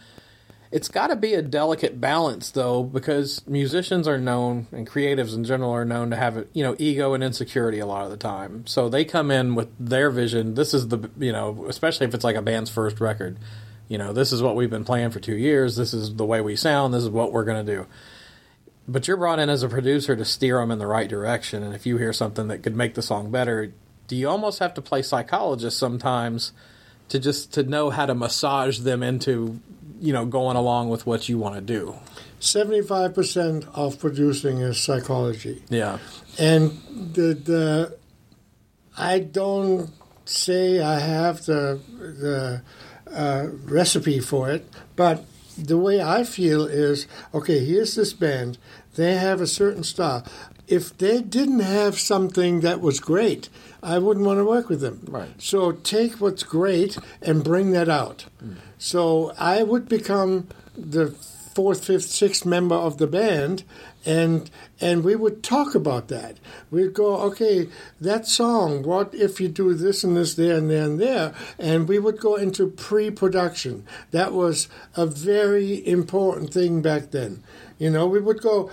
it's 0.72 0.88
got 0.88 1.08
to 1.08 1.16
be 1.16 1.36
a 1.36 1.42
delicate 1.44 2.02
balance, 2.02 2.50
though, 2.50 2.82
because 2.84 3.46
musicians 3.48 4.08
are 4.08 4.18
known 4.18 4.66
and 4.72 4.90
creatives 4.90 5.36
in 5.36 5.44
general 5.44 5.70
are 5.72 5.86
known 5.86 6.10
to 6.10 6.16
have, 6.16 6.48
you 6.54 6.64
know, 6.64 6.76
ego 6.80 7.14
and 7.14 7.24
insecurity 7.24 7.78
a 7.80 7.86
lot 7.86 8.06
of 8.06 8.10
the 8.10 8.18
time. 8.18 8.66
So 8.66 8.90
they 8.90 9.06
come 9.06 9.30
in 9.30 9.54
with 9.54 9.70
their 9.80 10.10
vision. 10.10 10.56
This 10.56 10.74
is 10.74 10.88
the, 10.88 11.12
you 11.20 11.32
know, 11.32 11.66
especially 11.68 12.08
if 12.08 12.16
it's 12.16 12.24
like 12.24 12.36
a 12.36 12.42
band's 12.42 12.72
first 12.72 13.00
record. 13.00 13.38
You 13.88 13.98
know, 13.98 14.14
this 14.14 14.32
is 14.32 14.42
what 14.42 14.56
we've 14.56 14.70
been 14.70 14.86
playing 14.86 15.12
for 15.12 15.20
two 15.20 15.36
years. 15.36 15.76
This 15.76 15.94
is 15.94 16.16
the 16.16 16.26
way 16.26 16.42
we 16.42 16.56
sound. 16.56 16.94
This 16.94 17.04
is 17.04 17.10
what 17.10 17.32
we're 17.32 17.44
going 17.44 17.66
to 17.66 17.76
do 17.76 17.88
but 18.88 19.08
you're 19.08 19.18
brought 19.18 19.40
in 19.40 19.50
as 19.50 19.64
a 19.64 19.70
producer 19.70 20.16
to 20.16 20.26
steer 20.26 20.60
them 20.60 20.72
in 20.72 20.80
the 20.80 20.88
right 20.88 21.10
direction. 21.10 21.64
And 21.64 21.74
if 21.74 21.86
you 21.86 21.98
hear 21.98 22.14
something 22.14 22.48
that 22.50 22.64
could 22.64 22.76
make 22.76 22.96
the 22.96 23.02
song 23.02 23.32
better, 23.32 23.72
do 24.08 24.16
you 24.16 24.28
almost 24.28 24.60
have 24.60 24.74
to 24.74 24.82
play 24.82 25.02
psychologist 25.02 25.78
sometimes 25.78 26.52
to 27.10 27.20
just 27.20 27.54
to 27.54 27.64
know 27.64 27.90
how 27.90 28.06
to 28.06 28.16
massage 28.16 28.80
them 28.80 29.02
into, 29.04 29.60
you 30.00 30.12
know, 30.12 30.26
going 30.26 30.58
along 30.58 30.90
with 30.90 31.06
what 31.06 31.30
you 31.30 31.38
want 31.38 31.56
to 31.56 31.62
do? 31.62 31.96
Seventy-five 32.40 33.16
percent 33.16 33.66
of 33.74 34.00
producing 34.00 34.58
is 34.58 34.78
psychology. 34.78 35.64
Yeah. 35.70 36.00
and 36.38 36.72
the 37.14 37.34
the 37.34 37.98
I 38.98 39.20
don't 39.20 39.90
say 40.26 40.82
I 40.82 41.00
have 41.00 41.46
the 41.46 41.80
the 41.98 42.62
uh, 43.14 43.48
recipe 43.66 44.20
for 44.20 44.52
it, 44.52 44.68
but 44.96 45.26
the 45.58 45.78
way 45.78 46.02
I 46.02 46.24
feel 46.24 46.66
is 46.66 47.08
okay. 47.34 47.64
Here's 47.64 47.96
this 47.96 48.14
band; 48.14 48.58
they 48.96 49.16
have 49.16 49.42
a 49.42 49.48
certain 49.48 49.84
style. 49.84 50.26
If 50.68 50.98
they 50.98 51.22
didn't 51.22 51.60
have 51.60 52.00
something 52.00 52.62
that 52.62 52.82
was 52.82 53.00
great, 53.00 53.50
I 53.84 54.00
wouldn't 54.00 54.26
want 54.26 54.40
to 54.40 54.46
work 54.46 54.70
with 54.70 54.82
them. 54.82 55.02
Right. 55.08 55.30
So 55.38 55.74
take 55.74 56.22
what's 56.22 56.44
great 56.44 56.98
and 57.22 57.44
bring 57.44 57.72
that 57.72 57.90
out. 57.90 58.26
So 58.78 59.34
I 59.38 59.62
would 59.64 59.90
become 59.90 60.48
the 60.76 61.12
fourth, 61.54 61.86
fifth, 61.86 62.10
sixth 62.10 62.46
member 62.46 62.76
of 62.76 62.98
the 62.98 63.08
band, 63.08 63.64
and 64.06 64.50
and 64.82 65.04
we 65.04 65.16
would 65.16 65.44
talk 65.44 65.76
about 65.76 66.10
that. 66.10 66.38
We'd 66.70 66.94
go, 66.94 67.16
okay, 67.22 67.70
that 68.02 68.28
song. 68.28 68.84
What 68.84 69.14
if 69.14 69.40
you 69.40 69.48
do 69.48 69.74
this 69.74 70.04
and 70.04 70.18
this 70.18 70.34
there 70.34 70.58
and 70.58 70.70
there 70.70 70.84
and 70.84 71.00
there? 71.00 71.34
And 71.58 71.88
we 71.88 72.00
would 72.00 72.20
go 72.20 72.36
into 72.36 72.68
pre-production. 72.68 73.86
That 74.12 74.34
was 74.34 74.68
a 74.96 75.06
very 75.06 75.88
important 75.88 76.54
thing 76.54 76.82
back 76.82 77.12
then. 77.12 77.44
You 77.80 77.90
know, 77.90 78.08
we 78.08 78.20
would 78.20 78.42
go 78.42 78.70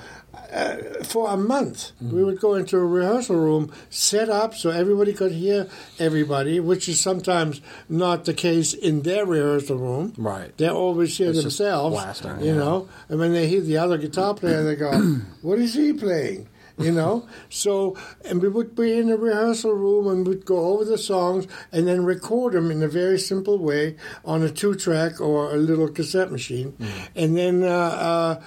uh, 0.53 0.76
for 1.05 1.30
a 1.30 1.36
month. 1.36 1.92
We 2.01 2.22
would 2.22 2.38
go 2.40 2.55
into 2.55 2.76
a 2.76 2.84
rehearsal 2.84 3.36
room, 3.36 3.72
set 3.88 4.28
up 4.28 4.55
so 4.55 4.70
everybody 4.70 5.12
could 5.12 5.32
hear 5.32 5.68
everybody, 5.98 6.61
which 6.61 6.88
is 6.88 7.01
sometimes 7.01 7.61
not 7.88 8.24
the 8.24 8.34
case 8.34 8.72
in 8.74 9.03
their 9.03 9.26
rehearsal 9.26 9.78
room. 9.78 10.12
Right. 10.16 10.57
They 10.59 10.68
always 10.68 11.16
hear 11.16 11.30
It's 11.30 11.42
themselves, 11.42 11.94
blasting, 11.96 12.40
you 12.40 12.53
yeah. 12.53 12.55
know. 12.59 12.88
And 13.09 13.18
when 13.18 13.32
they 13.32 13.48
hear 13.48 13.61
the 13.62 13.78
other 13.78 13.98
guitar 13.98 14.34
player, 14.34 14.62
they 14.62 14.76
go, 14.76 14.90
"What 15.42 15.59
is 15.59 15.74
he 15.74 15.92
playing?" 15.92 16.48
You 16.78 16.92
know. 16.92 17.28
so, 17.51 17.94
and 18.24 18.40
we 18.40 18.48
would 18.48 18.74
be 18.74 18.96
in 18.96 19.11
a 19.11 19.16
rehearsal 19.16 19.72
room 19.72 20.07
and 20.09 20.26
we'd 20.26 20.46
go 20.46 20.72
over 20.72 20.82
the 20.86 20.96
songs 20.96 21.46
and 21.72 21.86
then 21.86 22.07
record 22.07 22.55
them 22.55 22.70
in 22.70 22.82
a 22.82 22.88
very 22.88 23.18
simple 23.18 23.59
way 23.59 23.96
on 24.24 24.42
a 24.42 24.48
two-track 24.48 25.20
or 25.20 25.53
a 25.53 25.59
little 25.59 25.88
cassette 25.88 26.30
machine, 26.32 26.72
Mm. 26.80 27.09
and 27.16 27.36
then. 27.36 27.62
Uh, 27.64 27.66
uh, 27.68 28.42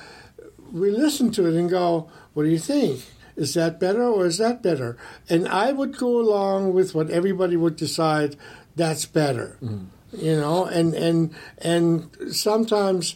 we 0.74 0.90
listen 0.90 1.32
to 1.32 1.48
it 1.48 1.54
and 1.54 1.70
go, 1.70 2.10
"What 2.34 2.44
do 2.44 2.50
you 2.50 2.60
think? 2.60 3.06
Is 3.36 3.54
that 3.54 3.80
better 3.80 4.04
or 4.04 4.26
is 4.26 4.40
that 4.40 4.62
better?" 4.62 4.98
And 5.30 5.48
I 5.48 5.72
would 5.72 5.98
go 5.98 6.20
along 6.20 6.74
with 6.74 6.94
what 6.94 7.10
everybody 7.10 7.56
would 7.56 7.78
decide 7.78 8.36
that's 8.76 9.06
better, 9.06 9.58
mm. 9.64 9.86
you 10.12 10.36
know. 10.36 10.66
And 10.66 10.94
and 10.94 11.34
and 11.60 12.10
sometimes 12.32 13.16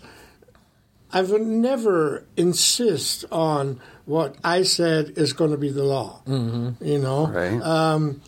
I 1.11 1.21
would 1.21 1.41
never 1.41 2.25
insist 2.35 3.25
on 3.31 3.81
what 4.05 4.35
I 4.43 4.63
said 4.63 5.13
is 5.17 5.33
going 5.33 5.51
to 5.51 5.57
be 5.57 5.69
the 5.69 5.83
law, 5.83 6.21
mm-hmm. 6.25 6.83
you 6.83 6.99
know. 6.99 7.27
Right. 7.27 7.61
Um, 7.61 8.21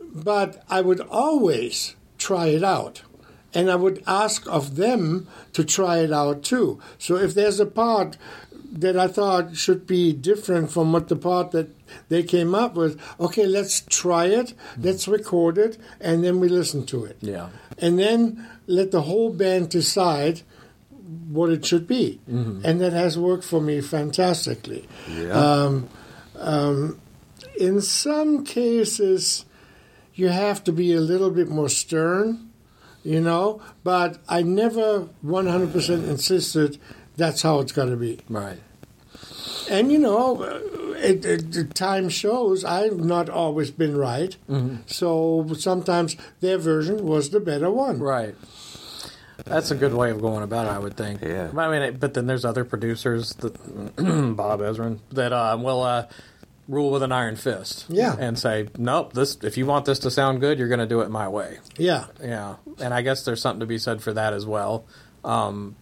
but 0.00 0.62
I 0.70 0.80
would 0.80 1.00
always 1.00 1.96
try 2.18 2.46
it 2.48 2.62
out. 2.62 3.02
And 3.52 3.70
I 3.70 3.76
would 3.76 4.02
ask 4.06 4.48
of 4.48 4.74
them 4.74 5.28
to 5.52 5.62
try 5.62 5.98
it 5.98 6.12
out 6.12 6.42
too. 6.42 6.80
So 6.98 7.16
if 7.16 7.34
there's 7.34 7.60
a 7.60 7.66
part 7.66 8.16
that 8.74 8.98
I 8.98 9.06
thought 9.06 9.56
should 9.56 9.86
be 9.86 10.12
different 10.12 10.70
from 10.70 10.92
what 10.92 11.08
the 11.08 11.16
part 11.16 11.52
that 11.52 11.68
they 12.08 12.22
came 12.22 12.54
up 12.54 12.74
with, 12.74 13.00
okay, 13.20 13.46
let's 13.46 13.82
try 13.82 14.26
it, 14.26 14.52
let's 14.78 15.06
record 15.06 15.58
it, 15.58 15.78
and 16.00 16.24
then 16.24 16.40
we 16.40 16.48
listen 16.48 16.84
to 16.86 17.04
it. 17.04 17.16
Yeah. 17.20 17.50
And 17.78 17.98
then 17.98 18.46
let 18.66 18.90
the 18.90 19.02
whole 19.02 19.32
band 19.32 19.70
decide 19.70 20.42
what 21.28 21.50
it 21.50 21.64
should 21.64 21.86
be. 21.86 22.20
Mm-hmm. 22.28 22.62
And 22.64 22.80
that 22.80 22.92
has 22.92 23.16
worked 23.16 23.44
for 23.44 23.60
me 23.60 23.80
fantastically. 23.80 24.88
yeah. 25.08 25.32
Um, 25.32 25.88
um, 26.36 27.00
in 27.58 27.80
some 27.80 28.44
cases, 28.44 29.44
you 30.14 30.28
have 30.28 30.64
to 30.64 30.72
be 30.72 30.92
a 30.92 31.00
little 31.00 31.30
bit 31.30 31.48
more 31.48 31.68
stern, 31.68 32.50
you 33.04 33.20
know, 33.20 33.62
but 33.84 34.18
I 34.28 34.42
never 34.42 35.08
100% 35.24 36.08
insisted 36.08 36.78
that's 37.16 37.42
how 37.42 37.60
it's 37.60 37.72
got 37.72 37.86
to 37.86 37.96
be. 37.96 38.20
Right. 38.28 38.58
And, 39.70 39.90
you 39.90 39.98
know, 39.98 40.42
uh, 40.42 40.60
it, 40.98 41.24
it, 41.24 41.52
the 41.52 41.64
time 41.64 42.08
shows 42.08 42.64
I've 42.64 42.98
not 42.98 43.28
always 43.28 43.70
been 43.70 43.96
right. 43.96 44.36
So 44.86 45.46
sometimes 45.58 46.16
their 46.40 46.58
version 46.58 47.06
was 47.06 47.30
the 47.30 47.40
better 47.40 47.70
one. 47.70 47.98
Right. 47.98 48.34
That's 49.44 49.70
a 49.70 49.74
good 49.74 49.92
way 49.94 50.10
of 50.10 50.20
going 50.20 50.42
about 50.42 50.66
it, 50.66 50.70
I 50.70 50.78
would 50.78 50.96
think. 50.96 51.20
Yeah. 51.22 51.50
I 51.56 51.78
mean, 51.78 51.96
but 51.98 52.14
then 52.14 52.26
there's 52.26 52.44
other 52.44 52.64
producers, 52.64 53.34
that, 53.34 53.54
Bob 54.36 54.60
Ezrin, 54.60 55.00
that 55.12 55.32
uh, 55.32 55.56
will 55.60 55.82
uh, 55.82 56.06
rule 56.68 56.90
with 56.90 57.02
an 57.02 57.12
iron 57.12 57.36
fist. 57.36 57.86
Yeah. 57.88 58.16
And 58.18 58.38
say, 58.38 58.68
nope, 58.78 59.12
this. 59.12 59.36
If 59.42 59.56
you 59.56 59.66
want 59.66 59.86
this 59.86 59.98
to 60.00 60.10
sound 60.10 60.40
good, 60.40 60.58
you're 60.58 60.68
going 60.68 60.80
to 60.80 60.86
do 60.86 61.00
it 61.00 61.10
my 61.10 61.28
way. 61.28 61.58
Yeah. 61.76 62.06
Yeah. 62.22 62.56
And 62.80 62.94
I 62.94 63.02
guess 63.02 63.24
there's 63.24 63.42
something 63.42 63.60
to 63.60 63.66
be 63.66 63.78
said 63.78 64.02
for 64.02 64.12
that 64.12 64.32
as 64.32 64.46
well. 64.46 64.86
Um, 65.24 65.76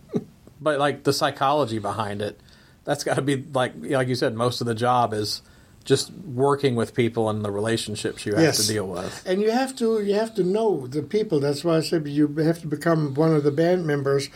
but 0.62 0.78
like 0.78 1.04
the 1.04 1.12
psychology 1.12 1.78
behind 1.78 2.22
it, 2.22 2.40
that's 2.84 3.04
got 3.04 3.14
to 3.14 3.22
be 3.22 3.44
like 3.52 3.72
like 3.76 4.08
you 4.08 4.14
said. 4.14 4.34
Most 4.34 4.60
of 4.60 4.66
the 4.66 4.74
job 4.74 5.12
is 5.12 5.42
just 5.84 6.12
working 6.12 6.76
with 6.76 6.94
people 6.94 7.28
and 7.28 7.44
the 7.44 7.50
relationships 7.50 8.24
you 8.24 8.34
have 8.34 8.42
Yes. 8.42 8.64
to 8.64 8.72
deal 8.72 8.86
with. 8.86 9.20
And 9.26 9.40
you 9.40 9.50
have 9.50 9.74
to 9.76 10.00
you 10.00 10.14
have 10.14 10.34
to 10.36 10.44
know 10.44 10.86
the 10.86 11.02
people. 11.02 11.40
That's 11.40 11.64
why 11.64 11.78
I 11.78 11.80
said 11.80 12.06
you 12.06 12.28
have 12.36 12.60
to 12.60 12.66
become 12.68 13.14
one 13.14 13.34
of 13.34 13.42
the 13.42 13.50
band 13.50 13.84
members 13.86 14.28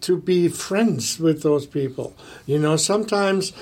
to 0.00 0.16
be 0.16 0.48
friends 0.48 1.18
with 1.18 1.42
those 1.42 1.66
people. 1.66 2.14
You 2.46 2.58
know, 2.60 2.76
sometimes 2.76 3.52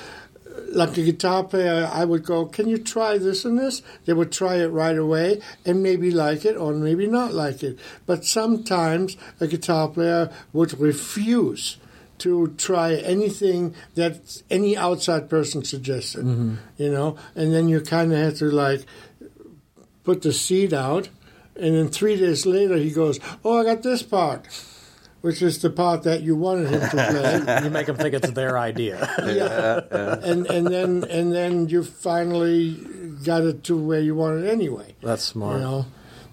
like 0.72 0.96
a 0.98 1.02
guitar 1.02 1.42
player, 1.44 1.88
I 1.92 2.04
would 2.04 2.24
go, 2.24 2.44
"Can 2.44 2.68
you 2.68 2.76
try 2.78 3.16
this 3.18 3.44
and 3.46 3.58
this?" 3.58 3.80
They 4.04 4.12
would 4.12 4.30
try 4.30 4.56
it 4.56 4.66
right 4.68 4.96
away 4.98 5.40
and 5.64 5.82
maybe 5.82 6.10
like 6.10 6.44
it 6.44 6.56
or 6.56 6.72
maybe 6.74 7.06
not 7.06 7.32
like 7.32 7.62
it. 7.62 7.78
But 8.06 8.24
sometimes 8.24 9.16
a 9.40 9.46
guitar 9.46 9.88
player 9.88 10.30
would 10.52 10.78
refuse 10.78 11.78
to 12.20 12.48
try 12.56 12.94
anything 12.94 13.74
that 13.94 14.42
any 14.50 14.76
outside 14.76 15.28
person 15.28 15.64
suggested. 15.64 16.24
Mm-hmm. 16.24 16.54
You 16.78 16.90
know, 16.90 17.16
and 17.34 17.52
then 17.52 17.68
you 17.68 17.80
kind 17.80 18.12
of 18.12 18.18
have 18.18 18.36
to 18.38 18.46
like 18.46 18.84
put 20.04 20.22
the 20.22 20.32
seed 20.32 20.72
out, 20.72 21.08
and 21.56 21.74
then 21.74 21.88
three 21.88 22.16
days 22.16 22.46
later 22.46 22.76
he 22.76 22.90
goes, 22.90 23.18
"Oh, 23.44 23.58
I 23.60 23.64
got 23.64 23.82
this 23.82 24.02
part," 24.02 24.46
which 25.20 25.42
is 25.42 25.60
the 25.60 25.70
part 25.70 26.02
that 26.04 26.22
you 26.22 26.36
wanted 26.36 26.68
him 26.70 26.80
to 26.80 26.88
play. 27.44 27.64
You 27.64 27.70
make 27.70 27.86
them 27.86 27.96
think 27.96 28.14
it's 28.14 28.30
their 28.30 28.58
idea. 28.58 28.98
yeah, 29.26 30.16
and 30.22 30.46
and 30.46 30.66
then 30.66 31.04
and 31.10 31.32
then 31.32 31.68
you 31.68 31.82
finally 31.84 32.74
got 33.24 33.42
it 33.42 33.64
to 33.64 33.76
where 33.76 34.00
you 34.00 34.14
want 34.14 34.44
it 34.44 34.48
anyway. 34.48 34.94
That's 35.02 35.22
smart. 35.24 35.56
You 35.56 35.62
know, 35.62 35.86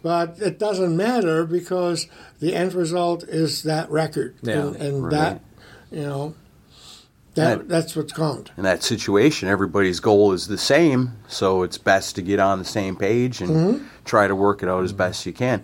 but 0.03 0.39
it 0.39 0.57
doesn't 0.59 0.95
matter 0.95 1.45
because 1.45 2.07
the 2.39 2.55
end 2.55 2.73
result 2.73 3.23
is 3.23 3.63
that 3.63 3.89
record, 3.91 4.35
Yeah, 4.41 4.67
and, 4.67 4.75
and 4.77 5.03
right. 5.03 5.11
that 5.11 5.41
you 5.91 6.01
know. 6.03 6.35
That, 7.35 7.59
That- 7.59 7.69
that's 7.69 7.95
what's 7.95 8.13
count. 8.13 8.49
in 8.57 8.63
that 8.63 8.81
situation, 8.81 9.47
everybody's 9.47 9.99
goal 9.99 10.33
is 10.33 10.47
the 10.47 10.57
same, 10.57 11.11
so 11.27 11.61
it's 11.61 11.77
best 11.77 12.15
to 12.15 12.21
get 12.23 12.39
on 12.39 12.57
the 12.57 12.65
same 12.65 12.95
page 12.95 13.41
and 13.41 13.49
Mm-hmm. 13.51 13.85
try 14.05 14.27
to 14.27 14.35
work 14.35 14.63
it 14.63 14.69
out 14.69 14.83
as 14.83 14.91
best 14.91 15.25
you 15.27 15.33
can. 15.33 15.63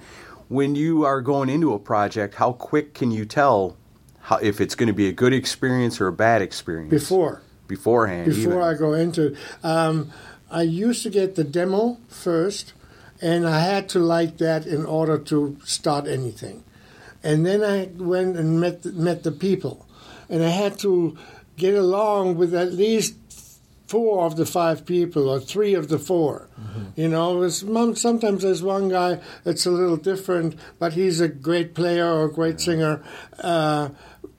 When 0.50 0.76
you 0.76 1.04
are 1.04 1.20
going 1.22 1.50
into 1.50 1.74
a 1.74 1.80
project, 1.80 2.36
how 2.36 2.52
quick 2.54 2.94
can 2.94 3.10
you 3.10 3.26
tell 3.26 3.76
how, 4.20 4.38
if 4.38 4.62
it's 4.62 4.76
going 4.76 4.88
to 4.88 4.94
be 4.94 5.08
a 5.08 5.12
good 5.12 5.34
experience 5.34 6.00
or 6.00 6.08
a 6.08 6.14
bad 6.14 6.44
experience 6.44 6.92
Before 6.92 7.42
beforehand? 7.68 8.28
before 8.28 8.54
even? 8.54 8.62
I 8.62 8.74
go 8.76 8.94
into. 8.94 9.36
Um, 9.64 10.12
I 10.52 10.62
used 10.62 11.02
to 11.04 11.10
get 11.10 11.34
the 11.36 11.44
demo 11.44 11.98
first, 12.08 12.74
and 13.20 13.48
I 13.48 13.62
had 13.62 13.90
to 13.90 14.00
like 14.00 14.38
that 14.38 14.68
in 14.68 14.86
order 14.86 15.18
to 15.18 15.58
start 15.66 16.08
anything. 16.08 16.64
And 17.24 17.46
then 17.48 17.64
I 17.64 17.90
went 17.98 18.38
and 18.38 18.60
met 18.60 18.86
met 18.86 19.24
the 19.24 19.32
people, 19.32 19.83
and 20.30 20.44
I 20.44 20.50
had 20.50 20.80
to 20.80 21.18
get 21.58 21.76
along 21.76 22.38
with 22.38 22.54
at 22.54 22.74
least 22.74 23.16
four 23.88 24.26
of 24.26 24.38
the 24.38 24.46
five 24.46 24.86
people 24.86 25.30
or 25.30 25.40
three 25.40 25.76
of 25.76 25.88
the 25.88 26.00
4 26.00 26.50
You 26.96 27.10
know, 27.10 27.36
it 27.36 27.40
was, 27.40 27.60
sometimes 28.02 28.42
there's 28.42 28.64
one 28.64 28.90
guy 28.90 29.20
that's 29.44 29.66
a 29.68 29.72
little 29.72 29.98
different, 29.98 30.56
but 30.80 30.94
he's 30.94 31.20
a 31.20 31.28
great 31.28 31.76
player 31.76 32.08
or 32.08 32.26
a 32.26 32.32
great 32.32 32.60
singer. 32.60 33.04
Uh, 33.40 33.90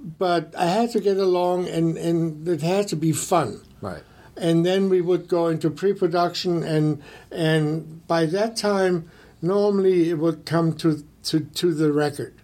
but 0.01 0.53
I 0.59 0.67
had 0.67 0.91
to 0.93 1.01
get 1.01 1.19
along, 1.19 1.69
and, 1.69 1.97
and 1.97 2.49
it 2.49 2.63
had 2.63 2.89
to 2.89 2.97
be 2.97 3.13
fun. 3.13 3.61
Right. 3.81 4.03
and 4.37 4.65
then 4.67 4.89
we 4.89 5.01
would 5.01 5.29
go 5.29 5.49
into 5.49 5.69
pre-production 5.71 6.63
and 6.63 7.03
and 7.31 8.07
by 8.09 8.25
that 8.27 8.57
time 8.57 9.09
normally 9.43 10.11
it 10.11 10.19
would 10.19 10.47
come 10.47 10.73
to 10.73 11.05
to, 11.23 11.41
to 11.41 11.75
the 11.75 11.93
record 11.93 12.35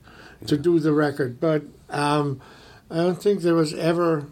to 0.47 0.57
do 0.57 0.79
the 0.79 0.93
record. 0.93 1.41
But 1.41 1.63
um, 1.89 2.41
I 2.91 2.97
don't 2.97 3.23
think 3.23 3.43
there 3.43 3.55
was 3.55 3.73
ever 3.75 4.27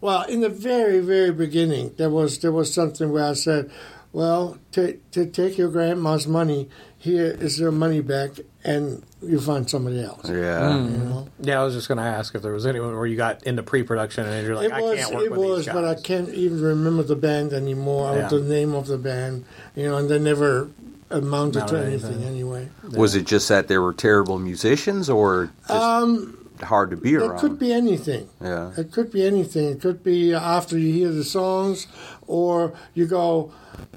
Well, 0.00 0.22
in 0.24 0.40
the 0.40 0.48
very, 0.48 1.00
very 1.00 1.32
beginning, 1.32 1.94
there 1.96 2.10
was 2.10 2.38
there 2.38 2.52
was 2.52 2.72
something 2.72 3.10
where 3.10 3.24
I 3.24 3.32
said, 3.32 3.70
"Well, 4.12 4.58
to 4.72 4.98
to 5.12 5.26
take 5.26 5.58
your 5.58 5.68
grandma's 5.68 6.26
money, 6.26 6.68
here 6.98 7.26
is 7.40 7.58
your 7.58 7.72
money 7.72 8.00
back, 8.02 8.30
and 8.62 9.02
you 9.22 9.40
find 9.40 9.68
somebody 9.68 10.02
else." 10.04 10.28
Yeah. 10.28 10.76
You 10.76 10.82
hmm. 10.88 11.08
know, 11.08 11.28
Yeah, 11.40 11.60
I 11.60 11.64
was 11.64 11.74
just 11.74 11.88
going 11.88 11.98
to 11.98 12.04
ask 12.04 12.34
if 12.34 12.42
there 12.42 12.52
was 12.52 12.66
anyone 12.66 12.94
where 12.94 13.06
you 13.06 13.16
got 13.16 13.42
into 13.44 13.62
pre-production 13.62 14.26
and 14.26 14.46
you're 14.46 14.54
like, 14.54 14.66
it 14.66 14.72
I 14.72 14.80
was 14.82 14.98
can't 14.98 15.14
work 15.14 15.24
it 15.24 15.30
with 15.30 15.40
was, 15.40 15.56
these 15.58 15.66
guys. 15.66 15.74
but 15.74 15.84
I 15.84 15.94
can't 15.94 16.28
even 16.28 16.60
remember 16.62 17.02
the 17.02 17.16
band 17.16 17.52
anymore 17.52 18.14
Yeah. 18.14 18.26
or 18.26 18.38
the 18.38 18.40
name 18.48 18.74
of 18.74 18.86
the 18.86 18.98
band. 18.98 19.44
You 19.74 19.88
know, 19.88 19.96
and 19.96 20.08
they 20.08 20.18
never 20.18 20.68
amounted 21.10 21.60
Not 21.60 21.68
to 21.68 21.78
anything. 21.78 22.14
anything 22.14 22.28
anyway. 22.28 22.68
Was 22.92 23.14
it 23.14 23.26
just 23.26 23.48
that 23.48 23.68
they 23.68 23.78
were 23.78 23.92
terrible 23.94 24.38
musicians, 24.38 25.08
or 25.08 25.50
just 25.66 25.70
um, 25.70 26.35
hard 26.62 26.90
to 26.90 26.96
be 26.96 27.16
around. 27.16 27.36
It 27.36 27.40
could 27.40 27.58
be 27.58 27.72
anything. 27.72 28.28
Yeah. 28.40 28.72
It 28.76 28.92
could 28.92 29.10
be 29.10 29.24
anything. 29.26 29.68
It 29.70 29.80
could 29.80 30.02
be 30.02 30.34
after 30.34 30.78
you 30.78 30.92
hear 30.92 31.10
the 31.12 31.24
songs, 31.24 31.86
or 32.26 32.72
you 32.94 33.06
go, 33.06 33.52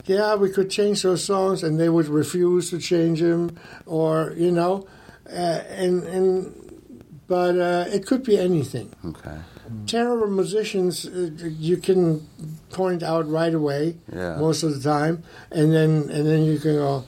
yeah, 0.06 0.36
we 0.36 0.50
could 0.50 0.70
change 0.70 1.04
those 1.04 1.24
songs, 1.24 1.64
and 1.64 1.80
they 1.80 1.90
would 1.90 2.08
refuse 2.08 2.70
to 2.72 2.80
change 2.80 3.22
them, 3.22 3.58
or 3.86 4.34
you 4.38 4.52
know, 4.52 4.88
uh, 5.30 5.62
and 5.70 6.04
and 6.04 6.56
but 7.28 7.58
uh, 7.60 7.86
it 7.94 8.06
could 8.08 8.24
be 8.24 8.38
anything. 8.38 8.92
Okay. 9.06 9.38
Terrible 9.86 10.28
musicians, 10.28 11.06
uh, 11.06 11.30
you 11.60 11.78
can 11.78 12.28
point 12.72 13.04
out 13.04 13.30
right 13.30 13.54
away 13.54 13.98
Yeah. 14.12 14.36
most 14.38 14.64
of 14.64 14.74
the 14.74 14.82
time, 14.82 15.22
and 15.52 15.72
then 15.72 16.10
and 16.10 16.26
then 16.26 16.44
you 16.44 16.58
can 16.60 16.76
go. 16.76 17.06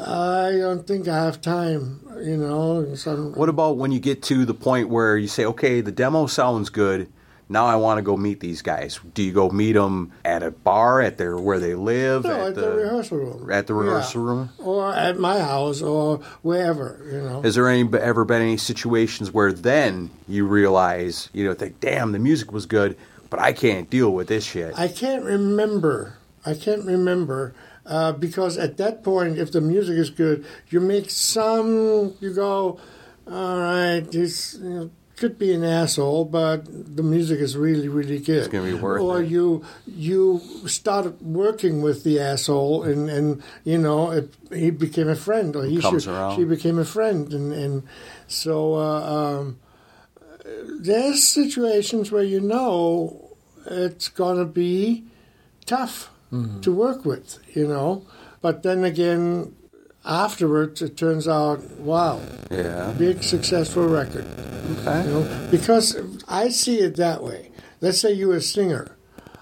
I 0.00 0.52
don't 0.58 0.86
think 0.86 1.08
I 1.08 1.24
have 1.24 1.40
time, 1.40 2.00
you 2.22 2.36
know. 2.36 2.94
Some, 2.94 3.32
What 3.34 3.48
about 3.48 3.76
when 3.76 3.92
you 3.92 4.00
get 4.00 4.22
to 4.24 4.44
the 4.44 4.54
point 4.54 4.88
where 4.88 5.16
you 5.16 5.28
say, 5.28 5.44
okay, 5.44 5.80
the 5.80 5.92
demo 5.92 6.26
sounds 6.26 6.70
good. 6.70 7.08
Now 7.48 7.66
I 7.66 7.74
want 7.74 7.98
to 7.98 8.02
go 8.02 8.16
meet 8.16 8.38
these 8.38 8.62
guys. 8.62 9.00
Do 9.12 9.24
you 9.24 9.32
go 9.32 9.50
meet 9.50 9.72
them 9.72 10.12
at 10.24 10.44
a 10.44 10.52
bar, 10.52 11.00
at 11.00 11.18
their 11.18 11.36
where 11.36 11.58
they 11.58 11.74
live, 11.74 12.22
No, 12.22 12.46
at 12.46 12.54
the, 12.54 12.70
rehearsal 12.70 13.18
room. 13.18 13.50
at 13.50 13.66
the 13.66 13.74
rehearsal 13.74 14.22
room? 14.22 14.50
Or 14.58 14.94
at 14.94 15.18
my 15.18 15.40
house 15.40 15.82
or 15.82 16.18
wherever, 16.42 17.00
you 17.10 17.20
know. 17.20 17.42
Has 17.42 17.56
there 17.56 17.68
any 17.68 17.88
ever 17.98 18.24
been 18.24 18.40
any 18.40 18.56
situations 18.56 19.32
where 19.32 19.52
then 19.52 20.10
you 20.28 20.46
realize, 20.46 21.28
you 21.32 21.44
know, 21.44 21.52
think, 21.54 21.80
damn, 21.80 22.12
the 22.12 22.20
music 22.20 22.52
was 22.52 22.66
good, 22.66 22.96
but 23.30 23.40
I 23.40 23.52
can't 23.52 23.90
deal 23.90 24.12
with 24.12 24.28
this 24.28 24.44
shit. 24.44 24.78
I 24.78 24.86
can't 24.86 25.24
remember. 25.24 26.18
I 26.46 26.54
can't 26.54 26.84
remember 26.84 27.52
uh, 27.90 28.12
because 28.12 28.56
at 28.56 28.76
that 28.76 29.02
point, 29.02 29.36
if 29.36 29.50
the 29.50 29.60
music 29.60 29.98
is 29.98 30.10
good, 30.10 30.46
you 30.68 30.78
make 30.78 31.10
some. 31.10 32.14
You 32.20 32.32
go, 32.32 32.78
all 33.26 33.58
right, 33.58 34.00
this 34.00 34.56
you 34.62 34.70
know, 34.70 34.90
could 35.16 35.38
be 35.40 35.52
an 35.52 35.64
asshole, 35.64 36.26
but 36.26 36.66
the 36.96 37.02
music 37.02 37.40
is 37.40 37.56
really, 37.56 37.88
really 37.88 38.20
good. 38.20 38.38
It's 38.38 38.48
gonna 38.48 38.70
be 38.70 38.74
worth 38.74 39.02
or 39.02 39.20
it. 39.20 39.28
you 39.28 39.64
you 39.88 40.40
start 40.66 41.20
working 41.20 41.82
with 41.82 42.04
the 42.04 42.20
asshole, 42.20 42.84
and 42.84 43.10
and 43.10 43.42
you 43.64 43.76
know 43.76 44.12
it, 44.12 44.32
he 44.52 44.70
became 44.70 45.08
a 45.08 45.16
friend, 45.16 45.56
or 45.56 45.64
he 45.64 45.80
around. 45.80 46.36
she 46.36 46.44
became 46.44 46.78
a 46.78 46.84
friend, 46.84 47.32
and 47.34 47.52
and 47.52 47.82
so. 48.28 48.74
Uh, 48.74 49.38
um, 49.40 49.58
there's 50.80 51.26
situations 51.26 52.10
where 52.10 52.22
you 52.22 52.40
know 52.40 53.36
it's 53.66 54.08
going 54.08 54.38
to 54.38 54.44
be 54.44 55.04
tough 55.66 56.09
to 56.30 56.72
work 56.72 57.04
with, 57.04 57.38
you 57.56 57.66
know. 57.66 58.06
But 58.40 58.62
then 58.62 58.84
again, 58.84 59.54
afterwards, 60.04 60.80
it 60.80 60.96
turns 60.96 61.26
out, 61.28 61.62
wow, 61.78 62.20
yeah. 62.50 62.94
big 62.96 63.22
successful 63.22 63.88
record. 63.88 64.24
Okay. 64.72 65.04
You 65.04 65.10
know, 65.10 65.48
because 65.50 65.96
I 66.28 66.48
see 66.48 66.78
it 66.78 66.96
that 66.96 67.22
way. 67.22 67.50
Let's 67.80 68.00
say 68.00 68.12
you're 68.12 68.36
a 68.36 68.42
singer, 68.42 68.96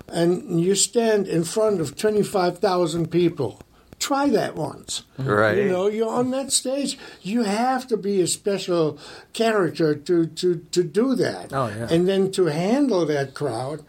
and 0.09 0.61
you 0.61 0.74
stand 0.74 1.28
in 1.28 1.45
front 1.45 1.80
of 1.80 1.97
twenty-five 1.97 2.59
thousand 2.59 3.11
people. 3.11 3.61
Try 3.99 4.28
that 4.28 4.55
once. 4.55 5.03
Right. 5.18 5.59
You 5.59 5.68
know, 5.70 5.89
you're 5.89 6.09
on 6.09 6.30
that 6.30 6.53
stage. 6.53 6.97
You 7.20 7.43
have 7.43 7.89
to 7.89 7.97
be 7.97 8.20
a 8.20 8.28
special 8.28 8.97
character 9.32 9.97
to 9.97 10.26
to 10.26 10.57
to 10.70 10.84
do 10.84 11.16
that. 11.16 11.53
Oh, 11.53 11.66
yeah. 11.66 11.89
And 11.91 12.09
then 12.09 12.30
to 12.32 12.47
handle 12.47 13.05
that 13.07 13.34
crowd. 13.34 13.84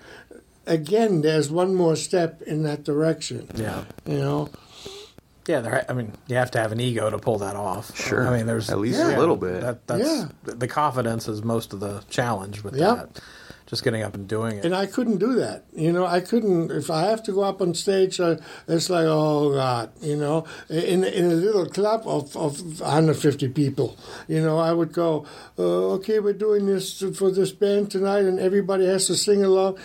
Again, 0.70 1.22
there's 1.22 1.50
one 1.52 1.76
more 1.76 1.96
step 1.96 2.42
in 2.44 2.64
that 2.64 2.84
direction. 2.84 3.50
yeah. 3.56 3.84
You 4.06 4.20
know. 4.20 4.50
Yeah, 5.48 5.62
there, 5.62 5.84
I 5.90 5.94
mean, 5.94 6.14
you 6.28 6.36
have 6.36 6.52
to 6.52 6.60
have 6.60 6.72
an 6.72 6.80
ego 6.80 7.10
to 7.10 7.18
pull 7.18 7.40
that 7.40 7.56
off. 7.56 7.98
Sure. 7.98 8.28
I 8.28 8.38
mean, 8.38 8.46
there's 8.46 8.70
At 8.70 8.78
least 8.78 9.00
a 9.00 9.18
little 9.18 9.36
bit. 9.36 9.62
That, 9.62 9.88
that's 9.88 10.08
Yeah. 10.08 10.26
the 10.44 10.68
confidence 10.68 11.28
is 11.28 11.44
most 11.44 11.74
of 11.74 11.80
the 11.80 12.04
challenge 12.08 12.64
with 12.64 12.76
Yep. 12.76 12.98
that. 13.16 13.22
Just 13.66 13.84
getting 13.84 14.02
up 14.04 14.14
and 14.16 14.28
doing 14.28 14.58
it. 14.58 14.66
And 14.66 14.76
I 14.76 14.86
couldn't 14.88 15.18
do 15.18 15.34
that. 15.36 15.64
You 15.76 15.92
know, 15.92 16.04
I 16.06 16.22
couldn't. 16.22 16.72
If 16.72 16.90
I 16.92 17.04
have 17.04 17.22
to 17.24 17.32
go 17.32 17.42
up 17.44 17.62
on 17.62 17.76
stage, 17.76 18.20
uh, 18.20 18.38
it's 18.68 18.90
like, 18.90 19.06
oh 19.08 19.54
God, 19.54 19.90
you 20.02 20.16
know, 20.16 20.46
in 20.70 21.04
in 21.04 21.26
a 21.32 21.36
little 21.36 21.68
club 21.68 22.02
of 22.08 22.36
of 22.36 22.80
150 22.82 23.48
people, 23.50 23.96
you 24.28 24.42
know, 24.42 24.58
I 24.58 24.72
would 24.74 24.92
go, 24.92 25.26
uh, 25.60 25.94
okay, 25.98 26.20
we're 26.20 26.34
doing 26.34 26.66
this 26.66 27.04
for 27.16 27.30
this 27.30 27.52
band 27.52 27.92
tonight, 27.92 28.26
and 28.26 28.40
everybody 28.40 28.86
has 28.88 29.06
to 29.08 29.16
sing 29.16 29.44
along. 29.44 29.78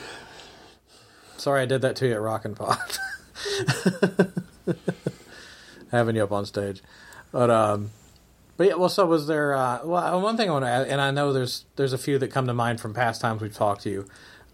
Sorry, 1.44 1.60
I 1.60 1.66
did 1.66 1.82
that 1.82 1.96
to 1.96 2.06
you 2.06 2.14
at 2.14 2.22
Rock 2.22 2.46
and 2.46 2.56
Pot. 2.56 2.98
Having 5.90 6.16
you 6.16 6.24
up 6.24 6.32
on 6.32 6.46
stage, 6.46 6.82
but 7.32 7.50
um, 7.50 7.90
but 8.56 8.66
yeah. 8.68 8.74
Well, 8.76 8.88
so 8.88 9.04
was 9.04 9.26
there? 9.26 9.54
Uh, 9.54 9.80
well, 9.84 10.22
one 10.22 10.38
thing 10.38 10.48
I 10.48 10.52
want 10.54 10.64
to 10.64 10.70
add, 10.70 10.88
and 10.88 11.02
I 11.02 11.10
know 11.10 11.34
there's 11.34 11.66
there's 11.76 11.92
a 11.92 11.98
few 11.98 12.18
that 12.20 12.28
come 12.28 12.46
to 12.46 12.54
mind 12.54 12.80
from 12.80 12.94
past 12.94 13.20
times 13.20 13.42
we've 13.42 13.52
talked 13.54 13.82
to 13.82 13.90
you. 13.90 14.06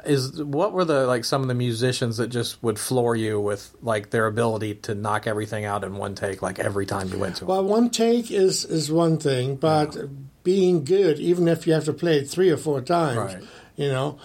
Is 0.04 0.42
what 0.42 0.72
were 0.72 0.84
the 0.84 1.06
like 1.06 1.24
some 1.24 1.42
of 1.42 1.48
the 1.48 1.54
musicians 1.54 2.16
that 2.16 2.26
just 2.26 2.60
would 2.60 2.76
floor 2.76 3.14
you 3.14 3.38
with 3.40 3.72
like 3.82 4.10
their 4.10 4.26
ability 4.26 4.74
to 4.74 4.96
knock 4.96 5.28
everything 5.28 5.64
out 5.64 5.84
in 5.84 5.94
one 5.96 6.16
take, 6.16 6.42
like 6.42 6.58
every 6.58 6.86
time 6.86 7.08
you 7.12 7.20
went 7.20 7.36
to? 7.36 7.44
Well, 7.46 7.62
one 7.64 7.90
take 7.90 8.32
is 8.32 8.64
is 8.64 8.90
one 8.90 9.16
thing, 9.18 9.54
but 9.54 9.96
being 10.42 10.82
good, 10.84 11.20
even 11.20 11.46
if 11.46 11.68
you 11.68 11.72
have 11.74 11.84
to 11.84 11.92
play 11.92 12.18
it 12.18 12.28
three 12.28 12.50
or 12.50 12.56
four 12.56 12.80
times, 12.80 13.34
Right. 13.34 13.44
you 13.76 13.86
know. 13.88 14.18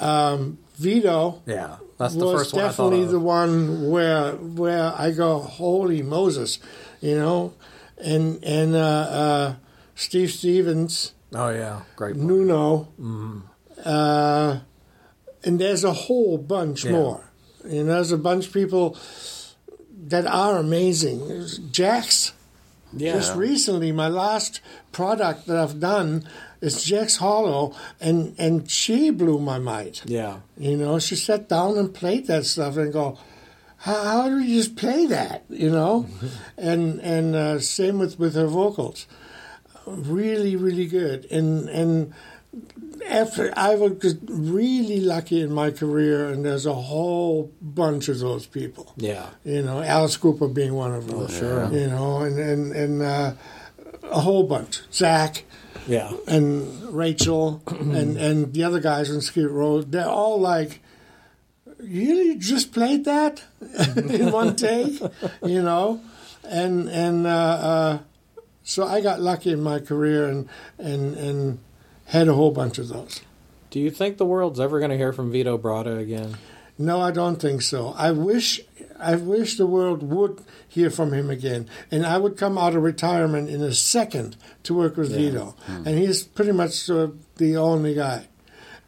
Um, 0.00 0.56
Vito 0.76 1.42
yeah, 1.44 1.76
that's 2.00 2.14
the 2.16 2.24
was 2.24 2.40
first 2.42 2.52
one 2.54 2.64
I 2.64 2.66
definitely 2.68 3.04
the 3.06 3.20
one 3.20 3.90
where 3.90 4.32
where 4.32 4.92
I 4.96 5.12
go, 5.12 5.38
holy 5.38 6.02
Moses, 6.02 6.58
you 7.00 7.14
know, 7.16 7.52
and 7.98 8.42
and 8.42 8.74
uh, 8.74 8.78
uh, 9.22 9.54
Steve 9.94 10.30
Stevens, 10.32 11.12
oh 11.34 11.50
yeah, 11.50 11.82
great. 11.96 12.16
one. 12.16 12.26
Nuno, 12.26 12.88
Mm-hmm. 13.00 13.38
uh, 13.84 14.60
and 15.44 15.58
there's 15.58 15.84
a 15.84 15.92
whole 15.92 16.36
bunch 16.38 16.84
Yeah. 16.84 16.92
more. 16.92 17.30
You 17.64 17.84
know, 17.84 17.94
there's 17.94 18.12
a 18.12 18.18
bunch 18.18 18.46
of 18.48 18.52
people 18.52 18.96
that 20.08 20.26
are 20.26 20.56
amazing. 20.58 21.28
There's 21.28 21.58
Jax. 21.58 22.32
Yeah, 22.92 23.12
Just 23.14 23.36
recently, 23.36 23.92
my 23.92 24.08
last 24.08 24.60
product 24.90 25.46
that 25.46 25.56
I've 25.56 25.78
done 25.78 26.24
is 26.60 26.82
Jax 26.84 27.16
Hollow, 27.16 27.74
and 28.00 28.34
and 28.38 28.70
she 28.70 29.10
blew 29.10 29.38
my 29.38 29.58
mind. 29.58 30.02
yeah. 30.04 30.40
You 30.56 30.76
know, 30.76 30.98
she 30.98 31.16
sat 31.16 31.48
down 31.48 31.78
and 31.78 31.92
played 31.94 32.26
that 32.26 32.44
stuff 32.44 32.76
and 32.76 32.92
go, 32.92 33.18
how, 33.78 34.04
how 34.04 34.28
do 34.28 34.38
you 34.40 34.58
just 34.58 34.76
play 34.76 35.06
that? 35.06 35.44
You 35.48 35.70
know, 35.70 36.06
and 36.58 37.00
and 37.00 37.34
uh, 37.34 37.60
same 37.60 37.98
with 37.98 38.18
with 38.18 38.34
her 38.34 38.46
vocals, 38.46 39.06
really 39.86 40.56
really 40.56 40.86
good. 40.86 41.26
And 41.30 41.68
and 41.70 42.12
after 43.08 43.52
I 43.56 43.74
was 43.76 43.92
just 44.00 44.18
really 44.28 45.00
lucky 45.00 45.40
in 45.40 45.52
my 45.52 45.70
career, 45.70 46.28
and 46.28 46.44
there's 46.44 46.66
a 46.66 46.74
whole 46.74 47.52
bunch 47.60 48.08
of 48.08 48.18
those 48.18 48.46
people. 48.46 48.92
Yeah. 48.96 49.26
You 49.44 49.62
know, 49.62 49.82
Alice 49.82 50.16
Cooper 50.16 50.48
being 50.48 50.74
one 50.74 50.94
of 50.94 51.06
them. 51.06 51.28
sure. 51.28 51.72
You 51.72 51.86
know, 51.86 52.18
and 52.20 52.38
and 52.38 52.72
and 52.72 53.02
uh, 53.02 53.32
a 54.10 54.20
whole 54.20 54.42
bunch. 54.44 54.80
Zach 54.92 55.44
Yeah. 55.86 56.12
and 56.26 56.92
Rachel 56.94 57.62
and, 57.68 58.16
and 58.16 58.52
the 58.52 58.64
other 58.64 58.80
guys 58.80 59.10
on 59.10 59.20
Skid 59.20 59.46
Row, 59.50 59.82
they're 59.82 60.06
all 60.08 60.38
like, 60.40 60.80
you 61.82 62.36
just 62.36 62.72
played 62.72 63.04
that 63.06 63.42
in 63.96 64.30
one 64.32 64.54
take, 64.56 65.00
you 65.42 65.62
know, 65.62 66.00
and 66.44 66.88
and 66.90 67.26
uh, 67.26 67.30
uh, 67.30 67.98
so 68.62 68.86
I 68.86 69.00
got 69.00 69.20
lucky 69.20 69.50
in 69.52 69.62
my 69.62 69.78
career 69.78 70.28
and 70.28 70.48
and 70.78 71.16
and 71.16 71.58
had 72.06 72.28
a 72.28 72.34
whole 72.34 72.50
bunch 72.50 72.78
of 72.78 72.88
those. 72.88 73.22
Do 73.70 73.80
you 73.80 73.90
think 73.90 74.18
the 74.18 74.26
world's 74.26 74.60
ever 74.60 74.78
going 74.78 74.90
to 74.90 74.96
hear 74.98 75.12
from 75.12 75.30
Vito 75.32 75.56
Bratta 75.56 75.98
again? 75.98 76.36
No, 76.80 76.98
I 77.00 77.10
don't 77.10 77.36
think 77.40 77.60
so. 77.62 77.94
I 77.96 78.10
wish 78.10 78.60
I 78.98 79.14
wish 79.16 79.56
the 79.56 79.66
world 79.66 80.02
would 80.02 80.40
hear 80.66 80.88
from 80.90 81.12
him 81.12 81.28
again, 81.30 81.68
and 81.90 82.06
I 82.06 82.16
would 82.18 82.36
come 82.38 82.56
out 82.56 82.74
of 82.74 82.82
retirement 82.82 83.48
in 83.50 83.62
a 83.62 83.72
second 83.74 84.36
to 84.64 84.74
work 84.74 84.96
with 84.96 85.12
Vito, 85.14 85.54
and 85.68 85.88
he's 85.98 86.22
pretty 86.22 86.52
much 86.52 86.88
uh, 86.88 87.08
the 87.36 87.56
only 87.56 87.94
guy. 87.94 88.28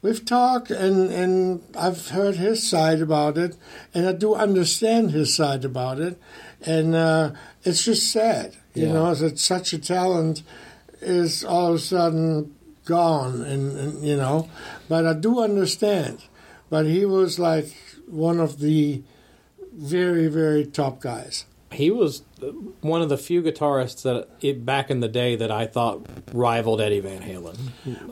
We've 0.01 0.25
talked, 0.25 0.71
and 0.71 1.13
and 1.13 1.63
I've 1.79 2.09
heard 2.09 2.37
his 2.37 2.67
side 2.69 3.01
about 3.03 3.37
it, 3.37 3.57
and 3.95 4.07
I 4.09 4.13
do 4.13 4.35
understand 4.35 5.11
his 5.11 5.35
side 5.35 5.65
about 5.65 6.01
it, 6.01 6.19
and 6.65 6.95
uh, 6.95 7.33
it's 7.63 7.85
just 7.85 8.11
sad, 8.11 8.55
you 8.75 8.87
Yeah. 8.87 8.93
know, 8.95 9.15
that 9.15 9.39
such 9.39 9.73
a 9.75 9.79
talent 9.79 10.43
is 11.03 11.45
all 11.45 11.69
of 11.69 11.75
a 11.77 11.79
sudden 11.79 12.55
gone, 12.87 13.43
and, 13.43 13.77
and 13.79 14.03
you 14.07 14.17
know, 14.17 14.49
but 14.89 15.07
I 15.07 15.13
do 15.13 15.41
understand 15.41 16.19
but 16.73 16.87
he 16.87 17.05
was 17.05 17.39
like 17.39 17.69
one 18.07 18.41
of 18.41 18.59
the 18.59 19.03
very 19.75 20.27
very 20.29 20.65
top 20.65 21.01
guys. 21.01 21.45
He 21.71 21.91
was 21.91 22.23
one 22.81 23.03
of 23.03 23.09
the 23.11 23.19
few 23.19 23.43
guitarists 23.43 24.03
that 24.03 24.29
it, 24.41 24.65
back 24.65 24.91
in 24.91 25.01
the 25.01 25.09
day 25.09 25.37
that 25.37 25.51
I 25.51 25.67
thought 25.67 26.07
rivaled 26.33 26.81
Eddie 26.81 27.01
Van 27.01 27.21
Halen. 27.23 27.59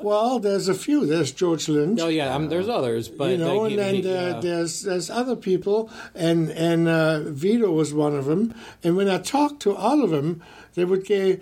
Well, 0.03 0.39
there's 0.41 0.69
a 0.69 0.75
few. 0.75 1.07
There's 1.07 1.33
George 1.33 1.69
Lynch. 1.69 2.01
Oh 2.01 2.09
yeah, 2.09 2.35
I 2.35 2.39
mean, 2.39 2.51
there's 2.51 2.69
others, 2.69 3.09
but 3.09 3.31
you 3.31 3.39
know, 3.39 3.65
they 3.65 3.71
and 3.71 3.79
then 3.79 4.03
there, 4.03 4.31
yeah. 4.31 4.41
there's 4.41 4.83
there's 4.83 5.09
other 5.11 5.37
people, 5.37 5.91
and 6.15 6.51
and 6.51 6.87
uh, 6.89 7.21
Vito 7.43 7.71
was 7.71 7.95
one 7.95 8.15
of 8.15 8.27
them. 8.27 8.55
And 8.85 8.95
when 8.97 9.09
I 9.09 9.19
talked 9.19 9.61
to 9.63 9.75
all 9.75 10.05
of 10.05 10.11
them, 10.11 10.43
they 10.75 10.85
would 10.85 11.07
say, 11.07 11.41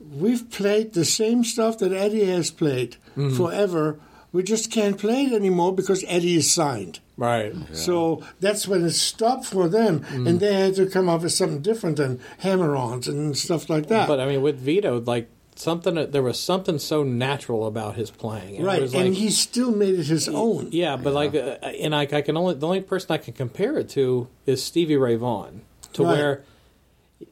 "We've 0.00 0.50
played 0.50 0.92
the 0.92 1.04
same 1.06 1.44
stuff 1.44 1.78
that 1.78 1.92
Eddie 1.92 2.26
has 2.26 2.50
played 2.50 2.96
Mm-hmm. 3.16 3.36
forever. 3.36 3.98
We 4.32 4.42
just 4.42 4.70
can't 4.70 4.98
play 4.98 5.24
it 5.24 5.32
anymore 5.32 5.74
because 5.74 6.04
Eddie 6.06 6.36
is 6.36 6.50
signed." 6.52 7.00
right. 7.16 7.52
So 7.72 8.22
that's 8.40 8.68
when 8.68 8.84
it 8.84 8.90
stopped 8.92 9.46
for 9.46 9.68
them, 9.68 10.00
Mm. 10.00 10.28
and 10.28 10.40
they 10.40 10.54
had 10.54 10.74
to 10.76 10.86
come 10.86 11.08
up 11.08 11.22
with 11.22 11.32
something 11.32 11.60
different 11.60 11.96
than 11.96 12.20
hammer-ons 12.38 13.08
and 13.08 13.36
stuff 13.36 13.68
like 13.68 13.88
that. 13.88 14.06
But 14.06 14.20
I 14.20 14.26
mean, 14.26 14.40
with 14.42 14.58
Vito, 14.60 15.00
like 15.00 15.28
something, 15.56 15.94
there 16.12 16.22
was 16.22 16.38
something 16.38 16.78
so 16.78 17.02
natural 17.02 17.66
about 17.66 17.96
his 17.96 18.10
playing. 18.12 18.56
And 18.56 18.64
it 18.64 18.68
right, 18.68 18.82
was 18.82 18.94
and 18.94 19.14
he 19.16 19.30
still 19.30 19.72
made 19.72 19.98
it 19.98 20.06
his 20.06 20.28
own. 20.28 20.68
Yeah, 20.70 20.96
but 20.96 21.12
like, 21.12 21.34
uh, 21.34 21.56
and 21.84 21.92
I, 21.94 22.02
I 22.02 22.20
can 22.22 22.36
only 22.36 22.54
the 22.54 22.66
only 22.66 22.80
person 22.82 23.08
I 23.10 23.18
can 23.18 23.34
compare 23.34 23.76
it 23.78 23.88
to 23.90 24.28
is 24.46 24.62
Stevie 24.62 24.96
Ray 24.96 25.16
Vaughan, 25.16 25.62
to 25.94 26.04
Right. 26.04 26.12
where 26.12 26.42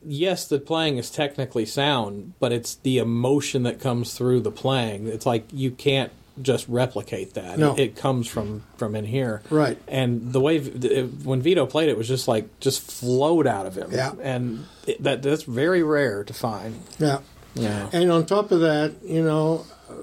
yes, 0.05 0.47
the 0.49 0.59
playing 0.59 0.97
is 0.99 1.11
technically 1.11 1.65
sound, 1.67 2.33
but 2.41 2.53
it's 2.53 2.75
the 2.75 2.99
emotion 2.99 3.63
that 3.63 3.79
comes 3.81 4.15
through 4.15 4.41
the 4.41 4.51
playing. 4.51 5.07
It's 5.07 5.27
like 5.27 5.45
you 5.53 5.71
can't 5.71 6.11
just 6.41 6.69
replicate 6.69 7.35
that. 7.35 7.59
No. 7.59 7.75
It, 7.75 7.81
it 7.81 7.97
comes 7.97 8.27
from 8.29 8.63
from 8.77 8.95
in 8.95 9.05
here, 9.05 9.43
Right. 9.51 9.79
And 9.89 10.33
the 10.33 10.41
way 10.41 10.57
it, 10.57 11.25
when 11.25 11.43
Vito 11.43 11.67
played 11.67 11.89
it 11.89 11.97
was 11.97 12.09
just 12.09 12.29
like 12.29 12.61
just 12.61 12.83
flowed 12.83 13.47
out 13.47 13.67
of 13.67 13.77
him. 13.77 13.91
Yeah. 13.93 14.13
and 14.21 14.67
it, 14.87 15.03
that 15.03 15.23
that's 15.23 15.45
very 15.45 15.83
rare 15.83 16.25
to 16.25 16.35
find. 16.35 16.81
Yeah. 16.99 17.21
Yeah. 17.55 17.89
And 17.93 18.13
on 18.13 18.27
top 18.27 18.51
of 18.53 18.61
that, 18.61 18.97
you 19.03 19.23
know, 19.23 19.65
uh, 19.89 19.95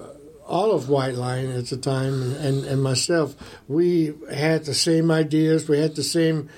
all 0.46 0.72
of 0.72 0.88
White 0.88 1.14
Lion 1.14 1.52
at 1.52 1.66
the 1.66 1.76
time 1.76 2.34
and, 2.34 2.64
and 2.64 2.82
myself, 2.82 3.34
we 3.68 4.12
had 4.32 4.64
the 4.64 4.74
same 4.74 5.10
ideas. 5.10 5.68
We 5.68 5.78
had 5.78 5.94
the 5.94 6.02
same 6.02 6.50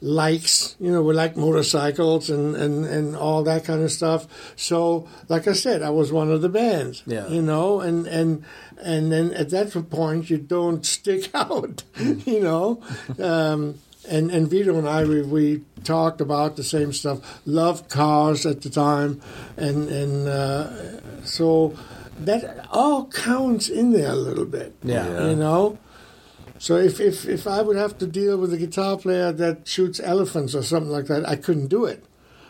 likes. 0.00 0.76
You 0.78 0.92
know, 0.92 1.02
we 1.02 1.14
like 1.14 1.36
motorcycles 1.36 2.30
and, 2.30 2.56
and, 2.56 2.84
and 2.84 3.16
all 3.16 3.42
that 3.44 3.64
kind 3.64 3.82
of 3.82 3.90
stuff. 3.90 4.26
So, 4.56 5.08
like 5.28 5.48
I 5.48 5.52
said, 5.52 5.82
I 5.82 5.90
was 5.90 6.12
one 6.12 6.30
of 6.30 6.42
the 6.42 6.48
bands. 6.48 7.02
Yeah. 7.06 7.26
You 7.28 7.42
know, 7.42 7.80
and 7.80 8.06
and 8.06 8.44
and 8.82 9.10
then 9.10 9.32
at 9.32 9.50
that 9.50 9.88
point, 9.90 10.30
you 10.30 10.38
don't 10.38 10.84
stick 10.96 11.30
out. 11.34 11.82
you 11.98 12.40
know. 12.40 12.82
Um, 13.18 13.78
and 14.08 14.30
and 14.30 14.48
Vito 14.48 14.76
and 14.78 14.88
I 14.88 15.04
we, 15.04 15.22
we 15.22 15.62
talked 15.84 16.20
about 16.20 16.56
the 16.56 16.64
same 16.64 16.92
stuff. 16.92 17.40
Loved 17.46 17.90
cars 17.90 18.46
at 18.46 18.62
the 18.62 18.70
time, 18.70 19.20
and 19.56 19.88
and 19.88 20.28
uh, 20.28 21.24
so 21.24 21.76
that 22.20 22.66
all 22.70 23.08
counts 23.08 23.68
in 23.68 23.92
there 23.92 24.10
a 24.10 24.16
little 24.16 24.46
bit. 24.46 24.74
Yeah. 24.82 25.28
you 25.28 25.36
know. 25.36 25.78
So 26.66 26.74
if, 26.74 26.98
if 26.98 27.28
if 27.28 27.46
I 27.46 27.62
would 27.62 27.76
have 27.76 27.96
to 27.98 28.08
deal 28.08 28.36
with 28.38 28.52
a 28.52 28.56
guitar 28.56 28.98
player 28.98 29.30
that 29.30 29.68
shoots 29.68 30.00
elephants 30.00 30.52
or 30.52 30.64
something 30.64 30.90
like 30.90 31.04
that, 31.06 31.24
I 31.28 31.36
couldn't 31.36 31.68
do 31.68 31.84
it. 31.84 32.04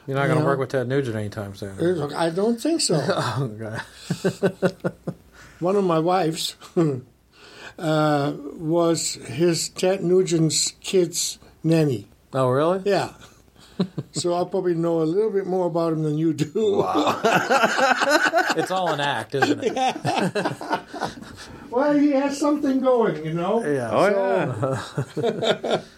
You're 0.07 0.17
not 0.17 0.29
going 0.29 0.39
to 0.39 0.45
work 0.47 0.59
with 0.59 0.71
Ted 0.71 0.89
Nugent 0.89 1.17
anytime 1.17 1.55
soon. 1.55 2.14
I 2.14 2.31
don't 2.31 2.59
think 2.59 2.81
so. 2.81 2.97
Okay. 3.39 3.77
One 5.61 5.77
of 5.77 5.85
my 5.85 5.99
wives 5.99 6.57
uh, 7.79 8.33
was 8.55 9.17
his 9.17 9.69
Ted 9.69 10.03
Nugent's 10.03 10.71
kid's 10.81 11.39
nanny. 11.62 12.09
Oh, 12.33 12.49
really? 12.49 12.81
Yeah. 12.87 13.12
so 14.12 14.33
I'll 14.33 14.47
probably 14.47 14.75
know 14.75 15.03
a 15.03 15.05
little 15.05 15.31
bit 15.31 15.47
more 15.47 15.67
about 15.67 15.93
him 15.93 16.05
than 16.05 16.17
you 16.17 16.33
do. 16.33 16.79
Wow. 16.79 17.21
It's 18.57 18.71
all 18.71 18.95
an 18.95 19.01
act, 19.01 19.35
isn't 19.35 19.61
it? 19.62 19.77
Well, 21.71 21.97
he 21.97 22.11
has 22.12 22.39
something 22.39 22.81
going, 22.81 23.25
you 23.25 23.33
know. 23.35 23.64
Yeah. 23.64 23.91
Oh 23.93 24.83
yeah. 25.17 25.81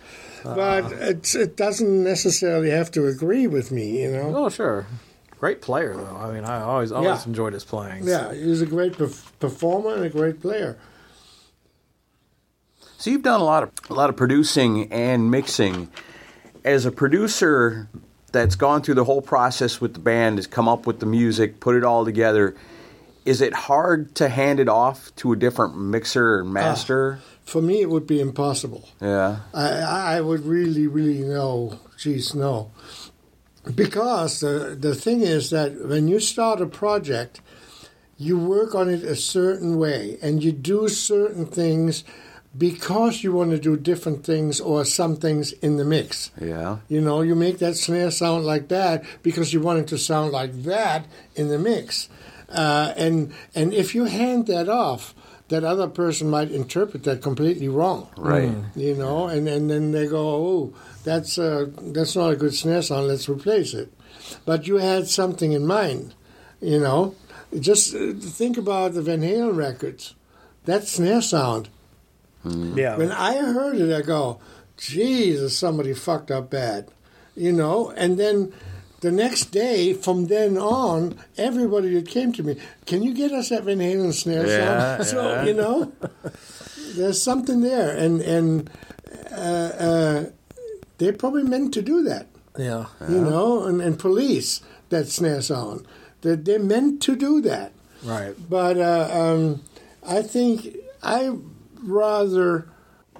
But 0.44 0.92
it's, 0.92 1.34
it 1.34 1.56
doesn't 1.56 2.04
necessarily 2.04 2.70
have 2.70 2.92
to 2.92 3.06
agree 3.06 3.48
with 3.48 3.72
me, 3.72 4.02
you 4.02 4.12
know. 4.12 4.32
Oh, 4.36 4.48
sure. 4.48 4.86
Great 5.38 5.60
player, 5.60 5.94
though. 5.96 6.16
I 6.16 6.32
mean, 6.32 6.44
I 6.44 6.62
always 6.62 6.92
always 6.92 7.22
Yeah. 7.22 7.26
enjoyed 7.28 7.52
his 7.52 7.64
playing. 7.64 8.06
Yeah, 8.06 8.32
he's 8.32 8.62
a 8.62 8.66
great 8.66 8.92
perf- 8.94 9.30
performer 9.40 9.94
and 9.94 10.04
a 10.04 10.08
great 10.08 10.40
player. 10.40 10.78
So 12.98 13.10
you've 13.10 13.22
done 13.22 13.40
a 13.40 13.44
lot 13.44 13.62
of 13.64 13.70
a 13.90 13.94
lot 13.94 14.10
of 14.10 14.16
producing 14.16 14.90
and 14.92 15.30
mixing. 15.30 15.88
As 16.64 16.86
a 16.86 16.92
producer 16.92 17.88
that's 18.32 18.54
gone 18.54 18.82
through 18.82 18.94
the 18.94 19.04
whole 19.04 19.22
process 19.22 19.80
with 19.80 19.94
the 19.94 20.00
band, 20.00 20.38
has 20.38 20.46
come 20.46 20.68
up 20.68 20.86
with 20.86 21.00
the 21.00 21.06
music, 21.06 21.60
put 21.60 21.74
it 21.74 21.84
all 21.84 22.04
together. 22.04 22.54
Is 23.28 23.42
it 23.42 23.52
hard 23.52 24.14
to 24.14 24.30
hand 24.30 24.58
it 24.58 24.70
off 24.70 25.14
to 25.16 25.32
a 25.32 25.36
different 25.36 25.76
mixer 25.76 26.40
and 26.40 26.48
ah, 26.48 26.52
master? 26.52 27.20
For 27.44 27.60
me, 27.60 27.82
it 27.82 27.90
would 27.90 28.06
be 28.06 28.22
impossible. 28.22 28.88
yeah. 29.02 29.40
I, 29.52 30.16
I 30.16 30.20
would 30.22 30.46
really, 30.46 30.86
really 30.86 31.28
know. 31.28 31.78
Geez, 31.98 32.34
no. 32.34 32.70
Because 33.74 34.40
the, 34.40 34.74
the 34.80 34.94
thing 34.94 35.20
is 35.20 35.50
that 35.50 35.78
when 35.84 36.08
you 36.08 36.20
start 36.20 36.62
a 36.62 36.66
project, 36.66 37.42
you 38.16 38.38
work 38.38 38.74
on 38.74 38.88
it 38.88 39.02
a 39.02 39.14
certain 39.14 39.76
way 39.76 40.16
and 40.22 40.42
you 40.42 40.50
do 40.50 40.88
certain 40.88 41.44
things 41.44 42.04
because 42.56 43.22
you 43.22 43.32
want 43.32 43.50
to 43.50 43.58
do 43.58 43.76
different 43.76 44.24
things 44.24 44.58
or 44.58 44.86
some 44.86 45.16
things 45.16 45.52
in 45.52 45.76
the 45.76 45.84
mix. 45.84 46.30
Yeah. 46.40 46.78
You 46.88 47.02
know, 47.02 47.20
you 47.20 47.34
make 47.34 47.58
that 47.58 47.76
snare 47.76 48.10
sound 48.10 48.46
like 48.46 48.68
that 48.68 49.04
because 49.22 49.52
you 49.52 49.60
want 49.60 49.80
it 49.80 49.88
to 49.88 49.98
sound 49.98 50.32
like 50.32 50.62
that 50.62 51.06
in 51.36 51.48
the 51.48 51.58
mix. 51.58 52.08
Uh, 52.48 52.92
and 52.96 53.32
and 53.54 53.74
if 53.74 53.94
you 53.94 54.04
hand 54.04 54.46
that 54.46 54.68
off, 54.68 55.14
that 55.48 55.64
other 55.64 55.88
person 55.88 56.30
might 56.30 56.50
interpret 56.50 57.04
that 57.04 57.22
completely 57.22 57.68
wrong. 57.68 58.08
Right. 58.16 58.52
You 58.76 58.94
know, 58.94 59.28
and, 59.28 59.48
and 59.48 59.70
then 59.70 59.92
they 59.92 60.06
go, 60.06 60.28
oh, 60.28 60.74
that's 61.04 61.38
uh, 61.38 61.66
that's 61.78 62.16
not 62.16 62.32
a 62.32 62.36
good 62.36 62.54
snare 62.54 62.82
sound. 62.82 63.08
Let's 63.08 63.28
replace 63.28 63.74
it. 63.74 63.92
But 64.44 64.66
you 64.66 64.76
had 64.76 65.08
something 65.08 65.52
in 65.52 65.66
mind. 65.66 66.14
You 66.60 66.80
know, 66.80 67.14
just 67.58 67.94
uh, 67.94 68.12
think 68.14 68.58
about 68.58 68.94
the 68.94 69.02
Van 69.02 69.22
Halen 69.22 69.56
records. 69.56 70.14
That 70.64 70.86
snare 70.86 71.22
sound. 71.22 71.68
Yeah. 72.44 72.96
When 72.96 73.10
I 73.12 73.36
heard 73.36 73.76
it, 73.76 73.94
I 73.94 74.02
go, 74.02 74.40
Jesus, 74.76 75.56
somebody 75.56 75.92
fucked 75.92 76.30
up 76.30 76.50
bad. 76.50 76.88
You 77.34 77.52
know, 77.52 77.90
and 77.90 78.18
then 78.18 78.52
the 79.00 79.12
next 79.12 79.46
day, 79.46 79.92
from 79.92 80.26
then 80.26 80.58
on, 80.58 81.18
everybody 81.36 81.94
that 81.94 82.08
came 82.08 82.32
to 82.32 82.42
me, 82.42 82.56
can 82.86 83.02
you 83.02 83.14
get 83.14 83.32
us 83.32 83.50
that 83.50 83.62
Van 83.64 83.78
Halen 83.78 84.12
snare 84.12 84.46
Yeah, 84.46 84.96
sound? 84.96 85.06
So, 85.06 85.28
yeah. 85.28 85.44
you 85.44 85.54
know, 85.54 85.92
there's 86.96 87.22
something 87.22 87.60
there. 87.60 87.96
And, 87.96 88.20
and 88.20 88.70
uh, 89.30 89.34
uh, 89.34 90.24
they 90.98 91.12
probably 91.12 91.44
meant 91.44 91.74
to 91.74 91.82
do 91.82 92.02
that, 92.04 92.26
yeah. 92.58 92.86
you 93.08 93.20
know, 93.20 93.64
and, 93.64 93.80
and 93.80 93.98
police 93.98 94.62
that 94.88 95.06
snare 95.08 95.42
sound. 95.42 95.86
They, 96.22 96.34
they 96.34 96.58
meant 96.58 97.00
to 97.02 97.14
do 97.14 97.40
that. 97.42 97.72
Right. 98.02 98.34
But 98.48 98.78
uh, 98.78 99.08
um, 99.12 99.62
I 100.06 100.22
think 100.22 100.76
I 101.02 101.36
rather 101.82 102.68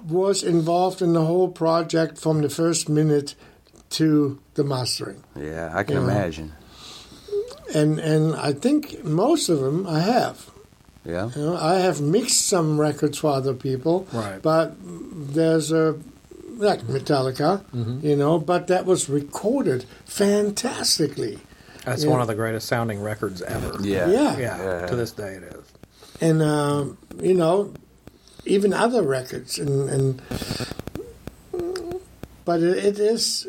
was 0.05 0.43
involved 0.43 1.01
in 1.01 1.13
the 1.13 1.25
whole 1.25 1.49
project 1.49 2.17
from 2.17 2.41
the 2.41 2.49
first 2.49 2.89
minute 2.89 3.35
to 3.91 4.39
the 4.55 4.63
mastering, 4.63 5.23
Yeah, 5.35 5.71
I 5.73 5.83
can 5.83 5.95
Yeah. 5.95 6.03
imagine. 6.03 6.51
and 7.73 7.99
and 7.99 8.35
I 8.35 8.53
think 8.53 9.03
most 9.03 9.49
of 9.49 9.59
them 9.61 9.85
I 9.87 9.99
have. 9.99 10.49
Yeah. 11.05 11.29
You 11.35 11.41
know, 11.41 11.55
I 11.57 11.75
have 11.79 12.01
mixed 12.01 12.47
some 12.47 12.79
records 12.79 13.17
for 13.17 13.31
other 13.31 13.53
people, 13.53 14.05
Right. 14.13 14.41
But 14.41 14.75
there's 14.79 15.71
a 15.71 15.95
like 16.57 16.81
Metallica, 16.87 17.61
you 18.03 18.15
know, 18.17 18.37
but 18.37 18.67
that 18.67 18.85
was 18.85 19.07
recorded 19.09 19.85
fantastically, 20.05 21.39
That's 21.85 22.03
Yeah. 22.03 22.09
one 22.11 22.19
of 22.21 22.27
the 22.27 22.35
greatest 22.35 22.67
sounding 22.67 23.01
records 23.01 23.41
ever. 23.41 23.77
Yeah. 23.81 24.07
Yeah. 24.09 24.37
Yeah. 24.37 24.57
Yeah. 24.63 24.85
To 24.87 24.95
this 24.95 25.11
day, 25.11 25.35
it 25.35 25.43
is. 25.43 25.63
and 26.21 26.41
um, 26.43 26.97
you 27.21 27.33
know, 27.33 27.71
even 28.45 28.73
other 28.73 29.01
records, 29.03 29.57
and, 29.57 29.89
and 29.89 30.21
but 32.45 32.61
it, 32.61 32.77
it 32.83 32.99
is 32.99 33.47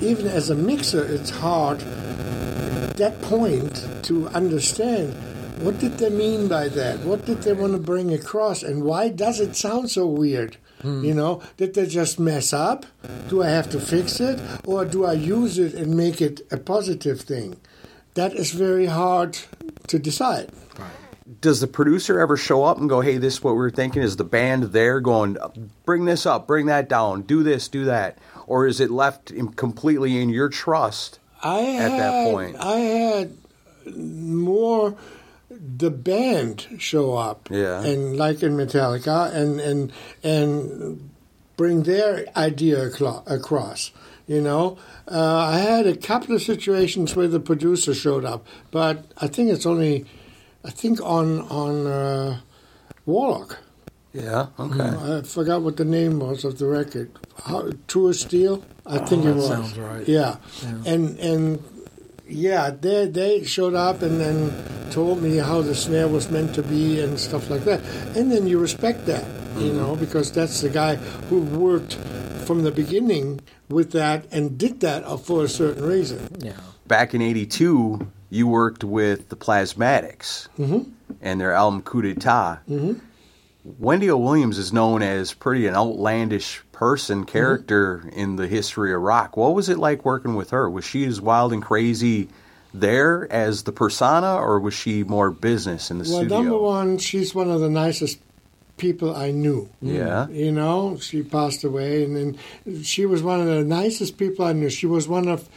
even 0.00 0.26
as 0.26 0.50
a 0.50 0.54
mixer, 0.54 1.04
it's 1.04 1.30
hard 1.30 1.82
at 1.82 2.96
that 2.96 3.20
point 3.22 3.86
to 4.04 4.28
understand 4.28 5.14
what 5.62 5.78
did 5.78 5.96
they 5.98 6.10
mean 6.10 6.48
by 6.48 6.68
that? 6.68 7.00
What 7.00 7.24
did 7.24 7.42
they 7.42 7.54
want 7.54 7.72
to 7.72 7.78
bring 7.78 8.12
across, 8.12 8.62
and 8.62 8.84
why 8.84 9.08
does 9.08 9.40
it 9.40 9.56
sound 9.56 9.90
so 9.90 10.06
weird? 10.06 10.58
Hmm. 10.82 11.02
You 11.02 11.14
know, 11.14 11.40
did 11.56 11.72
they 11.74 11.86
just 11.86 12.20
mess 12.20 12.52
up? 12.52 12.84
Do 13.28 13.42
I 13.42 13.48
have 13.48 13.70
to 13.70 13.80
fix 13.80 14.20
it, 14.20 14.38
or 14.66 14.84
do 14.84 15.06
I 15.06 15.14
use 15.14 15.58
it 15.58 15.72
and 15.72 15.96
make 15.96 16.20
it 16.20 16.46
a 16.50 16.58
positive 16.58 17.22
thing? 17.22 17.56
That 18.14 18.34
is 18.34 18.52
very 18.52 18.86
hard 18.86 19.38
to 19.88 19.98
decide. 19.98 20.50
does 21.40 21.60
the 21.60 21.66
producer 21.66 22.20
ever 22.20 22.36
show 22.36 22.64
up 22.64 22.78
and 22.78 22.88
go, 22.88 23.00
"Hey, 23.00 23.18
this 23.18 23.34
is 23.34 23.42
what 23.42 23.52
we 23.52 23.58
were 23.58 23.70
thinking"? 23.70 24.02
Is 24.02 24.16
the 24.16 24.24
band 24.24 24.64
there 24.72 25.00
going, 25.00 25.36
"Bring 25.84 26.04
this 26.04 26.24
up, 26.24 26.46
bring 26.46 26.66
that 26.66 26.88
down, 26.88 27.22
do 27.22 27.42
this, 27.42 27.66
do 27.68 27.84
that," 27.86 28.18
or 28.46 28.66
is 28.66 28.80
it 28.80 28.90
left 28.90 29.32
completely 29.56 30.20
in 30.20 30.28
your 30.28 30.48
trust? 30.48 31.18
I 31.42 31.60
at 31.76 31.90
had, 31.90 32.00
that 32.00 32.32
point. 32.32 32.56
I 32.58 32.76
had 32.78 33.36
more 33.94 34.96
the 35.78 35.90
band 35.90 36.66
show 36.78 37.14
up, 37.14 37.48
Yeah. 37.50 37.82
and 37.82 38.16
like 38.16 38.42
in 38.42 38.56
Metallica, 38.56 39.32
and 39.34 39.60
and 39.60 39.92
and 40.22 41.10
bring 41.56 41.84
their 41.84 42.26
idea 42.36 42.90
aclo- 42.90 43.22
across. 43.30 43.90
You 44.26 44.40
know, 44.40 44.76
uh, 45.08 45.36
I 45.36 45.58
had 45.58 45.86
a 45.86 45.96
couple 45.96 46.34
of 46.34 46.42
situations 46.42 47.14
where 47.14 47.28
the 47.28 47.38
producer 47.38 47.94
showed 47.94 48.24
up, 48.24 48.44
but 48.72 49.04
I 49.18 49.28
think 49.28 49.50
it's 49.52 49.64
only, 49.66 50.04
I 50.64 50.70
think 50.70 51.00
on 51.00 51.42
on 51.42 51.86
uh, 51.86 52.40
Warlock. 53.04 53.58
Yeah. 54.12 54.46
Okay. 54.58 54.82
I 55.18 55.22
forgot 55.22 55.62
what 55.62 55.76
the 55.76 55.84
name 55.84 56.18
was 56.18 56.44
of 56.44 56.58
the 56.58 56.66
record. 56.66 57.10
How, 57.44 57.70
True 57.86 58.12
Steel, 58.12 58.64
I 58.86 58.98
think 58.98 59.24
oh, 59.24 59.28
it 59.28 59.32
that 59.32 59.36
was. 59.36 59.48
sounds 59.48 59.78
right. 59.78 60.08
Yeah. 60.08 60.36
and 60.84 61.18
and 61.18 61.62
yeah, 62.28 62.70
they 62.70 63.06
they 63.06 63.44
showed 63.44 63.74
up 63.74 64.02
and 64.02 64.20
then 64.20 64.90
told 64.90 65.22
me 65.22 65.36
how 65.36 65.62
the 65.62 65.74
snare 65.74 66.08
was 66.08 66.30
meant 66.30 66.54
to 66.54 66.62
be 66.62 67.00
and 67.00 67.18
stuff 67.18 67.50
like 67.50 67.64
that. 67.64 67.80
And 68.16 68.30
then 68.30 68.46
you 68.46 68.58
respect 68.58 69.06
that, 69.06 69.24
you 69.58 69.70
mm-hmm. 69.70 69.76
know, 69.76 69.96
because 69.96 70.30
that's 70.32 70.60
the 70.60 70.70
guy 70.70 70.96
who 71.28 71.40
worked 71.40 71.94
from 72.46 72.62
the 72.62 72.70
beginning 72.70 73.40
with 73.68 73.92
that 73.92 74.26
and 74.30 74.56
did 74.58 74.80
that 74.80 75.04
uh, 75.04 75.16
for 75.16 75.44
a 75.44 75.48
certain 75.48 75.84
reason. 75.84 76.28
Yeah. 76.38 76.56
Back 76.86 77.14
in 77.14 77.22
'82, 77.22 78.06
you 78.30 78.46
worked 78.46 78.84
with 78.84 79.28
the 79.28 79.36
Plasmatics 79.36 80.48
mm-hmm. 80.58 80.90
and 81.20 81.40
their 81.40 81.52
album 81.52 81.82
Coup 81.82 82.02
d'etat. 82.02 82.60
Mm-hmm. 82.68 82.98
Wendy 83.78 84.08
O. 84.10 84.16
Williams 84.16 84.58
is 84.58 84.72
known 84.72 85.02
as 85.02 85.34
pretty 85.34 85.66
an 85.66 85.74
outlandish 85.74 86.62
person 86.76 87.20
mm-hmm. 87.20 87.32
character 87.32 88.08
in 88.12 88.36
the 88.36 88.46
history 88.46 88.92
of 88.92 89.00
rock. 89.00 89.36
What 89.36 89.54
was 89.54 89.68
it 89.68 89.78
like 89.78 90.04
working 90.04 90.34
with 90.34 90.50
her? 90.50 90.68
Was 90.68 90.84
she 90.84 91.04
as 91.06 91.20
wild 91.20 91.52
and 91.52 91.62
crazy 91.62 92.28
there 92.74 93.30
as 93.32 93.62
the 93.62 93.72
persona, 93.72 94.36
or 94.36 94.60
was 94.60 94.74
she 94.74 95.02
more 95.02 95.30
business 95.30 95.90
in 95.90 95.98
the 95.98 96.04
Well, 96.04 96.18
studio? 96.18 96.38
number 96.38 96.58
one, 96.58 96.98
she's 96.98 97.34
one 97.34 97.50
of 97.50 97.60
the 97.60 97.70
nicest 97.70 98.18
people 98.76 99.16
I 99.16 99.30
knew. 99.30 99.70
Yeah. 99.80 100.28
You 100.28 100.52
know, 100.52 100.98
she 100.98 101.22
passed 101.22 101.64
away, 101.64 102.04
and 102.04 102.14
then 102.14 102.82
she 102.82 103.06
was 103.06 103.22
one 103.22 103.40
of 103.40 103.46
the 103.46 103.64
nicest 103.64 104.18
people 104.18 104.44
I 104.44 104.52
knew. 104.52 104.68
She 104.68 104.86
was 104.86 105.08
one 105.08 105.28
of, 105.28 105.48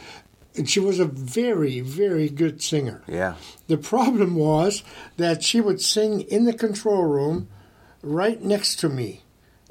and 0.56 0.70
she 0.70 0.80
was 0.80 0.98
a 0.98 1.04
very, 1.04 1.80
very 1.80 2.30
good 2.30 2.62
singer. 2.62 3.02
Yeah. 3.06 3.34
The 3.66 3.76
problem 3.76 4.36
was 4.36 4.82
that 5.18 5.42
she 5.42 5.60
would 5.60 5.82
sing 5.82 6.22
in 6.22 6.46
the 6.46 6.54
control 6.54 7.04
room 7.04 7.48
right 8.02 8.42
next 8.42 8.76
to 8.76 8.88
me. 8.88 9.20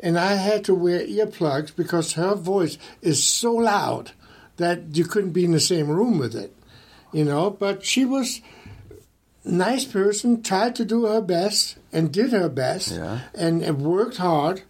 And 0.02 0.18
I 0.18 0.36
had 0.36 0.64
to 0.66 0.74
wear 0.76 1.06
earplugs 1.06 1.76
because 1.76 2.14
her 2.14 2.36
voice 2.36 2.78
is 3.02 3.24
so 3.24 3.54
loud 3.54 4.12
that 4.58 4.96
you 4.96 5.06
couldn't 5.06 5.32
be 5.32 5.46
in 5.46 5.52
the 5.52 5.60
same 5.60 5.90
room 5.90 6.18
with 6.20 6.36
it. 6.36 6.56
You 7.12 7.26
know, 7.26 7.50
but 7.50 7.84
she 7.84 8.06
was 8.06 8.40
a 9.44 9.52
nice 9.52 9.84
person, 9.86 10.42
tried 10.44 10.76
to 10.76 10.86
do 10.86 11.06
her 11.06 11.22
best 11.22 11.78
and 11.92 12.12
did 12.14 12.32
her 12.32 12.50
best 12.50 12.92
Yeah. 12.92 13.20
and, 13.34 13.62
and 13.64 13.82
worked 13.82 14.18
hard 14.18 14.62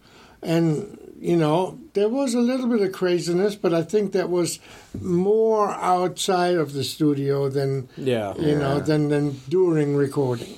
and 0.41 0.95
you 1.21 1.35
know, 1.35 1.77
there 1.95 2.07
was 2.07 2.33
a 2.33 2.39
little 2.39 2.67
bit 2.67 2.79
of 2.81 2.93
craziness, 2.93 3.53
but 3.53 3.73
I 3.73 3.83
think 3.83 4.13
that 4.13 4.29
was 4.29 4.57
more 5.01 5.69
outside 5.69 6.55
of 6.55 6.71
the 6.71 6.83
studio 6.85 7.49
than 7.49 7.89
Yeah. 7.97 8.35
you 8.37 8.55
know, 8.57 8.79
than 8.79 9.09
than 9.09 9.31
during 9.49 9.97
recording. 9.97 10.55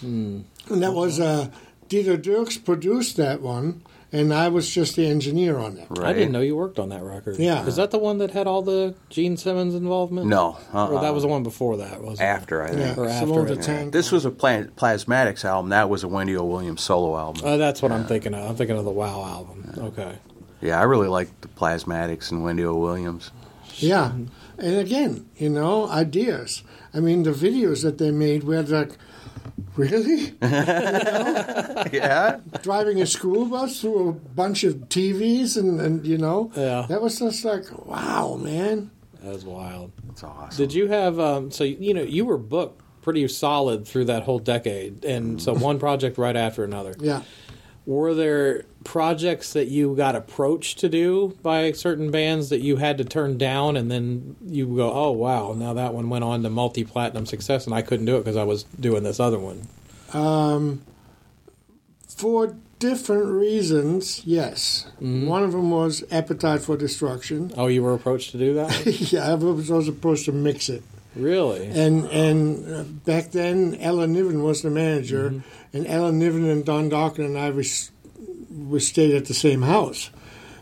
And 0.00 0.44
that 0.68 0.92
was 0.94 1.20
uh, 1.20 1.48
Dieter 1.88 2.16
Dierks 2.16 2.62
produced 2.62 3.16
that 3.16 3.40
one, 3.40 3.82
and 4.12 4.32
I 4.32 4.48
was 4.48 4.70
just 4.70 4.96
the 4.96 5.06
engineer 5.06 5.58
on 5.58 5.74
that. 5.76 5.86
Right. 5.90 6.10
I 6.10 6.12
didn't 6.12 6.32
know 6.32 6.40
you 6.40 6.56
worked 6.56 6.78
on 6.78 6.88
that 6.90 7.02
record. 7.02 7.36
Yeah. 7.38 7.66
Is 7.66 7.76
that 7.76 7.90
the 7.90 7.98
one 7.98 8.18
that 8.18 8.30
had 8.30 8.46
all 8.46 8.62
the 8.62 8.94
Gene 9.10 9.36
Simmons 9.36 9.74
involvement? 9.74 10.26
No. 10.28 10.56
Uh-uh. 10.72 10.88
Or 10.88 11.00
that 11.00 11.12
was 11.12 11.22
the 11.24 11.28
one 11.28 11.42
before 11.42 11.76
that, 11.78 12.00
wasn't 12.02 12.20
it? 12.20 12.24
after 12.24 12.62
I 12.62 12.68
think. 12.68 12.80
Yeah, 12.80 12.94
Or 13.02 13.08
after 13.08 13.44
the 13.44 13.52
it. 13.54 13.62
Tank. 13.62 13.92
This 13.92 14.10
was 14.12 14.24
a 14.24 14.30
Pla- 14.30 14.64
Plasmatics 14.76 15.44
album. 15.44 15.70
That 15.70 15.88
was 15.90 16.04
a 16.04 16.08
Wendy 16.08 16.36
O. 16.36 16.44
Williams 16.44 16.82
solo 16.82 17.16
album. 17.18 17.44
Uh, 17.44 17.56
that's 17.56 17.82
what 17.82 17.92
I'm 17.92 18.04
thinking 18.06 18.34
of. 18.34 18.48
I'm 18.50 18.56
thinking 18.56 18.76
of 18.78 18.84
the 18.84 18.90
Wow 18.90 19.24
album. 19.24 19.72
Okay. 19.78 20.16
yeah, 20.60 20.78
I 20.80 20.84
really 20.84 21.08
like 21.08 21.40
the 21.42 21.48
Plasmatics 21.48 22.30
and 22.30 22.42
Wendy 22.44 22.64
O. 22.64 22.74
Williams. 22.76 23.30
Yeah, 23.76 24.12
and 24.12 24.76
again, 24.78 25.26
you 25.36 25.48
know, 25.48 25.88
ideas. 25.88 26.62
I 26.94 27.00
mean, 27.00 27.24
the 27.24 27.32
videos 27.32 27.82
that 27.82 27.98
they 27.98 28.12
made 28.12 28.44
were 28.44 28.62
like, 28.62 28.92
really 29.76 30.34
yeah. 31.92 32.38
driving 32.62 33.00
a 33.00 33.06
school 33.06 33.46
bus 33.46 33.80
through 33.80 34.08
a 34.08 34.12
bunch 34.12 34.64
of 34.64 34.74
TVs 34.88 35.56
and 35.56 35.80
and 35.80 36.06
you 36.06 36.18
know, 36.18 36.50
Yeah. 36.56 36.86
that 36.88 37.00
was 37.02 37.18
just 37.18 37.44
like, 37.44 37.64
wow, 37.86 38.36
man. 38.40 38.90
That 39.22 39.32
was 39.32 39.44
wild. 39.44 39.92
That's 40.06 40.22
awesome. 40.22 40.56
Did 40.56 40.74
you 40.74 40.88
have 40.88 41.18
um, 41.18 41.50
so 41.50 41.64
you 41.64 41.94
know 41.94 42.02
you 42.02 42.24
were 42.24 42.38
booked 42.38 42.82
pretty 43.02 43.26
solid 43.28 43.86
through 43.86 44.06
that 44.06 44.22
whole 44.22 44.38
decade, 44.38 45.04
and 45.04 45.40
so 45.40 45.54
one 45.70 45.78
project 45.78 46.18
right 46.18 46.36
after 46.36 46.64
another. 46.64 46.94
Yeah. 47.00 47.22
Were 47.86 48.14
there 48.14 48.64
projects 48.82 49.52
that 49.52 49.68
you 49.68 49.94
got 49.94 50.14
approached 50.14 50.78
to 50.78 50.88
do 50.88 51.36
by 51.42 51.72
certain 51.72 52.10
bands 52.10 52.48
that 52.48 52.60
you 52.60 52.76
had 52.76 52.96
to 52.98 53.04
turn 53.04 53.36
down, 53.36 53.76
and 53.76 53.90
then 53.90 54.36
you 54.44 54.66
go, 54.74 54.90
"Oh 54.92 55.10
wow, 55.10 55.52
now 55.52 55.74
that 55.74 55.92
one 55.92 56.08
went 56.08 56.24
on 56.24 56.42
to 56.42 56.50
multi-platinum 56.50 57.26
success, 57.26 57.66
and 57.66 57.74
I 57.74 57.82
couldn't 57.82 58.06
do 58.06 58.16
it 58.16 58.20
because 58.20 58.36
I 58.36 58.44
was 58.44 58.62
doing 58.80 59.02
this 59.02 59.20
other 59.20 59.38
one." 59.38 59.68
Um, 60.14 60.82
for 62.08 62.56
different 62.78 63.26
reasons, 63.26 64.22
yes. 64.24 64.86
One 65.00 65.42
of 65.42 65.52
them 65.52 65.70
was 65.70 66.04
Appetite 66.10 66.60
for 66.62 66.76
Destruction. 66.76 67.52
Oh, 67.56 67.66
you 67.66 67.82
were 67.82 67.94
approached 67.94 68.30
to 68.32 68.38
do 68.38 68.54
that? 68.54 68.86
yeah, 69.12 69.30
I 69.30 69.34
was 69.34 69.70
was 69.70 69.86
supposed 69.86 70.24
to 70.26 70.32
mix 70.32 70.68
it. 70.68 70.82
really? 71.16 71.66
And 71.66 72.04
and 72.06 72.74
uh, 72.74 72.82
back 72.84 73.32
then, 73.32 73.76
Alan 73.80 74.12
Niven 74.12 74.42
was 74.42 74.62
the 74.62 74.70
manager, 74.70 75.42
and 75.74 75.86
Alan 75.86 76.18
Niven 76.18 76.48
and 76.48 76.64
Don 76.64 76.88
Dokken 76.88 77.26
and 77.26 77.36
I 77.36 77.50
was, 77.50 77.90
we 78.50 78.80
stayed 78.80 79.14
at 79.14 79.26
the 79.26 79.34
same 79.34 79.62
house. 79.62 80.10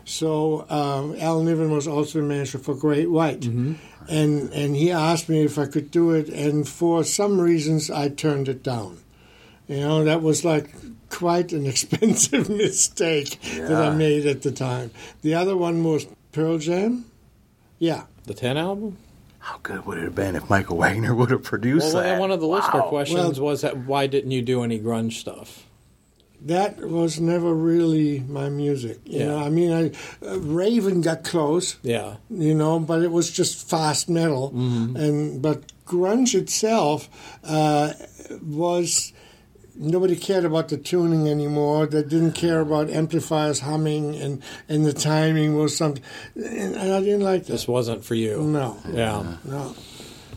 So 0.05 0.65
um, 0.69 1.15
Alan 1.19 1.45
Niven 1.45 1.71
was 1.71 1.87
also 1.87 2.19
the 2.19 2.25
manager 2.25 2.57
for 2.57 2.75
Great 2.75 3.09
White, 3.09 3.45
and 3.45 4.51
and 4.51 4.75
he 4.75 4.91
asked 4.91 5.29
me 5.29 5.45
if 5.45 5.57
I 5.57 5.65
could 5.65 5.91
do 5.91 6.11
it, 6.11 6.27
and 6.27 6.67
for 6.67 7.05
some 7.05 7.39
reasons 7.39 7.89
I 7.89 8.09
turned 8.09 8.49
it 8.49 8.63
down. 8.63 8.97
You 9.69 9.79
know, 9.79 10.03
that 10.03 10.21
was 10.21 10.43
like 10.43 10.71
quite 11.09 11.53
an 11.53 11.65
expensive 11.73 12.49
mistake 12.49 13.39
that 13.55 13.71
I 13.81 13.95
made 13.95 14.25
at 14.25 14.41
the 14.41 14.51
time. 14.51 14.91
The 15.21 15.35
other 15.35 15.55
one 15.55 15.83
was 15.85 16.05
Pearl 16.33 16.57
Jam. 16.57 17.05
Yeah. 17.79 18.03
The 18.25 18.33
Ten 18.33 18.57
album? 18.57 18.97
How 19.43 19.59
good 19.61 19.85
would 19.85 19.97
it 19.97 20.05
have 20.05 20.15
been 20.15 20.37
if 20.37 20.49
Michael 20.49 20.77
Wagner 20.77 21.13
would 21.19 21.29
have 21.31 21.43
produced 21.43 21.93
Well, 21.93 22.01
that? 22.03 22.19
one 22.19 22.31
of 22.31 22.39
the 22.39 22.47
listener 22.47 22.81
questions 22.83 23.39
Well- 23.39 23.49
was 23.51 23.61
that 23.61 23.77
why 23.85 24.07
didn't 24.07 24.31
you 24.31 24.41
do 24.41 24.63
any 24.63 24.79
grunge 24.79 25.13
stuff? 25.13 25.65
that 26.45 26.77
was 26.81 27.21
never 27.21 27.53
really 27.53 28.19
my 28.27 28.49
music. 28.49 28.99
You 29.05 29.19
Yeah. 29.19 29.25
know, 29.27 29.37
I 29.39 29.49
mean, 29.49 29.71
I, 29.71 29.91
uh, 30.27 30.39
Raven 30.39 30.99
got 30.99 31.23
close, 31.23 31.77
Yeah. 31.83 32.15
you 32.29 32.53
know, 32.53 32.79
but 32.79 33.01
it 33.01 33.13
was 33.13 33.31
just 33.31 33.69
fast 33.69 34.09
metal, 34.09 34.49
and 34.53 35.41
but 35.41 35.61
grunge 35.87 36.35
itself 36.35 37.07
uh, 37.45 37.93
was 38.45 39.13
nobody 39.75 40.15
cared 40.15 40.45
about 40.45 40.69
the 40.69 40.77
tuning 40.77 41.27
anymore. 41.29 41.85
They 41.85 42.03
didn't 42.03 42.33
care 42.33 42.59
about 42.61 42.89
amplifiers 42.89 43.59
humming, 43.61 44.15
and 44.15 44.41
and 44.69 44.85
the 44.85 44.93
timing 44.93 45.55
was 45.55 45.75
something, 45.75 46.03
and 46.35 46.75
I 46.77 46.99
didn't 46.99 47.21
like 47.21 47.41
This 47.41 47.61
this. 47.61 47.67
wasn't 47.67 48.03
for 48.05 48.15
you. 48.15 48.41
No, 48.41 48.77
Yeah. 48.91 49.37
no. 49.45 49.75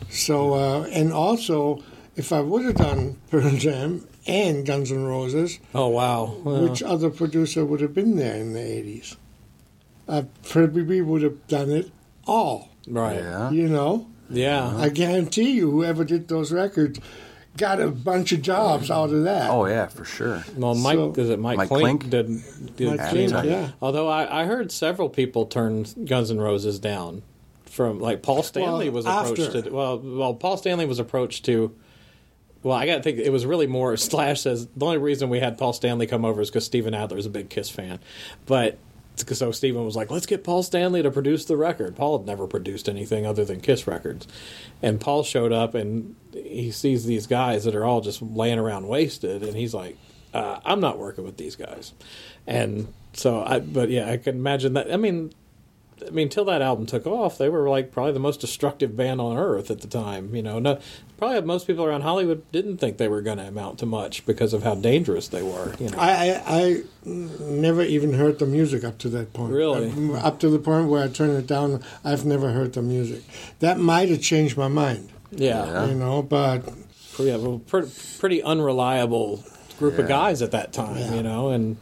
So 0.09 0.53
uh, 0.53 0.83
and 0.91 1.11
also, 1.11 1.83
if 2.15 2.31
I 2.31 2.39
would 2.41 2.65
have 2.65 2.75
done 2.75 3.17
Pearl 3.29 3.51
Jam 3.51 4.07
and 4.25 4.65
Guns 4.65 4.91
N' 4.91 5.05
Roses. 5.05 5.59
Oh 5.73 5.87
wow. 5.87 6.35
Well, 6.43 6.67
Which 6.69 6.83
other 6.83 7.09
producer 7.09 7.63
would 7.65 7.81
have 7.81 7.93
been 7.93 8.15
there 8.17 8.35
in 8.35 8.53
the 8.53 8.59
80s? 8.59 9.15
I 10.09 10.25
probably 10.47 11.01
would 11.01 11.21
have 11.21 11.47
done 11.47 11.69
it 11.69 11.91
all, 12.25 12.69
right. 12.87 13.15
Yeah. 13.19 13.51
you 13.51 13.67
know? 13.67 14.07
Yeah. 14.29 14.75
I 14.77 14.89
guarantee 14.89 15.51
you, 15.51 15.69
whoever 15.71 16.03
did 16.05 16.27
those 16.27 16.51
records 16.51 16.99
got 17.57 17.81
a 17.81 17.89
bunch 17.89 18.31
of 18.31 18.41
jobs 18.41 18.89
out 18.91 19.11
of 19.11 19.23
that. 19.23 19.49
Oh 19.49 19.65
yeah, 19.65 19.87
for 19.87 20.05
sure. 20.05 20.43
Well, 20.55 20.75
Mike, 20.75 20.95
So- 20.95 21.13
is 21.17 21.29
it 21.29 21.39
Mike, 21.39 21.57
Mike 21.57 21.67
Clink? 21.67 22.01
Clink? 22.01 22.09
Did, 22.09 22.75
did 22.75 22.89
Mike 22.97 23.09
Clink, 23.09 23.31
Gene- 23.31 23.45
yeah. 23.45 23.71
Although 23.81 24.07
I, 24.07 24.43
I 24.43 24.45
heard 24.45 24.71
several 24.71 25.09
people 25.09 25.45
turn 25.45 25.85
Guns 26.05 26.31
N' 26.31 26.39
Roses 26.39 26.79
down. 26.79 27.23
From 27.65 27.99
like 27.99 28.23
Paul 28.23 28.41
Stanley 28.41 28.89
Well, 28.89 28.95
was 28.95 29.05
approached 29.05 29.41
after. 29.55 29.61
to 29.63 29.69
well, 29.69 29.99
well 29.99 30.33
Paul 30.33 30.57
Stanley 30.57 30.85
was 30.87 30.97
approached 30.97 31.45
to. 31.45 31.75
Well, 32.63 32.75
I 32.75 32.87
got 32.87 32.95
to 32.95 33.03
think 33.03 33.19
it 33.19 33.29
was 33.31 33.45
really 33.45 33.67
more. 33.67 33.95
Slash 33.97 34.41
says 34.41 34.67
the 34.75 34.85
only 34.85 34.97
reason 34.97 35.29
we 35.29 35.39
had 35.39 35.57
Paul 35.59 35.73
Stanley 35.73 36.07
come 36.07 36.25
over 36.25 36.41
is 36.41 36.49
because 36.49 36.65
Steven 36.65 36.95
Adler 36.95 37.17
is 37.19 37.27
a 37.27 37.29
big 37.29 37.49
Kiss 37.49 37.69
fan, 37.69 37.99
but 38.47 38.79
so 39.17 39.51
Steven 39.51 39.83
was 39.83 39.95
like, 39.95 40.11
let's 40.11 40.25
get 40.25 40.43
Paul 40.43 40.63
Stanley 40.63 41.01
to 41.03 41.11
produce 41.11 41.45
the 41.45 41.57
record. 41.57 41.95
Paul 41.95 42.19
had 42.19 42.27
never 42.27 42.47
produced 42.47 42.87
anything 42.87 43.25
other 43.25 43.45
than 43.45 43.61
Kiss 43.61 43.87
records. 43.87 44.27
And 44.81 44.99
Paul 44.99 45.23
showed 45.23 45.51
up 45.51 45.73
and 45.73 46.15
he 46.33 46.71
sees 46.71 47.05
these 47.05 47.27
guys 47.27 47.63
that 47.63 47.75
are 47.75 47.85
all 47.85 48.01
just 48.01 48.21
laying 48.21 48.59
around 48.59 48.87
wasted. 48.87 49.43
And 49.43 49.55
he's 49.55 49.73
like, 49.73 49.97
uh, 50.33 50.59
I'm 50.65 50.79
not 50.79 50.99
working 50.99 51.23
with 51.23 51.37
these 51.37 51.55
guys. 51.55 51.93
And 52.45 52.93
so 53.13 53.43
I, 53.43 53.59
but 53.59 53.89
yeah, 53.89 54.09
I 54.09 54.17
can 54.17 54.35
imagine 54.35 54.73
that. 54.73 54.91
I 54.91 54.97
mean, 54.97 55.33
I 56.05 56.11
mean, 56.11 56.29
till 56.29 56.45
that 56.45 56.61
album 56.61 56.85
took 56.85 57.07
off, 57.07 57.37
they 57.37 57.49
were 57.49 57.69
like 57.69 57.91
probably 57.91 58.13
the 58.13 58.19
most 58.19 58.39
destructive 58.39 58.95
band 58.95 59.19
on 59.19 59.37
earth 59.37 59.71
at 59.71 59.81
the 59.81 59.87
time. 59.87 60.35
You 60.35 60.43
know, 60.43 60.59
no, 60.59 60.79
probably 61.17 61.41
most 61.41 61.67
people 61.67 61.83
around 61.83 62.01
Hollywood 62.01 62.49
didn't 62.51 62.77
think 62.77 62.97
they 62.97 63.07
were 63.07 63.21
going 63.21 63.37
to 63.37 63.47
amount 63.47 63.79
to 63.79 63.85
much 63.85 64.25
because 64.25 64.53
of 64.53 64.63
how 64.63 64.75
dangerous 64.75 65.27
they 65.27 65.41
were. 65.41 65.73
You 65.79 65.89
know, 65.89 65.97
I, 65.97 66.11
I, 66.29 66.43
I 66.45 66.83
never 67.05 67.81
even 67.81 68.13
heard 68.13 68.39
the 68.39 68.45
music 68.45 68.83
up 68.83 68.97
to 68.99 69.09
that 69.09 69.33
point. 69.33 69.53
Really? 69.53 69.91
Uh, 69.91 70.17
Up 70.19 70.39
to 70.41 70.49
the 70.49 70.59
point 70.59 70.89
where 70.89 71.03
I 71.03 71.07
turned 71.07 71.37
it 71.37 71.47
down, 71.47 71.83
I've 72.03 72.25
never 72.25 72.51
heard 72.51 72.73
the 72.73 72.81
music. 72.81 73.23
That 73.59 73.79
might 73.79 74.09
have 74.09 74.21
changed 74.21 74.57
my 74.57 74.67
mind, 74.67 75.09
yeah, 75.31 75.85
you 75.87 75.95
know, 75.95 76.21
but 76.21 76.63
yeah, 77.19 77.37
well, 77.37 77.59
pretty, 77.59 77.91
pretty 78.19 78.43
unreliable 78.43 79.43
group 79.79 79.97
of 79.97 80.07
guys 80.07 80.41
at 80.41 80.51
that 80.51 80.71
time. 80.73 81.15
You 81.15 81.23
know, 81.23 81.49
and 81.49 81.77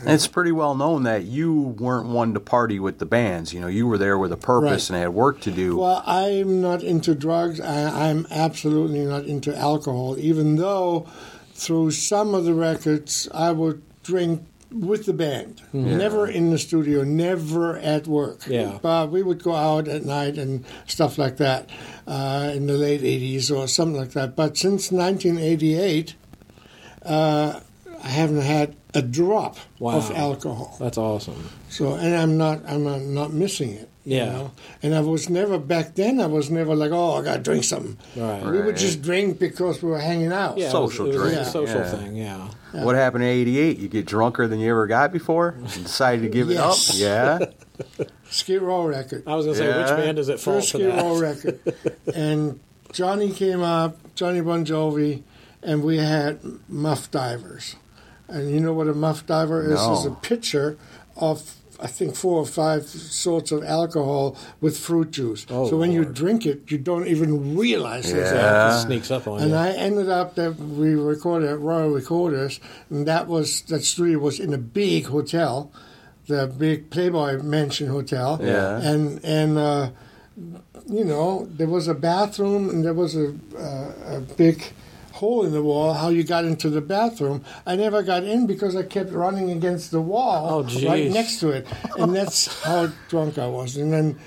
And 0.00 0.10
it's 0.10 0.26
pretty 0.26 0.52
well 0.52 0.74
known 0.74 1.04
that 1.04 1.24
you 1.24 1.52
weren't 1.54 2.08
one 2.08 2.34
to 2.34 2.40
party 2.40 2.78
with 2.78 2.98
the 2.98 3.06
bands. 3.06 3.52
You 3.54 3.60
know, 3.60 3.66
you 3.66 3.86
were 3.86 3.98
there 3.98 4.18
with 4.18 4.30
a 4.32 4.36
purpose 4.36 4.90
Right. 4.90 4.96
and 4.96 5.04
had 5.04 5.14
work 5.14 5.40
to 5.42 5.50
do. 5.50 5.78
Well, 5.78 6.02
I'm 6.06 6.60
not 6.60 6.82
into 6.82 7.14
drugs. 7.14 7.60
I, 7.60 8.10
I'm 8.10 8.26
absolutely 8.30 9.04
not 9.06 9.24
into 9.24 9.56
alcohol, 9.56 10.16
even 10.18 10.56
though 10.56 11.06
through 11.54 11.92
some 11.92 12.34
of 12.34 12.44
the 12.44 12.52
records 12.54 13.28
I 13.32 13.52
would 13.52 13.82
drink 14.02 14.44
with 14.70 15.06
the 15.06 15.12
band. 15.14 15.62
Never 15.72 16.26
in 16.26 16.50
the 16.50 16.58
studio, 16.58 17.02
never 17.04 17.78
at 17.78 18.06
work. 18.06 18.46
Yeah. 18.46 18.78
But 18.82 19.10
we 19.10 19.22
would 19.22 19.42
go 19.42 19.54
out 19.54 19.88
at 19.88 20.04
night 20.04 20.36
and 20.36 20.64
stuff 20.86 21.16
like 21.18 21.38
that 21.38 21.70
uh, 22.06 22.50
in 22.54 22.66
the 22.66 22.74
late 22.74 23.00
80s 23.00 23.50
or 23.56 23.68
something 23.68 23.98
like 23.98 24.10
that. 24.10 24.36
But 24.36 24.58
since 24.58 24.90
1988, 24.92 26.14
uh, 27.02 27.60
I 28.06 28.10
haven't 28.10 28.42
had 28.42 28.76
a 28.94 29.02
drop 29.02 29.56
Wow. 29.80 29.96
of 29.98 30.10
alcohol. 30.12 30.76
that's 30.78 30.96
awesome. 30.96 31.50
So, 31.68 31.94
and 31.94 32.14
I'm 32.14 32.38
not, 32.38 32.60
I'm 32.68 32.84
not, 32.84 33.00
not 33.02 33.32
missing 33.32 33.70
it. 33.70 33.88
you 34.04 34.18
Yeah. 34.18 34.26
know? 34.32 34.50
And 34.82 34.94
I 34.94 35.00
was 35.00 35.28
never 35.28 35.58
back 35.58 35.96
then. 35.96 36.20
I 36.20 36.26
was 36.26 36.48
never 36.50 36.74
like, 36.76 36.92
oh, 36.92 37.14
I 37.14 37.22
got 37.22 37.36
to 37.38 37.42
drink 37.42 37.64
something. 37.64 37.96
Right. 38.14 38.44
We 38.44 38.60
would 38.62 38.76
just 38.76 39.02
drink 39.02 39.40
because 39.40 39.82
we 39.82 39.90
were 39.90 39.98
hanging 39.98 40.32
out. 40.32 40.56
Yeah, 40.56 40.70
Social 40.70 41.06
it 41.06 41.08
was, 41.08 41.16
it 41.16 41.18
was 41.18 41.28
drink, 41.32 41.40
a 41.48 41.50
social 41.50 41.80
yeah. 41.80 41.90
thing. 41.90 42.16
Yeah. 42.16 42.84
What 42.84 42.94
happened 42.94 43.24
in 43.24 43.30
'88? 43.30 43.78
You 43.78 43.88
get 43.88 44.06
drunker 44.06 44.46
than 44.46 44.60
you 44.60 44.70
ever 44.70 44.86
got 44.86 45.12
before, 45.12 45.48
and 45.58 45.66
decided 45.66 46.22
to 46.22 46.28
give 46.28 46.48
Yes. 46.50 47.00
it 47.00 47.06
up. 47.10 47.52
Yeah, 47.88 48.04
Skid 48.30 48.62
Row 48.62 48.84
record. 48.86 49.24
I 49.26 49.34
was 49.34 49.46
gonna 49.46 49.56
say, 49.58 49.66
Yeah. 49.66 49.78
which 49.80 49.96
band 50.04 50.16
does 50.18 50.28
it 50.28 50.38
fall 50.38 50.54
First 50.60 50.72
for 50.72 50.78
Skid 50.78 50.92
that? 50.92 51.02
Row 51.02 51.18
record. 51.18 51.58
and 52.14 52.60
Johnny 52.92 53.32
came 53.32 53.62
up, 53.62 53.96
Johnny 54.14 54.40
Bon 54.42 54.64
Jovi, 54.64 55.22
and 55.62 55.82
we 55.82 55.96
had 55.98 56.38
muff 56.68 57.10
divers. 57.10 57.76
And 58.28 58.50
you 58.50 58.60
know 58.60 58.72
what 58.72 58.88
a 58.88 58.94
muff 58.94 59.26
diver 59.26 59.62
is? 59.62 59.74
No. 59.74 59.92
It's 59.94 60.04
a 60.06 60.10
pitcher 60.10 60.76
of 61.16 61.54
I 61.78 61.88
think 61.88 62.16
four 62.16 62.38
or 62.38 62.46
five 62.46 62.84
sorts 62.86 63.52
of 63.52 63.62
alcohol 63.62 64.34
with 64.62 64.78
fruit 64.78 65.10
juice. 65.10 65.44
Oh, 65.50 65.68
so 65.68 65.76
when 65.76 65.92
you 65.92 66.06
drink 66.06 66.46
it, 66.46 66.70
you 66.70 66.78
don't 66.78 67.06
even 67.06 67.54
realize 67.56 68.10
it's 68.10 68.32
Yeah. 68.32 68.38
alcohol. 68.40 68.78
It 68.78 68.82
sneaks 68.86 69.10
up 69.10 69.28
on 69.28 69.40
And 69.42 69.50
you. 69.50 69.56
And 69.56 69.62
I 69.62 69.72
ended 69.72 70.08
up 70.08 70.36
that 70.36 70.58
we 70.58 70.94
recorded 70.94 71.50
at 71.50 71.60
Royal 71.60 71.90
Recorders, 71.90 72.60
and 72.88 73.06
that 73.06 73.26
was 73.28 73.60
that 73.68 73.84
studio 73.84 74.18
was 74.18 74.40
in 74.40 74.54
a 74.54 74.58
big 74.58 75.06
hotel, 75.06 75.70
the 76.28 76.46
big 76.46 76.88
Playboy 76.88 77.42
Mansion 77.42 77.88
Hotel. 77.88 78.38
Yeah. 78.42 78.80
And 78.80 79.20
and 79.22 79.58
uh, 79.58 79.90
you 80.88 81.04
know 81.04 81.46
there 81.58 81.68
was 81.68 81.88
a 81.88 81.94
bathroom 81.94 82.70
and 82.70 82.84
there 82.86 82.94
was 82.94 83.14
a 83.16 83.34
uh, 83.58 84.16
a 84.16 84.20
big 84.20 84.72
hole 85.16 85.44
in 85.44 85.52
the 85.52 85.62
wall. 85.62 85.94
How 85.94 86.08
you 86.08 86.24
got 86.24 86.44
into 86.44 86.68
the 86.70 86.80
bathroom? 86.80 87.44
I 87.66 87.76
never 87.76 88.02
got 88.02 88.24
in 88.24 88.46
because 88.46 88.76
I 88.76 88.82
kept 88.84 89.10
running 89.12 89.50
against 89.50 89.90
the 89.90 90.00
wall 90.00 90.48
Oh, 90.50 90.88
right 90.88 91.10
next 91.10 91.40
to 91.40 91.50
it, 91.50 91.66
and 91.98 92.14
that's 92.14 92.62
how 92.62 92.88
drunk 93.08 93.38
I 93.38 93.46
was. 93.48 93.76
And 93.76 93.92
then 93.92 94.18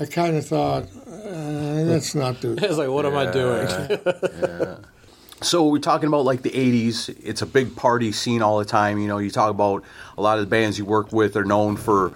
I 0.00 0.06
kind 0.06 0.36
of 0.36 0.46
thought, 0.46 0.84
uh, 1.06 1.84
let's 1.92 2.14
not 2.14 2.40
do 2.40 2.54
that. 2.54 2.64
It's 2.68 2.78
like, 2.78 2.88
what 2.88 3.06
am 3.06 3.16
I 3.16 3.30
doing? 3.30 4.78
So 5.40 5.68
we're 5.68 5.78
talking 5.78 6.08
about 6.08 6.24
like 6.24 6.42
the 6.42 6.50
'80s. 6.50 7.16
It's 7.22 7.42
a 7.42 7.46
big 7.46 7.76
party 7.76 8.10
scene 8.10 8.42
all 8.42 8.58
the 8.58 8.64
time. 8.64 8.98
You 8.98 9.06
know, 9.06 9.18
you 9.18 9.30
talk 9.30 9.50
about 9.50 9.84
a 10.16 10.20
lot 10.20 10.38
of 10.38 10.44
the 10.44 10.50
bands 10.50 10.78
you 10.78 10.84
work 10.84 11.12
with 11.12 11.36
are 11.36 11.44
known 11.44 11.76
for 11.76 12.12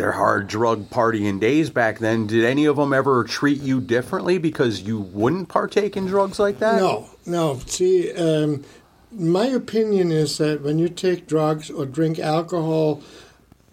their 0.00 0.12
hard 0.12 0.48
drug 0.48 0.88
partying 0.88 1.38
days 1.38 1.68
back 1.68 1.98
then. 1.98 2.26
Did 2.26 2.42
any 2.42 2.64
of 2.64 2.76
them 2.76 2.94
ever 2.94 3.22
treat 3.24 3.60
you 3.60 3.82
differently 3.82 4.38
because 4.38 4.80
you 4.80 4.98
wouldn't 4.98 5.50
partake 5.50 5.94
in 5.94 6.06
drugs 6.06 6.38
like 6.38 6.58
that? 6.60 6.76
No, 6.76 7.10
no. 7.26 7.58
See, 7.66 8.10
um, 8.14 8.64
my 9.12 9.44
opinion 9.44 10.10
is 10.10 10.38
that 10.38 10.62
when 10.62 10.78
you 10.78 10.88
take 10.88 11.26
drugs 11.26 11.70
or 11.70 11.84
drink 11.84 12.18
alcohol, 12.18 13.02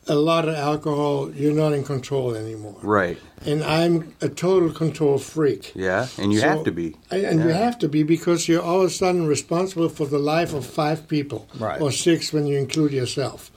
a 0.09 0.15
lot 0.15 0.47
of 0.47 0.55
alcohol, 0.55 1.31
you're 1.31 1.53
not 1.53 1.73
in 1.73 1.83
control 1.83 2.35
anymore. 2.35 2.77
Right. 2.81 3.17
And 3.45 3.63
I'm 3.63 4.13
a 4.21 4.29
total 4.29 4.71
control 4.71 5.17
freak. 5.17 5.71
Yeah, 5.75 6.07
and 6.17 6.31
you 6.33 6.39
So- 6.39 6.47
have 6.49 6.63
to 6.63 6.71
be. 6.71 6.95
And 7.11 7.23
and 7.25 7.39
you 7.43 7.49
have 7.49 7.77
to 7.79 7.87
be 7.89 8.03
because 8.03 8.47
you're 8.47 8.61
all 8.61 8.81
of 8.81 8.87
a 8.87 8.89
sudden 8.93 9.27
responsible 9.27 9.89
for 9.89 10.05
the 10.07 10.19
life 10.19 10.53
of 10.53 10.65
five 10.65 11.07
people, 11.07 11.47
Right. 11.59 11.79
or 11.81 11.91
six 11.91 12.31
when 12.33 12.45
you 12.47 12.57
include 12.57 12.91
yourself. 12.93 13.51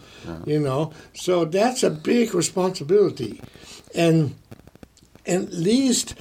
You 0.44 0.60
know, 0.60 0.92
so 1.14 1.44
that's 1.46 1.82
a 1.82 1.90
big 1.90 2.34
responsibility, 2.34 3.40
and 3.94 4.34
at 5.26 5.52
least 5.52 6.14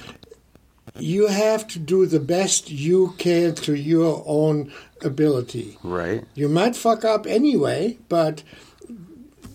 you 0.98 1.28
have 1.28 1.66
to 1.68 1.78
do 1.78 2.06
the 2.06 2.20
best 2.20 2.70
you 2.70 3.14
can 3.18 3.54
to 3.54 3.74
your 3.74 4.22
own 4.26 4.72
ability. 5.02 5.78
Right. 5.82 6.24
You 6.34 6.48
might 6.48 6.76
fuck 6.76 7.04
up 7.04 7.26
anyway, 7.26 7.98
but 8.08 8.42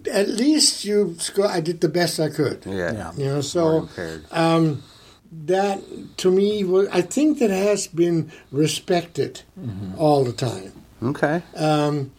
at 0.07 0.27
least 0.29 0.85
you 0.85 1.15
score. 1.19 1.47
I 1.47 1.61
did 1.61 1.81
the 1.81 1.89
best 1.89 2.19
I 2.19 2.29
could. 2.29 2.63
Yeah. 2.65 3.11
You 3.17 3.25
know, 3.25 3.41
so 3.41 3.77
impaired. 3.79 4.25
Um, 4.31 4.83
that 5.45 5.81
to 6.17 6.31
me, 6.31 6.63
wa- 6.63 6.87
I 6.91 7.01
think 7.01 7.39
that 7.39 7.49
has 7.49 7.87
been 7.87 8.31
respected 8.51 9.41
mm-hmm. 9.59 9.97
all 9.97 10.23
the 10.23 10.33
time. 10.33 10.71
okay. 11.03 11.41
Um, 11.55 12.11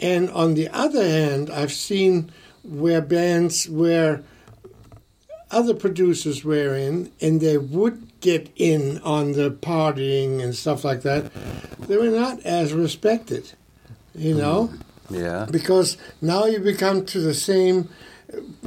And 0.00 0.30
on 0.30 0.54
the 0.54 0.68
other 0.72 1.04
hand, 1.06 1.50
I've 1.50 1.72
seen 1.72 2.32
where 2.64 3.02
bands 3.02 3.68
where 3.68 4.22
other 5.50 5.74
producers 5.74 6.42
were 6.42 6.74
in 6.74 7.10
and 7.20 7.40
they 7.40 7.58
would 7.58 7.98
get 8.20 8.48
in 8.56 8.98
on 9.04 9.32
the 9.32 9.50
partying 9.50 10.42
and 10.42 10.54
stuff 10.54 10.84
like 10.84 11.02
that, 11.02 11.30
they 11.86 11.96
were 11.98 12.10
not 12.10 12.40
as 12.44 12.72
respected, 12.72 13.52
you 14.14 14.34
know? 14.34 14.68
Mm-hmm. 14.68 14.82
Yeah. 15.10 15.46
Because 15.50 15.96
now 16.20 16.44
you 16.44 16.58
become 16.60 17.04
to 17.06 17.20
the 17.20 17.34
same, 17.34 17.88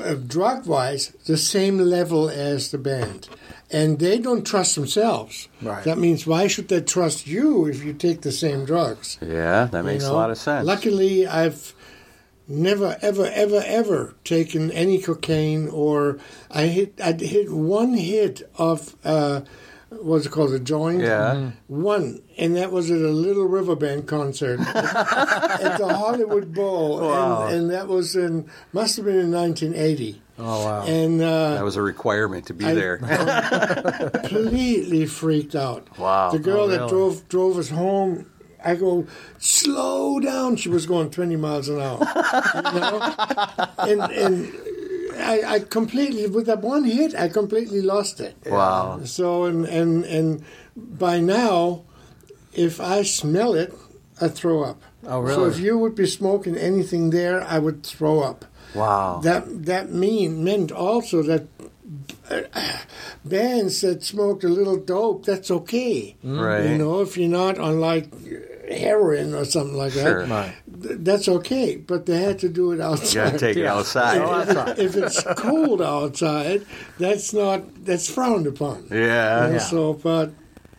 uh, 0.02 0.16
drug 0.16 0.66
wise, 0.66 1.14
the 1.26 1.38
same 1.38 1.78
level 1.78 2.30
as 2.30 2.72
the 2.72 2.78
band. 2.78 3.30
And 3.72 3.98
they 3.98 4.20
don't 4.20 4.46
trust 4.46 4.76
themselves. 4.76 5.48
Right. 5.62 5.84
That 5.84 5.98
means 5.98 6.28
why 6.28 6.48
should 6.48 6.68
they 6.68 6.82
trust 6.82 7.26
you 7.26 7.66
if 7.66 7.84
you 7.84 7.94
take 7.94 8.22
the 8.22 8.32
same 8.32 8.66
drugs? 8.66 9.18
Yeah, 9.20 9.66
that 9.72 9.84
makes 9.84 10.04
you 10.04 10.12
a 10.12 10.14
lot 10.14 10.30
of 10.30 10.38
sense. 10.38 10.68
Luckily, 10.68 11.26
I've 11.26 11.74
never, 12.48 12.98
ever, 13.02 13.26
ever, 13.34 13.64
ever 13.66 14.16
taken 14.24 14.70
any 14.72 15.02
cocaine, 15.02 15.70
or 15.70 16.20
I 16.52 16.68
hit. 16.68 17.00
I 17.02 17.14
hit 17.14 17.52
one 17.52 17.96
hit 17.96 18.44
of 18.58 18.96
uh, 19.04 19.42
what's 20.02 20.26
it 20.26 20.32
called, 20.32 20.54
a 20.54 20.60
joint. 20.60 21.02
Yeah. 21.02 21.52
One, 21.68 22.22
and 22.38 22.56
that 22.56 22.72
was 22.72 22.90
at 22.92 22.98
a 23.02 23.10
Little 23.10 23.46
River 23.46 23.76
Band 23.76 24.08
concert 24.08 24.60
at 24.76 25.78
the 25.78 25.88
Hollywood 25.96 26.54
Bowl, 26.54 27.00
Wow. 27.02 27.48
and, 27.48 27.56
and 27.56 27.70
that 27.72 27.88
was 27.88 28.16
in 28.16 28.50
must 28.72 28.96
have 28.98 29.06
been 29.06 29.20
in 29.20 29.32
1980. 29.32 30.22
Oh 30.40 30.66
wow! 30.66 30.84
And 30.88 31.22
uh, 31.22 31.54
that 31.56 31.64
was 31.64 31.76
a 31.76 31.82
requirement 31.84 32.48
to 32.48 32.54
be 32.56 32.66
I- 32.66 32.74
there. 32.74 32.98
completely 34.26 35.06
freaked 35.06 35.56
out. 35.56 35.88
Wow. 36.00 36.32
The 36.32 36.40
girl 36.40 36.62
Oh, 36.62 36.68
that 36.68 36.78
really? 36.78 36.90
drove 36.90 37.28
drove 37.30 37.58
us 37.58 37.70
home, 37.70 38.26
I 38.64 38.76
go, 38.76 39.06
slow 39.38 40.20
down. 40.20 40.56
She 40.56 40.70
was 40.70 40.86
going 40.86 41.12
20 41.12 41.36
miles 41.36 41.70
an 41.70 41.80
hour. 41.80 42.00
You 42.74 42.80
know? 42.80 43.68
and 43.78 44.02
and 44.12 44.54
I, 45.18 45.42
I 45.56 45.60
completely, 45.60 46.28
with 46.28 46.46
that 46.48 46.62
one 46.62 46.84
hit, 46.84 47.16
I 47.16 47.30
completely 47.30 47.82
lost 47.82 48.20
it. 48.20 48.36
wow. 48.46 49.02
So, 49.04 49.46
and, 49.46 49.66
and, 49.66 50.06
and 50.06 50.44
by 50.76 51.20
now, 51.20 51.84
if 52.54 52.80
I 52.80 53.04
smell 53.04 53.54
it, 53.56 53.74
I 54.22 54.28
throw 54.28 54.64
up. 54.64 54.82
Oh, 55.06 55.20
really? 55.20 55.36
So 55.36 55.46
if 55.46 55.60
you 55.60 55.78
would 55.78 55.96
be 55.96 56.06
smoking 56.06 56.56
anything 56.56 57.10
there, 57.10 57.44
I 57.44 57.60
would 57.60 57.84
throw 57.84 58.22
up. 58.22 58.46
Wow. 58.74 59.20
That 59.24 59.66
that 59.66 59.92
mean 59.92 60.44
meant 60.44 60.72
also 60.72 61.22
that 61.24 61.46
uh, 62.30 62.78
bands 63.24 63.82
that 63.82 64.04
smoked 64.04 64.44
a 64.44 64.48
little 64.48 64.78
dope, 64.78 65.26
that's 65.26 65.52
okay. 65.52 66.16
Right. 66.24 66.70
You 66.70 66.78
know, 66.78 67.02
if 67.02 67.18
you're 67.18 67.30
not 67.30 67.60
on 67.60 67.80
like 67.80 68.10
heroin 68.70 69.34
or 69.34 69.46
something 69.46 69.76
like 69.78 69.92
Sure. 69.94 70.26
that. 70.26 70.30
Right. 70.30 70.56
th- 70.84 70.96
that's 71.00 71.28
okay, 71.28 71.76
but 71.78 72.06
they 72.06 72.22
had 72.22 72.40
to 72.40 72.50
do 72.50 72.72
it 72.72 72.78
You 72.78 72.84
outside. 72.84 73.14
gotta 73.26 73.38
take 73.40 73.58
it 73.58 73.66
outside. 73.76 74.20
Oh, 74.22 74.32
outside. 74.32 74.80
if 74.80 74.96
it's 74.96 75.22
cold 75.38 75.82
outside, 75.82 76.66
that's 76.98 77.34
not 77.34 77.86
that's 77.86 78.10
frowned 78.10 78.48
upon. 78.48 78.88
yeah. 78.92 79.46
And 79.46 79.54
Yeah. 79.56 79.60
So, 79.60 79.94
but 79.94 80.32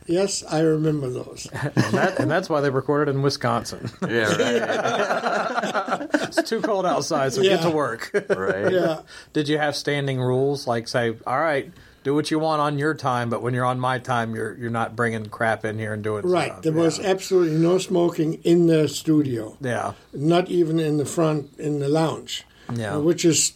yes, 0.07 0.43
I 0.49 0.61
remember 0.61 1.11
those. 1.11 1.47
and, 1.53 1.73
that, 1.95 2.19
and 2.21 2.31
that's 2.31 2.49
why 2.49 2.61
they 2.61 2.71
recorded 2.71 3.15
in 3.15 3.23
Wisconsin. 3.23 3.91
Yeah, 4.09 4.35
right. 4.37 6.09
it's 6.15 6.43
too 6.49 6.61
cold 6.61 6.87
outside, 6.87 7.33
so 7.33 7.43
get 7.43 7.63
to 7.63 7.71
work. 7.71 8.11
right. 8.31 8.73
yeah, 8.73 9.01
Did 9.33 9.49
you 9.49 9.59
have 9.59 9.77
standing 9.77 10.21
rules 10.21 10.67
like 10.67 10.89
say, 10.89 11.15
all 11.27 11.39
right, 11.41 11.71
do 12.05 12.15
what 12.15 12.31
you 12.31 12.39
want 12.39 12.61
on 12.63 12.79
your 12.79 12.95
time, 12.95 13.29
but 13.31 13.43
when 13.43 13.53
you're 13.55 13.65
on 13.65 13.81
my 13.81 13.99
time, 13.99 14.35
you're 14.37 14.57
you're 14.57 14.71
not 14.71 14.95
bringing 14.95 15.27
crap 15.27 15.65
in 15.65 15.79
here 15.79 15.93
and 15.95 16.05
doing 16.05 16.25
right. 16.25 16.53
stuff. 16.53 16.63
There 16.63 16.73
was 16.73 17.01
absolutely 17.01 17.59
no 17.59 17.79
smoking 17.79 18.35
in 18.45 18.67
the 18.69 18.87
studio, 18.89 19.57
yeah, 19.61 19.95
not 20.13 20.49
even 20.49 20.79
in 20.79 20.99
the 20.99 21.05
front 21.07 21.59
in 21.59 21.81
the 21.81 21.89
lounge. 21.89 22.45
Yeah. 22.73 22.95
uh, 22.97 23.01
which 23.01 23.25
is 23.27 23.55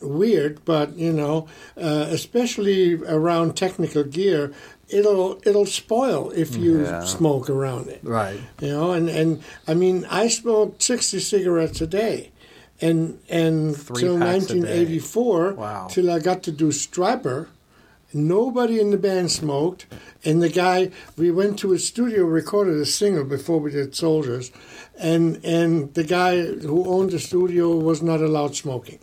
weird, 0.00 0.64
but 0.64 0.96
you 0.96 1.12
know, 1.12 1.48
uh, 1.76 2.06
especially 2.10 2.94
around 2.94 3.56
technical 3.56 4.04
gear, 4.04 4.52
it'll 4.88 5.40
it'll 5.44 5.66
spoil 5.66 6.30
if 6.30 6.54
you 6.56 6.82
Yeah. 6.82 7.00
smoke 7.04 7.48
around 7.50 7.88
it. 7.88 8.00
right. 8.04 8.40
You 8.60 8.68
know, 8.68 8.92
and, 8.92 9.08
and 9.08 9.42
I 9.66 9.74
mean, 9.74 10.06
I 10.10 10.28
smoked 10.28 10.82
sixty 10.82 11.18
cigarettes 11.20 11.80
a 11.80 11.86
day, 11.86 12.30
and 12.80 13.18
and 13.28 13.76
Three 13.76 14.02
till 14.02 14.16
nineteen 14.18 14.66
eighty 14.66 14.98
four, 15.00 15.54
Wow. 15.54 15.88
till 15.90 16.10
I 16.10 16.18
got 16.20 16.42
to 16.44 16.52
do 16.52 16.68
Stryper. 16.68 17.46
Nobody 18.12 18.80
in 18.80 18.90
the 18.90 18.98
band 18.98 19.30
smoked, 19.30 19.86
and 20.24 20.40
the 20.40 20.48
guy 20.48 20.90
we 21.16 21.30
went 21.30 21.58
to 21.58 21.70
his 21.70 21.86
studio, 21.86 22.24
recorded 22.24 22.76
a 22.76 22.86
single 22.86 23.24
before 23.24 23.58
we 23.58 23.72
did 23.72 23.94
Soldiers, 23.94 24.52
and 24.96 25.40
and 25.44 25.92
the 25.94 26.04
guy 26.04 26.40
who 26.40 26.86
owned 26.86 27.10
the 27.10 27.18
studio 27.18 27.74
was 27.74 28.02
not 28.02 28.20
allowed 28.20 28.54
smoking, 28.54 29.00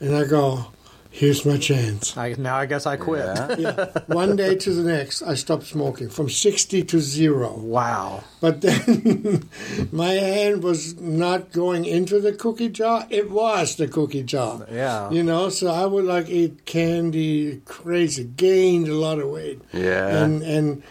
and 0.00 0.14
I 0.16 0.24
go, 0.24 0.66
here's 1.12 1.44
my 1.44 1.58
chance. 1.58 2.16
I, 2.16 2.34
now 2.38 2.56
I 2.56 2.66
guess 2.66 2.86
I 2.86 2.96
quit. 2.96 3.24
Yeah. 3.24 3.56
Yeah, 3.58 3.98
one 4.06 4.34
day 4.34 4.56
to 4.56 4.70
the 4.72 4.82
next, 4.82 5.22
I 5.22 5.34
stopped 5.34 5.64
smoking 5.64 6.08
from 6.08 6.28
sixty 6.28 6.82
to 6.84 6.98
zero. 6.98 7.52
Wow. 7.58 8.24
But 8.40 8.62
then 8.62 9.48
my 9.92 10.14
hand 10.14 10.64
was 10.64 10.98
not 11.00 11.52
going 11.52 11.84
into 11.84 12.18
the 12.18 12.32
cookie 12.32 12.70
jar. 12.70 13.06
It 13.10 13.30
was 13.30 13.76
the 13.76 13.86
cookie 13.86 14.24
jar. 14.24 14.66
Yeah. 14.70 15.10
You 15.10 15.22
know, 15.22 15.50
so 15.50 15.70
I 15.70 15.86
would 15.86 16.06
like 16.06 16.28
eat 16.28 16.64
candy 16.64 17.60
crazy, 17.66 18.24
gained 18.24 18.88
a 18.88 18.94
lot 18.94 19.18
of 19.18 19.28
weight. 19.28 19.60
Yeah. 19.72 20.08
And 20.08 20.42
and 20.42 20.82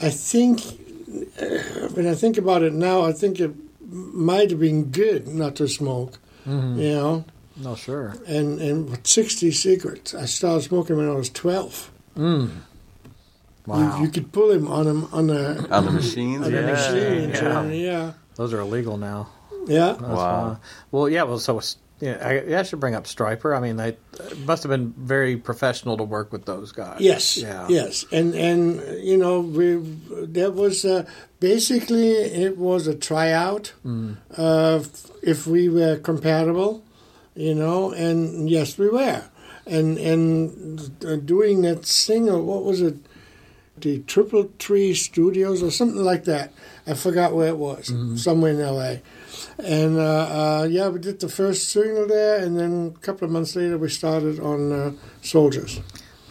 I 0.00 0.10
think 0.10 0.60
uh, 1.40 1.88
when 1.94 2.06
I 2.06 2.14
think 2.14 2.36
about 2.36 2.62
it 2.62 2.72
now, 2.72 3.02
I 3.02 3.12
think 3.12 3.40
it 3.40 3.54
might 3.80 4.50
have 4.50 4.60
been 4.60 4.90
good 4.90 5.28
not 5.28 5.54
to 5.56 5.68
smoke. 5.68 6.18
Mm-hmm. 6.46 6.80
You 6.80 6.92
know, 6.92 7.24
No, 7.60 7.74
sure. 7.74 8.14
and 8.26 8.60
and 8.60 9.06
sixty 9.06 9.50
cigarettes, 9.50 10.14
I 10.14 10.26
started 10.26 10.62
smoking 10.62 10.96
when 10.96 11.08
I 11.08 11.14
was 11.14 11.28
twelve. 11.30 11.90
Wow. 13.66 13.98
You, 13.98 14.04
you 14.04 14.08
could 14.10 14.32
pull 14.32 14.50
him 14.50 14.66
on 14.68 14.86
a 14.86 14.94
on 15.14 15.30
a 15.30 15.66
On 15.70 15.84
the 15.84 15.90
machines. 15.92 16.46
on 16.46 16.54
a 16.54 16.56
yeah. 16.60 16.66
machine. 16.72 17.30
yeah. 17.30 17.62
Yeah, 17.64 17.70
yeah, 17.72 18.12
Those 18.36 18.52
are 18.54 18.60
illegal 18.60 18.96
now. 18.96 19.28
yeah. 19.66 19.88
That's 19.92 20.00
Wow. 20.02 20.48
fine. 20.54 20.58
Well, 20.90 21.08
yeah. 21.08 21.24
Well, 21.24 21.38
so 21.38 21.60
yeah, 22.00 22.18
I, 22.22 22.40
yeah, 22.48 22.60
I 22.60 22.62
should 22.62 22.80
bring 22.80 22.94
up 22.94 23.04
Stryper. 23.04 23.54
I 23.56 23.60
mean, 23.60 23.76
they 23.76 23.88
it 24.20 24.38
must 24.46 24.62
have 24.62 24.70
been 24.70 24.94
very 24.96 25.36
professional 25.36 25.96
to 25.98 26.04
work 26.04 26.32
with 26.32 26.44
those 26.46 26.72
guys. 26.72 27.00
Yes, 27.00 27.36
Yeah. 27.36 27.66
yes, 27.68 28.06
and 28.12 28.34
and 28.34 28.80
you 29.04 29.16
know 29.18 29.40
we 29.40 29.76
that 30.32 30.54
was 30.54 30.84
uh, 30.84 31.04
basically 31.40 32.12
it 32.12 32.56
was 32.56 32.86
a 32.86 32.94
tryout. 32.94 33.72
Uh, 33.84 34.82
if 35.22 35.46
we 35.46 35.68
were 35.68 35.96
compatible, 35.96 36.82
you 37.38 37.54
know, 37.54 37.92
and 37.92 38.50
yes, 38.50 38.76
we 38.78 38.88
were, 38.88 39.22
and 39.66 39.96
and 39.98 41.04
uh, 41.04 41.16
doing 41.16 41.62
that 41.62 41.86
single, 41.86 42.44
what 42.44 42.64
was 42.64 42.80
it? 42.82 42.96
The 43.78 44.00
Triple 44.00 44.50
Tree 44.58 44.92
Studios 44.92 45.62
or 45.62 45.70
something 45.70 46.02
like 46.02 46.24
that. 46.24 46.52
I 46.84 46.94
forgot 46.94 47.32
where 47.32 47.48
it 47.48 47.58
was, 47.58 47.92
somewhere 48.20 48.50
in 48.52 48.60
L.A. 48.60 49.02
And 49.58 49.98
uh, 49.98 50.02
uh, 50.62 50.68
yeah, 50.68 50.88
we 50.88 50.98
did 50.98 51.20
the 51.20 51.28
first 51.28 51.68
single 51.68 52.08
there, 52.08 52.42
and 52.44 52.58
then 52.58 52.94
a 52.96 52.98
couple 52.98 53.24
of 53.26 53.30
months 53.30 53.54
later, 53.54 53.78
we 53.78 53.88
started 53.88 54.40
on 54.40 54.72
uh, 54.72 54.92
Soldiers 55.22 55.80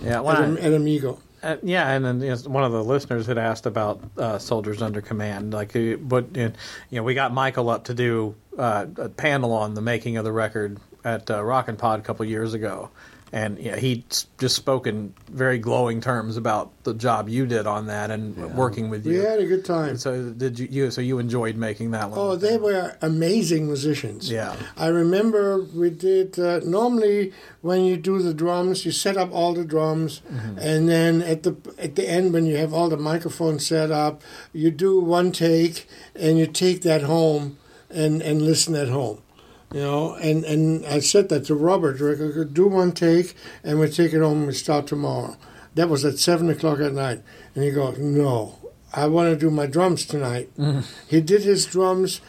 Yeah. 0.03 0.20
at, 0.20 0.26
I, 0.26 0.43
at 0.60 0.74
Amigo. 0.74 1.20
Uh, 1.41 1.55
yeah, 1.64 1.89
and 1.91 2.03
then 2.03 2.20
you 2.20 2.32
know, 2.32 2.36
one 2.49 2.66
of 2.66 2.74
the 2.74 2.84
listeners 2.84 3.28
had 3.28 3.38
asked 3.38 3.66
about 3.66 4.01
uh, 4.18 4.39
soldiers 4.39 4.82
under 4.82 4.99
command. 5.01 5.53
Like, 5.53 5.74
uh, 5.76 5.95
but 6.01 6.26
uh, 6.36 6.49
you 6.89 6.97
know, 6.97 7.03
we 7.03 7.14
got 7.14 7.32
Michael 7.34 7.70
up 7.70 7.86
to 7.86 7.93
do 7.93 8.36
uh, 8.58 8.88
a 8.97 9.08
panel 9.08 9.53
on 9.53 9.74
the 9.76 9.82
making 9.82 10.18
of 10.18 10.26
the 10.26 10.32
record 10.34 10.80
at 11.08 11.32
uh, 11.32 11.43
Rockin' 11.43 11.78
Pod 11.78 11.99
a 11.99 12.03
couple 12.03 12.26
years 12.26 12.53
ago, 12.53 12.89
and 13.32 13.60
yeah, 13.60 13.76
he 13.76 14.05
just 14.38 14.55
spoke 14.55 14.88
in 14.88 15.14
very 15.30 15.60
glowing 15.60 15.99
terms 16.01 16.38
about 16.38 16.72
the 16.84 16.93
job 16.93 17.28
you 17.30 17.45
did 17.45 17.66
on 17.68 17.88
that 17.88 18.10
and 18.10 18.36
working 18.55 18.89
with 18.89 19.05
you. 19.05 19.12
We 19.12 19.18
you. 19.20 19.26
had 19.26 19.39
a 19.39 19.45
good 19.53 19.66
time. 19.66 19.97
So 19.97 20.30
did 20.43 20.58
you, 20.60 20.68
you? 20.72 20.91
So 20.91 21.01
you 21.01 21.20
enjoyed 21.20 21.55
making 21.58 21.91
that 21.91 22.10
one? 22.10 22.20
Oh, 22.20 22.36
they 22.38 22.58
were 22.58 22.95
amazing 23.01 23.68
musicians. 23.68 24.32
Yeah. 24.32 24.55
I 24.78 24.88
remember 24.88 25.62
we 25.82 25.89
did, 25.89 26.39
uh, 26.39 26.60
normally 26.64 27.34
when 27.62 27.80
you 27.89 27.97
do 27.97 28.16
the 28.22 28.34
drums, 28.34 28.86
you 28.86 28.91
set 28.91 29.18
up 29.18 29.30
all 29.34 29.53
the 29.53 29.66
drums, 29.66 30.22
Mm-hmm. 30.32 30.60
and 30.60 30.88
then 30.89 31.22
at 31.34 31.43
the 31.43 31.53
at 31.86 31.95
the 31.95 32.05
end, 32.18 32.34
when 32.34 32.45
you 32.45 32.55
have 32.64 32.74
all 32.74 32.89
the 32.89 32.97
microphones 33.12 33.66
set 33.68 33.91
up, 33.91 34.22
you 34.53 34.72
do 34.72 34.91
one 35.18 35.32
take, 35.32 35.76
and 36.16 36.38
you 36.39 36.47
take 36.47 36.80
that 36.84 37.03
home 37.03 37.58
and, 37.89 38.22
and 38.22 38.41
listen 38.41 38.74
at 38.76 38.89
home. 38.89 39.18
You 39.74 39.82
know, 39.82 40.15
and, 40.15 40.45
and 40.45 40.86
I 40.86 40.99
said 40.99 41.30
that 41.30 41.45
to 41.45 41.55
Robert, 41.55 41.99
we 41.99 42.15
could 42.15 42.53
do 42.53 42.68
one 42.68 42.93
take, 42.93 43.36
and 43.63 43.80
we 43.80 43.89
take 43.89 44.13
it 44.13 44.22
home 44.22 44.39
and 44.39 44.47
we 44.47 44.53
start 44.53 44.88
tomorrow. 44.88 45.36
That 45.76 45.89
was 45.89 46.05
at 46.05 46.18
7 46.18 46.49
o'clock 46.49 46.80
at 46.80 46.93
night. 46.93 47.22
And 47.53 47.63
he 47.63 47.72
goes, 47.72 47.99
no, 47.99 48.55
I 48.93 49.07
want 49.07 49.30
to 49.30 49.38
do 49.38 49.51
my 49.51 49.65
drums 49.65 50.05
tonight. 50.05 50.49
Mm-hmm. 50.57 50.82
He 51.07 51.22
did 51.22 51.43
his 51.43 51.65
drums 51.65 52.22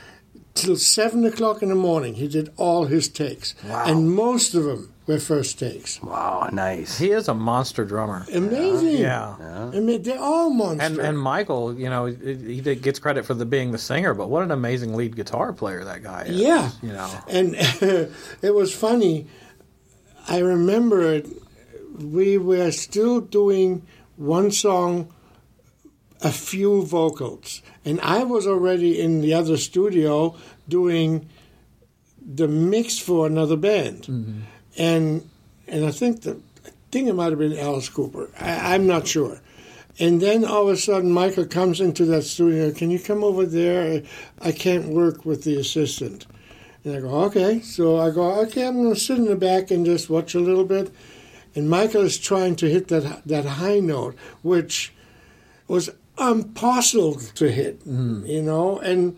till 0.54 0.76
7 0.76 1.24
o'clock 1.24 1.62
in 1.62 1.68
the 1.68 1.74
morning. 1.74 2.14
He 2.14 2.28
did 2.28 2.52
all 2.56 2.86
his 2.86 3.08
takes. 3.08 3.54
Wow. 3.64 3.84
And 3.86 4.12
most 4.12 4.54
of 4.54 4.64
them 4.64 4.92
were 5.08 5.18
first 5.18 5.58
takes. 5.58 6.00
Wow, 6.02 6.50
nice. 6.52 6.98
he 6.98 7.10
is 7.10 7.28
a 7.28 7.34
monster 7.34 7.84
drummer. 7.84 8.26
Amazing. 8.32 8.98
Yeah. 8.98 9.70
I 9.72 9.80
mean, 9.80 10.02
they're 10.02 10.20
all 10.20 10.50
monsters. 10.50 10.98
And 10.98 10.98
and 11.00 11.18
Michael, 11.18 11.76
you 11.76 11.88
know, 11.88 12.06
he 12.06 12.60
he 12.60 12.74
gets 12.76 12.98
credit 12.98 13.24
for 13.24 13.34
the 13.34 13.46
being 13.46 13.72
the 13.72 13.78
singer, 13.78 14.12
but 14.12 14.28
what 14.28 14.42
an 14.42 14.50
amazing 14.50 14.94
lead 14.94 15.16
guitar 15.16 15.52
player 15.54 15.82
that 15.84 16.02
guy 16.02 16.24
is. 16.24 16.36
Yeah. 16.36 16.70
you 16.82 16.92
know. 16.92 17.10
And 17.26 17.54
it 18.42 18.54
was 18.54 18.72
funny. 18.74 19.26
I 20.28 20.38
remember 20.40 21.10
it. 21.14 21.26
We 21.98 22.36
were 22.36 22.70
still 22.70 23.20
doing 23.20 23.86
one 24.16 24.50
song, 24.50 25.12
a 26.20 26.30
few 26.30 26.84
vocals. 26.84 27.62
And 27.84 27.98
I 28.02 28.24
was 28.24 28.46
already 28.46 29.00
in 29.00 29.22
the 29.22 29.32
other 29.32 29.56
studio 29.56 30.36
doing 30.68 31.30
the 32.20 32.46
mix 32.46 32.98
for 32.98 33.26
another 33.26 33.56
band. 33.56 34.02
Mm-hmm. 34.02 34.40
And 34.78 35.28
and 35.66 35.84
I 35.84 35.90
think 35.90 36.22
the 36.22 36.40
I 36.64 36.70
think 36.90 37.08
it 37.08 37.14
might 37.14 37.30
have 37.30 37.38
been 37.38 37.58
Alice 37.58 37.90
Cooper. 37.90 38.30
I, 38.40 38.74
I'm 38.74 38.86
not 38.86 39.06
sure. 39.06 39.40
And 40.00 40.22
then 40.22 40.44
all 40.44 40.68
of 40.68 40.74
a 40.74 40.76
sudden, 40.76 41.10
Michael 41.10 41.44
comes 41.44 41.80
into 41.80 42.04
that 42.06 42.22
studio. 42.22 42.70
Can 42.72 42.90
you 42.90 43.00
come 43.00 43.24
over 43.24 43.44
there? 43.44 44.02
I 44.40 44.52
can't 44.52 44.86
work 44.86 45.24
with 45.24 45.42
the 45.42 45.56
assistant. 45.56 46.24
And 46.84 46.96
I 46.96 47.00
go, 47.00 47.08
okay. 47.24 47.60
So 47.60 47.98
I 47.98 48.10
go, 48.10 48.40
okay, 48.42 48.66
I'm 48.66 48.76
going 48.76 48.94
to 48.94 49.00
sit 49.00 49.18
in 49.18 49.26
the 49.26 49.34
back 49.34 49.70
and 49.72 49.84
just 49.84 50.08
watch 50.08 50.34
a 50.34 50.40
little 50.40 50.64
bit. 50.64 50.92
And 51.54 51.68
Michael 51.68 52.02
is 52.02 52.16
trying 52.16 52.54
to 52.56 52.70
hit 52.70 52.88
that 52.88 53.26
that 53.26 53.44
high 53.44 53.80
note, 53.80 54.16
which 54.42 54.92
was 55.66 55.90
impossible 56.18 57.16
to 57.16 57.50
hit, 57.50 57.84
mm. 57.84 58.26
you 58.28 58.42
know. 58.42 58.78
And 58.78 59.16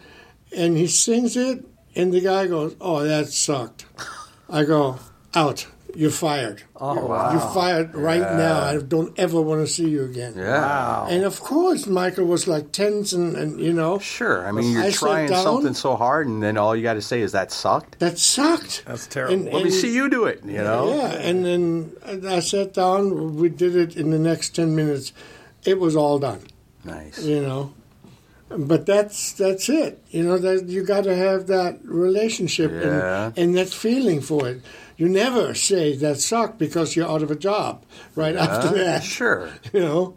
and 0.56 0.76
he 0.76 0.86
sings 0.86 1.36
it, 1.36 1.64
and 1.94 2.12
the 2.12 2.20
guy 2.20 2.46
goes, 2.46 2.76
"Oh, 2.80 3.02
that 3.02 3.28
sucked." 3.28 3.84
I 4.48 4.64
go, 4.64 4.98
"Out. 5.34 5.66
You're 5.92 6.12
fired. 6.12 6.62
Oh 6.76 7.04
wow. 7.06 7.32
You're 7.32 7.52
fired 7.52 7.96
right 7.96 8.20
now. 8.20 8.60
I 8.60 8.78
don't 8.80 9.12
ever 9.18 9.40
want 9.40 9.66
to 9.66 9.72
see 9.72 9.88
you 9.88 10.04
again." 10.04 10.34
Yeah. 10.36 10.60
Wow. 10.60 11.06
And 11.10 11.24
of 11.24 11.40
course, 11.40 11.86
Michael 11.88 12.26
was 12.26 12.46
like 12.46 12.70
tense 12.70 13.12
and, 13.12 13.34
and 13.36 13.58
you 13.60 13.72
know, 13.72 13.98
Sure. 13.98 14.46
I 14.46 14.52
mean, 14.52 14.70
you're 14.72 14.84
I 14.84 14.90
trying 14.92 15.28
down. 15.30 15.42
something 15.42 15.74
so 15.74 15.96
hard, 15.96 16.28
and 16.28 16.40
then 16.40 16.56
all 16.56 16.76
you 16.76 16.82
got 16.84 16.94
to 16.94 17.02
say 17.02 17.20
is 17.22 17.32
that 17.32 17.50
sucked. 17.50 17.98
that 17.98 18.18
sucked. 18.18 18.84
That's 18.86 19.08
terrible. 19.08 19.34
And- 19.34 19.52
Let 19.52 19.64
me 19.64 19.70
see 19.70 19.92
you 19.92 20.08
do 20.08 20.26
it. 20.26 20.44
You 20.44 20.58
know. 20.62 20.94
Yeah, 20.94 21.12
and 21.28 21.44
then 21.44 21.92
I 22.28 22.38
sat 22.38 22.72
down. 22.74 23.34
We 23.36 23.48
did 23.48 23.74
it 23.74 23.96
in 23.96 24.10
the 24.12 24.18
next 24.18 24.54
ten 24.54 24.76
minutes. 24.76 25.12
It 25.64 25.80
was 25.80 25.96
all 25.96 26.20
done. 26.20 26.42
Nice. 26.84 27.20
You 27.22 27.42
know, 27.42 27.74
but 28.48 28.86
that's 28.86 29.32
that's 29.32 29.68
it. 29.68 30.00
You 30.10 30.22
know 30.22 30.38
that 30.38 30.66
you 30.66 30.84
got 30.84 31.02
to 31.04 31.16
have 31.16 31.48
that 31.48 31.80
relationship 31.84 32.70
Yeah. 32.70 33.26
and, 33.26 33.38
and 33.38 33.56
that 33.56 33.70
feeling 33.70 34.20
for 34.20 34.48
it. 34.48 34.62
You 35.00 35.08
never 35.08 35.54
say 35.54 35.96
that 35.96 36.20
sucked 36.20 36.58
because 36.58 36.94
you're 36.94 37.08
out 37.08 37.22
of 37.22 37.30
a 37.30 37.34
job 37.34 37.84
right 38.14 38.36
after 38.36 38.68
Uh, 38.68 38.72
that. 38.72 39.02
Sure. 39.02 39.48
You 39.72 39.80
know, 39.80 40.14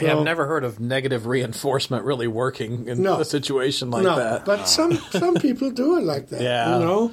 Yeah, 0.00 0.16
I've 0.18 0.24
never 0.24 0.46
heard 0.46 0.64
of 0.64 0.78
negative 0.78 1.24
reinforcement 1.26 2.04
really 2.04 2.26
working 2.28 2.88
in 2.88 3.00
No. 3.02 3.20
a 3.20 3.24
situation 3.24 3.90
like 3.90 4.02
no, 4.04 4.16
that. 4.16 4.44
but 4.44 4.68
some 4.68 4.92
some 5.10 5.36
people 5.36 5.70
do 5.70 5.96
it 5.96 6.04
like 6.04 6.28
that. 6.28 6.42
Yeah. 6.42 6.76
you 6.78 6.84
know. 6.84 7.10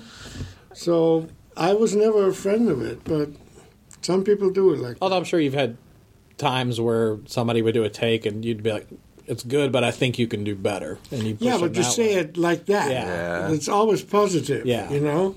So 0.73 1.27
I 1.55 1.73
was 1.73 1.95
never 1.95 2.27
a 2.27 2.33
friend 2.33 2.67
of 2.69 2.81
it, 2.81 3.03
but 3.05 3.29
some 4.01 4.23
people 4.25 4.49
do 4.49 4.73
it 4.73 4.79
like 4.79 4.97
Although 5.01 5.17
I'm 5.17 5.23
sure 5.23 5.39
you've 5.39 5.53
had 5.53 5.77
times 6.37 6.81
where 6.81 7.17
somebody 7.27 7.61
would 7.61 7.73
do 7.73 7.83
a 7.85 7.89
take 7.89 8.25
and 8.25 8.43
you'd 8.43 8.61
be 8.63 8.71
like, 8.73 8.87
"It's 9.25 9.43
good, 9.43 9.71
but 9.71 9.83
I 9.85 9.91
think 9.91 10.19
you 10.19 10.27
can 10.27 10.43
do 10.43 10.55
better." 10.55 10.97
And 11.11 11.23
you 11.23 11.33
that. 11.35 11.45
Yeah, 11.45 11.57
but 11.59 11.73
them 11.73 11.83
you 11.83 11.83
say 11.83 12.15
way. 12.15 12.21
it 12.21 12.37
like 12.37 12.65
that. 12.67 12.91
Yeah. 12.91 13.05
Yeah. 13.05 13.51
It's 13.55 13.67
always 13.69 14.01
positive. 14.03 14.65
Yeah. 14.65 14.91
you 14.91 14.99
know. 14.99 15.35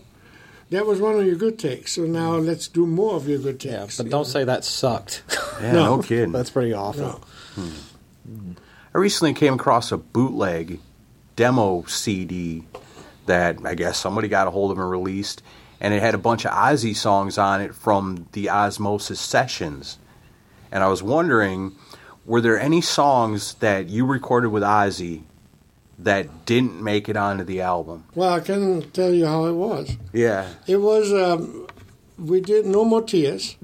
That 0.73 0.87
was 0.87 1.01
one 1.01 1.15
of 1.19 1.25
your 1.27 1.37
good 1.37 1.59
takes. 1.59 1.93
So 1.93 2.03
now 2.03 2.33
let's 2.37 2.67
do 2.67 2.87
more 2.87 3.15
of 3.17 3.29
your 3.29 3.39
good 3.39 3.61
takes. 3.61 3.99
Yeah, 3.99 4.05
but 4.05 4.11
don't 4.11 4.21
know? 4.21 4.25
say 4.25 4.45
that 4.45 4.65
sucked. 4.65 5.23
Yeah, 5.61 5.73
No. 5.73 5.97
no, 5.97 6.03
kidding. 6.03 6.33
That's 6.33 6.51
pretty 6.51 6.73
awful. 6.73 7.03
No. 7.03 7.21
Hmm. 7.55 8.53
I 8.95 8.99
recently 8.99 9.33
came 9.35 9.55
across 9.55 9.93
a 9.93 9.97
bootleg 9.99 10.81
demo 11.37 11.85
CD 11.87 12.65
that 13.27 13.59
I 13.65 13.75
guess 13.75 13.99
somebody 13.99 14.27
got 14.29 14.49
a 14.49 14.51
hold 14.51 14.73
of 14.73 14.79
and 14.79 14.91
released, 14.91 15.43
and 15.81 15.95
it 15.95 16.01
had 16.03 16.15
a 16.15 16.19
bunch 16.19 16.45
of 16.47 16.53
Ozzy 16.53 16.97
songs 16.97 17.39
on 17.39 17.61
it 17.61 17.75
from 17.75 18.27
the 18.33 18.47
Ozzmosis 18.47 19.19
sessions. 19.19 19.99
And 20.73 20.83
I 20.83 20.89
was 20.89 21.03
wondering, 21.03 21.77
were 22.25 22.41
there 22.41 22.59
any 22.59 22.81
songs 22.81 23.55
that 23.55 23.89
you 23.89 24.05
recorded 24.07 24.49
with 24.49 24.63
Ozzy 24.65 25.23
that 26.05 26.47
didn't 26.47 26.83
make 26.83 27.09
it 27.09 27.17
onto 27.17 27.45
the 27.45 27.61
album? 27.61 28.05
Well, 28.15 28.33
I 28.33 28.41
can 28.41 28.91
tell 28.91 29.13
you 29.13 29.27
how 29.27 29.47
it 29.47 29.53
was. 29.55 29.97
Yeah. 30.13 30.49
It 30.67 30.77
was 30.77 31.13
um, 31.13 31.67
we 32.19 32.41
did 32.41 32.67
No 32.67 32.85
More 32.85 33.03
Tears, 33.03 33.57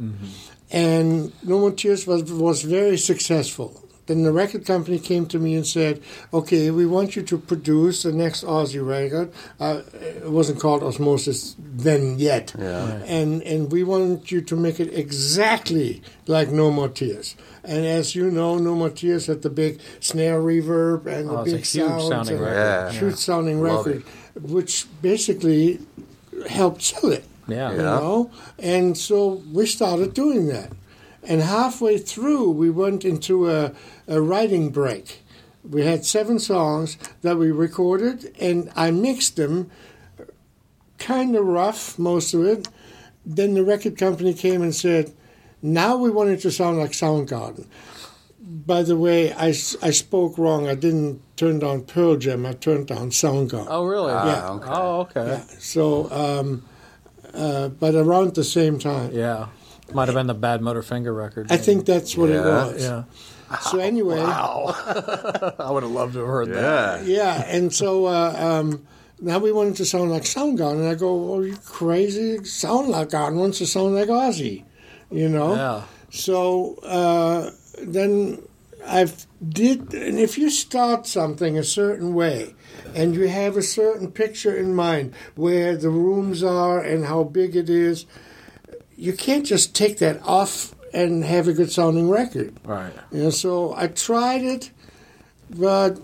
and 0.70 1.32
No 1.44 1.58
More 1.58 1.72
Tears 1.72 2.06
was 2.06 2.30
was 2.32 2.62
very 2.62 2.98
successful. 2.98 3.82
Then 4.08 4.22
the 4.24 4.32
record 4.32 4.64
company 4.66 4.98
came 4.98 5.26
to 5.26 5.38
me 5.38 5.54
and 5.54 5.66
said, 5.66 6.00
"Okay, 6.32 6.70
we 6.70 6.86
want 6.86 7.14
you 7.14 7.22
to 7.22 7.36
produce 7.38 8.02
the 8.02 8.10
next 8.12 8.42
Ozzy 8.42 8.80
record. 8.84 9.30
Uh, 9.60 9.82
it 10.00 10.30
wasn't 10.30 10.58
called 10.60 10.82
Ozzmosis 10.82 11.54
then 11.58 12.18
yet, 12.18 12.54
Yeah. 12.58 13.00
and 13.06 13.42
and 13.42 13.70
we 13.70 13.84
want 13.84 14.32
you 14.32 14.40
to 14.40 14.56
make 14.56 14.80
it 14.80 14.90
exactly 14.92 16.02
like 16.26 16.50
No 16.50 16.70
More 16.70 16.88
Tears." 16.88 17.36
And 17.64 17.84
as 17.84 18.14
you 18.14 18.30
know, 18.30 18.56
No 18.58 18.74
More 18.74 18.88
Tears 18.90 19.26
had 19.26 19.42
the 19.42 19.50
big 19.50 19.78
snare 20.00 20.40
reverb 20.40 21.06
and 21.06 21.28
Oh, 21.30 21.44
the 21.44 21.44
big 21.44 21.54
a 21.54 21.56
huge 21.58 21.66
sounds 21.66 22.08
sounding 22.08 22.36
and 22.38 22.44
record. 22.46 22.56
Yeah. 22.56 22.90
huge 23.00 23.16
sounding 23.16 23.60
record, 23.60 24.02
which 24.40 24.86
basically 25.02 25.80
helped 26.48 26.82
sell 26.82 27.10
it 27.12 27.24
Yeah. 27.46 27.70
you 27.72 27.76
Yeah. 27.78 27.82
know 28.00 28.30
and 28.58 28.96
so 28.96 29.42
we 29.52 29.66
started 29.66 30.14
doing 30.14 30.46
that 30.48 30.70
and 31.28 31.42
halfway 31.42 31.96
through 31.98 32.50
we 32.50 32.70
went 32.70 33.04
into 33.04 33.48
a, 33.50 33.72
a 34.08 34.20
writing 34.20 34.70
break 34.70 35.22
we 35.68 35.84
had 35.84 36.04
seven 36.04 36.38
songs 36.38 36.96
that 37.22 37.36
we 37.36 37.50
recorded 37.52 38.34
and 38.40 38.70
i 38.74 38.90
mixed 38.90 39.36
them 39.36 39.70
kind 40.98 41.36
of 41.36 41.44
rough 41.46 41.98
most 41.98 42.34
of 42.34 42.44
it 42.44 42.68
then 43.24 43.54
the 43.54 43.62
record 43.64 43.96
company 43.98 44.32
came 44.34 44.62
and 44.62 44.74
said 44.74 45.12
now 45.62 45.96
we 45.96 46.10
want 46.10 46.30
it 46.30 46.40
to 46.40 46.50
sound 46.50 46.78
like 46.78 46.92
soundgarden 46.92 47.66
by 48.40 48.82
the 48.82 48.96
way 48.96 49.32
I, 49.34 49.48
I 49.48 49.90
spoke 49.90 50.38
wrong 50.38 50.66
i 50.68 50.74
didn't 50.74 51.20
turn 51.36 51.58
down 51.58 51.82
pearl 51.82 52.16
jam 52.16 52.46
i 52.46 52.52
turned 52.54 52.86
down 52.88 53.10
soundgarden 53.10 53.66
Oh, 53.68 53.84
really? 53.84 54.12
Yeah. 54.12 54.50
okay. 54.52 54.68
Oh, 54.70 55.00
okay. 55.00 55.26
yeah. 55.26 55.42
So, 55.58 56.10
um, 56.10 56.64
uh, 57.34 57.68
but 57.68 57.94
around 57.94 58.34
the 58.34 58.42
same 58.44 58.78
time. 58.78 59.10
Yeah. 59.12 59.48
Might 59.94 60.08
have 60.08 60.14
been 60.14 60.26
the 60.26 60.34
Badmotorfinger 60.34 61.16
record. 61.16 61.50
I 61.50 61.56
think 61.56 61.86
that's 61.86 62.16
what 62.16 62.30
it 62.30 62.40
was. 62.44 62.82
Yeah. 62.82 63.04
So 63.70 63.78
anyway, 63.90 64.20
I 64.22 65.70
would 65.70 65.82
have 65.82 65.92
loved 65.92 66.12
to 66.14 66.18
have 66.20 66.28
heard 66.28 66.48
Yeah. 66.48 66.54
that. 66.60 67.04
yeah, 67.06 67.44
and 67.46 67.72
so 67.72 68.06
uh, 68.06 68.34
um, 68.38 68.86
now 69.20 69.38
we 69.38 69.50
wanted 69.52 69.76
to 69.76 69.84
sound 69.86 70.10
like 70.10 70.24
Soundgarden, 70.24 70.80
and 70.80 70.88
I 70.88 70.94
go, 70.94 71.32
"Oh, 71.34 71.40
you 71.40 71.56
crazy? 71.64 72.38
Soundgarden 72.40 73.36
wants 73.36 73.58
to 73.58 73.66
sound 73.66 73.94
like 73.94 74.08
Ozzy," 74.08 74.64
you 75.10 75.28
know. 75.28 75.54
Yeah. 75.54 75.82
So 76.10 76.74
uh, 76.84 77.50
then 77.82 78.42
I've 78.86 79.26
did, 79.48 79.94
and 79.94 80.18
if 80.18 80.36
you 80.36 80.50
start 80.50 81.06
something 81.06 81.56
a 81.56 81.64
certain 81.64 82.12
way, 82.14 82.54
and 82.94 83.14
you 83.14 83.28
have 83.28 83.56
a 83.56 83.62
certain 83.62 84.12
picture 84.12 84.54
in 84.54 84.74
mind 84.74 85.14
where 85.36 85.76
the 85.76 85.90
rooms 85.90 86.42
are 86.42 86.80
and 86.80 87.06
how 87.06 87.24
big 87.24 87.56
it 87.56 87.70
is, 87.70 88.04
you 88.98 89.12
can't 89.12 89.46
just 89.46 89.74
take 89.74 89.98
that 89.98 90.20
off 90.24 90.74
and 90.92 91.24
have 91.24 91.46
a 91.48 91.52
good 91.52 91.70
sounding 91.70 92.10
record. 92.10 92.52
Right. 92.64 92.92
You 93.12 93.24
know, 93.24 93.30
so 93.30 93.74
I 93.74 93.86
tried 93.86 94.42
it, 94.42 94.70
but 95.50 95.98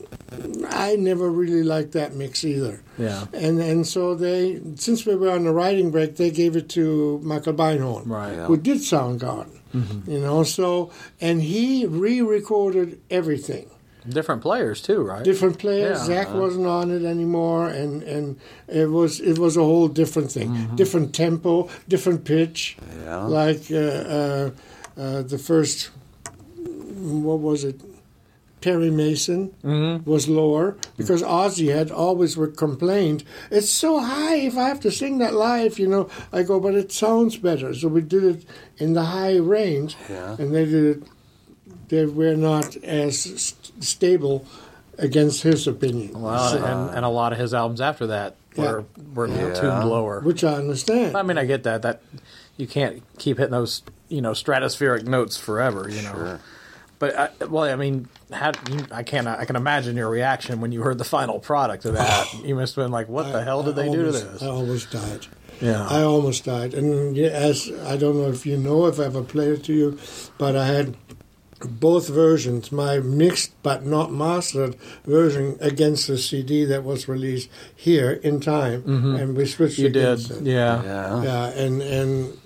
I 0.69 0.97
never 0.97 1.31
really 1.31 1.63
liked 1.63 1.93
that 1.93 2.15
mix 2.15 2.45
either. 2.45 2.83
Yeah. 2.99 3.27
And 3.33 3.61
and 3.61 3.87
so 3.87 4.15
they, 4.15 4.61
since 4.77 5.05
we 5.05 5.17
were 5.17 5.31
on 5.31 5.45
the 5.45 5.53
writing 5.53 5.91
break, 5.91 6.17
they 6.17 6.31
gave 6.31 6.55
it 6.57 6.69
to 6.71 7.21
Michael 7.23 7.55
Beinhorn, 7.55 8.07
Right. 8.07 8.35
who 8.47 8.57
did 8.57 8.79
Soundgarden. 8.79 9.59
Mm-hmm. 9.75 10.11
You 10.11 10.21
know, 10.21 10.45
so 10.45 10.91
and 11.21 11.43
he 11.43 11.85
re-recorded 11.87 13.01
everything. 13.11 13.69
Different 14.09 14.43
players 14.43 14.83
too, 14.83 15.03
right? 15.03 15.25
Different 15.25 15.59
players. 15.59 16.09
Yeah. 16.09 16.25
Zakk 16.25 16.35
wasn't 16.35 16.67
on 16.67 16.91
it 16.91 17.05
anymore, 17.05 17.69
and 17.69 18.03
and 18.03 18.39
it 18.69 18.91
was 18.91 19.19
it 19.21 19.39
was 19.39 19.57
a 19.57 19.63
whole 19.63 19.89
different 19.89 20.31
thing. 20.31 20.71
Different 20.77 21.15
tempo, 21.15 21.69
different 21.89 22.25
pitch. 22.25 22.77
Yeah. 23.05 23.23
Like 23.25 23.71
uh, 23.71 23.77
uh, 23.77 24.51
uh, 24.99 25.23
the 25.23 25.39
first, 25.39 25.91
what 26.57 27.41
was 27.41 27.65
it? 27.65 27.81
Perry 28.61 28.91
Mason 28.91 29.53
was 30.07 30.27
lower 30.27 30.77
because 30.97 31.23
Ozzy 31.23 31.71
had 31.75 31.91
always 31.91 32.35
would 32.39 32.57
complained, 32.57 33.23
it's 33.51 33.69
so 33.69 34.01
high 34.01 34.37
if 34.37 34.57
I 34.57 34.69
have 34.69 34.81
to 34.81 34.91
sing 34.91 35.19
that 35.19 35.35
live, 35.35 35.79
you 35.79 35.87
know. 35.87 36.09
I 36.33 36.45
go, 36.45 36.59
but 36.61 36.75
it 36.75 36.91
sounds 36.91 37.37
better. 37.37 37.75
So 37.75 37.89
we 37.89 38.01
did 38.01 38.25
it 38.25 38.45
in 38.79 38.95
the 38.95 39.03
high 39.05 39.37
range, 39.37 39.97
Yeah. 40.09 40.37
and 40.39 40.55
they 40.55 40.65
did 40.65 40.97
it, 40.97 41.03
they 41.95 42.07
were 42.07 42.35
not 42.37 42.77
as 42.77 43.19
st- 43.21 43.83
stable 43.85 44.47
against 44.99 45.43
his 45.43 45.67
opinion. 45.67 46.21
Well, 46.21 46.51
So- 46.51 46.65
and, 46.65 46.97
and 46.97 47.05
a 47.05 47.09
lot 47.09 47.33
of 47.33 47.39
his 47.39 47.53
albums 47.55 47.81
after 47.81 48.07
that 48.09 48.37
were 48.57 48.85
were 49.15 49.27
Yeah. 49.29 49.55
tuned 49.55 49.89
lower. 49.89 50.21
which 50.21 50.45
I 50.45 50.55
understand. 50.55 51.17
I 51.17 51.23
mean, 51.23 51.39
I 51.39 51.45
get 51.45 51.63
that. 51.65 51.83
That 51.83 52.01
you 52.57 52.67
can't 52.69 53.03
keep 53.19 53.39
hitting 53.39 53.51
those, 53.53 53.83
you 54.09 54.21
know, 54.23 54.31
stratospheric 54.33 55.05
notes 55.07 55.37
forever. 55.37 55.89
You 55.91 56.03
know. 56.03 56.13
Sure. 56.13 56.41
But 57.01 57.19
I, 57.19 57.45
well, 57.47 57.65
I 57.65 57.75
mean, 57.75 58.07
how, 58.33 58.53
you, 58.71 58.87
I 58.93 59.03
can 59.03 59.27
I 59.27 59.45
can 59.45 59.57
imagine 59.57 59.97
your 59.97 60.09
reaction 60.09 60.61
when 60.61 60.71
you 60.71 60.83
heard 60.83 60.99
the 60.99 61.05
final 61.05 61.41
product 61.41 61.85
of 61.85 61.95
that. 61.95 62.33
you 62.45 62.55
must 62.55 62.77
have 62.77 62.85
been 62.85 62.93
like, 62.93 63.09
"What 63.09 63.33
the 63.33 63.43
hell 63.43 63.63
did 63.65 63.77
I 63.79 63.83
they 63.83 63.91
do 63.91 64.05
to 64.05 64.13
this?" 64.13 64.43
I 64.43 64.47
almost 64.47 64.93
died. 64.93 65.27
Yeah. 65.61 65.87
I 65.89 66.03
almost 66.03 66.45
died. 66.45 66.75
And 66.75 67.17
as 67.19 67.71
I 67.87 67.97
don't 67.97 68.17
know 68.17 68.29
if 68.29 68.47
you 68.47 68.57
know, 68.57 68.87
if 68.87 69.01
I 69.01 69.05
ever 69.07 69.23
played 69.23 69.51
it 69.59 69.65
to 69.65 69.73
you, 69.73 69.99
but 70.39 70.55
I 70.57 70.67
had 70.67 70.97
both 71.61 72.09
versions, 72.09 72.71
my 72.73 72.99
mixed 72.99 73.53
but 73.63 73.85
not 73.87 74.13
mastered 74.13 74.77
version 75.07 75.57
against 75.61 76.07
the 76.09 76.19
CD 76.19 76.65
that 76.65 76.85
was 76.85 77.09
released 77.09 77.49
here 77.75 78.13
in 78.23 78.41
time, 78.41 78.83
and 78.87 79.37
we 79.37 79.47
switched 79.47 79.75
Mm-hmm. 79.79 79.83
you 79.83 79.89
did, 79.91 80.03
against 80.05 80.31
it. 80.33 80.43
yeah. 80.43 80.83
Yeah. 80.83 81.23
Yeah, 81.23 81.47
and 81.65 81.83
and 81.83 82.39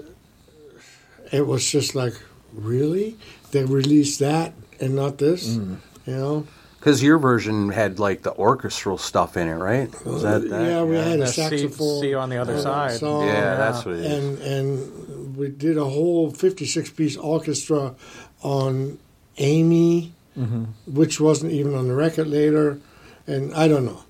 it 1.32 1.46
was 1.46 1.68
just 1.70 1.94
like, 1.94 2.14
really? 2.52 3.16
They 3.50 3.64
released 3.64 4.18
that 4.20 4.54
and 4.80 4.94
not 4.94 5.18
this? 5.18 5.56
Mm. 5.56 5.78
You 6.06 6.14
know? 6.14 6.46
Because 6.78 7.02
your 7.02 7.18
version 7.18 7.70
had 7.70 7.98
like 7.98 8.22
the 8.22 8.32
orchestral 8.34 8.98
stuff 8.98 9.36
in 9.36 9.48
it, 9.48 9.54
right? 9.54 9.90
Was 10.06 10.22
that 10.22 10.48
that? 10.48 10.64
yeah, 10.64 10.82
we 10.84 10.94
had 10.96 11.16
a 11.18 11.24
The 11.24 11.26
C- 11.26 11.42
saxophone. 11.42 12.00
C 12.00 12.14
on 12.14 12.28
the 12.30 12.36
other 12.38 12.54
uh, 12.54 12.60
side. 12.62 12.92
song. 13.00 13.26
Yeah, 13.26 13.56
that's 13.56 13.84
what 13.84 13.96
it 13.96 14.04
is. 14.04 14.12
and 14.12 14.38
and 14.38 15.36
we 15.36 15.48
did 15.48 15.76
a 15.76 15.84
whole 15.84 16.30
56 16.30 16.90
piece 16.90 17.16
orchestra 17.16 17.94
on 18.42 18.98
Amy, 19.38 20.12
Mm-hmm. 20.38 20.64
which 20.86 21.20
wasn't 21.20 21.50
even 21.50 21.74
on 21.74 21.88
the 21.88 21.94
record 21.94 22.28
later, 22.28 22.78
and 23.26 23.52
I 23.54 23.66
don't 23.66 23.84
know, 23.84 24.04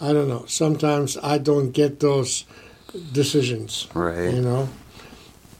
I 0.00 0.12
don't 0.12 0.28
know. 0.28 0.44
Sometimes 0.46 1.16
I 1.20 1.38
don't 1.38 1.72
get 1.72 1.98
those 1.98 2.44
decisions, 3.12 3.88
Right. 3.92 4.32
You 4.32 4.40
know, 4.42 4.68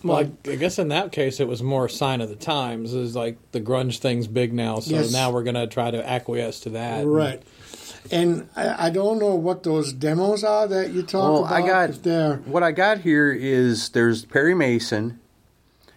Well, 0.05 0.19
I, 0.19 0.31
I 0.51 0.55
guess 0.55 0.79
in 0.79 0.89
that 0.89 1.11
case, 1.11 1.41
it 1.41 1.49
was 1.49 1.63
more 1.63 1.87
a 1.87 1.91
sign 1.91 2.21
of 2.21 2.29
the 2.29 2.37
times. 2.37 2.95
Is 2.95 3.17
like 3.17 3.37
the 3.51 3.61
grunge 3.61 3.99
thing's 3.99 4.29
big 4.29 4.53
now, 4.53 4.79
so 4.79 4.95
Yes. 4.95 5.11
now 5.13 5.31
we're 5.33 5.43
gonna 5.43 5.67
try 5.67 5.91
to 5.91 6.09
acquiesce 6.09 6.61
to 6.61 6.71
that. 6.71 7.05
right? 7.05 7.43
And 8.13 8.49
I, 8.55 8.87
I 8.87 8.91
don't 8.91 9.19
know 9.19 9.35
what 9.35 9.65
those 9.65 9.93
demos 9.93 10.45
are 10.45 10.69
that 10.69 10.91
you 10.93 11.03
talk 11.03 11.33
Well, 11.33 11.45
about. 11.47 11.53
I 11.53 11.67
got 11.67 11.91
if 11.91 12.03
they're 12.05 12.37
what 12.45 12.63
I 12.63 12.71
got 12.71 13.01
here 13.01 13.33
is 13.33 13.89
there's 13.89 14.25
Perry 14.25 14.55
Mason, 14.55 15.19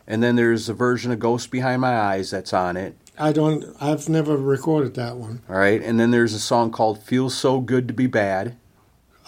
and 0.10 0.22
then 0.22 0.36
there's 0.36 0.68
a 0.68 0.74
version 0.74 1.12
of 1.14 1.20
Ghost 1.20 1.50
Behind 1.52 1.80
My 1.80 1.98
Eyes 1.98 2.32
that's 2.32 2.52
on 2.54 2.76
it. 2.76 2.98
I 3.18 3.32
don't. 3.32 3.64
I've 3.80 4.10
never 4.10 4.36
recorded 4.36 4.96
that 4.96 5.16
one. 5.18 5.42
All 5.50 5.56
right, 5.58 5.82
and 5.82 6.00
then 6.00 6.12
there's 6.12 6.34
a 6.34 6.40
song 6.40 6.72
called 6.72 7.02
"Feels 7.04 7.36
So 7.36 7.62
Good 7.62 7.88
to 7.88 7.94
Be 7.94 8.08
Bad." 8.08 8.58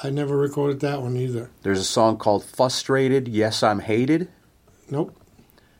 I 0.04 0.10
never 0.10 0.36
recorded 0.36 0.80
that 0.80 1.02
one 1.02 1.16
either. 1.16 1.50
There's 1.62 1.80
a 1.80 1.84
song 1.86 2.18
called 2.18 2.44
"Frustrated." 2.44 3.28
Yes, 3.28 3.64
I'm 3.64 3.80
hated. 3.80 4.28
Nope. 4.90 5.16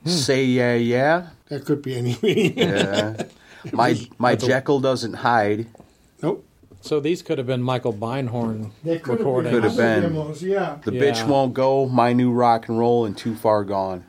Hmm. 0.04 0.10
Say 0.10 0.46
yeah, 0.46 0.76
yeah. 0.76 1.28
That 1.50 1.66
could 1.66 1.82
be 1.82 1.96
any 1.98 2.18
meaning. 2.22 2.54
Yeah. 2.58 3.24
My 3.74 3.96
my 4.18 4.32
That's 4.32 4.48
Jekyll 4.48 4.80
doesn't 4.80 5.14
hide. 5.14 5.68
Nope. 6.24 6.44
So 6.82 7.00
these 7.00 7.22
could 7.22 7.38
have 7.38 7.46
been 7.46 7.62
Michael 7.62 7.94
Beinhorn 7.94 8.72
They 8.84 8.98
could 8.98 9.20
recordings. 9.20 9.54
Could 9.54 9.64
have 9.66 9.78
been. 9.78 10.02
Demos, 10.02 10.42
yeah. 10.42 10.80
The 10.84 10.92
Yeah. 10.94 11.02
bitch 11.02 11.28
won't 11.28 11.54
go. 11.54 11.86
My 11.88 12.12
new 12.12 12.32
rock 12.32 12.68
and 12.68 12.80
roll 12.80 13.06
and 13.06 13.16
too 13.16 13.36
far 13.36 13.64
gone. 13.64 14.04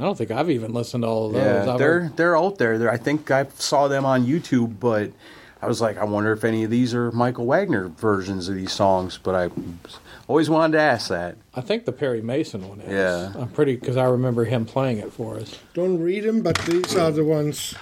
I 0.00 0.04
don't 0.04 0.16
think 0.16 0.30
I've 0.30 0.48
even 0.50 0.72
listened 0.72 1.02
to 1.02 1.08
all 1.08 1.26
of 1.26 1.32
those. 1.34 1.42
Yeah, 1.66 1.72
I've 1.72 1.78
they're 1.78 2.00
heard- 2.00 2.16
they're 2.16 2.36
out 2.36 2.56
there. 2.58 2.78
They're, 2.78 2.90
I 2.90 2.96
think 2.96 3.30
I 3.30 3.46
saw 3.56 3.86
them 3.86 4.06
on 4.06 4.24
YouTube, 4.26 4.80
but 4.80 5.10
I 5.60 5.66
was 5.66 5.82
like, 5.82 5.98
I 5.98 6.04
wonder 6.04 6.32
if 6.32 6.42
any 6.42 6.64
of 6.64 6.70
these 6.70 6.94
are 6.94 7.12
Michael 7.12 7.44
Wagner 7.44 7.88
versions 7.88 8.48
of 8.48 8.54
these 8.54 8.72
songs. 8.72 9.18
But 9.22 9.34
I 9.34 9.50
always 10.26 10.48
wanted 10.48 10.78
to 10.78 10.82
ask 10.82 11.08
that. 11.10 11.36
I 11.54 11.60
think 11.60 11.84
the 11.84 11.92
Perry 11.92 12.22
Mason 12.22 12.66
one 12.66 12.80
is. 12.80 12.90
Yeah. 12.90 13.32
I'm 13.38 13.48
pretty 13.50 13.76
because 13.76 13.98
I 13.98 14.04
remember 14.04 14.46
him 14.46 14.64
playing 14.64 14.98
it 14.98 15.12
for 15.12 15.36
us. 15.36 15.58
Don't 15.74 16.00
read 16.00 16.24
them, 16.24 16.40
but 16.40 16.56
these 16.60 16.96
are 16.96 17.10
the 17.10 17.24
ones 17.24 17.74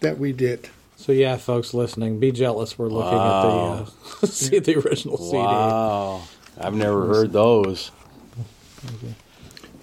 that 0.00 0.18
we 0.18 0.32
did. 0.32 0.68
So 0.98 1.10
yeah, 1.12 1.36
folks 1.36 1.74
listening, 1.74 2.20
be 2.20 2.30
jealous. 2.30 2.78
We're 2.78 2.88
looking 2.88 3.18
at 3.18 3.42
the 3.42 3.92
uh, 4.22 4.26
see 4.26 4.60
the 4.60 4.76
original 4.78 5.18
CD. 5.18 5.36
Wow, 5.38 6.22
I've 6.58 6.74
never 6.74 7.06
heard 7.06 7.32
those. 7.32 7.90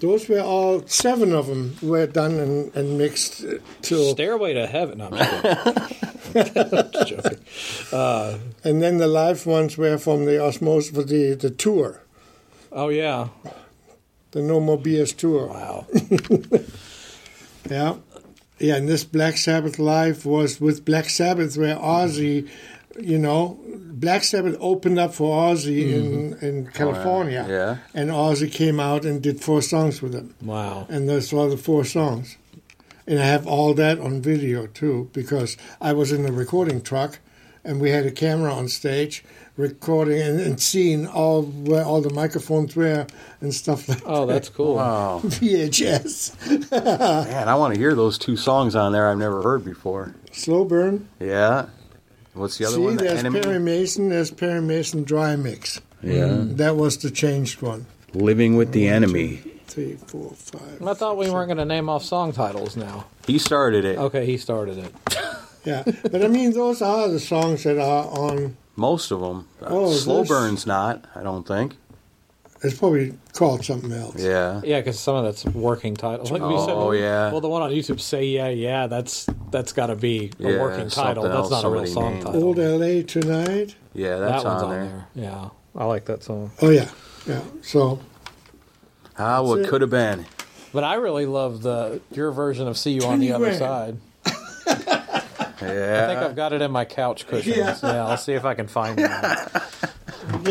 Those 0.03 0.27
were 0.27 0.41
all 0.41 0.85
seven 0.85 1.31
of 1.31 1.47
them 1.47 1.77
were 1.81 2.05
done 2.05 2.34
and, 2.34 2.75
and 2.75 2.97
mixed 2.97 3.41
uh, 3.45 3.59
till, 3.81 4.11
Stairway 4.11 4.53
to 4.53 4.67
Heaven. 4.67 4.99
I'm. 4.99 5.13
Just 6.34 7.07
joking. 7.07 7.39
and 8.65 8.81
then 8.81 8.97
the 8.97 9.07
live 9.07 9.45
ones 9.45 9.77
were 9.77 9.97
from 9.97 10.25
the 10.25 10.34
Osmos 10.34 10.93
for 10.93 11.03
the 11.03 11.35
the 11.35 11.49
tour, 11.49 12.01
Oh 12.69 12.89
yeah. 12.89 13.30
the 14.31 14.41
No 14.41 14.59
More 14.59 14.77
BS 14.77 15.15
tour. 15.15 15.47
Wow. 15.47 15.88
Yeah, 17.69 17.95
yeah. 18.59 18.75
And 18.75 18.89
this 18.89 19.05
Black 19.05 19.38
Sabbath 19.38 19.80
live 19.80 20.25
was 20.25 20.59
with 20.59 20.84
Black 20.84 21.09
Sabbath, 21.09 21.55
where 21.55 21.77
Ozzy, 21.77 22.49
you 22.99 23.17
know, 23.17 23.59
Black 23.67 24.23
Sabbath 24.23 24.55
opened 24.59 24.99
up 24.99 25.13
for 25.13 25.51
Ozzy 25.51 25.93
in 25.93 26.33
mm-hmm. 26.33 26.45
in 26.45 26.67
California. 26.67 27.45
Oh, 27.47 27.51
yeah. 27.51 27.77
and 27.93 28.09
Ozzy 28.09 28.51
came 28.51 28.79
out 28.79 29.05
and 29.05 29.21
did 29.21 29.41
four 29.41 29.61
songs 29.61 30.01
with 30.01 30.13
them. 30.13 30.35
Wow. 30.41 30.87
and 30.89 31.07
those 31.07 31.31
were 31.33 31.49
the 31.49 31.57
four 31.57 31.85
songs. 31.85 32.37
And 33.05 33.19
I 33.19 33.25
have 33.25 33.45
all 33.45 33.73
that 33.73 33.99
on 33.99 34.21
video 34.21 34.67
too, 34.67 35.09
because 35.13 35.57
I 35.81 35.93
was 35.93 36.11
in 36.11 36.23
the 36.23 36.31
recording 36.31 36.81
truck, 36.81 37.19
and 37.63 37.81
we 37.81 37.89
had 37.89 38.05
a 38.05 38.11
camera 38.11 38.53
on 38.53 38.69
stage 38.69 39.23
recording 39.55 40.19
and, 40.19 40.39
and 40.39 40.59
seeing 40.59 41.07
all 41.07 41.43
where 41.43 41.83
all 41.83 42.01
the 42.01 42.13
microphones 42.13 42.75
were 42.75 43.05
and 43.41 43.53
stuff 43.53 43.87
like 43.87 44.01
oh, 44.05 44.07
that. 44.07 44.15
Oh, 44.15 44.25
that's 44.25 44.49
cool. 44.49 44.75
Wow, 44.75 45.21
VHS. 45.23 46.71
man, 47.27 47.47
I 47.47 47.55
want 47.55 47.73
to 47.73 47.79
hear 47.79 47.93
those 47.93 48.17
two 48.17 48.37
songs 48.37 48.75
on 48.75 48.91
there 48.93 49.09
I've 49.09 49.17
never 49.17 49.41
heard 49.41 49.63
before. 49.63 50.15
Slow 50.31 50.65
burn. 50.65 51.07
Yeah, 51.19 51.67
what's 52.34 52.57
the 52.57 52.65
other 52.65 52.76
See, 52.76 52.81
one? 52.81 52.97
The 52.97 53.03
there's 53.03 53.19
enemy. 53.19 53.41
Perry 53.41 53.60
Mason. 53.60 54.10
There's 54.10 54.31
Perry 54.31 54.61
Mason 54.61 55.03
dry 55.03 55.35
mix. 55.35 55.80
Yeah, 56.01 56.27
mm. 56.27 56.57
That 56.57 56.76
was 56.76 56.97
the 56.97 57.10
changed 57.11 57.61
one. 57.61 57.85
living 58.14 58.55
with 58.55 58.72
the 58.73 58.88
enemy. 58.88 59.38
Three, 59.68 59.95
four, 59.95 60.31
five. 60.35 60.85
I 60.85 60.93
thought 60.93 61.18
we 61.18 61.30
weren't 61.31 61.47
going 61.47 61.57
to 61.57 61.65
name 61.65 61.89
off 61.89 62.03
song 62.03 62.31
titles 62.34 62.76
now. 62.77 63.05
He 63.26 63.39
started 63.39 63.85
it. 63.85 63.97
Okay, 63.97 64.26
he 64.26 64.38
started 64.38 64.77
it. 64.80 64.93
Yeah, 65.65 65.84
but 66.11 66.22
I 66.22 66.27
mean, 66.27 66.51
those 66.51 66.81
are 66.81 67.07
the 67.07 67.22
songs 67.22 67.64
that 67.64 67.77
are 67.80 68.03
on. 68.10 68.57
Most 68.76 69.11
of 69.11 69.22
them. 69.22 69.47
Oh, 69.61 69.93
Slow 69.93 70.19
this- 70.19 70.27
Burn's 70.27 70.68
not. 70.68 71.05
I 71.15 71.23
don't 71.23 71.47
think. 71.47 71.77
It's 72.64 72.77
probably 72.77 73.14
called 73.34 73.65
something 73.65 73.91
else. 73.91 74.15
Yeah. 74.18 74.61
Yeah, 74.64 74.80
because 74.80 74.98
some 74.99 75.15
of 75.18 75.26
that's 75.26 75.44
working 75.45 75.95
titles. 75.95 76.31
Like 76.31 76.41
we 76.41 76.57
said, 76.60 76.69
Oh, 76.69 76.91
yeah. 76.91 77.30
Well, 77.31 77.41
the 77.41 77.49
one 77.49 77.61
on 77.61 77.72
YouTube, 77.72 77.99
say 77.99 78.26
yeah, 78.26 78.48
yeah. 78.48 78.88
That's 78.88 79.27
that's 79.52 79.73
got 79.73 79.88
to 79.88 79.95
be 79.95 80.31
a 80.40 80.44
Yeah, 80.53 80.61
working 80.61 80.88
title. 80.90 81.23
something 81.23 81.23
That's 81.23 81.52
else 81.52 81.52
not 81.52 81.65
a 81.65 81.69
real 81.69 81.85
somebody 81.85 81.91
song 81.91 82.14
named. 82.14 82.26
title. 82.26 82.44
Old 82.44 82.57
LA 82.57 83.02
tonight. 83.06 83.76
Yeah, 83.94 84.15
that's 84.18 84.44
that 84.44 84.49
one's 84.49 84.64
on, 84.64 84.69
on 84.69 84.69
there. 84.72 85.07
there. 85.15 85.23
Yeah, 85.26 85.49
I 85.76 85.85
like 85.85 86.06
that 86.06 86.23
song. 86.23 86.52
Oh 86.61 86.69
yeah, 86.69 86.90
yeah. 87.27 87.41
So 87.61 87.99
Ah, 89.18 89.41
what 89.41 89.57
That's 89.57 89.68
it. 89.68 89.69
could 89.69 89.81
have 89.81 89.91
been. 89.91 90.26
But 90.73 90.84
I 90.84 90.95
really 90.95 91.26
love 91.27 91.61
the 91.61 92.02
your 92.14 92.31
version 92.31 92.68
of 92.68 92.77
"See 92.77 92.94
You 92.94 93.03
on 93.03 93.19
the 93.19 93.34
Other 93.34 93.45
grand. 93.45 93.60
Side." 93.60 93.98
Yeah. 94.26 94.31
I 95.61 96.07
think 96.07 96.19
I've 96.19 96.35
got 96.35 96.53
it 96.53 96.61
in 96.61 96.72
my 96.72 96.85
couch 96.85 97.27
cushions. 97.27 97.56
Yeah. 97.57 97.76
Yeah, 97.84 98.06
I'll 98.07 98.18
see 98.18 98.34
if 98.34 98.45
I 98.45 98.53
can 98.53 98.68
find 98.68 98.99
it. 99.02 99.11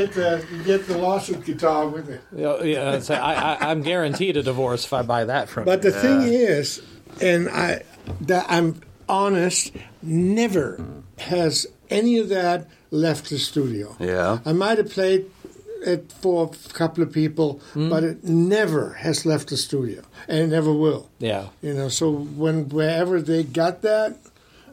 You 0.01 0.07
get 0.07 0.15
the 0.15 0.47
you 0.53 0.63
get 0.65 0.87
the 0.87 0.99
lawsuit 0.99 1.45
guitar 1.45 1.87
with 1.89 2.09
it. 2.09 2.21
Yeah, 2.35 2.63
yeah 2.63 2.91
I'd 2.93 3.05
say 3.05 3.17
I, 3.17 3.55
I, 3.55 3.71
I'm 3.71 3.83
guaranteed 3.83 4.37
a 4.37 4.43
divorce 4.43 4.85
if 4.85 4.93
I 4.93 5.03
buy 5.03 5.25
that 5.25 5.49
from 5.49 5.63
you. 5.63 5.67
But 5.67 5.85
you. 5.85 5.91
the 5.91 6.01
thing 6.01 6.23
is, 6.23 6.83
and 7.21 7.49
I 7.49 7.83
that 8.23 8.47
I'm 8.49 8.81
honest, 9.09 9.73
never 10.03 10.85
has 11.19 11.67
any 11.91 12.19
of 12.19 12.29
that 12.31 12.69
left 12.91 13.31
the 13.31 13.39
studio. 13.39 13.97
Yeah. 14.01 14.39
I 14.45 14.53
might 14.53 14.79
have 14.79 14.91
played 14.91 15.31
it 15.85 16.13
for 16.13 16.51
a 16.53 16.73
couple 16.73 17.03
of 17.03 17.13
people, 17.13 17.61
Hmm. 17.73 17.89
but 17.89 18.05
it 18.05 18.25
never 18.25 18.95
has 18.95 19.27
left 19.27 19.49
the 19.49 19.57
studio, 19.57 20.03
and 20.29 20.39
it 20.39 20.47
never 20.49 20.73
will. 20.73 21.11
yeah, 21.19 21.47
You 21.61 21.75
know, 21.75 21.89
so 21.89 22.11
when 22.13 22.69
wherever 22.69 23.21
they 23.21 23.43
got 23.43 23.83
that, 23.83 24.17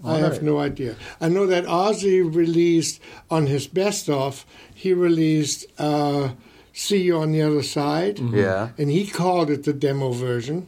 I 0.06 0.18
have 0.20 0.42
no 0.42 0.60
idea. 0.60 0.96
I 1.20 1.28
know 1.28 1.46
that 1.48 1.66
Ozzy 1.66 2.22
released 2.24 3.02
on 3.30 3.48
his 3.48 3.68
best 3.68 4.08
of, 4.10 4.46
he 4.84 4.94
released 4.94 5.66
uh, 5.78 6.30
"See 6.74 7.02
You 7.08 7.18
on 7.24 7.32
the 7.32 7.42
Other 7.48 7.64
Side," 7.64 8.16
Mm-hmm. 8.18 8.38
Yeah. 8.38 8.70
and 8.80 8.90
he 8.98 9.04
called 9.22 9.50
it 9.56 9.64
the 9.64 9.74
demo 9.74 10.12
version. 10.12 10.68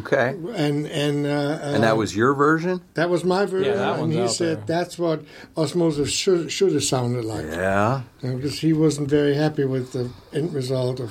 Okay. 0.00 0.28
And 0.64 0.86
and 1.04 1.26
uh, 1.26 1.74
And 1.74 1.82
that 1.82 1.96
was 2.02 2.16
your 2.16 2.32
version? 2.32 2.80
that 2.94 3.10
was 3.10 3.22
my 3.22 3.44
version. 3.44 3.72
Yeah, 3.74 3.92
that 3.92 4.00
and 4.00 4.12
he 4.12 4.20
out 4.22 4.30
said 4.30 4.56
there. 4.66 4.78
that's 4.78 4.96
what 4.98 5.18
Ozzmosis 5.56 6.08
should 6.08 6.50
should 6.50 6.72
have 6.72 6.84
sounded 6.84 7.24
like. 7.34 7.44
Yeah. 7.44 8.00
You 8.22 8.30
know, 8.30 8.36
because 8.36 8.58
he 8.66 8.72
wasn't 8.72 9.10
very 9.10 9.34
happy 9.34 9.66
with 9.66 9.92
the 9.92 10.08
end 10.32 10.54
result 10.54 11.00
of, 11.00 11.10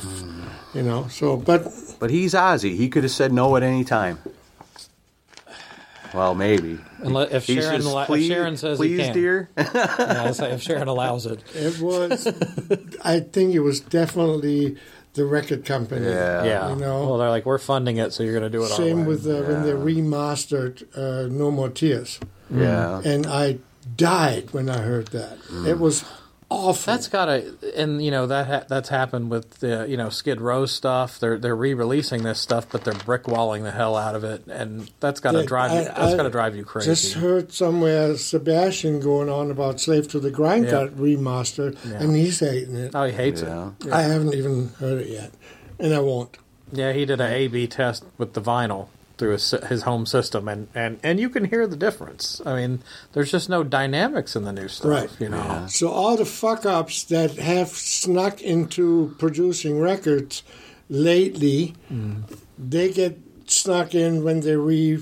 you 0.73 0.81
know. 0.81 1.05
So, 1.09 1.37
but 1.37 1.61
But 1.99 2.09
he's 2.09 2.33
Ozzy. 2.33 2.73
He 2.75 2.89
could 2.89 3.03
have 3.03 3.13
said 3.21 3.31
no 3.31 3.55
at 3.57 3.61
any 3.63 3.83
time. 3.83 4.17
Well, 6.17 6.33
maybe. 6.33 6.79
Unless, 6.97 7.31
if 7.31 7.45
He's 7.45 7.63
Sharon 7.63 7.75
just, 7.81 7.87
allo- 7.87 8.05
please, 8.05 8.27
if 8.27 8.35
Sharon 8.35 8.57
says 8.57 8.77
please, 8.79 8.97
he 8.97 9.05
can, 9.05 9.13
dear. 9.13 9.49
yeah, 9.57 10.33
I'd 10.35 10.51
if 10.51 10.63
Sharon 10.63 10.87
allows 10.87 11.27
it. 11.27 11.43
it 11.53 11.79
was. 11.79 12.25
I 13.03 13.19
think 13.19 13.53
it 13.53 13.59
was 13.59 13.81
definitely 13.81 14.77
the 15.13 15.25
record 15.25 15.63
company. 15.63 16.07
Yeah. 16.07 16.43
Yeah. 16.43 16.69
You 16.69 16.75
know. 16.77 17.07
well, 17.07 17.17
they're 17.19 17.29
like, 17.29 17.45
we're 17.45 17.59
funding 17.59 17.97
it, 17.97 18.13
so 18.13 18.23
you're 18.23 18.33
going 18.33 18.41
to 18.43 18.49
do 18.49 18.63
it. 18.63 18.69
Same 18.69 19.01
way. 19.01 19.09
with 19.09 19.27
uh, 19.27 19.43
when 19.43 19.61
they 19.61 19.73
remastered 19.73 20.83
uh, 20.97 21.31
No 21.31 21.51
More 21.51 21.69
Tears, 21.69 22.19
yeah. 22.49 22.99
and 23.05 23.27
I 23.27 23.59
died 23.95 24.53
when 24.55 24.69
I 24.69 24.79
heard 24.79 25.09
that. 25.09 25.37
It 25.67 25.77
was 25.77 26.03
awful. 26.49 26.93
That's 26.93 27.07
gotta, 27.07 27.53
and 27.75 28.03
you 28.03 28.11
know 28.11 28.27
that 28.27 28.47
ha- 28.47 28.63
that's 28.67 28.89
happened 28.89 29.29
with 29.29 29.59
the 29.59 29.85
you 29.89 29.97
know 29.97 30.09
Skid 30.09 30.39
Row 30.41 30.65
stuff. 30.65 31.19
They're 31.19 31.37
they're 31.37 31.55
re-releasing 31.55 32.23
this 32.23 32.39
stuff, 32.39 32.67
but 32.71 32.83
they're 32.83 32.93
brickwalling 32.93 33.63
the 33.63 33.71
hell 33.71 33.95
out 33.95 34.15
of 34.15 34.23
it, 34.23 34.45
and 34.47 34.89
that's 34.99 35.19
gotta 35.19 35.39
Yeah, 35.39 35.45
drive 35.45 35.71
you. 35.71 35.77
I- 35.79 35.83
That's 35.83 36.13
I 36.13 36.17
gotta 36.17 36.29
drive 36.29 36.55
you 36.55 36.63
crazy. 36.63 36.89
Just 36.91 37.13
heard 37.15 37.51
somewhere 37.51 38.15
Sebastian 38.17 38.99
going 38.99 39.29
on 39.29 39.51
about 39.51 39.79
Slave 39.79 40.07
to 40.09 40.19
the 40.19 40.31
Grind 40.31 40.65
Yeah. 40.65 40.71
got 40.71 40.89
remastered, 40.91 41.77
Yeah. 41.85 41.97
and 42.01 42.15
he's 42.15 42.39
hating 42.39 42.75
it. 42.75 42.91
oh, 42.95 43.03
he 43.05 43.11
hates 43.13 43.41
Yeah. 43.41 43.71
it. 43.85 43.91
I 43.91 44.01
haven't 44.03 44.33
even 44.33 44.69
heard 44.79 45.01
it 45.01 45.07
yet, 45.09 45.31
and 45.79 45.93
I 45.93 45.99
won't. 45.99 46.37
Yeah, 46.71 46.91
he 46.91 47.05
did 47.05 47.21
an 47.21 47.31
A/B 47.31 47.67
test 47.67 48.03
with 48.17 48.33
the 48.33 48.41
vinyl 48.41 48.87
through 49.17 49.31
his, 49.31 49.51
his 49.67 49.83
home 49.83 50.05
system, 50.05 50.47
and, 50.47 50.67
and 50.75 50.99
and 51.03 51.19
you 51.19 51.29
can 51.29 51.45
hear 51.45 51.67
the 51.67 51.75
difference. 51.75 52.41
I 52.45 52.55
mean, 52.55 52.81
there's 53.13 53.31
just 53.31 53.49
no 53.49 53.63
dynamics 53.63 54.35
in 54.35 54.43
the 54.43 54.53
new 54.53 54.67
stuff. 54.67 54.89
Right. 54.89 55.09
You 55.19 55.29
know. 55.29 55.65
So 55.69 55.89
all 55.89 56.17
the 56.17 56.25
fuck 56.25 56.65
ups 56.65 57.03
that 57.05 57.31
have 57.37 57.69
snuck 57.69 58.41
into 58.41 59.15
producing 59.17 59.79
records 59.79 60.43
lately, 60.89 61.75
mm. 61.91 62.23
they 62.57 62.91
get 62.91 63.19
snuck 63.47 63.95
in 63.95 64.23
when 64.23 64.41
they 64.41 64.55
re 64.55 65.01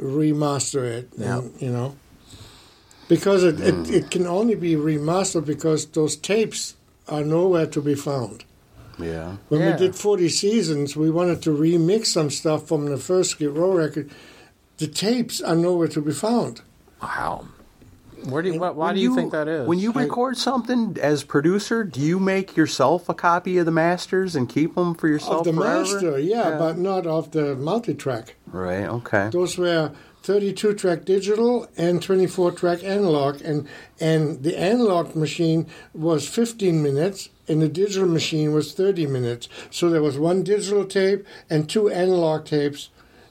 remaster 0.00 0.84
it. 0.84 1.08
Yeah. 1.16 1.38
and, 1.38 1.62
you 1.62 1.70
know, 1.70 1.96
because 3.08 3.44
it, 3.44 3.60
it 3.60 3.74
mm. 3.74 3.90
it 3.90 4.10
can 4.10 4.26
only 4.26 4.54
be 4.54 4.74
remastered 4.74 5.46
because 5.46 5.86
those 5.86 6.16
tapes 6.16 6.76
are 7.08 7.24
nowhere 7.24 7.66
to 7.66 7.80
be 7.80 7.94
found. 7.94 8.44
Yeah. 8.98 9.36
When 9.48 9.60
Yeah. 9.60 9.72
we 9.72 9.78
did 9.78 9.94
40 9.96 10.28
seasons, 10.28 10.96
we 10.96 11.10
wanted 11.10 11.42
to 11.42 11.50
remix 11.50 12.06
some 12.06 12.30
stuff 12.30 12.66
from 12.68 12.86
the 12.86 12.96
first 12.96 13.30
Skid 13.32 13.50
Row 13.50 13.72
record. 13.72 14.10
The 14.78 14.86
tapes 14.86 15.40
are 15.40 15.56
nowhere 15.56 15.88
to 15.88 16.00
be 16.00 16.12
found. 16.12 16.60
Wow. 17.02 17.46
Where 18.28 18.42
do 18.42 18.52
you? 18.52 18.58
Why, 18.58 18.70
why 18.70 18.92
do 18.94 19.00
you, 19.00 19.14
think 19.14 19.32
that 19.32 19.48
is? 19.48 19.68
When 19.68 19.78
you 19.78 19.92
record 19.92 20.38
something 20.38 20.96
as 21.00 21.24
producer, 21.24 21.84
do 21.84 22.00
you 22.00 22.18
make 22.18 22.56
yourself 22.56 23.08
a 23.08 23.14
copy 23.14 23.58
of 23.58 23.66
the 23.66 23.72
masters 23.72 24.34
and 24.34 24.48
keep 24.48 24.74
them 24.76 24.94
for 24.94 25.08
yourself 25.08 25.40
Of 25.40 25.44
the 25.44 25.60
forever? 25.60 25.80
master, 25.80 26.18
yeah, 26.18 26.56
but 26.58 26.78
not 26.78 27.06
of 27.06 27.32
the 27.32 27.54
multi-track. 27.54 28.36
Right. 28.46 28.86
Okay. 28.86 29.28
Those 29.30 29.58
were 29.58 29.92
32 30.22 30.72
track 30.74 31.04
digital 31.04 31.68
and 31.76 32.00
24 32.02 32.52
track 32.52 32.82
analog 32.82 33.42
and 33.42 33.68
and 34.00 34.42
the 34.42 34.58
analog 34.58 35.14
machine 35.14 35.66
was 35.92 36.26
15 36.26 36.82
minutes 36.82 37.28
and 37.48 37.60
the 37.62 37.68
digital 37.68 38.08
machine 38.08 38.52
was 38.52 38.72
30 38.72 39.06
minutes. 39.06 39.48
So 39.70 39.90
there 39.90 40.02
was 40.02 40.18
one 40.18 40.42
digital 40.42 40.84
tape 40.84 41.26
and 41.50 41.68
two 41.68 41.88
analog 41.90 42.44
tapes 42.46 42.88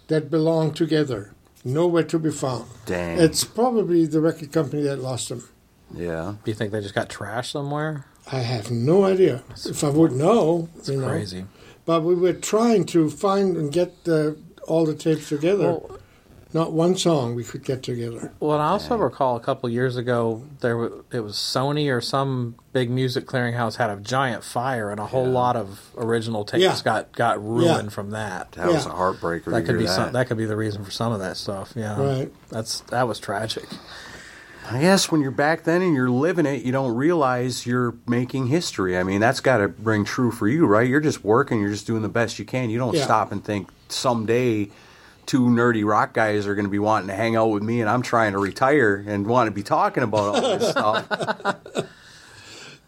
that 0.07 0.29
belonged 0.29 0.75
together. 0.75 1.31
nowhere 1.65 2.03
to 2.03 2.19
be 2.19 2.29
found. 2.31 2.65
Dang. 2.85 3.17
It's 3.19 3.43
probably 3.45 4.05
the 4.05 4.19
record 4.21 4.51
company 4.51 4.81
that 4.83 4.97
lost 4.97 5.29
them. 5.29 5.47
yeah. 5.95 6.35
Do 6.43 6.51
you 6.51 6.55
think 6.55 6.71
they 6.71 6.81
just 6.81 6.93
got 6.95 7.09
trashed 7.09 7.51
somewhere? 7.51 8.05
I 8.31 8.39
have 8.39 8.69
no 8.71 9.05
idea. 9.05 9.43
If 9.65 9.83
I 9.83 9.89
would 9.89 10.11
know, 10.11 10.69
It's 10.77 10.89
you 10.89 10.99
know. 10.99 11.07
crazy. 11.09 11.45
But 11.85 12.03
we 12.03 12.15
were 12.15 12.33
trying 12.33 12.85
to 12.87 13.09
find 13.09 13.55
and 13.57 13.71
get 13.71 14.03
the, 14.05 14.37
all 14.67 14.85
the 14.85 14.93
tapes 14.95 15.29
together. 15.29 15.63
Well, 15.71 15.99
Not 16.53 16.71
one 16.71 16.95
song 16.95 17.33
we 17.33 17.43
could 17.43 17.63
get 17.63 17.81
together. 17.81 18.31
well, 18.39 18.53
and 18.53 18.61
I 18.61 18.67
also 18.67 18.95
recall 18.95 19.35
a 19.35 19.39
couple 19.39 19.67
years 19.69 19.97
ago 19.97 20.43
there 20.61 20.77
wa- 20.77 20.89
it 21.11 21.21
was 21.21 21.33
Sony 21.35 21.91
or 21.91 21.99
some 21.99 22.55
big 22.73 22.91
music 22.91 23.25
clearinghouse 23.25 23.77
had 23.77 23.89
a 23.89 23.95
giant 23.97 24.43
fire 24.43 24.91
and 24.91 24.99
a 24.99 25.07
whole 25.07 25.25
lot 25.25 25.55
of 25.55 25.81
original 25.97 26.45
tapes 26.45 26.61
Yeah. 26.63 26.77
got 26.83 27.11
got 27.13 27.43
ruined 27.43 27.85
Yeah. 27.85 27.89
from 27.89 28.11
that. 28.11 28.51
That 28.51 28.67
was 28.67 28.85
a 28.85 28.89
heartbreaker. 28.89 29.45
That 29.45 29.65
could 29.65 29.79
be 29.79 29.85
that. 29.85 29.95
some, 29.95 30.11
that 30.13 30.27
could 30.27 30.37
be 30.37 30.45
the 30.45 30.55
reason 30.55 30.85
for 30.85 30.91
some 30.91 31.11
of 31.11 31.19
that 31.21 31.37
stuff. 31.37 31.73
Yeah, 31.75 31.99
Right. 31.99 32.33
That's 32.49 32.81
that 32.91 33.07
was 33.07 33.17
tragic. 33.19 33.65
I 34.69 34.79
guess 34.79 35.11
when 35.11 35.21
you're 35.21 35.31
back 35.31 35.63
then 35.65 35.81
and 35.81 35.93
you're 35.93 36.09
living 36.09 36.45
it, 36.45 36.63
you 36.63 36.71
don't 36.71 36.95
realize 36.95 37.65
you're 37.65 37.95
making 38.07 38.47
history. 38.47 38.97
I 38.97 39.03
mean, 39.03 39.19
that's 39.19 39.41
got 39.41 39.57
to 39.57 39.67
ring 39.67 40.05
true 40.05 40.31
for 40.31 40.47
you, 40.47 40.65
right? 40.65 40.87
You're 40.87 41.01
just 41.01 41.23
working, 41.25 41.59
you're 41.59 41.71
just 41.71 41.85
doing 41.85 42.01
the 42.01 42.07
best 42.09 42.39
you 42.39 42.45
can. 42.45 42.69
You 42.69 42.77
don't 42.77 42.95
Yeah. 42.95 43.03
stop 43.03 43.31
and 43.33 43.43
think 43.43 43.67
someday 43.89 44.69
two 45.25 45.41
nerdy 45.47 45.85
rock 45.85 46.13
guys 46.13 46.45
are 46.47 46.55
going 46.55 46.65
to 46.65 46.71
be 46.71 46.79
wanting 46.79 47.07
to 47.07 47.15
hang 47.15 47.35
out 47.35 47.47
with 47.47 47.63
me 47.63 47.81
and 47.81 47.89
I'm 47.89 48.01
trying 48.01 48.33
to 48.33 48.39
retire 48.39 49.03
and 49.07 49.25
want 49.27 49.47
to 49.47 49.51
be 49.51 49.63
talking 49.63 50.03
about 50.03 50.35
all 50.35 50.41
this 50.57 50.69
stuff. 50.69 51.57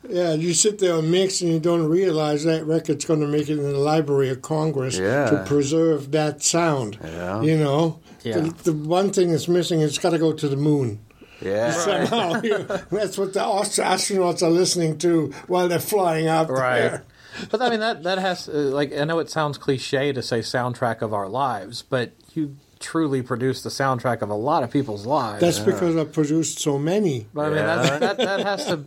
Yeah, 0.07 0.33
you 0.33 0.53
sit 0.53 0.77
there 0.77 0.97
and 0.99 1.09
mix 1.09 1.41
and 1.41 1.51
you 1.51 1.59
don't 1.59 1.89
realize 1.89 2.43
that 2.43 2.65
record's 2.67 3.05
going 3.05 3.21
to 3.21 3.27
make 3.27 3.49
it 3.49 3.53
in 3.57 3.63
the 3.63 3.77
Library 3.79 4.29
of 4.29 4.43
Congress 4.43 4.97
Yeah. 4.99 5.31
to 5.31 5.43
preserve 5.47 6.11
that 6.11 6.43
sound. 6.43 6.99
Yeah. 7.03 7.41
You 7.41 7.57
know? 7.57 7.99
Yeah. 8.23 8.41
The, 8.41 8.71
the 8.71 8.73
one 8.73 9.11
thing 9.11 9.31
that's 9.31 9.47
missing 9.47 9.81
is 9.81 9.89
it's 9.91 9.97
got 9.97 10.11
to 10.11 10.19
go 10.19 10.31
to 10.31 10.47
the 10.47 10.55
moon. 10.57 10.99
Yeah. 11.41 11.71
Somehow. 12.07 12.39
that's 12.91 13.17
what 13.17 13.33
the 13.33 13.39
astronauts 13.39 14.43
are 14.43 14.49
listening 14.51 14.99
to 14.99 15.31
while 15.47 15.67
they're 15.67 15.79
flying 15.79 16.27
out 16.27 16.51
Right. 16.51 16.79
there. 16.81 17.03
But 17.51 17.61
I 17.61 17.69
mean 17.69 17.79
that 17.81 18.03
that 18.03 18.17
has 18.19 18.47
uh, 18.47 18.51
like 18.53 18.95
I 18.97 19.03
know 19.05 19.19
it 19.19 19.29
sounds 19.29 19.57
cliche 19.57 20.11
to 20.13 20.21
say 20.21 20.39
soundtrack 20.39 21.01
of 21.01 21.13
our 21.13 21.27
lives, 21.27 21.81
but 21.81 22.11
you 22.33 22.55
truly 22.79 23.21
produce 23.21 23.63
the 23.63 23.69
soundtrack 23.69 24.21
of 24.21 24.29
a 24.29 24.35
lot 24.35 24.61
of 24.61 24.69
people's 24.69 25.05
lives. 25.05 25.39
That's 25.41 25.59
because 25.59 25.95
I 25.95 26.03
produced 26.03 26.59
so 26.59 26.77
many. 26.77 27.25
But 27.33 27.45
I 27.45 27.49
mean 27.49 27.57
that, 27.57 27.99
that 28.01 28.17
that 28.17 28.39
has 28.41 28.65
to 28.67 28.77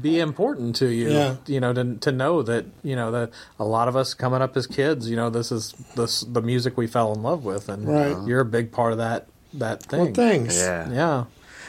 be 0.00 0.18
important 0.20 0.76
to 0.76 0.86
you. 0.88 1.10
Yeah. 1.10 1.36
You 1.46 1.60
know 1.60 1.72
to 1.72 1.96
to 1.96 2.12
know 2.12 2.42
that 2.42 2.64
you 2.82 2.96
know 2.96 3.10
that 3.12 3.30
a 3.58 3.64
lot 3.64 3.88
of 3.88 3.96
us 3.96 4.14
coming 4.14 4.42
up 4.42 4.56
as 4.56 4.66
kids, 4.66 5.08
you 5.08 5.16
know, 5.16 5.30
this 5.30 5.52
is 5.52 5.72
this 5.94 6.20
the 6.22 6.42
music 6.42 6.76
we 6.76 6.86
fell 6.86 7.12
in 7.12 7.22
love 7.22 7.44
with, 7.44 7.68
and 7.68 7.86
Right. 7.88 8.16
you're 8.26 8.40
a 8.40 8.44
big 8.46 8.72
part 8.72 8.92
of 8.92 8.98
that 8.98 9.28
that 9.52 9.82
thing. 9.82 10.00
Well, 10.00 10.12
thanks. 10.14 10.56
Yeah. 10.58 10.90
Yeah. 10.90 11.24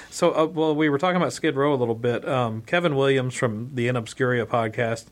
So, 0.09 0.31
uh, 0.33 0.45
well, 0.45 0.73
we 0.73 0.87
were 0.87 0.97
talking 0.97 1.17
about 1.17 1.33
Skid 1.33 1.57
Row 1.57 1.73
a 1.73 1.75
little 1.75 1.93
bit. 1.93 2.25
Um, 2.27 2.61
Kevin 2.61 2.95
Williams 2.95 3.35
from 3.35 3.71
the 3.75 3.89
In 3.89 3.95
Obscuria 3.95 4.45
podcast, 4.45 5.05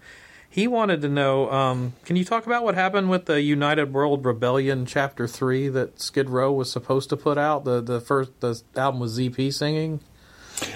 he 0.53 0.67
wanted 0.67 1.01
to 1.01 1.09
know 1.09 1.49
um, 1.51 1.93
can 2.05 2.15
you 2.15 2.23
talk 2.23 2.45
about 2.45 2.63
what 2.63 2.75
happened 2.75 3.09
with 3.09 3.25
the 3.25 3.41
United 3.41 3.91
World 3.91 4.23
Rebellion 4.23 4.85
Chapter 4.85 5.27
3 5.27 5.67
that 5.69 5.99
Skid 5.99 6.29
Row 6.29 6.53
was 6.53 6.71
supposed 6.71 7.09
to 7.09 7.17
put 7.17 7.39
out? 7.39 7.65
The, 7.65 7.81
the 7.81 7.99
first 7.99 8.39
the 8.39 8.61
album 8.75 8.99
was 9.01 9.17
ZP 9.17 9.51
singing? 9.51 9.99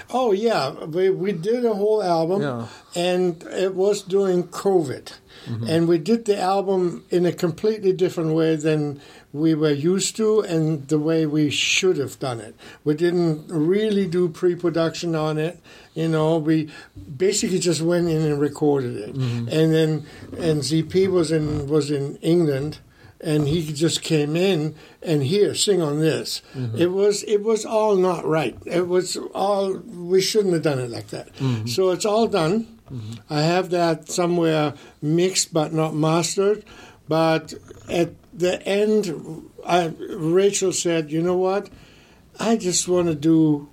Oh, 0.10 0.32
yeah. 0.32 0.72
We, 0.86 1.12
we 1.12 1.32
did 1.32 1.64
a 1.64 1.76
whole 1.76 2.02
album, 2.02 2.42
Yeah. 2.42 2.68
and 2.96 3.42
it 3.52 3.76
was 3.76 4.02
during 4.02 4.46
COVID. 4.46 5.14
And 5.68 5.88
we 5.88 5.98
did 6.00 6.26
the 6.26 6.38
album 6.38 7.06
in 7.10 7.26
a 7.26 7.32
completely 7.32 7.94
different 7.94 8.34
way 8.34 8.56
than 8.58 9.00
we 9.34 9.54
were 9.54 9.72
used 9.72 10.16
to 10.16 10.42
and 10.42 10.88
the 10.88 11.00
way 11.00 11.26
we 11.26 11.50
should 11.50 11.98
have 11.98 12.18
done 12.20 12.40
it. 12.40 12.56
We 12.84 12.96
didn't 12.96 13.48
really 13.50 14.08
do 14.08 14.30
pre 14.30 14.56
production 14.56 15.16
on 15.16 15.38
it. 15.38 15.60
You 15.94 16.08
know, 16.08 16.38
we 16.38 16.70
basically 17.18 17.60
just 17.60 17.82
went 17.82 18.08
in 18.08 18.22
and 18.22 18.40
recorded 18.40 18.96
it. 18.96 19.16
Mm-hmm. 19.16 19.48
And 19.50 19.74
then, 19.74 20.06
and 20.38 20.62
ZP 20.62 21.12
was 21.12 21.32
in, 21.32 21.68
was 21.68 21.92
in 21.92 22.18
England 22.18 22.80
and 23.20 23.48
he 23.48 23.74
just 23.74 24.02
came 24.02 24.36
in 24.36 24.76
and 25.02 25.24
here 25.24 25.56
sing 25.56 25.82
on 25.82 26.00
this. 26.00 26.42
Mm-hmm. 26.56 26.78
It 26.78 26.92
was 26.92 27.24
it 27.24 27.44
was 27.44 27.66
all 27.66 27.96
not 27.96 28.26
right. 28.26 28.56
It 28.66 28.88
was 28.88 29.18
all 29.34 29.74
we 29.76 30.22
shouldn't 30.22 30.54
have 30.54 30.64
done 30.64 30.80
it 30.80 30.90
like 30.90 31.08
that. 31.08 31.34
Mm-hmm. 31.36 31.68
So 31.68 31.90
it's 31.92 32.06
all 32.06 32.28
done. 32.28 32.78
I 33.30 33.42
have 33.42 33.70
that 33.72 34.10
somewhere 34.10 34.74
mixed 35.02 35.54
but 35.54 35.74
not 35.74 35.94
mastered. 35.94 36.64
But 37.08 37.54
at 37.90 38.12
the 38.38 38.62
end 38.68 39.50
I, 39.66 39.94
rachel 40.10 40.72
said 40.72 41.12
you 41.12 41.22
know 41.22 41.36
what 41.36 41.70
i 42.40 42.56
just 42.56 42.88
want 42.88 43.08
to 43.08 43.16
do 43.16 43.70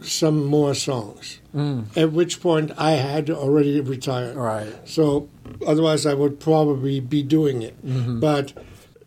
some 0.00 0.44
more 0.44 0.74
songs 0.74 1.40
mm. 1.54 1.84
at 1.96 2.12
which 2.12 2.40
point 2.40 2.72
i 2.76 2.92
had 2.92 3.30
already 3.30 3.80
retired 3.80 4.36
Right. 4.36 4.72
so 4.84 5.28
otherwise, 5.66 6.06
I 6.06 6.14
would 6.14 6.40
probably 6.40 7.00
be 7.00 7.22
doing 7.22 7.62
it. 7.62 7.84
Mm-hmm. 7.84 8.20
But 8.20 8.52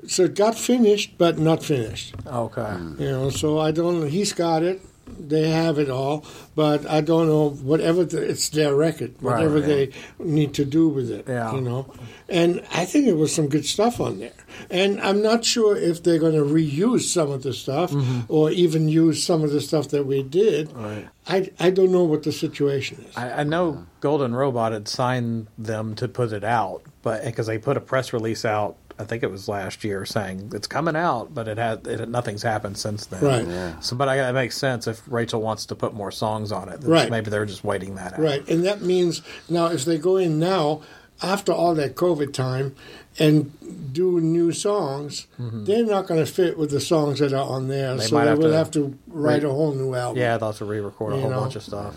so 0.08 0.24
it 0.24 0.36
got 0.36 0.58
finished, 0.58 1.18
but 1.18 1.38
not 1.38 1.64
finished. 1.64 2.16
Okay. 2.26 2.78
You 3.00 3.12
know, 3.12 3.30
so 3.30 3.60
I 3.60 3.72
don't. 3.72 4.08
He's 4.10 4.34
got 4.34 4.64
it. 4.64 4.82
They 5.08 5.50
have 5.50 5.78
it 5.80 5.90
all, 5.90 6.26
but 6.56 6.86
I 6.90 7.02
don't 7.02 7.28
know 7.28 7.50
whatever 7.50 8.04
the, 8.04 8.22
it's 8.22 8.50
their 8.50 8.76
record, 8.76 9.22
whatever 9.22 9.56
right. 9.56 9.66
they 9.66 9.92
need 10.20 10.54
to 10.56 10.66
do 10.66 10.90
with 10.90 11.12
it. 11.12 11.26
Yeah. 11.28 11.54
You 11.54 11.62
know, 11.62 11.94
and 12.28 12.64
I 12.74 12.86
think 12.86 13.08
it 13.08 13.14
was 13.16 13.34
some 13.34 13.48
good 13.48 13.66
stuff 13.66 14.00
on 14.00 14.20
there. 14.20 14.34
And 14.70 15.00
I'm 15.02 15.22
not 15.22 15.46
sure 15.46 15.76
if 15.76 16.04
they're 16.04 16.20
going 16.20 16.34
to 16.34 16.44
reuse 16.44 17.04
some 17.04 17.30
of 17.30 17.44
the 17.44 17.54
stuff 17.54 17.94
or 18.30 18.50
even 18.52 18.90
use 18.90 19.24
some 19.24 19.44
of 19.44 19.52
the 19.52 19.62
stuff 19.62 19.90
that 19.90 20.06
we 20.06 20.24
did. 20.24 20.70
Mm-hmm. 20.70 20.84
Right. 20.84 21.10
I 21.28 21.52
I 21.60 21.70
don't 21.70 21.92
know 21.92 22.04
what 22.04 22.24
the 22.24 22.32
situation 22.32 23.06
is. 23.08 23.18
I, 23.18 23.42
I 23.42 23.44
know 23.44 23.86
Golden 24.00 24.36
Robot 24.36 24.72
had 24.72 24.88
signed 24.88 25.48
them 25.58 25.96
to 25.96 26.08
put 26.08 26.34
it 26.34 26.44
out, 26.44 26.84
but 27.02 27.24
because 27.24 27.48
they 27.48 27.58
put 27.58 27.78
a 27.78 27.82
press 27.82 28.14
release 28.14 28.46
out, 28.46 28.78
I 28.98 29.04
think 29.04 29.24
it 29.24 29.32
was 29.32 29.50
last 29.50 29.84
year, 29.84 30.06
saying 30.06 30.52
it's 30.54 30.68
coming 30.68 30.96
out, 30.96 31.34
but 31.34 31.48
it 31.48 31.58
had 31.58 31.86
it, 31.86 32.08
nothing's 32.08 32.44
happened 32.44 32.78
since 32.78 33.06
then. 33.08 33.24
Right. 33.24 33.48
Yeah. 33.48 33.80
So, 33.80 33.96
but 33.96 34.08
I, 34.08 34.30
it 34.30 34.34
makes 34.34 34.58
sense 34.58 34.88
if 34.88 35.02
Rachel 35.08 35.42
wants 35.42 35.66
to 35.68 35.76
put 35.76 35.94
more 35.94 36.12
songs 36.12 36.52
on 36.52 36.70
it. 36.70 36.80
Right. 36.84 37.10
Maybe 37.10 37.30
they're 37.30 37.46
just 37.46 37.64
waiting 37.64 37.96
that 37.96 38.14
out. 38.14 38.20
Right, 38.20 38.48
and 38.48 38.64
that 38.66 38.82
means 38.82 39.22
now 39.50 39.68
if 39.68 39.86
they 39.86 39.98
go 39.98 40.18
in 40.18 40.40
now 40.40 40.82
after 41.22 41.52
all 41.52 41.76
that 41.76 41.96
COVID 41.96 42.34
time 42.34 42.76
and 43.18 43.94
do 43.94 44.20
new 44.20 44.52
songs, 44.52 45.28
they're 45.40 45.86
not 45.86 46.08
going 46.08 46.24
to 46.24 46.30
fit 46.30 46.58
with 46.58 46.72
the 46.72 46.82
songs 46.82 47.20
that 47.20 47.32
are 47.34 47.44
on 47.44 47.68
there. 47.68 47.90
Mm-hmm. 47.90 48.00
They 48.00 48.06
so 48.06 48.20
they 48.20 48.28
have 48.28 48.38
will 48.38 48.50
to 48.50 48.58
have 48.58 48.72
to 48.72 48.98
write 49.08 49.44
re- 49.44 49.50
a 49.50 49.52
whole 49.52 49.74
new 49.74 49.96
album. 49.96 50.22
Yeah, 50.22 50.38
they'll 50.38 50.50
have 50.50 50.58
to 50.58 50.66
re-record 50.66 51.14
a 51.14 51.20
whole 51.20 51.30
know. 51.30 51.40
bunch 51.40 51.56
of 51.56 51.64
stuff. 51.64 51.96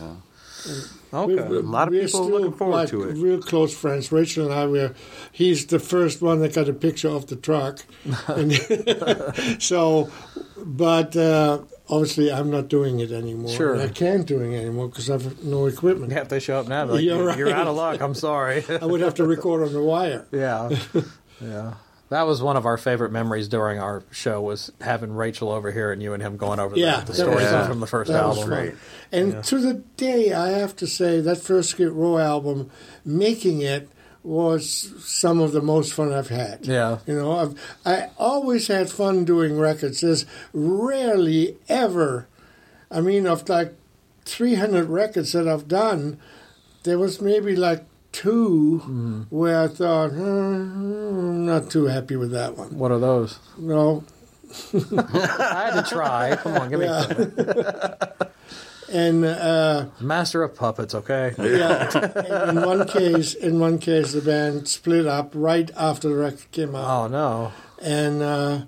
Okay. 1.13 1.35
We- 1.49 1.57
A 1.57 1.61
lot 1.61 1.89
of 1.89 1.95
we're 1.95 2.05
people 2.07 2.25
still, 2.25 2.31
looking 2.39 2.53
forward 2.53 2.75
like, 2.77 2.89
to 2.91 3.03
it. 3.05 3.17
Real 3.17 3.41
close 3.41 3.75
friends. 3.77 4.13
Rachel 4.13 4.45
and 4.45 4.55
I 4.55 4.67
were. 4.67 4.95
He's 5.33 5.67
the 5.67 5.79
first 5.79 6.21
one 6.23 6.41
that 6.41 6.55
got 6.55 6.69
a 6.69 6.73
picture 6.73 7.09
of 7.09 7.27
the 7.29 7.37
truck, 7.37 7.85
and 8.29 8.53
so. 9.63 10.11
But 10.61 11.17
uh, 11.17 11.61
obviously, 11.89 12.33
I'm 12.33 12.51
not 12.51 12.69
doing 12.69 12.99
it 13.01 13.13
anymore. 13.13 13.51
Sure. 13.53 13.81
I 13.81 13.89
can't 13.89 14.27
doing 14.27 14.53
it 14.53 14.59
anymore 14.61 14.89
because 14.89 15.09
I 15.09 15.13
have 15.15 15.45
no 15.45 15.67
equipment. 15.67 16.11
Yeah, 16.13 16.23
if 16.23 16.29
they 16.29 16.41
show 16.41 16.59
up 16.59 16.67
now, 16.69 16.85
like, 16.87 17.03
You're 17.03 17.17
you're, 17.17 17.27
right. 17.27 17.39
you're 17.39 17.51
out 17.55 17.69
of 17.69 17.77
luck. 17.77 18.01
I'm 18.01 18.15
sorry. 18.15 18.65
I 18.83 18.85
would 18.85 19.01
have 19.01 19.15
to 19.15 19.25
record 19.25 19.63
on 19.63 19.73
the 19.73 19.83
wire. 19.83 20.27
yeah, 20.33 20.69
yeah. 21.41 21.75
That 22.11 22.23
was 22.27 22.41
one 22.43 22.57
of 22.57 22.65
our 22.65 22.79
favorite 22.79 23.13
memories 23.13 23.49
during 23.49 23.79
our 23.79 24.03
show 24.11 24.41
was 24.41 24.73
having 24.81 25.13
Rachel 25.13 25.51
over 25.51 25.71
here 25.73 25.93
and 25.93 26.03
you 26.03 26.15
and 26.15 26.23
him 26.23 26.37
going 26.39 26.59
over 26.59 26.75
the- 26.75 26.81
Yeah, 26.81 27.01
the, 27.01 27.07
that 27.13 27.15
stories 27.15 27.43
was 27.43 27.51
fun. 27.51 27.69
from 27.69 27.81
the 27.81 27.87
first 27.87 28.11
That 28.11 28.23
album. 28.23 28.49
fun. 28.49 28.79
And 29.13 29.45
to 29.45 29.59
the 29.59 29.75
day, 29.97 30.33
I 30.33 30.51
have 30.51 30.75
to 30.77 30.87
say 30.87 31.21
that 31.21 31.37
first 31.39 31.71
Skid 31.71 31.91
Row 31.91 32.17
album, 32.19 32.71
making 33.05 33.61
it 33.61 33.89
was 34.23 34.93
some 35.05 35.41
of 35.41 35.53
the 35.53 35.61
most 35.63 35.93
fun 35.93 36.13
I've 36.13 36.29
had. 36.29 36.67
Yeah. 36.67 36.99
You 37.07 37.15
know, 37.15 37.33
I've, 37.39 37.55
I 37.85 38.11
always 38.19 38.67
had 38.69 38.91
fun 38.91 39.25
doing 39.25 39.59
records. 39.59 40.01
There's 40.01 40.25
rarely 40.53 41.57
ever, 41.69 42.27
I 42.91 43.01
mean, 43.01 43.27
of 43.27 43.49
like 43.49 43.75
300 44.25 44.89
records 44.89 45.33
that 45.33 45.47
I've 45.49 45.69
done, 45.69 46.19
there 46.85 46.99
was 46.99 47.21
maybe 47.21 47.55
like 47.57 47.85
two 48.13 48.81
Mm-hmm. 48.85 49.23
where 49.31 49.61
I 49.63 49.69
thought, 49.69 50.11
hmm, 50.11 51.45
not 51.47 51.71
too 51.71 51.85
happy 51.87 52.17
with 52.17 52.31
that 52.33 52.57
one. 52.57 52.79
What 52.79 52.91
are 52.91 52.99
those? 52.99 53.39
No, 53.59 54.05
I 54.75 55.71
had 55.71 55.83
to 55.83 55.87
try. 55.89 56.37
Come 56.37 56.57
on, 56.57 56.71
give 56.71 56.81
me 56.81 56.87
and 58.91 59.25
uh, 59.25 59.87
Master 60.01 60.43
of 60.43 60.55
Puppets, 60.55 60.95
okay? 60.95 61.35
Yeah. 61.39 62.49
In 62.51 62.63
one 62.63 62.87
case, 62.89 63.35
in 63.35 63.61
one 63.61 63.79
case, 63.79 64.13
the 64.13 64.23
band 64.23 64.67
split 64.69 65.07
up 65.07 65.33
right 65.35 65.71
after 65.77 66.09
the 66.09 66.15
record 66.15 66.51
came 66.53 66.75
out. 66.75 66.89
Oh 66.89 67.09
no. 67.09 67.53
And 67.83 68.23
uh, 68.23 68.63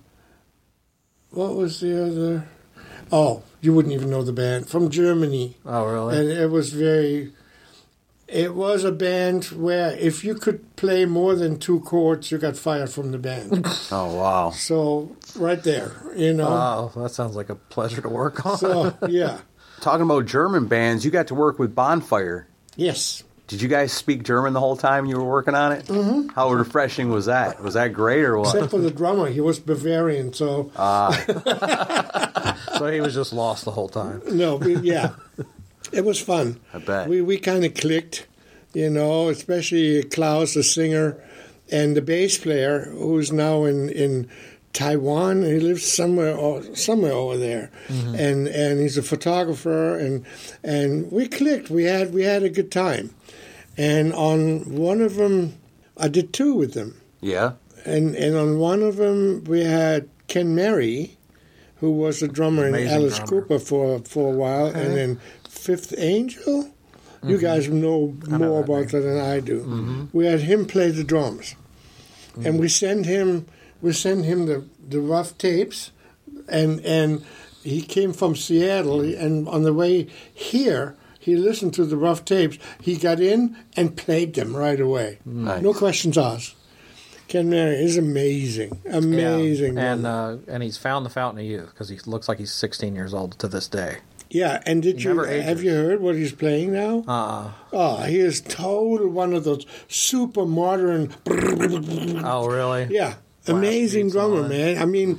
what 1.30 1.54
was 1.56 1.80
the 1.80 2.04
other? 2.06 2.48
Oh, 3.12 3.42
you 3.60 3.72
wouldn't 3.74 3.94
even 3.94 4.10
know 4.10 4.22
the 4.22 4.32
band 4.32 4.68
from 4.68 4.90
Germany, 4.90 5.56
Oh 5.64 5.84
really? 5.86 6.18
and 6.18 6.28
it 6.30 6.50
was 6.50 6.72
very. 6.72 7.32
It 8.30 8.54
was 8.54 8.84
a 8.84 8.92
band 8.92 9.44
where 9.46 9.90
if 9.96 10.24
you 10.24 10.34
could 10.34 10.76
play 10.76 11.04
more 11.04 11.34
than 11.34 11.58
two 11.58 11.80
chords, 11.80 12.30
you 12.30 12.38
got 12.38 12.56
fired 12.56 12.90
from 12.90 13.10
the 13.12 13.18
band. 13.18 13.66
Oh 13.92 14.14
wow. 14.16 14.50
so 14.50 15.14
right 15.36 15.62
there, 15.62 15.92
you 16.16 16.32
know. 16.32 16.48
Oh, 16.94 17.02
that 17.02 17.10
sounds 17.10 17.34
like 17.36 17.50
a 17.50 17.56
pleasure 17.56 18.00
to 18.00 18.08
work 18.08 18.46
on. 18.46 18.56
so 18.58 18.96
yeah, 19.08 19.40
Talking 19.80 20.02
about 20.02 20.26
German 20.26 20.66
bands, 20.66 21.04
you 21.04 21.10
got 21.10 21.26
to 21.28 21.34
work 21.34 21.58
with 21.58 21.74
Bonfire. 21.74 22.46
yes. 22.76 23.24
Did 23.48 23.62
you 23.62 23.66
guys 23.68 23.90
speak 23.92 24.22
German 24.22 24.52
the 24.52 24.60
whole 24.60 24.76
time 24.76 25.06
you 25.06 25.16
were 25.16 25.24
working 25.28 25.56
on 25.56 25.72
it? 25.72 25.84
Mm-hmm. 25.86 26.28
How 26.28 26.52
refreshing 26.52 27.08
was 27.10 27.26
that? 27.26 27.60
Was 27.60 27.74
that 27.74 27.92
great 27.92 28.22
or 28.22 28.38
what? 28.38 28.54
Except 28.54 28.70
for 28.70 28.78
the 28.78 28.92
drummer, 28.92 29.26
he 29.28 29.40
was 29.40 29.58
Bavarian, 29.58 30.32
so 30.32 30.70
Ah. 30.76 31.10
so 32.78 32.86
he 32.86 33.00
was 33.00 33.12
just 33.12 33.32
lost 33.32 33.64
the 33.64 33.72
whole 33.72 33.88
time. 33.88 34.22
no, 34.30 34.62
yeah, 34.62 35.14
it 35.92 36.04
was 36.04 36.20
fun. 36.20 36.60
I 36.72 36.78
bet. 36.78 37.08
we 37.08 37.20
we 37.20 37.38
kind 37.38 37.64
of 37.64 37.74
clicked, 37.74 38.26
you 38.74 38.90
know, 38.90 39.28
especially 39.28 40.02
Claus, 40.04 40.54
the 40.54 40.62
singer, 40.62 41.16
and 41.70 41.96
the 41.96 42.02
bass 42.02 42.38
player, 42.38 42.90
who's 42.90 43.32
now 43.32 43.64
in 43.64 43.88
in 43.88 44.28
Taiwan. 44.72 45.42
He 45.42 45.58
lives 45.58 45.86
somewhere 45.86 46.36
or 46.36 46.62
somewhere 46.76 47.12
over 47.12 47.36
there, 47.36 47.70
mm-hmm. 47.88 48.14
and 48.14 48.48
and 48.48 48.80
he's 48.80 48.96
a 48.96 49.02
photographer, 49.02 49.96
and 49.96 50.24
and 50.62 51.10
we 51.10 51.28
clicked. 51.28 51.70
We 51.70 51.84
had 51.84 52.12
we 52.12 52.22
had 52.22 52.42
a 52.42 52.50
good 52.50 52.70
time, 52.70 53.14
and 53.76 54.12
on 54.12 54.76
one 54.76 55.00
of 55.00 55.16
them, 55.16 55.58
I 55.96 56.08
did 56.08 56.32
two 56.32 56.54
with 56.54 56.74
them, 56.74 57.00
yeah. 57.20 57.52
and 57.84 58.14
and 58.14 58.36
on 58.36 58.58
one 58.58 58.82
of 58.82 58.96
them 58.96 59.44
we 59.44 59.64
had 59.64 60.08
Ken 60.28 60.54
Mary. 60.54 61.16
Who 61.76 61.92
was 61.92 62.22
a 62.22 62.28
drummer 62.28 62.66
in 62.66 62.74
Alice 62.74 63.16
drummer. 63.16 63.40
Cooper 63.40 63.58
for 63.58 64.00
for 64.00 64.34
a 64.34 64.36
while, 64.36 64.66
and 64.66 64.94
then 64.94 65.20
Fifth 65.60 65.94
Angel. 65.96 66.72
You 67.22 67.36
mm-hmm. 67.36 67.44
guys 67.44 67.68
know 67.68 68.16
more 68.28 68.60
about 68.60 68.88
that 68.88 69.00
than 69.00 69.18
I 69.18 69.40
do. 69.40 69.60
Mm-hmm. 69.60 70.04
We 70.12 70.24
had 70.26 70.40
him 70.40 70.66
play 70.66 70.90
the 70.90 71.04
drums, 71.04 71.54
mm-hmm. 72.32 72.46
and 72.46 72.58
we 72.58 72.68
sent 72.68 73.04
him 73.04 73.46
we 73.82 73.92
sent 73.92 74.24
him 74.24 74.46
the 74.46 74.64
the 74.88 75.00
rough 75.00 75.36
tapes, 75.36 75.90
and 76.48 76.80
and 76.80 77.24
he 77.62 77.82
came 77.82 78.12
from 78.12 78.36
Seattle, 78.36 79.00
and 79.00 79.48
on 79.48 79.62
the 79.62 79.74
way 79.74 80.08
here. 80.32 80.96
He 81.22 81.36
listened 81.36 81.74
to 81.74 81.84
the 81.84 81.98
rough 81.98 82.24
tapes. 82.24 82.56
He 82.80 82.96
got 82.96 83.20
in 83.20 83.54
and 83.76 83.94
played 83.94 84.32
them 84.32 84.56
right 84.56 84.80
away. 84.80 85.18
Nice. 85.26 85.60
No 85.60 85.74
questions 85.74 86.16
asked. 86.16 86.56
Ken 87.30 87.48
Mary 87.48 87.76
is 87.76 87.96
amazing, 87.96 88.80
amazing. 88.90 89.76
Yeah. 89.76 89.92
And 89.92 90.06
uh, 90.06 90.38
and 90.48 90.62
he's 90.62 90.78
found 90.78 91.06
the 91.06 91.10
fountain 91.10 91.44
of 91.44 91.46
youth 91.46 91.68
because 91.70 91.90
he 91.90 91.98
looks 92.06 92.26
like 92.26 92.38
he's 92.38 92.52
16 92.52 92.94
years 92.96 93.12
old 93.14 93.38
to 93.38 93.46
this 93.46 93.68
day. 93.68 93.98
Yeah, 94.30 94.62
and 94.64 94.80
did 94.82 95.02
you 95.02 95.18
have 95.24 95.62
you 95.62 95.72
heard 95.72 96.00
what 96.00 96.14
he's 96.14 96.32
playing 96.32 96.72
now? 96.72 97.02
Uh, 97.08 97.50
Oh, 97.72 98.02
he 98.04 98.18
is 98.20 98.40
total 98.40 99.08
one 99.08 99.32
of 99.34 99.42
those 99.44 99.66
super 99.88 100.46
modern. 100.46 101.12
oh, 102.24 102.46
really? 102.48 102.86
Yeah, 102.90 103.14
amazing 103.48 104.06
beats 104.06 104.14
and 104.14 104.22
all 104.22 104.30
drummer, 104.36 104.48
man. 104.48 104.78
I 104.78 104.84
mean, 104.84 105.18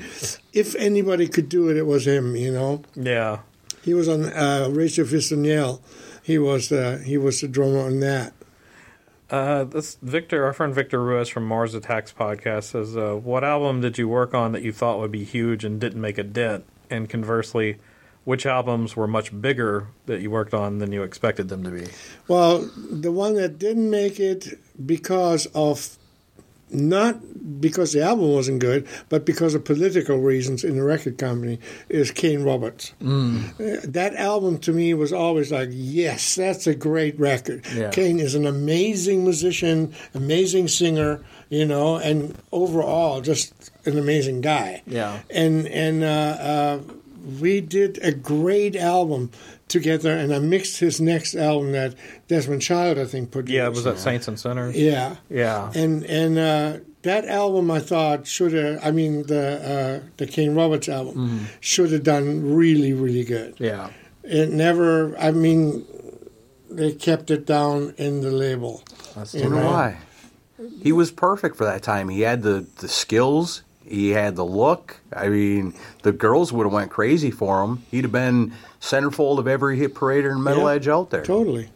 if 0.54 0.76
anybody 0.76 1.28
could 1.28 1.50
do 1.50 1.70
it, 1.70 1.78
it 1.78 1.86
was 1.86 2.08
him. 2.08 2.36
You 2.38 2.54
know, 2.54 2.84
Yeah. 2.96 3.40
he 3.84 3.94
was 3.94 4.08
on 4.08 4.26
uh, 4.26 4.70
Rachel 4.72 5.06
Fistoniel. 5.06 5.82
He 6.24 6.38
was 6.38 6.72
uh, 6.72 7.02
he 7.06 7.18
was 7.18 7.42
the 7.42 7.48
drummer 7.50 7.80
on 7.80 8.00
that. 8.00 8.34
Uh, 9.30 9.64
this 9.64 9.98
Victor, 10.02 10.44
our 10.46 10.54
friend 10.54 10.74
Victor 10.76 11.02
Ruiz 11.04 11.30
from 11.30 11.46
Mars 11.48 11.74
Attacks 11.74 12.14
podcast 12.14 12.64
says, 12.66 12.96
uh, 12.98 13.14
"What 13.16 13.44
album 13.44 13.82
did 13.82 13.98
you 13.98 14.08
work 14.08 14.34
on 14.34 14.52
that 14.52 14.62
you 14.62 14.72
thought 14.74 15.00
would 15.00 15.12
be 15.12 15.24
huge 15.24 15.64
and 15.66 15.80
didn't 15.80 16.02
make 16.02 16.18
a 16.18 16.24
dent? 16.24 16.66
And 16.90 17.10
conversely, 17.10 17.78
which 18.24 18.46
albums 18.46 18.96
were 18.96 19.08
much 19.08 19.40
bigger 19.42 19.88
that 20.06 20.22
you 20.22 20.30
worked 20.30 20.54
on 20.54 20.80
than 20.80 20.92
you 20.92 21.04
expected 21.04 21.50
them 21.50 21.64
to 21.64 21.72
be?" 21.72 21.88
Well, 22.28 22.70
the 22.76 23.12
one 23.12 23.36
that 23.36 23.60
didn't 23.60 23.90
make 23.90 24.20
it 24.20 24.60
because 24.86 25.48
of 25.48 25.98
not 26.74 27.20
because 27.60 27.94
the 27.94 28.02
album 28.02 28.32
wasn't 28.32 28.60
good, 28.60 28.88
but 29.10 29.26
because 29.26 29.54
of 29.54 29.66
political 29.66 30.18
reasons 30.18 30.64
in 30.64 30.76
the 30.78 30.84
record 30.84 31.18
company 31.18 31.60
is 31.90 32.12
Kane 32.12 32.44
Roberts. 32.44 32.94
Uh, 33.02 33.42
that 33.84 34.14
album 34.16 34.58
to 34.60 34.72
me 34.72 34.94
was 34.94 35.12
always 35.12 35.52
like, 35.52 35.70
yes, 35.72 36.36
that's 36.36 36.68
a 36.68 36.76
great 36.76 37.20
record. 37.20 37.66
Yeah. 37.74 37.90
Kane 37.90 38.20
is 38.20 38.36
an 38.36 38.46
amazing 38.46 39.24
musician, 39.24 39.94
amazing 40.14 40.68
singer, 40.70 41.24
you 41.50 41.66
know, 41.66 41.98
and 41.98 42.38
overall 42.52 43.22
just 43.22 43.72
an 43.86 43.98
amazing 43.98 44.42
guy. 44.42 44.82
Yeah. 44.88 45.20
And 45.30 45.68
and 45.68 46.04
uh, 46.04 46.08
uh, 46.08 46.80
we 47.40 47.62
did 47.62 48.00
a 48.04 48.12
great 48.12 48.76
album 48.76 49.32
together, 49.68 50.12
and 50.12 50.34
I 50.34 50.40
mixed 50.40 50.80
his 50.80 51.00
next 51.00 51.36
album 51.36 51.72
that 51.74 51.96
Desmond 52.28 52.62
Child, 52.62 52.98
I 52.98 53.06
think, 53.06 53.32
produced. 53.32 53.54
Yeah, 53.54 53.68
was 53.70 53.84
that 53.84 54.00
Saints 54.00 54.28
and 54.28 54.40
Sinners? 54.40 54.76
Yeah. 54.76 55.16
Yeah. 55.30 55.72
And 55.76 56.04
and 56.06 56.38
uh, 56.38 56.78
that 57.04 57.26
album 57.26 57.72
I 57.72 57.80
thought 57.80 58.28
should 58.28 58.54
have. 58.54 58.80
I 58.84 58.92
mean 58.92 59.24
the 59.24 60.02
uh, 60.04 60.08
the 60.18 60.28
Kane 60.28 60.56
Roberts 60.56 60.90
album 60.90 61.48
should 61.60 61.92
have 61.92 62.04
done 62.04 62.54
really 62.56 62.94
really 62.94 63.24
good. 63.24 63.56
Yeah. 63.60 63.90
It 64.24 64.52
never. 64.52 65.18
I 65.18 65.32
mean, 65.32 65.86
they 66.70 66.92
kept 66.92 67.32
it 67.32 67.46
down 67.46 67.94
in 67.98 68.22
the 68.22 68.32
label. 68.32 68.84
That's 69.16 69.34
You 69.34 69.50
know? 69.50 69.66
why? 69.66 69.98
He 70.82 70.92
was 70.92 71.10
perfect 71.12 71.56
for 71.56 71.66
that 71.66 71.82
time. 71.82 72.10
He 72.10 72.22
had 72.22 72.44
the, 72.44 72.68
the 72.78 72.88
skills. 72.88 73.64
He 73.92 74.10
had 74.12 74.36
the 74.36 74.46
look. 74.46 74.98
I 75.14 75.28
mean, 75.30 75.74
the 76.04 76.12
girls 76.12 76.52
would 76.54 76.64
have 76.66 76.74
went 76.74 76.90
crazy 76.92 77.30
for 77.32 77.64
him. 77.64 77.84
He'd 77.92 78.04
have 78.06 78.12
been 78.12 78.54
centerfold 78.80 79.38
of 79.38 79.48
every 79.48 79.78
hit 79.78 79.94
parader 79.94 80.32
and 80.32 80.44
metal 80.44 80.64
Yeah, 80.64 80.72
edge 80.76 80.88
out 80.88 81.10
there. 81.10 81.24
Totally 81.24 81.70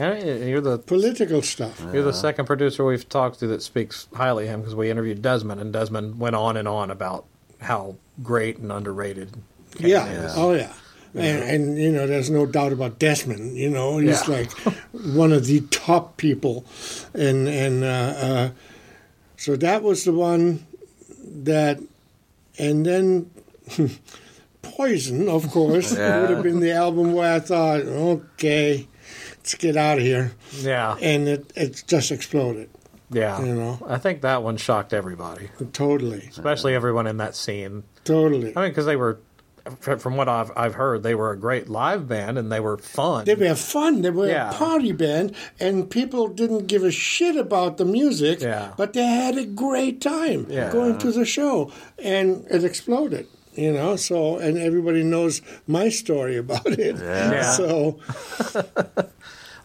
I 0.00 0.14
mean, 0.14 0.48
you're 0.48 0.60
the 0.62 0.78
political 0.78 1.42
stuff. 1.42 1.84
you're 1.92 2.02
the 2.02 2.12
second 2.14 2.46
producer 2.46 2.84
we've 2.84 3.08
talked 3.08 3.40
to 3.40 3.46
that 3.48 3.62
speaks 3.62 4.08
highly 4.14 4.44
of 4.44 4.50
him 4.50 4.60
because 4.60 4.74
we 4.74 4.90
interviewed 4.90 5.20
Desmond 5.22 5.60
and 5.60 5.72
Desmond 5.72 6.18
went 6.18 6.34
on 6.34 6.56
and 6.56 6.66
on 6.66 6.90
about 6.90 7.26
how 7.60 7.96
great 8.22 8.56
and 8.58 8.72
underrated. 8.72 9.34
Kane 9.76 9.88
Yeah. 9.88 10.06
is. 10.06 10.32
Oh 10.36 10.52
yeah. 10.54 10.72
And, 11.14 11.42
and 11.44 11.78
you 11.78 11.92
know, 11.92 12.06
there's 12.06 12.30
no 12.30 12.46
doubt 12.46 12.72
about 12.72 12.98
Desmond. 12.98 13.56
You 13.58 13.68
know, 13.68 13.98
he's 13.98 14.26
Yeah. 14.26 14.34
like 14.36 14.50
one 14.92 15.30
of 15.30 15.44
the 15.46 15.60
top 15.70 16.16
people, 16.16 16.64
and 17.12 17.46
and 17.48 17.84
uh, 17.84 17.86
uh, 17.86 18.50
so 19.36 19.56
that 19.56 19.82
was 19.82 20.04
the 20.04 20.12
one 20.14 20.66
that, 21.44 21.80
and 22.58 22.84
then 22.86 23.30
Poison, 24.62 25.28
of 25.28 25.50
course, 25.50 25.96
Yeah. 25.96 26.20
would 26.20 26.30
have 26.30 26.42
been 26.42 26.60
the 26.60 26.72
album 26.72 27.12
where 27.12 27.34
I 27.34 27.40
thought, 27.40 27.80
okay, 27.80 28.86
let's 29.38 29.54
get 29.56 29.76
out 29.76 29.98
of 29.98 30.04
here, 30.04 30.32
Yeah. 30.60 30.96
and 31.00 31.26
it 31.28 31.52
it 31.56 31.82
just 31.88 32.12
exploded, 32.12 32.68
Yeah. 33.10 33.42
you 33.44 33.54
know, 33.54 33.78
I 33.88 33.98
think 33.98 34.20
that 34.22 34.42
one 34.44 34.56
shocked 34.56 34.92
everybody, 34.92 35.50
totally, 35.72 36.28
especially 36.30 36.74
everyone 36.74 37.06
in 37.08 37.16
that 37.16 37.34
scene. 37.34 37.82
totally. 38.04 38.52
I 38.56 38.60
mean, 38.62 38.70
because 38.70 38.86
they 38.86 38.96
were, 38.96 39.18
from 39.78 40.16
what 40.16 40.28
I've 40.28 40.50
I've 40.56 40.74
heard, 40.74 41.02
they 41.02 41.14
were 41.14 41.30
a 41.32 41.36
great 41.38 41.68
live 41.68 42.08
band 42.08 42.38
and 42.38 42.50
they 42.50 42.60
were 42.60 42.78
fun. 42.78 43.24
They 43.24 43.34
were 43.34 43.54
fun. 43.54 44.02
They 44.02 44.10
were 44.10 44.26
Yeah. 44.28 44.50
a 44.50 44.54
party 44.54 44.92
band, 44.92 45.34
and 45.60 45.88
people 45.88 46.28
didn't 46.28 46.66
give 46.66 46.82
a 46.84 46.90
shit 46.90 47.36
about 47.36 47.76
the 47.76 47.84
music. 47.84 48.40
Yeah. 48.40 48.72
But 48.76 48.92
they 48.92 49.04
had 49.06 49.36
a 49.38 49.44
great 49.46 50.00
time 50.00 50.46
Yeah. 50.50 50.72
going 50.72 50.98
to 50.98 51.12
the 51.12 51.24
show, 51.24 51.70
and 51.98 52.44
it 52.50 52.64
exploded. 52.64 53.26
You 53.54 53.72
know, 53.72 53.96
so 53.96 54.38
and 54.38 54.56
everybody 54.56 55.02
knows 55.02 55.42
my 55.66 55.90
story 55.90 56.38
about 56.38 56.66
it. 56.66 56.96
Yeah. 57.00 57.52
So 57.56 57.98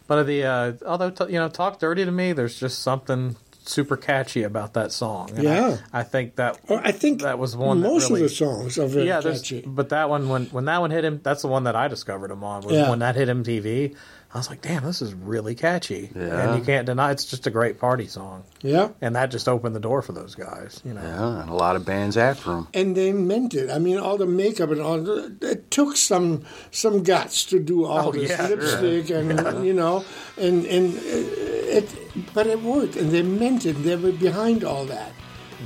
But 0.08 0.24
the 0.24 0.44
uh, 0.46 0.74
although 0.86 1.10
t- 1.10 1.26
you 1.34 1.40
know, 1.40 1.50
talk 1.50 1.80
dirty 1.80 2.06
to 2.06 2.12
me, 2.12 2.32
there's 2.34 2.58
just 2.60 2.82
something 2.82 3.36
super 3.68 3.98
catchy 3.98 4.44
about 4.44 4.74
that 4.74 4.92
song. 4.92 5.30
And 5.36 5.44
Yeah. 5.44 5.78
I, 5.94 6.04
think 6.04 6.36
that 6.36 6.60
or 6.68 6.80
I 6.84 6.92
think 6.92 7.22
that 7.22 7.38
was 7.40 7.56
one 7.56 7.82
most 7.82 8.10
really- 8.10 8.24
of 8.24 8.30
the 8.30 8.36
songs 8.36 8.78
are 8.80 8.88
very 8.88 9.08
yeah, 9.08 9.22
catchy. 9.22 9.64
but 9.66 9.90
that 9.90 10.10
one 10.10 10.30
when 10.30 10.46
when 10.48 10.66
that 10.66 10.80
one 10.80 10.92
hit 10.92 11.04
him, 11.06 11.20
that's 11.24 11.42
the 11.42 11.48
one 11.48 11.64
that 11.66 11.76
I 11.76 11.88
discovered 11.88 12.32
him 12.32 12.44
on. 12.44 12.64
Was 12.64 12.74
Yeah. 12.74 12.90
When 12.90 13.00
that 13.00 13.16
hit 13.16 13.28
MTV, 13.30 13.96
I 14.38 14.40
was 14.40 14.50
like, 14.52 14.62
damn, 14.62 14.84
this 14.84 15.02
is 15.02 15.14
really 15.16 15.56
catchy. 15.56 16.12
Yeah. 16.16 16.50
And 16.52 16.60
you 16.60 16.64
can't 16.64 16.86
deny 16.86 17.12
it's 17.12 17.26
just 17.26 17.48
a 17.48 17.50
great 17.50 17.80
party 17.80 18.06
song, 18.08 18.44
Yeah. 18.62 18.90
and 19.02 19.16
that 19.16 19.32
just 19.32 19.50
opened 19.50 19.76
the 19.76 19.80
door 19.80 20.02
for 20.04 20.14
those 20.14 20.36
guys. 20.36 20.80
You 20.86 20.94
know. 20.94 21.02
Yeah, 21.02 21.42
and 21.42 21.50
a 21.50 21.54
lot 21.56 21.76
of 21.76 21.86
bands 21.86 22.18
after 22.18 22.52
them. 22.52 22.68
And 22.74 22.96
they 22.96 23.12
meant 23.14 23.54
it. 23.56 23.72
I 23.72 23.80
mean, 23.80 23.98
all 23.98 24.18
the 24.18 24.28
makeup 24.28 24.70
and 24.70 24.80
all. 24.82 25.00
the- 25.02 25.36
It 25.42 25.72
took 25.72 25.98
some 25.98 26.44
some 26.72 27.02
guts 27.04 27.46
to 27.46 27.60
do 27.60 27.86
all 27.86 28.10
Oh, 28.10 28.12
this 28.12 28.30
yeah, 28.30 28.48
lipstick 28.48 29.10
and 29.10 29.66
you 29.66 29.74
know, 29.74 30.06
and 30.38 30.66
and 30.66 30.94
it. 31.02 31.90
But 32.34 32.48
it 32.48 32.62
worked, 32.62 32.96
and 32.96 33.12
they 33.12 33.24
meant 33.24 33.66
it. 33.66 33.74
They 33.84 33.96
were 33.96 34.12
behind 34.12 34.64
all 34.64 34.86
that, 34.86 35.12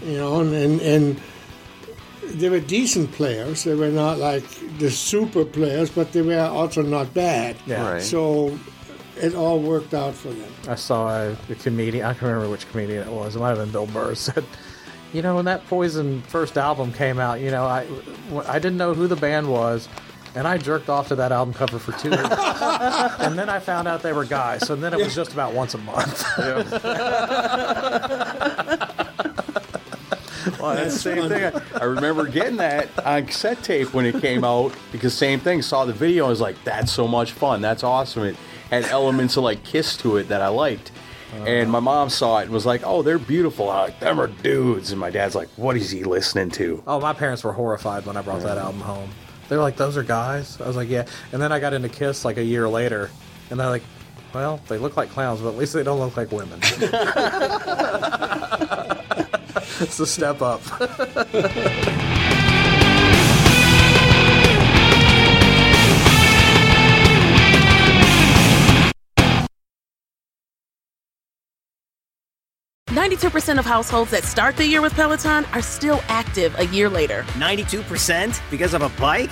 you 0.06 0.18
know, 0.18 0.40
and 0.42 0.54
and. 0.54 0.82
and 0.82 1.22
they 2.40 2.50
were 2.50 2.60
decent 2.60 3.12
players. 3.12 3.64
They 3.64 3.76
were 3.76 3.90
not 3.90 4.18
like 4.18 4.44
the 4.80 4.90
super 4.90 5.46
players, 5.46 5.90
but 5.90 6.12
they 6.12 6.22
were 6.22 6.40
also 6.40 6.82
not 6.82 7.14
bad. 7.14 7.56
Yeah. 7.66 7.94
Right. 7.94 8.02
So 8.02 8.58
it 9.18 9.36
all 9.36 9.60
worked 9.60 9.94
out 9.94 10.14
for 10.16 10.30
them. 10.30 10.52
I 10.68 10.76
saw 10.76 11.10
a, 11.10 11.38
a 11.50 11.56
comedian. 11.56 12.06
I 12.06 12.14
can't 12.14 12.24
remember 12.24 12.50
which 12.50 12.70
comedian 12.72 13.08
it 13.08 13.12
was. 13.14 13.36
It 13.36 13.40
might 13.40 13.50
have 13.50 13.58
been 13.60 13.72
Bill 13.72 13.86
Burr. 13.88 14.16
Said, 14.28 14.46
"You 15.14 15.22
know, 15.22 15.36
when 15.36 15.46
that 15.46 15.66
Poison 15.68 16.22
first 16.24 16.58
album 16.58 16.92
came 16.94 17.20
out, 17.20 17.40
you 17.42 17.52
know, 17.52 17.66
I 17.66 17.86
I 18.48 18.60
didn't 18.60 18.78
know 18.78 18.94
who 18.94 19.08
the 19.08 19.16
band 19.16 19.50
was, 19.50 19.88
And 20.34 20.48
I 20.48 20.58
jerked 20.58 20.88
off 20.88 21.10
to 21.10 21.16
that 21.16 21.34
album 21.34 21.54
cover 21.54 21.78
for 21.78 21.92
two 22.00 22.10
weeks. 22.12 22.24
and 23.20 23.38
then 23.38 23.50
I 23.50 23.60
found 23.60 23.88
out 23.90 24.02
they 24.02 24.14
were 24.14 24.24
guys. 24.24 24.66
So 24.66 24.76
then 24.78 24.94
it 24.94 25.00
was 25.04 25.14
just 25.14 25.34
about 25.34 25.54
once 25.54 25.74
a 25.74 25.78
month. 25.80 26.24
Well, 30.62 30.76
that's 30.76 30.94
the 30.94 31.00
same 31.00 31.18
fun. 31.18 31.30
thing. 31.30 31.62
I, 31.76 31.80
I 31.80 31.84
remember 31.86 32.28
getting 32.28 32.58
that 32.58 32.88
on 33.06 33.26
cassette 33.26 33.64
tape 33.64 33.94
when 33.94 34.06
it 34.06 34.22
came 34.22 34.44
out 34.44 34.74
because 34.92 35.14
same 35.14 35.40
thing. 35.40 35.62
Saw 35.62 35.86
the 35.86 35.94
video, 35.94 36.26
I 36.26 36.30
was 36.30 36.42
like, 36.42 36.62
"That's 36.64 36.92
so 36.92 37.08
much 37.08 37.32
fun. 37.32 37.62
That's 37.62 37.84
awesome." 37.84 38.24
It 38.24 38.36
had 38.70 38.86
elements 38.86 39.38
of 39.38 39.44
like 39.44 39.64
Kiss 39.64 39.98
to 39.98 40.18
it 40.18 40.28
that 40.30 40.42
I 40.42 40.48
liked. 40.50 40.92
And 41.46 41.72
my 41.72 41.80
mom 41.80 42.10
saw 42.10 42.40
it 42.40 42.44
and 42.44 42.52
was 42.52 42.66
like, 42.66 42.82
"Oh, 42.84 43.04
they're 43.04 43.18
beautiful." 43.18 43.70
I'm 43.70 43.86
like, 43.86 44.00
"Them 44.02 44.20
are 44.20 44.28
dudes." 44.28 44.92
And 44.92 45.00
my 45.00 45.10
dad's 45.10 45.34
like, 45.34 45.48
"What 45.56 45.78
is 45.78 45.90
he 45.90 46.04
listening 46.04 46.50
to?" 46.52 46.84
Oh, 46.86 47.00
my 47.00 47.14
parents 47.14 47.46
were 47.46 47.54
horrified 47.54 48.06
when 48.06 48.18
I 48.18 48.22
brought 48.22 48.42
that 48.42 48.58
album 48.58 48.82
home. 48.82 49.10
They 49.48 49.56
were 49.56 49.62
like, 49.62 49.78
"Those 49.78 49.96
are 49.96 50.04
guys." 50.04 50.60
I 50.60 50.68
was 50.68 50.76
like, 50.76 50.90
"Yeah." 50.90 51.06
And 51.32 51.42
then 51.42 51.54
I 51.54 51.60
got 51.62 51.74
into 51.74 51.88
Kiss 51.88 52.26
like 52.26 52.36
a 52.38 52.44
year 52.44 52.68
later, 52.68 53.10
and 53.50 53.58
they're 53.58 53.70
like, 53.70 53.84
"Well, 54.34 54.60
they 54.68 54.78
look 54.78 54.98
like 54.98 55.10
clowns, 55.10 55.40
but 55.40 55.50
at 55.50 55.58
least 55.58 55.72
they 55.72 55.84
don't 55.84 56.00
look 56.00 56.18
like 56.18 56.34
women." 56.34 56.60
it's 59.80 60.00
a 60.00 60.06
step 60.06 60.42
up. 60.42 60.62
Ninety-two 72.92 73.30
percent 73.30 73.58
of 73.58 73.66
households 73.66 74.12
that 74.12 74.24
start 74.24 74.58
the 74.58 74.66
year 74.66 74.82
with 74.82 74.94
Peloton 74.94 75.46
are 75.54 75.62
still 75.62 76.02
active 76.08 76.54
a 76.60 76.68
year 76.68 76.90
later. 76.90 77.24
92% 77.34 78.40
because 78.52 78.74
of 78.74 78.82
a 78.82 78.90
bike? 79.02 79.32